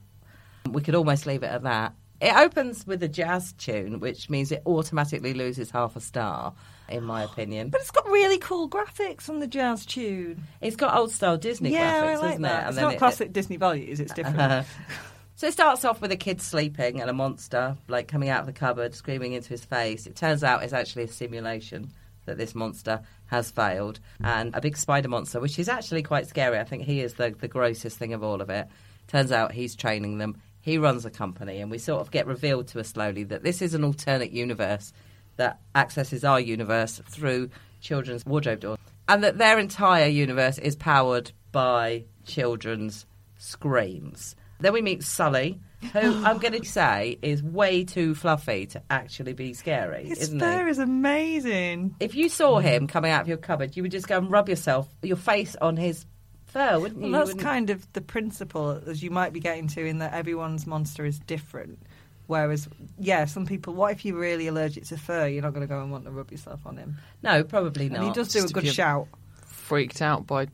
We 0.69 0.81
could 0.81 0.95
almost 0.95 1.25
leave 1.25 1.43
it 1.43 1.47
at 1.47 1.63
that. 1.63 1.93
It 2.19 2.35
opens 2.35 2.85
with 2.85 3.01
a 3.03 3.07
jazz 3.07 3.53
tune, 3.53 3.99
which 3.99 4.29
means 4.29 4.51
it 4.51 4.63
automatically 4.65 5.33
loses 5.33 5.71
half 5.71 5.95
a 5.95 5.99
star, 6.01 6.53
in 6.89 7.03
my 7.03 7.23
opinion. 7.31 7.69
But 7.69 7.81
it's 7.81 7.91
got 7.91 8.05
really 8.07 8.37
cool 8.37 8.69
graphics 8.69 9.29
on 9.29 9.39
the 9.39 9.47
jazz 9.47 9.85
tune. 9.85 10.43
It's 10.61 10.75
got 10.75 10.95
old 10.95 11.11
style 11.11 11.37
Disney 11.37 11.71
yeah, 11.71 12.01
graphics, 12.01 12.05
I 12.05 12.15
like 12.17 12.29
isn't 12.31 12.41
that. 12.43 12.65
it? 12.65 12.69
It's 12.69 12.77
not 12.77 12.93
it- 12.93 12.97
classic 12.97 13.33
Disney 13.33 13.57
values. 13.57 13.99
It's 13.99 14.13
different. 14.13 14.39
Uh, 14.39 14.63
so 15.37 15.45
it 15.45 15.53
starts 15.53 15.85
off 15.85 16.01
with 16.01 16.11
a 16.11 16.17
kid 16.17 16.41
sleeping 16.41 16.99
and 16.99 17.11
a 17.11 17.13
monster 17.13 17.77
like 17.87 18.07
coming 18.07 18.27
out 18.27 18.39
of 18.39 18.47
the 18.47 18.53
cupboard, 18.53 18.95
screaming 18.95 19.33
into 19.33 19.49
his 19.49 19.63
face. 19.63 20.07
It 20.07 20.15
turns 20.15 20.43
out 20.43 20.63
it's 20.63 20.73
actually 20.73 21.03
a 21.03 21.07
simulation 21.07 21.91
that 22.25 22.39
this 22.39 22.55
monster 22.55 23.01
has 23.27 23.51
failed, 23.51 23.99
and 24.23 24.53
a 24.55 24.61
big 24.61 24.75
spider 24.75 25.07
monster, 25.09 25.39
which 25.39 25.59
is 25.59 25.69
actually 25.69 26.01
quite 26.01 26.27
scary. 26.27 26.57
I 26.57 26.63
think 26.63 26.83
he 26.83 27.01
is 27.01 27.13
the 27.13 27.35
the 27.39 27.47
grossest 27.47 27.99
thing 27.99 28.13
of 28.13 28.23
all 28.23 28.41
of 28.41 28.49
it. 28.49 28.67
Turns 29.07 29.31
out 29.31 29.51
he's 29.51 29.75
training 29.75 30.17
them. 30.17 30.41
He 30.59 30.79
runs 30.79 31.05
a 31.05 31.11
company, 31.11 31.61
and 31.61 31.69
we 31.69 31.77
sort 31.77 32.01
of 32.01 32.09
get 32.09 32.25
revealed 32.25 32.67
to 32.69 32.79
us 32.79 32.89
slowly 32.89 33.23
that 33.25 33.43
this 33.43 33.61
is 33.61 33.75
an 33.75 33.83
alternate 33.83 34.31
universe 34.31 34.91
that 35.35 35.59
accesses 35.75 36.23
our 36.23 36.39
universe 36.39 36.99
through 37.07 37.51
children's 37.79 38.25
wardrobe 38.25 38.61
doors, 38.61 38.79
and 39.07 39.23
that 39.23 39.37
their 39.37 39.59
entire 39.59 40.07
universe 40.07 40.57
is 40.57 40.75
powered 40.75 41.31
by 41.51 42.05
children's 42.25 43.05
screams. 43.37 44.35
Then 44.59 44.73
we 44.73 44.81
meet 44.81 45.03
Sully, 45.03 45.59
who 45.93 45.99
I'm 46.25 46.37
going 46.39 46.59
to 46.59 46.65
say 46.67 47.17
is 47.21 47.43
way 47.43 47.83
too 47.83 48.15
fluffy 48.15 48.65
to 48.67 48.81
actually 48.89 49.33
be 49.33 49.53
scary, 49.53 50.05
His 50.05 50.19
isn't 50.19 50.39
fur 50.39 50.65
he? 50.65 50.71
is 50.71 50.79
amazing. 50.79 51.95
If 51.99 52.15
you 52.15 52.29
saw 52.29 52.59
him 52.59 52.87
coming 52.87 53.11
out 53.11 53.21
of 53.21 53.27
your 53.27 53.37
cupboard, 53.37 53.75
you 53.77 53.83
would 53.83 53.91
just 53.91 54.07
go 54.07 54.17
and 54.17 54.31
rub 54.31 54.49
yourself, 54.49 54.87
your 55.03 55.17
face 55.17 55.55
on 55.61 55.77
his 55.77 56.05
fur, 56.45 56.79
wouldn't 56.79 57.01
you? 57.03 57.11
Well, 57.11 57.19
that's 57.21 57.29
wouldn't- 57.35 57.43
kind 57.45 57.69
of 57.69 57.91
the 57.93 58.01
principle 58.01 58.81
as 58.87 59.03
you 59.03 59.11
might 59.11 59.33
be 59.33 59.39
getting 59.39 59.67
to 59.69 59.85
in 59.85 59.99
that 59.99 60.13
everyone's 60.13 60.65
monster 60.65 61.05
is 61.05 61.19
different. 61.19 61.79
Whereas, 62.25 62.67
yeah, 62.99 63.23
some 63.25 63.45
people, 63.45 63.73
what 63.73 63.93
if 63.93 64.03
you're 64.03 64.17
really 64.19 64.47
allergic 64.47 64.83
to 64.87 64.97
fur? 64.97 65.27
You're 65.27 65.43
not 65.43 65.53
going 65.53 65.65
to 65.65 65.71
go 65.73 65.81
and 65.81 65.91
want 65.91 66.03
to 66.05 66.11
rub 66.11 66.29
yourself 66.31 66.65
on 66.65 66.75
him. 66.75 66.97
No, 67.23 67.43
probably 67.45 67.87
not. 67.87 67.99
And 67.99 68.07
he 68.07 68.13
does 68.13 68.29
do 68.33 68.39
a 68.39 68.41
Just 68.41 68.51
if 68.51 68.53
good 68.53 68.63
you're- 68.63 68.73
shout. 68.73 69.07
Freaked 69.45 70.01
out 70.01 70.27
by 70.27 70.47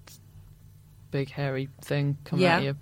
big 1.12 1.30
hairy 1.32 1.70
thing 1.82 2.18
coming 2.26 2.44
Yeah. 2.44 2.58
out 2.58 2.64
of 2.66 2.78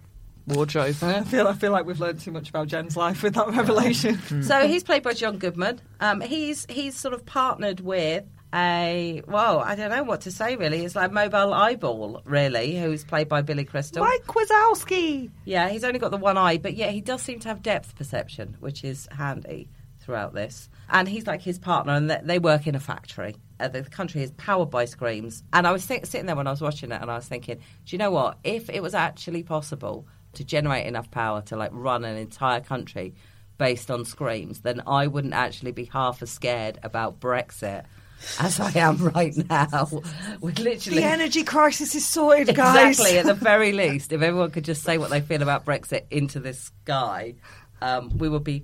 your 0.48 0.56
wardrobe. 0.58 0.96
I 1.02 1.24
feel, 1.24 1.48
I 1.48 1.54
feel 1.54 1.72
like 1.72 1.86
we've 1.86 2.00
learned 2.00 2.20
too 2.20 2.32
much 2.32 2.50
about 2.50 2.68
Jen's 2.68 2.96
life 2.98 3.24
with 3.24 3.34
that 3.36 3.48
revelation. 3.48 4.20
So 4.44 4.68
he's 4.68 4.84
played 4.84 5.04
by 5.04 5.14
John 5.14 5.38
Goodman. 5.38 5.82
Um, 6.00 6.22
he's 6.22 6.66
he's 6.70 6.96
sort 6.96 7.14
of 7.14 7.26
partnered 7.26 7.80
with 7.80 8.24
a 8.54 9.22
well, 9.28 9.60
I 9.60 9.76
don't 9.76 9.90
know 9.92 10.04
what 10.04 10.22
to 10.22 10.32
say 10.32 10.56
really. 10.58 10.84
It's 10.84 10.96
like 10.96 11.12
Mobile 11.12 11.54
Eyeball, 11.54 12.22
really, 12.26 12.78
who's 12.80 13.04
played 13.04 13.30
by 13.30 13.42
Billy 13.42 13.64
Crystal. 13.66 14.04
Mike 14.04 14.26
Wazowski. 14.26 15.30
Yeah, 15.46 15.70
he's 15.70 15.84
only 15.84 16.00
got 16.00 16.12
the 16.12 16.18
one 16.18 16.38
eye, 16.38 16.58
but 16.58 16.74
yeah, 16.76 16.90
he 16.90 17.02
does 17.02 17.22
seem 17.22 17.40
to 17.40 17.48
have 17.48 17.62
depth 17.62 17.96
perception, 17.96 18.58
which 18.60 18.84
is 18.84 19.08
handy 19.12 19.70
throughout 20.00 20.34
this. 20.34 20.68
And 20.90 21.08
he's 21.08 21.28
like 21.28 21.42
his 21.42 21.60
partner, 21.60 21.94
and 21.94 22.10
they- 22.10 22.20
they 22.24 22.40
work 22.40 22.68
in 22.68 22.76
a 22.76 22.80
factory. 22.80 23.36
Uh, 23.60 23.68
the 23.68 23.84
country 23.84 24.24
is 24.24 24.32
powered 24.32 24.72
by 24.72 24.86
screams. 24.86 25.44
And 25.54 25.66
I 25.68 25.72
was 25.72 25.86
thi- 25.86 26.02
sitting 26.04 26.26
there 26.26 26.36
when 26.36 26.48
I 26.48 26.52
was 26.52 26.60
watching 26.62 26.92
it, 26.92 27.00
and 27.02 27.10
I 27.10 27.16
was 27.16 27.28
thinking, 27.28 27.58
do 27.58 27.62
you 27.88 27.98
know 28.00 28.10
what? 28.12 28.40
If 28.44 28.70
it 28.70 28.82
was 28.82 28.94
actually 28.96 29.44
possible 29.44 30.08
to 30.34 30.44
generate 30.44 30.88
enough 30.88 31.12
power 31.12 31.42
to 31.44 31.56
like 31.56 31.72
run 31.74 32.04
an 32.06 32.18
entire 32.18 32.62
country 32.62 33.16
based 33.58 33.92
on 33.92 34.06
screams, 34.06 34.62
then 34.62 34.82
I 34.88 35.08
wouldn't 35.08 35.34
actually 35.34 35.72
be 35.72 35.86
half 35.86 36.22
as 36.22 36.32
scared 36.32 36.80
about 36.84 37.20
Brexit 37.20 37.86
as 38.40 38.60
I 38.60 38.72
am 38.80 38.98
right 38.98 39.36
now. 39.50 39.88
We're 40.42 40.54
literally 40.54 41.02
The 41.02 41.06
energy 41.06 41.44
crisis 41.44 41.96
is 41.96 42.06
sorted, 42.06 42.56
guys. 42.56 43.00
Exactly. 43.00 43.20
At 43.20 43.26
the 43.26 43.34
very 43.52 43.72
least, 43.72 44.12
if 44.12 44.22
everyone 44.22 44.52
could 44.52 44.66
just 44.66 44.84
say 44.84 44.98
what 44.98 45.10
they 45.10 45.22
feel 45.22 45.42
about 45.42 45.66
Brexit 45.66 46.06
into 46.12 46.40
the 46.40 46.54
sky, 46.54 47.36
um, 47.82 48.18
we 48.18 48.30
would 48.30 48.44
be 48.44 48.64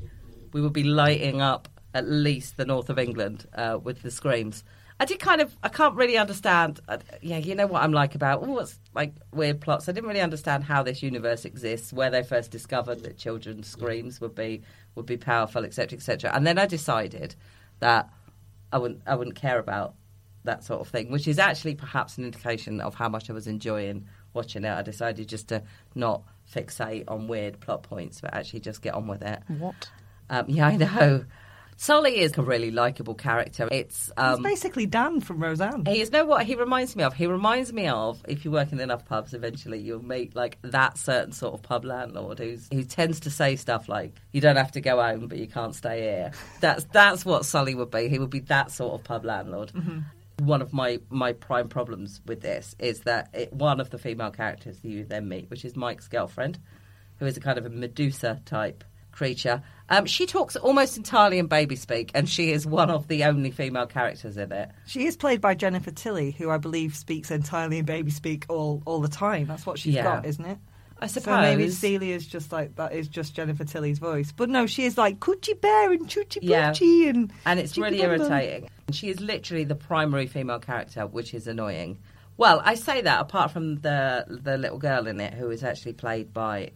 we 0.53 0.61
would 0.61 0.73
be 0.73 0.83
lighting 0.83 1.41
up 1.41 1.67
at 1.93 2.07
least 2.07 2.57
the 2.57 2.65
north 2.65 2.89
of 2.89 2.99
England 2.99 3.47
uh, 3.53 3.77
with 3.81 4.01
the 4.01 4.11
screams. 4.11 4.63
I 4.99 5.05
did 5.05 5.19
kind 5.19 5.41
of. 5.41 5.55
I 5.61 5.69
can't 5.69 5.95
really 5.95 6.17
understand. 6.17 6.79
Uh, 6.87 6.97
yeah, 7.21 7.37
you 7.37 7.53
know 7.53 7.67
what 7.67 7.83
I'm 7.83 7.91
like 7.91 8.15
about 8.15 8.41
all 8.41 8.55
what's 8.55 8.79
like 8.95 9.13
weird 9.31 9.61
plots. 9.61 9.87
I 9.87 9.91
didn't 9.91 10.07
really 10.07 10.21
understand 10.21 10.63
how 10.63 10.81
this 10.81 11.03
universe 11.03 11.45
exists, 11.45 11.93
where 11.93 12.09
they 12.09 12.23
first 12.23 12.49
discovered 12.49 13.03
that 13.03 13.17
children's 13.17 13.67
screams 13.67 14.19
would 14.19 14.33
be 14.33 14.63
would 14.95 15.05
be 15.05 15.17
powerful, 15.17 15.63
etc., 15.63 15.97
etc. 15.97 16.31
And 16.33 16.47
then 16.47 16.57
I 16.57 16.65
decided 16.65 17.35
that 17.79 18.09
I 18.71 18.79
wouldn't 18.79 19.01
I 19.05 19.15
wouldn't 19.15 19.35
care 19.35 19.59
about 19.59 19.93
that 20.45 20.63
sort 20.63 20.81
of 20.81 20.87
thing, 20.87 21.11
which 21.11 21.27
is 21.27 21.37
actually 21.37 21.75
perhaps 21.75 22.17
an 22.17 22.25
indication 22.25 22.81
of 22.81 22.95
how 22.95 23.09
much 23.09 23.29
I 23.29 23.33
was 23.33 23.47
enjoying 23.47 24.07
watching 24.33 24.63
it. 24.63 24.71
I 24.71 24.81
decided 24.81 25.27
just 25.27 25.49
to 25.49 25.61
not 25.93 26.23
fixate 26.51 27.03
on 27.07 27.27
weird 27.27 27.59
plot 27.59 27.83
points, 27.83 28.21
but 28.21 28.33
actually 28.33 28.61
just 28.61 28.81
get 28.81 28.95
on 28.95 29.07
with 29.07 29.21
it. 29.21 29.43
What? 29.59 29.89
Um, 30.29 30.45
yeah, 30.47 30.67
I 30.67 30.75
know. 30.77 31.25
Sully 31.79 32.19
is 32.19 32.35
a 32.37 32.41
really 32.41 32.71
likable 32.71 33.13
character. 33.13 33.67
It's 33.71 34.11
um, 34.17 34.41
basically 34.41 34.87
Dan 34.87 35.21
from 35.21 35.41
Roseanne. 35.41 35.85
he 35.85 36.01
is 36.01 36.11
know 36.11 36.25
what 36.25 36.43
he 36.45 36.55
reminds 36.55 36.95
me 36.95 37.03
of. 37.03 37.13
He 37.13 37.27
reminds 37.27 37.71
me 37.71 37.87
of 37.87 38.19
if 38.27 38.43
you 38.43 38.49
work 38.51 38.71
in 38.71 38.79
enough 38.79 39.05
pubs, 39.05 39.35
eventually 39.35 39.79
you'll 39.79 40.03
meet 40.03 40.35
like 40.35 40.57
that 40.63 40.97
certain 40.97 41.31
sort 41.31 41.53
of 41.53 41.61
pub 41.61 41.85
landlord 41.85 42.39
who's 42.39 42.67
who 42.73 42.83
tends 42.83 43.19
to 43.21 43.29
say 43.29 43.55
stuff 43.55 43.87
like 43.87 44.15
"You 44.33 44.41
don't 44.41 44.55
have 44.55 44.71
to 44.71 44.81
go 44.81 44.99
home, 44.99 45.27
but 45.27 45.37
you 45.37 45.47
can't 45.47 45.75
stay 45.75 46.01
here." 46.01 46.31
That's 46.61 46.83
that's 46.85 47.23
what 47.23 47.45
Sully 47.45 47.75
would 47.75 47.91
be. 47.91 48.09
He 48.09 48.17
would 48.17 48.31
be 48.31 48.39
that 48.41 48.71
sort 48.71 48.99
of 48.99 49.03
pub 49.03 49.23
landlord. 49.23 49.71
One 50.39 50.63
of 50.63 50.73
my 50.73 50.99
my 51.11 51.33
prime 51.33 51.69
problems 51.69 52.21
with 52.25 52.41
this 52.41 52.75
is 52.79 53.01
that 53.01 53.29
it, 53.33 53.53
one 53.53 53.79
of 53.79 53.91
the 53.91 53.99
female 53.99 54.31
characters 54.31 54.83
you 54.83 55.05
then 55.05 55.29
meet, 55.29 55.49
which 55.51 55.63
is 55.63 55.75
Mike's 55.75 56.07
girlfriend, 56.07 56.57
who 57.17 57.27
is 57.27 57.37
a 57.37 57.39
kind 57.39 57.59
of 57.59 57.67
a 57.67 57.69
Medusa 57.69 58.41
type 58.45 58.83
creature. 59.11 59.61
Um, 59.89 60.05
she 60.05 60.25
talks 60.25 60.55
almost 60.57 60.97
entirely 60.97 61.39
in 61.39 61.47
baby 61.47 61.75
speak, 61.77 62.11
and 62.13 62.27
she 62.27 62.51
is 62.51 62.65
one 62.65 62.89
of 62.89 63.07
the 63.07 63.23
only 63.23 63.51
female 63.51 63.85
characters 63.87 64.35
in 64.37 64.51
it. 64.51 64.69
She 64.85 65.05
is 65.05 65.15
played 65.15 65.39
by 65.39 65.53
Jennifer 65.55 65.91
Tilly, 65.91 66.31
who 66.31 66.49
I 66.49 66.57
believe 66.57 66.95
speaks 66.95 67.31
entirely 67.31 67.77
in 67.77 67.85
baby 67.85 68.11
speak 68.11 68.45
all, 68.49 68.83
all 68.85 68.99
the 68.99 69.07
time. 69.07 69.47
That's 69.47 69.65
what 69.65 69.79
she's 69.79 69.93
Yeah. 69.95 70.03
got, 70.03 70.25
isn't 70.25 70.43
it? 70.45 70.57
I 70.99 71.07
suppose. 71.07 71.25
So 71.35 71.41
maybe. 71.41 71.69
Celia's 71.69 72.25
just 72.25 72.51
like 72.51 72.75
that 72.75 72.91
is 72.91 73.07
just 73.07 73.35
Jennifer 73.35 73.63
Tilly's 73.63 73.99
voice. 73.99 74.31
But 74.31 74.49
no, 74.49 74.65
she 74.65 74.83
is 74.85 74.97
like 74.97 75.19
Coochie 75.19 75.61
Bear 75.61 75.91
and 75.93 76.07
Choochie 76.07 76.39
Yeah. 76.41 76.71
Poochie 76.71 77.07
and 77.09 77.31
and 77.45 77.59
it's 77.59 77.77
really 77.77 77.97
Chicky 77.99 78.07
Bum 78.07 78.17
Bum. 78.17 78.31
irritating. 78.31 78.69
She 78.91 79.09
is 79.09 79.19
literally 79.19 79.63
the 79.63 79.75
primary 79.75 80.25
female 80.27 80.59
character, 80.59 81.05
which 81.05 81.33
is 81.35 81.45
annoying. 81.47 81.99
Well, 82.37 82.61
I 82.65 82.73
say 82.75 83.01
that 83.01 83.21
apart 83.21 83.51
from 83.51 83.75
the 83.81 84.25
the 84.27 84.57
little 84.57 84.79
girl 84.79 85.05
in 85.07 85.19
it, 85.19 85.33
who 85.35 85.49
is 85.51 85.63
actually 85.63 85.93
played 85.93 86.33
by 86.33 86.71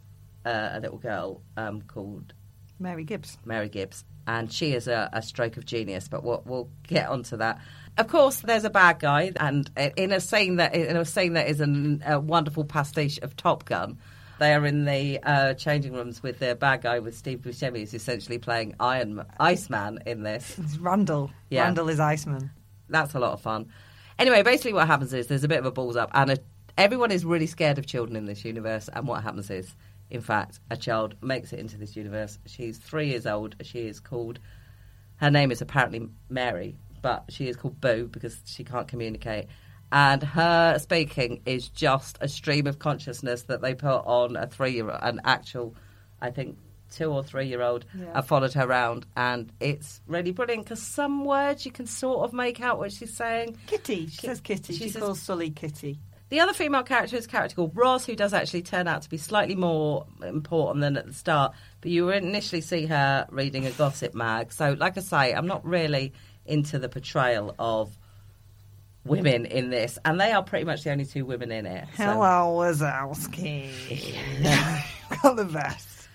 uh, 0.46 0.70
a 0.74 0.80
little 0.80 0.98
girl 1.00 1.42
um, 1.58 1.82
called 1.82 2.34
Mary 2.82 3.04
Gibbs. 3.04 3.38
Mary 3.46 3.70
Gibbs, 3.70 4.04
and 4.28 4.52
she 4.52 4.74
is 4.74 4.88
a, 4.88 5.10
a 5.14 5.22
stroke 5.22 5.58
of 5.58 5.66
genius. 5.66 6.08
But 6.08 6.24
we'll, 6.24 6.42
we'll 6.46 6.70
get 6.88 7.08
onto 7.08 7.38
that. 7.38 7.60
Of 7.98 8.08
course, 8.08 8.40
there's 8.40 8.66
a 8.66 8.70
bad 8.70 9.00
guy, 9.00 9.32
and 9.40 9.70
in 9.96 10.12
a 10.12 10.20
scene 10.20 10.58
that 10.58 10.74
in 10.74 10.98
a 10.98 11.06
scene 11.06 11.34
that 11.34 11.48
is 11.48 11.62
an, 11.62 12.04
a 12.06 12.20
wonderful 12.20 12.66
pastiche 12.66 13.20
of 13.20 13.36
Top 13.36 13.66
Gun. 13.66 14.00
They 14.40 14.56
are 14.56 14.66
in 14.66 14.86
the 14.86 15.20
uh, 15.22 15.54
changing 15.54 15.94
rooms 15.94 16.24
with 16.24 16.40
their 16.40 16.56
bad 16.56 16.82
guy 16.82 16.98
with 16.98 17.16
Steve 17.16 17.42
Buscemi, 17.42 17.82
who's 17.82 17.94
essentially 17.94 18.40
playing 18.40 18.74
Iron 18.80 19.24
Iceman 19.40 20.00
in 20.08 20.24
this. 20.24 20.58
It's 20.58 20.78
Randall. 20.78 21.30
Yeah. 21.52 21.66
Randall 21.66 21.90
is 21.90 22.00
Iceman. 22.00 22.50
That's 22.90 23.14
a 23.14 23.20
lot 23.20 23.34
of 23.34 23.42
fun. 23.42 23.72
Anyway, 24.18 24.42
basically, 24.42 24.74
what 24.74 24.88
happens 24.88 25.14
is 25.14 25.28
there's 25.28 25.44
a 25.44 25.48
bit 25.48 25.60
of 25.60 25.66
a 25.68 25.72
balls 25.72 25.96
up, 25.96 26.10
and 26.16 26.32
a, 26.32 26.38
everyone 26.76 27.12
is 27.12 27.24
really 27.24 27.46
scared 27.46 27.78
of 27.78 27.86
children 27.86 28.16
in 28.16 28.26
this 28.26 28.44
universe. 28.44 28.90
And 28.92 29.08
what 29.08 29.22
happens 29.22 29.52
is, 29.52 29.76
in 30.12 30.22
fact, 30.22 30.60
a 30.70 30.78
child 30.78 31.16
makes 31.22 31.54
it 31.54 31.60
into 31.60 31.78
this 31.78 31.96
universe. 31.96 32.38
She's 32.46 32.78
three 32.78 33.08
years 33.10 33.26
old. 33.26 33.56
She 33.64 33.80
is 33.88 34.00
called. 34.00 34.40
Her 35.16 35.32
name 35.32 35.52
is 35.52 35.62
apparently 35.62 36.08
Mary, 36.30 36.76
but 37.02 37.26
she 37.30 37.48
is 37.48 37.56
called 37.56 37.80
Boo 37.80 38.08
because 38.12 38.38
she 38.46 38.64
can't 38.64 38.88
communicate. 38.88 39.48
And 39.92 40.24
her 40.24 40.80
speaking 40.80 41.42
is 41.46 41.68
just 41.70 42.18
a 42.22 42.28
stream 42.28 42.66
of 42.68 42.80
consciousness 42.80 43.44
that 43.44 43.62
they 43.62 43.74
put 43.74 44.00
on 44.06 44.36
a 44.36 44.48
three-year, 44.48 44.90
an 44.90 45.22
actual, 45.26 45.76
I 46.22 46.32
think, 46.32 46.58
two 46.92 47.12
or 47.12 47.24
three-year-old. 47.24 47.86
Yeah. 47.98 48.14
have 48.16 48.28
followed 48.28 48.54
her 48.54 48.66
around, 48.66 49.06
and 49.16 49.52
it's 49.60 50.02
really 50.08 50.32
brilliant 50.32 50.66
because 50.66 50.82
some 50.82 51.24
words 51.26 51.66
you 51.66 51.72
can 51.72 51.86
sort 51.88 52.26
of 52.26 52.34
make 52.34 52.60
out 52.62 52.78
what 52.80 52.92
she's 52.92 53.16
saying. 53.16 53.58
Kitty. 53.68 54.08
She 54.08 54.28
says 54.28 54.42
Kitty. 54.42 54.74
she 54.74 54.84
She, 54.86 54.90
says- 54.90 55.02
calls 55.02 55.22
Sully 55.22 55.50
Kitty. 55.52 56.00
The 56.32 56.40
other 56.40 56.54
female 56.54 56.84
character 56.84 57.18
is 57.18 57.26
a 57.26 57.28
character 57.28 57.58
called 57.58 57.76
Roz, 57.76 58.06
who 58.06 58.16
does 58.16 58.34
actually 58.34 58.62
turn 58.62 58.88
out 58.88 59.02
to 59.02 59.10
be 59.10 59.18
slightly 59.18 59.54
more 59.54 60.06
important 60.24 60.80
than 60.80 60.96
at 60.96 61.06
the 61.06 61.14
start. 61.14 61.52
But 61.82 61.92
you 61.92 62.10
initially 62.10 62.62
see 62.62 62.86
her 62.86 63.28
reading 63.30 63.66
a 63.66 63.72
gossip 63.72 64.16
mag. 64.16 64.54
So, 64.54 64.78
like 64.80 64.98
I 64.98 65.02
say, 65.02 65.34
I'm 65.34 65.46
not 65.46 65.66
really 65.66 66.14
into 66.46 66.80
the 66.80 66.88
portrayal 66.88 67.54
of 67.60 67.98
women 69.04 69.46
in 69.46 69.72
this, 69.72 70.00
and 70.06 70.22
they 70.22 70.32
are 70.32 70.42
pretty 70.42 70.64
much 70.64 70.86
the 70.86 70.92
only 70.92 71.04
two 71.06 71.26
women 71.26 71.52
in 71.52 71.66
it. 71.66 71.86
So- 71.98 72.04
Hello, 72.06 72.56
Wazowski. 72.60 73.70
Got 75.24 75.36
the 75.36 75.44
best. 75.44 76.08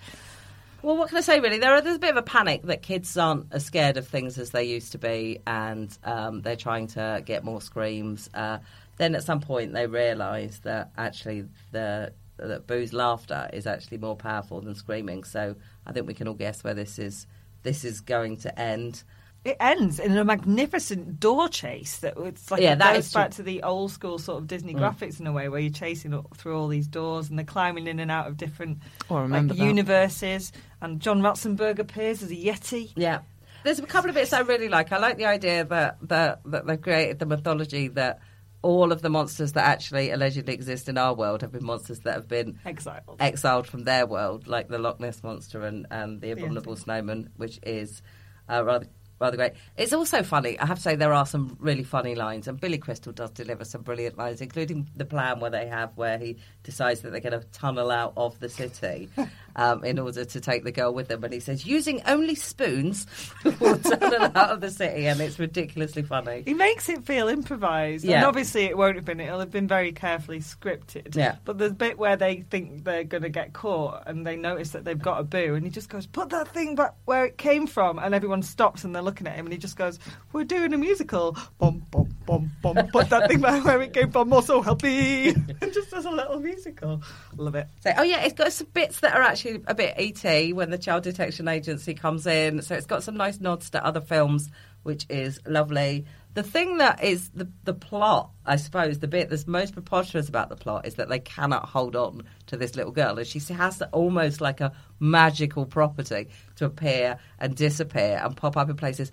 Well, 0.80 0.96
what 0.96 1.08
can 1.10 1.18
I 1.18 1.20
say 1.20 1.40
really? 1.40 1.58
There, 1.58 1.78
there's 1.82 1.96
a 1.96 1.98
bit 1.98 2.10
of 2.12 2.16
a 2.16 2.22
panic 2.22 2.62
that 2.62 2.80
kids 2.80 3.16
aren't 3.18 3.48
as 3.52 3.66
scared 3.66 3.96
of 3.98 4.08
things 4.08 4.38
as 4.38 4.50
they 4.50 4.64
used 4.64 4.92
to 4.92 4.98
be, 4.98 5.40
and 5.46 5.94
um, 6.04 6.40
they're 6.40 6.56
trying 6.56 6.86
to 6.88 7.22
get 7.26 7.44
more 7.44 7.60
screams. 7.60 8.30
Uh, 8.32 8.58
then 8.96 9.14
at 9.14 9.22
some 9.24 9.40
point 9.40 9.72
they 9.72 9.86
realise 9.86 10.58
that 10.60 10.90
actually 10.96 11.44
the 11.72 12.12
that 12.38 12.66
Boo's 12.66 12.92
laughter 12.92 13.48
is 13.52 13.66
actually 13.66 13.96
more 13.98 14.14
powerful 14.16 14.60
than 14.60 14.74
screaming. 14.74 15.24
So 15.24 15.56
I 15.86 15.92
think 15.92 16.06
we 16.06 16.12
can 16.14 16.28
all 16.28 16.34
guess 16.34 16.62
where 16.62 16.74
this 16.74 16.98
is 16.98 17.26
this 17.62 17.84
is 17.84 18.00
going 18.00 18.36
to 18.38 18.58
end. 18.58 19.02
It 19.44 19.56
ends 19.60 20.00
in 20.00 20.16
a 20.16 20.24
magnificent 20.24 21.20
door 21.20 21.48
chase 21.48 21.98
that 21.98 22.14
it's 22.18 22.50
like 22.50 22.60
Yeah, 22.60 22.72
it 22.72 22.78
that 22.80 22.94
goes 22.94 23.06
is 23.06 23.12
back 23.12 23.30
to 23.32 23.42
the 23.42 23.62
old 23.62 23.92
school 23.92 24.18
sort 24.18 24.38
of 24.42 24.48
Disney 24.48 24.74
Mm. 24.74 24.80
graphics 24.80 25.20
in 25.20 25.26
a 25.26 25.32
way 25.32 25.48
where 25.48 25.60
you're 25.60 25.70
chasing 25.72 26.12
up 26.12 26.36
through 26.36 26.58
all 26.58 26.68
these 26.68 26.88
doors 26.88 27.28
and 27.30 27.38
they're 27.38 27.46
climbing 27.46 27.86
in 27.86 28.00
and 28.00 28.10
out 28.10 28.26
of 28.26 28.36
different 28.36 28.78
Oh, 29.08 29.20
remember 29.20 29.54
like, 29.54 29.62
universes 29.62 30.52
and 30.82 31.00
John 31.00 31.20
Ratzenberger 31.22 31.78
appears 31.80 32.22
as 32.22 32.30
a 32.30 32.34
yeti. 32.34 32.92
Yeah. 32.96 33.20
There's 33.62 33.78
a 33.78 33.86
couple 33.86 34.10
of 34.10 34.14
bits 34.16 34.32
I 34.32 34.40
really 34.40 34.68
like. 34.68 34.92
I 34.92 34.98
like 34.98 35.16
the 35.16 35.26
idea 35.26 35.64
that, 35.64 35.98
that, 36.08 36.40
that 36.46 36.66
they've 36.66 36.80
created 36.80 37.18
the 37.20 37.26
mythology 37.26 37.88
that 37.88 38.20
all 38.62 38.92
of 38.92 39.02
the 39.02 39.10
monsters 39.10 39.52
that 39.52 39.64
actually 39.64 40.10
allegedly 40.10 40.54
exist 40.54 40.88
in 40.88 40.98
our 40.98 41.14
world 41.14 41.42
have 41.42 41.52
been 41.52 41.64
monsters 41.64 42.00
that 42.00 42.14
have 42.14 42.28
been 42.28 42.58
Exiled. 42.64 43.16
exiled 43.20 43.66
from 43.66 43.84
their 43.84 44.06
world, 44.06 44.46
like 44.46 44.68
the 44.68 44.78
Loch 44.78 44.98
Ness 45.00 45.22
monster 45.22 45.62
and, 45.62 45.86
and 45.90 46.20
the 46.20 46.30
abominable 46.32 46.76
snowman, 46.76 47.30
which 47.36 47.60
is 47.62 48.02
uh, 48.48 48.64
rather 48.64 48.86
rather 49.18 49.36
great. 49.36 49.52
It's 49.76 49.92
also 49.92 50.22
funny. 50.22 50.58
I 50.58 50.66
have 50.66 50.78
to 50.78 50.82
say 50.82 50.96
there 50.96 51.12
are 51.12 51.26
some 51.26 51.56
really 51.60 51.84
funny 51.84 52.14
lines, 52.14 52.48
and 52.48 52.60
Billy 52.60 52.78
Crystal 52.78 53.12
does 53.12 53.30
deliver 53.30 53.64
some 53.64 53.82
brilliant 53.82 54.18
lines, 54.18 54.40
including 54.40 54.88
the 54.96 55.04
plan 55.04 55.40
where 55.40 55.50
they 55.50 55.66
have 55.66 55.96
where 55.96 56.18
he 56.18 56.36
decides 56.62 57.00
that 57.00 57.10
they're 57.10 57.20
going 57.20 57.40
to 57.40 57.46
tunnel 57.48 57.90
out 57.90 58.12
of 58.16 58.38
the 58.40 58.48
city 58.48 59.08
um, 59.56 59.84
in 59.84 59.98
order 59.98 60.24
to 60.24 60.40
take 60.40 60.64
the 60.64 60.72
girl 60.72 60.92
with 60.92 61.08
them, 61.08 61.22
and 61.24 61.32
he 61.32 61.40
says 61.40 61.66
using 61.66 62.02
only 62.06 62.34
spoons 62.34 63.06
will 63.60 63.78
tunnel 63.78 64.30
out 64.34 64.50
of 64.50 64.60
the 64.60 64.70
city, 64.70 65.06
and 65.06 65.20
it's 65.20 65.38
ridiculously 65.38 66.02
funny. 66.02 66.42
He 66.44 66.54
makes 66.54 66.88
it 66.88 67.04
feel 67.04 67.28
improvised. 67.28 68.04
And 68.04 68.24
obviously 68.24 68.64
it 68.64 68.76
won't 68.76 68.96
have 68.96 69.04
been. 69.04 69.20
It'll 69.20 69.40
have 69.40 69.50
been 69.50 69.68
very 69.68 69.92
carefully 69.92 70.40
scripted. 70.40 71.14
Yeah. 71.14 71.36
But 71.44 71.60
a 71.60 71.70
bit 71.70 71.98
where 71.98 72.16
they 72.16 72.44
think 72.50 72.84
they're 72.84 73.04
going 73.04 73.22
to 73.22 73.28
get 73.28 73.52
caught 73.52 74.04
and 74.06 74.26
they 74.26 74.36
notice 74.36 74.70
that 74.70 74.84
they've 74.84 74.98
got 74.98 75.20
a 75.20 75.24
boo 75.24 75.54
and 75.54 75.64
he 75.64 75.70
just 75.70 75.88
goes, 75.88 76.06
put 76.06 76.30
that 76.30 76.48
thing 76.48 76.74
back 76.74 76.94
where 77.04 77.24
it 77.24 77.38
came 77.38 77.66
from. 77.66 77.98
And 77.98 78.14
everyone 78.14 78.42
stops 78.42 78.84
and 78.84 78.94
they're 78.94 79.02
looking 79.06 79.26
at 79.26 79.34
him 79.34 79.46
and 79.46 79.52
he 79.52 79.58
just 79.58 79.76
goes, 79.76 79.98
we're 80.32 80.44
doing 80.44 80.74
a 80.74 80.78
musical. 80.78 81.34
Bum, 81.58 81.82
bum, 81.90 82.14
bum, 82.26 82.50
bum. 82.60 82.88
Put 82.88 83.08
that 83.08 83.28
thing 83.28 83.40
back 83.40 83.64
where 83.64 83.80
it 83.80 83.94
came 83.94 84.10
from. 84.10 84.30
Also 84.32 84.62
me. 84.82 85.28
and 85.62 85.72
just 85.72 85.90
does 85.90 86.04
a 86.04 86.10
little 86.10 86.38
musical. 86.38 87.02
Love 87.36 87.54
it. 87.54 87.68
So, 87.80 87.92
oh 87.96 88.02
yeah, 88.02 88.22
it's 88.24 88.34
got 88.34 88.52
some 88.52 88.66
bits 88.74 89.00
that 89.00 89.14
are 89.14 89.22
actually 89.22 89.62
a 89.66 89.74
bit 89.74 89.94
ET 89.96 90.54
when 90.54 90.68
the 90.68 90.78
Child 90.78 91.04
Detection 91.04 91.48
Agency 91.48 91.94
comes 91.94 92.26
in. 92.26 92.60
So 92.60 92.74
it's 92.74 92.86
got 92.86 93.02
some 93.02 93.16
nice 93.16 93.40
nods 93.40 93.70
to 93.70 93.82
other 93.84 94.02
films, 94.02 94.50
which 94.82 95.06
is 95.08 95.40
lovely. 95.46 96.04
The 96.36 96.42
thing 96.42 96.76
that 96.76 97.02
is 97.02 97.30
the 97.30 97.48
the 97.64 97.72
plot, 97.72 98.30
I 98.44 98.56
suppose, 98.56 98.98
the 98.98 99.08
bit 99.08 99.30
that's 99.30 99.46
most 99.46 99.72
preposterous 99.72 100.28
about 100.28 100.50
the 100.50 100.56
plot 100.56 100.86
is 100.86 100.96
that 100.96 101.08
they 101.08 101.18
cannot 101.18 101.66
hold 101.66 101.96
on 101.96 102.24
to 102.48 102.58
this 102.58 102.76
little 102.76 102.92
girl, 102.92 103.16
and 103.16 103.26
she 103.26 103.38
has 103.54 103.78
to, 103.78 103.88
almost 103.88 104.42
like 104.42 104.60
a 104.60 104.70
magical 105.00 105.64
property 105.64 106.28
to 106.56 106.66
appear 106.66 107.16
and 107.38 107.56
disappear 107.56 108.20
and 108.22 108.36
pop 108.36 108.58
up 108.58 108.68
in 108.68 108.76
places. 108.76 109.12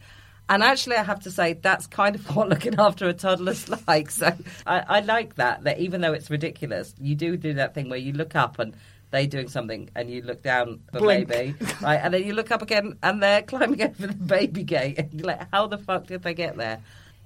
And 0.49 0.61
actually, 0.63 0.97
I 0.97 1.03
have 1.03 1.21
to 1.21 1.31
say 1.31 1.53
that's 1.53 1.87
kind 1.87 2.15
of 2.17 2.27
what 2.35 2.49
looking 2.49 2.77
after 2.77 3.07
a 3.07 3.13
toddler's 3.13 3.69
like. 3.87 4.11
So 4.11 4.35
I, 4.67 4.83
I 4.85 4.99
like 4.99 5.35
that. 5.35 5.63
That 5.63 5.79
even 5.79 6.01
though 6.01 6.11
it's 6.11 6.29
ridiculous, 6.29 6.93
you 6.99 7.15
do 7.15 7.37
do 7.37 7.53
that 7.53 7.73
thing 7.73 7.87
where 7.87 7.99
you 7.99 8.11
look 8.11 8.35
up 8.35 8.59
and 8.59 8.75
they 9.11 9.27
doing 9.27 9.47
something, 9.47 9.89
and 9.95 10.09
you 10.09 10.23
look 10.23 10.41
down 10.41 10.81
the 10.91 10.99
Blink. 10.99 11.29
baby, 11.29 11.55
right, 11.81 12.01
and 12.03 12.13
then 12.13 12.23
you 12.25 12.33
look 12.33 12.51
up 12.51 12.61
again, 12.61 12.97
and 13.01 13.23
they're 13.23 13.41
climbing 13.53 13.81
over 13.81 14.07
the 14.07 14.13
baby 14.13 14.63
gate, 14.63 14.99
and 14.99 15.13
you're 15.13 15.27
like, 15.27 15.47
how 15.53 15.67
the 15.67 15.77
fuck 15.77 16.07
did 16.07 16.23
they 16.23 16.33
get 16.33 16.57
there? 16.57 16.81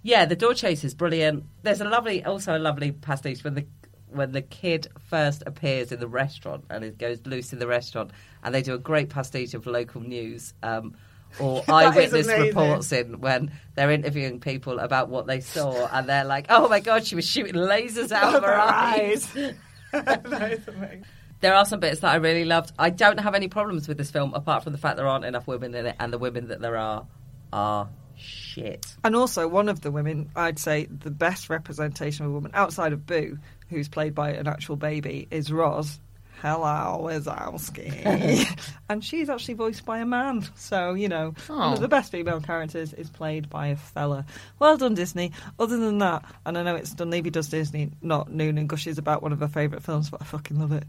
Yeah, 0.07 0.23
the 0.23 0.37
door 0.37 0.53
chase 0.53 0.85
is 0.85 0.93
brilliant. 0.93 1.43
There's 1.63 1.81
a 1.81 1.83
lovely, 1.83 2.23
also 2.23 2.57
a 2.57 2.59
lovely 2.59 2.93
pastiche 2.93 3.43
when 3.43 3.55
the 3.55 3.65
when 4.07 4.31
the 4.31 4.41
kid 4.41 4.87
first 5.09 5.43
appears 5.45 5.91
in 5.91 5.99
the 5.99 6.07
restaurant 6.07 6.63
and 6.69 6.85
it 6.85 6.97
goes 6.97 7.25
loose 7.25 7.51
in 7.51 7.59
the 7.59 7.67
restaurant, 7.67 8.11
and 8.41 8.55
they 8.55 8.61
do 8.61 8.73
a 8.73 8.77
great 8.77 9.09
pastiche 9.09 9.53
of 9.53 9.67
local 9.67 9.99
news. 9.99 10.53
Um, 10.63 10.95
or 11.41 11.61
eyewitness 11.67 12.25
reports 12.27 12.93
in 12.93 13.19
when 13.19 13.51
they're 13.75 13.91
interviewing 13.91 14.39
people 14.39 14.79
about 14.79 15.09
what 15.09 15.27
they 15.27 15.41
saw, 15.41 15.89
and 15.91 16.07
they're 16.07 16.23
like, 16.23 16.45
"Oh 16.47 16.69
my 16.69 16.79
god, 16.79 17.05
she 17.05 17.15
was 17.15 17.27
shooting 17.27 17.55
lasers 17.55 18.13
out 18.13 18.33
of 18.33 18.43
her 18.45 18.57
eyes." 18.57 19.27
amazing. 19.91 21.03
There 21.41 21.53
are 21.53 21.65
some 21.65 21.81
bits 21.81 21.99
that 21.99 22.13
I 22.13 22.15
really 22.15 22.45
loved. 22.45 22.71
I 22.79 22.91
don't 22.91 23.19
have 23.19 23.35
any 23.35 23.49
problems 23.49 23.89
with 23.89 23.97
this 23.97 24.09
film, 24.09 24.33
apart 24.33 24.63
from 24.63 24.71
the 24.71 24.79
fact 24.79 24.95
there 24.95 25.07
aren't 25.07 25.25
enough 25.25 25.47
women 25.47 25.75
in 25.75 25.85
it, 25.85 25.97
and 25.99 26.13
the 26.13 26.17
women 26.17 26.47
that 26.47 26.61
there 26.61 26.77
are 26.77 27.05
are 27.51 27.89
shit. 28.17 28.85
And 29.03 29.15
also, 29.15 29.47
one 29.47 29.69
of 29.69 29.81
the 29.81 29.91
women, 29.91 30.29
I'd 30.35 30.59
say 30.59 30.85
the 30.85 31.11
best 31.11 31.49
representation 31.49 32.25
of 32.25 32.31
a 32.31 32.33
woman 32.33 32.51
outside 32.53 32.93
of 32.93 33.05
Boo, 33.05 33.37
who's 33.69 33.87
played 33.87 34.13
by 34.15 34.31
an 34.31 34.47
actual 34.47 34.75
baby, 34.75 35.27
is 35.31 35.51
Roz. 35.51 35.99
Hello, 36.41 36.99
Wazowski. 37.01 38.45
and 38.89 39.03
she's 39.03 39.27
actually 39.27 39.55
voiced 39.55 39.85
by 39.85 39.97
a 39.97 40.05
man. 40.05 40.45
So, 40.55 40.93
you 40.93 41.07
know, 41.09 41.33
one 41.47 41.59
Oh. 41.59 41.73
of 41.73 41.79
the 41.79 41.87
best 41.87 42.11
female 42.11 42.39
characters 42.41 42.93
is 42.93 43.09
played 43.09 43.49
by 43.49 43.67
a 43.67 43.75
fella. 43.75 44.23
Well 44.59 44.77
done, 44.77 44.93
Disney. 44.93 45.31
Other 45.57 45.77
than 45.77 45.97
that, 45.97 46.23
and 46.45 46.55
I 46.55 46.61
know 46.61 46.75
it's 46.75 46.91
Dunleavy 46.93 47.31
Does 47.31 47.47
Disney, 47.49 47.89
not 48.03 48.31
Noonan 48.31 48.67
gushes 48.67 48.99
about 48.99 49.23
one 49.23 49.33
of 49.33 49.39
her 49.39 49.47
favourite 49.47 49.83
films, 49.83 50.11
but 50.11 50.21
I 50.21 50.25
fucking 50.25 50.59
love 50.59 50.73
it. 50.73 50.83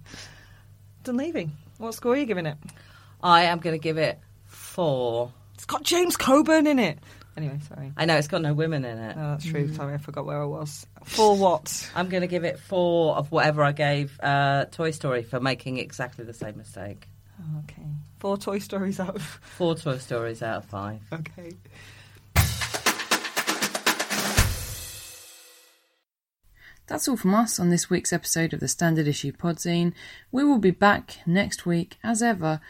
Dunleavy, 1.05 1.49
what 1.79 1.95
score 1.95 2.13
are 2.13 2.17
you 2.17 2.27
giving 2.27 2.45
it? 2.47 2.59
I 3.23 3.45
am 3.45 3.59
going 3.61 3.75
to 3.75 3.83
give 3.83 3.97
it 3.99 4.19
four. 4.45 5.33
It's 5.55 5.65
got 5.65 5.83
James 5.83 6.17
Coburn 6.17 6.67
in 6.67 6.79
it. 6.79 6.99
Anyway, 7.39 7.61
sorry. 7.69 7.93
I 7.97 8.05
know 8.05 8.17
it's 8.17 8.27
got 8.27 8.43
no 8.43 8.53
women 8.53 8.85
in 8.85 8.99
it. 8.99 9.17
No, 9.17 9.31
that's 9.31 9.45
true. 9.45 9.73
Sorry, 9.73 9.95
I 9.95 9.99
forgot 9.99 10.27
where 10.27 10.43
I 10.43 10.45
was. 10.45 10.85
For 11.05 11.37
what? 11.37 11.89
I'm 11.95 12.09
going 12.09 12.23
to 12.23 12.27
give 12.27 12.43
it 12.43 12.59
four 12.59 13.17
of 13.17 13.31
whatever 13.31 13.63
I 13.63 13.71
gave 13.71 14.19
uh, 14.21 14.65
Toy 14.65 14.91
Story 14.91 15.23
for 15.23 15.39
making 15.39 15.79
exactly 15.79 16.25
the 16.25 16.35
same 16.35 16.57
mistake. 16.57 17.09
Oh, 17.41 17.61
okay. 17.61 17.87
Four 18.19 18.39
Toy 18.39 18.59
Stories 18.59 18.99
out 18.99 19.15
of. 19.15 19.23
Four 19.57 19.77
Toy 19.77 19.99
Stories 19.99 20.43
out 20.43 20.57
of 20.57 20.65
five. 20.65 21.01
Okay. 21.13 21.53
That's 26.89 27.07
all 27.07 27.17
from 27.17 27.37
us 27.37 27.61
on 27.61 27.71
this 27.71 27.89
week's 27.89 28.13
episode 28.13 28.53
of 28.53 28.59
the 28.59 28.67
Standard 28.67 29.07
Issue 29.07 29.31
Podzine. 29.31 29.93
We 30.33 30.43
will 30.43 30.59
be 30.59 30.73
back 30.73 31.19
next 31.25 31.65
week 31.65 31.99
as 32.03 32.21
ever, 32.21 32.61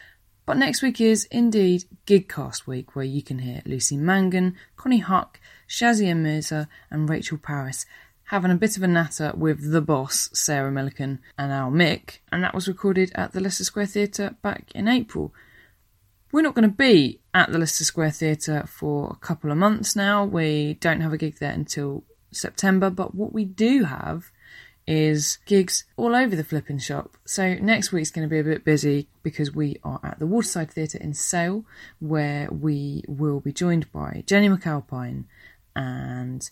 but 0.48 0.56
next 0.56 0.80
week 0.80 0.98
is 0.98 1.26
indeed 1.26 1.84
Gigcast 2.06 2.66
week, 2.66 2.96
where 2.96 3.04
you 3.04 3.20
can 3.20 3.40
hear 3.40 3.60
Lucy 3.66 3.98
Mangan, 3.98 4.56
Connie 4.76 5.02
Huq, 5.02 5.34
Shazia 5.68 6.16
Mirza, 6.16 6.70
and 6.90 7.06
Rachel 7.06 7.36
Parris 7.36 7.84
having 8.24 8.50
a 8.50 8.54
bit 8.54 8.78
of 8.78 8.82
a 8.82 8.88
natter 8.88 9.30
with 9.36 9.72
the 9.72 9.82
boss, 9.82 10.30
Sarah 10.32 10.72
Millican, 10.72 11.18
and 11.36 11.52
our 11.52 11.70
Mick, 11.70 12.20
and 12.32 12.42
that 12.42 12.54
was 12.54 12.66
recorded 12.66 13.12
at 13.14 13.32
the 13.32 13.40
Leicester 13.40 13.62
Square 13.62 13.88
Theatre 13.88 14.36
back 14.40 14.72
in 14.74 14.88
April. 14.88 15.34
We're 16.32 16.40
not 16.40 16.54
going 16.54 16.70
to 16.70 16.74
be 16.74 17.20
at 17.34 17.52
the 17.52 17.58
Leicester 17.58 17.84
Square 17.84 18.12
Theatre 18.12 18.64
for 18.66 19.10
a 19.10 19.16
couple 19.16 19.52
of 19.52 19.58
months 19.58 19.94
now. 19.94 20.24
We 20.24 20.78
don't 20.80 21.02
have 21.02 21.12
a 21.12 21.18
gig 21.18 21.40
there 21.40 21.52
until 21.52 22.04
September, 22.32 22.88
but 22.88 23.14
what 23.14 23.34
we 23.34 23.44
do 23.44 23.84
have 23.84 24.30
is 24.88 25.38
gigs 25.44 25.84
all 25.98 26.16
over 26.16 26.34
the 26.34 26.42
flipping 26.42 26.78
shop. 26.78 27.18
So 27.26 27.54
next 27.54 27.92
week's 27.92 28.10
going 28.10 28.26
to 28.26 28.32
be 28.32 28.38
a 28.38 28.44
bit 28.44 28.64
busy 28.64 29.06
because 29.22 29.54
we 29.54 29.76
are 29.84 30.00
at 30.02 30.18
the 30.18 30.26
Waterside 30.26 30.70
Theatre 30.70 30.96
in 30.96 31.12
Sale, 31.12 31.66
where 32.00 32.48
we 32.50 33.04
will 33.06 33.40
be 33.40 33.52
joined 33.52 33.92
by 33.92 34.24
Jennie 34.26 34.48
McAlpine 34.48 35.24
and 35.76 36.48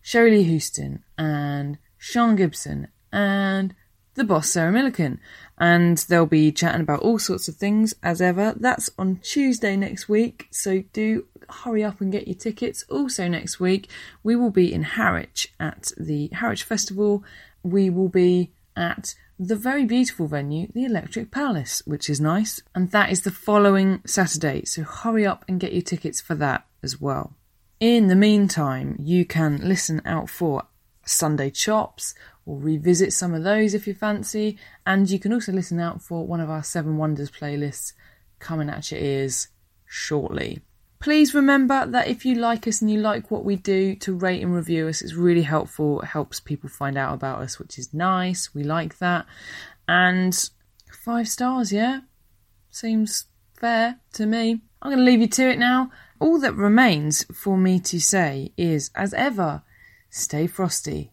Sherry 0.00 0.30
Lee 0.30 0.44
Houston 0.44 1.02
and 1.18 1.78
Sian 1.98 2.36
Gibson 2.36 2.86
and 3.12 3.74
the 4.14 4.22
boss 4.22 4.50
Sarah 4.50 4.72
Millican, 4.72 5.18
and 5.58 5.98
they'll 5.98 6.26
be 6.26 6.52
chatting 6.52 6.82
about 6.82 7.00
all 7.00 7.18
sorts 7.18 7.48
of 7.48 7.56
things 7.56 7.94
as 8.04 8.22
ever. 8.22 8.54
That's 8.56 8.90
on 8.98 9.16
Tuesday 9.16 9.76
next 9.76 10.08
week, 10.08 10.46
so 10.52 10.84
do 10.92 11.26
hurry 11.48 11.82
up 11.82 12.00
and 12.00 12.12
get 12.12 12.28
your 12.28 12.36
tickets. 12.36 12.84
Also, 12.88 13.26
next 13.26 13.58
week 13.58 13.90
we 14.22 14.36
will 14.36 14.50
be 14.50 14.72
in 14.72 14.82
Harwich 14.84 15.52
at 15.58 15.92
the 15.98 16.28
Harwich 16.28 16.62
Festival. 16.62 17.24
We 17.62 17.90
will 17.90 18.08
be 18.08 18.52
at 18.76 19.14
the 19.38 19.56
very 19.56 19.84
beautiful 19.84 20.26
venue, 20.26 20.68
the 20.72 20.84
Electric 20.84 21.30
Palace, 21.30 21.82
which 21.86 22.10
is 22.10 22.20
nice, 22.20 22.60
and 22.74 22.90
that 22.90 23.10
is 23.10 23.22
the 23.22 23.30
following 23.30 24.02
Saturday. 24.06 24.64
So 24.64 24.82
hurry 24.82 25.26
up 25.26 25.44
and 25.48 25.60
get 25.60 25.72
your 25.72 25.82
tickets 25.82 26.20
for 26.20 26.34
that 26.36 26.66
as 26.82 27.00
well. 27.00 27.34
In 27.80 28.08
the 28.08 28.16
meantime, 28.16 28.96
you 29.00 29.24
can 29.24 29.66
listen 29.66 30.02
out 30.04 30.28
for 30.28 30.64
Sunday 31.06 31.50
Chops 31.50 32.14
or 32.44 32.58
revisit 32.58 33.12
some 33.12 33.34
of 33.34 33.42
those 33.42 33.74
if 33.74 33.86
you 33.86 33.94
fancy. 33.94 34.58
And 34.84 35.10
you 35.10 35.18
can 35.18 35.32
also 35.32 35.52
listen 35.52 35.80
out 35.80 36.02
for 36.02 36.26
one 36.26 36.40
of 36.40 36.50
our 36.50 36.62
Seven 36.62 36.96
Wonders 36.96 37.30
playlists 37.30 37.92
coming 38.38 38.68
at 38.68 38.90
your 38.90 39.00
ears 39.00 39.48
shortly. 39.86 40.60
Please 41.00 41.34
remember 41.34 41.86
that 41.86 42.08
if 42.08 42.26
you 42.26 42.34
like 42.34 42.68
us 42.68 42.82
and 42.82 42.90
you 42.90 43.00
like 43.00 43.30
what 43.30 43.42
we 43.42 43.56
do, 43.56 43.94
to 43.96 44.12
rate 44.12 44.42
and 44.42 44.54
review 44.54 44.86
us. 44.86 45.00
It's 45.00 45.14
really 45.14 45.42
helpful. 45.42 46.02
It 46.02 46.08
helps 46.08 46.40
people 46.40 46.68
find 46.68 46.98
out 46.98 47.14
about 47.14 47.40
us, 47.40 47.58
which 47.58 47.78
is 47.78 47.94
nice. 47.94 48.54
We 48.54 48.64
like 48.64 48.98
that. 48.98 49.24
And 49.88 50.50
five 50.92 51.26
stars, 51.26 51.72
yeah? 51.72 52.00
Seems 52.70 53.24
fair 53.58 53.98
to 54.12 54.26
me. 54.26 54.60
I'm 54.82 54.90
going 54.90 54.98
to 54.98 55.04
leave 55.04 55.20
you 55.20 55.28
to 55.28 55.50
it 55.50 55.58
now. 55.58 55.90
All 56.18 56.38
that 56.40 56.54
remains 56.54 57.24
for 57.34 57.56
me 57.56 57.80
to 57.80 57.98
say 57.98 58.52
is, 58.58 58.90
as 58.94 59.14
ever, 59.14 59.62
stay 60.10 60.46
frosty. 60.46 61.12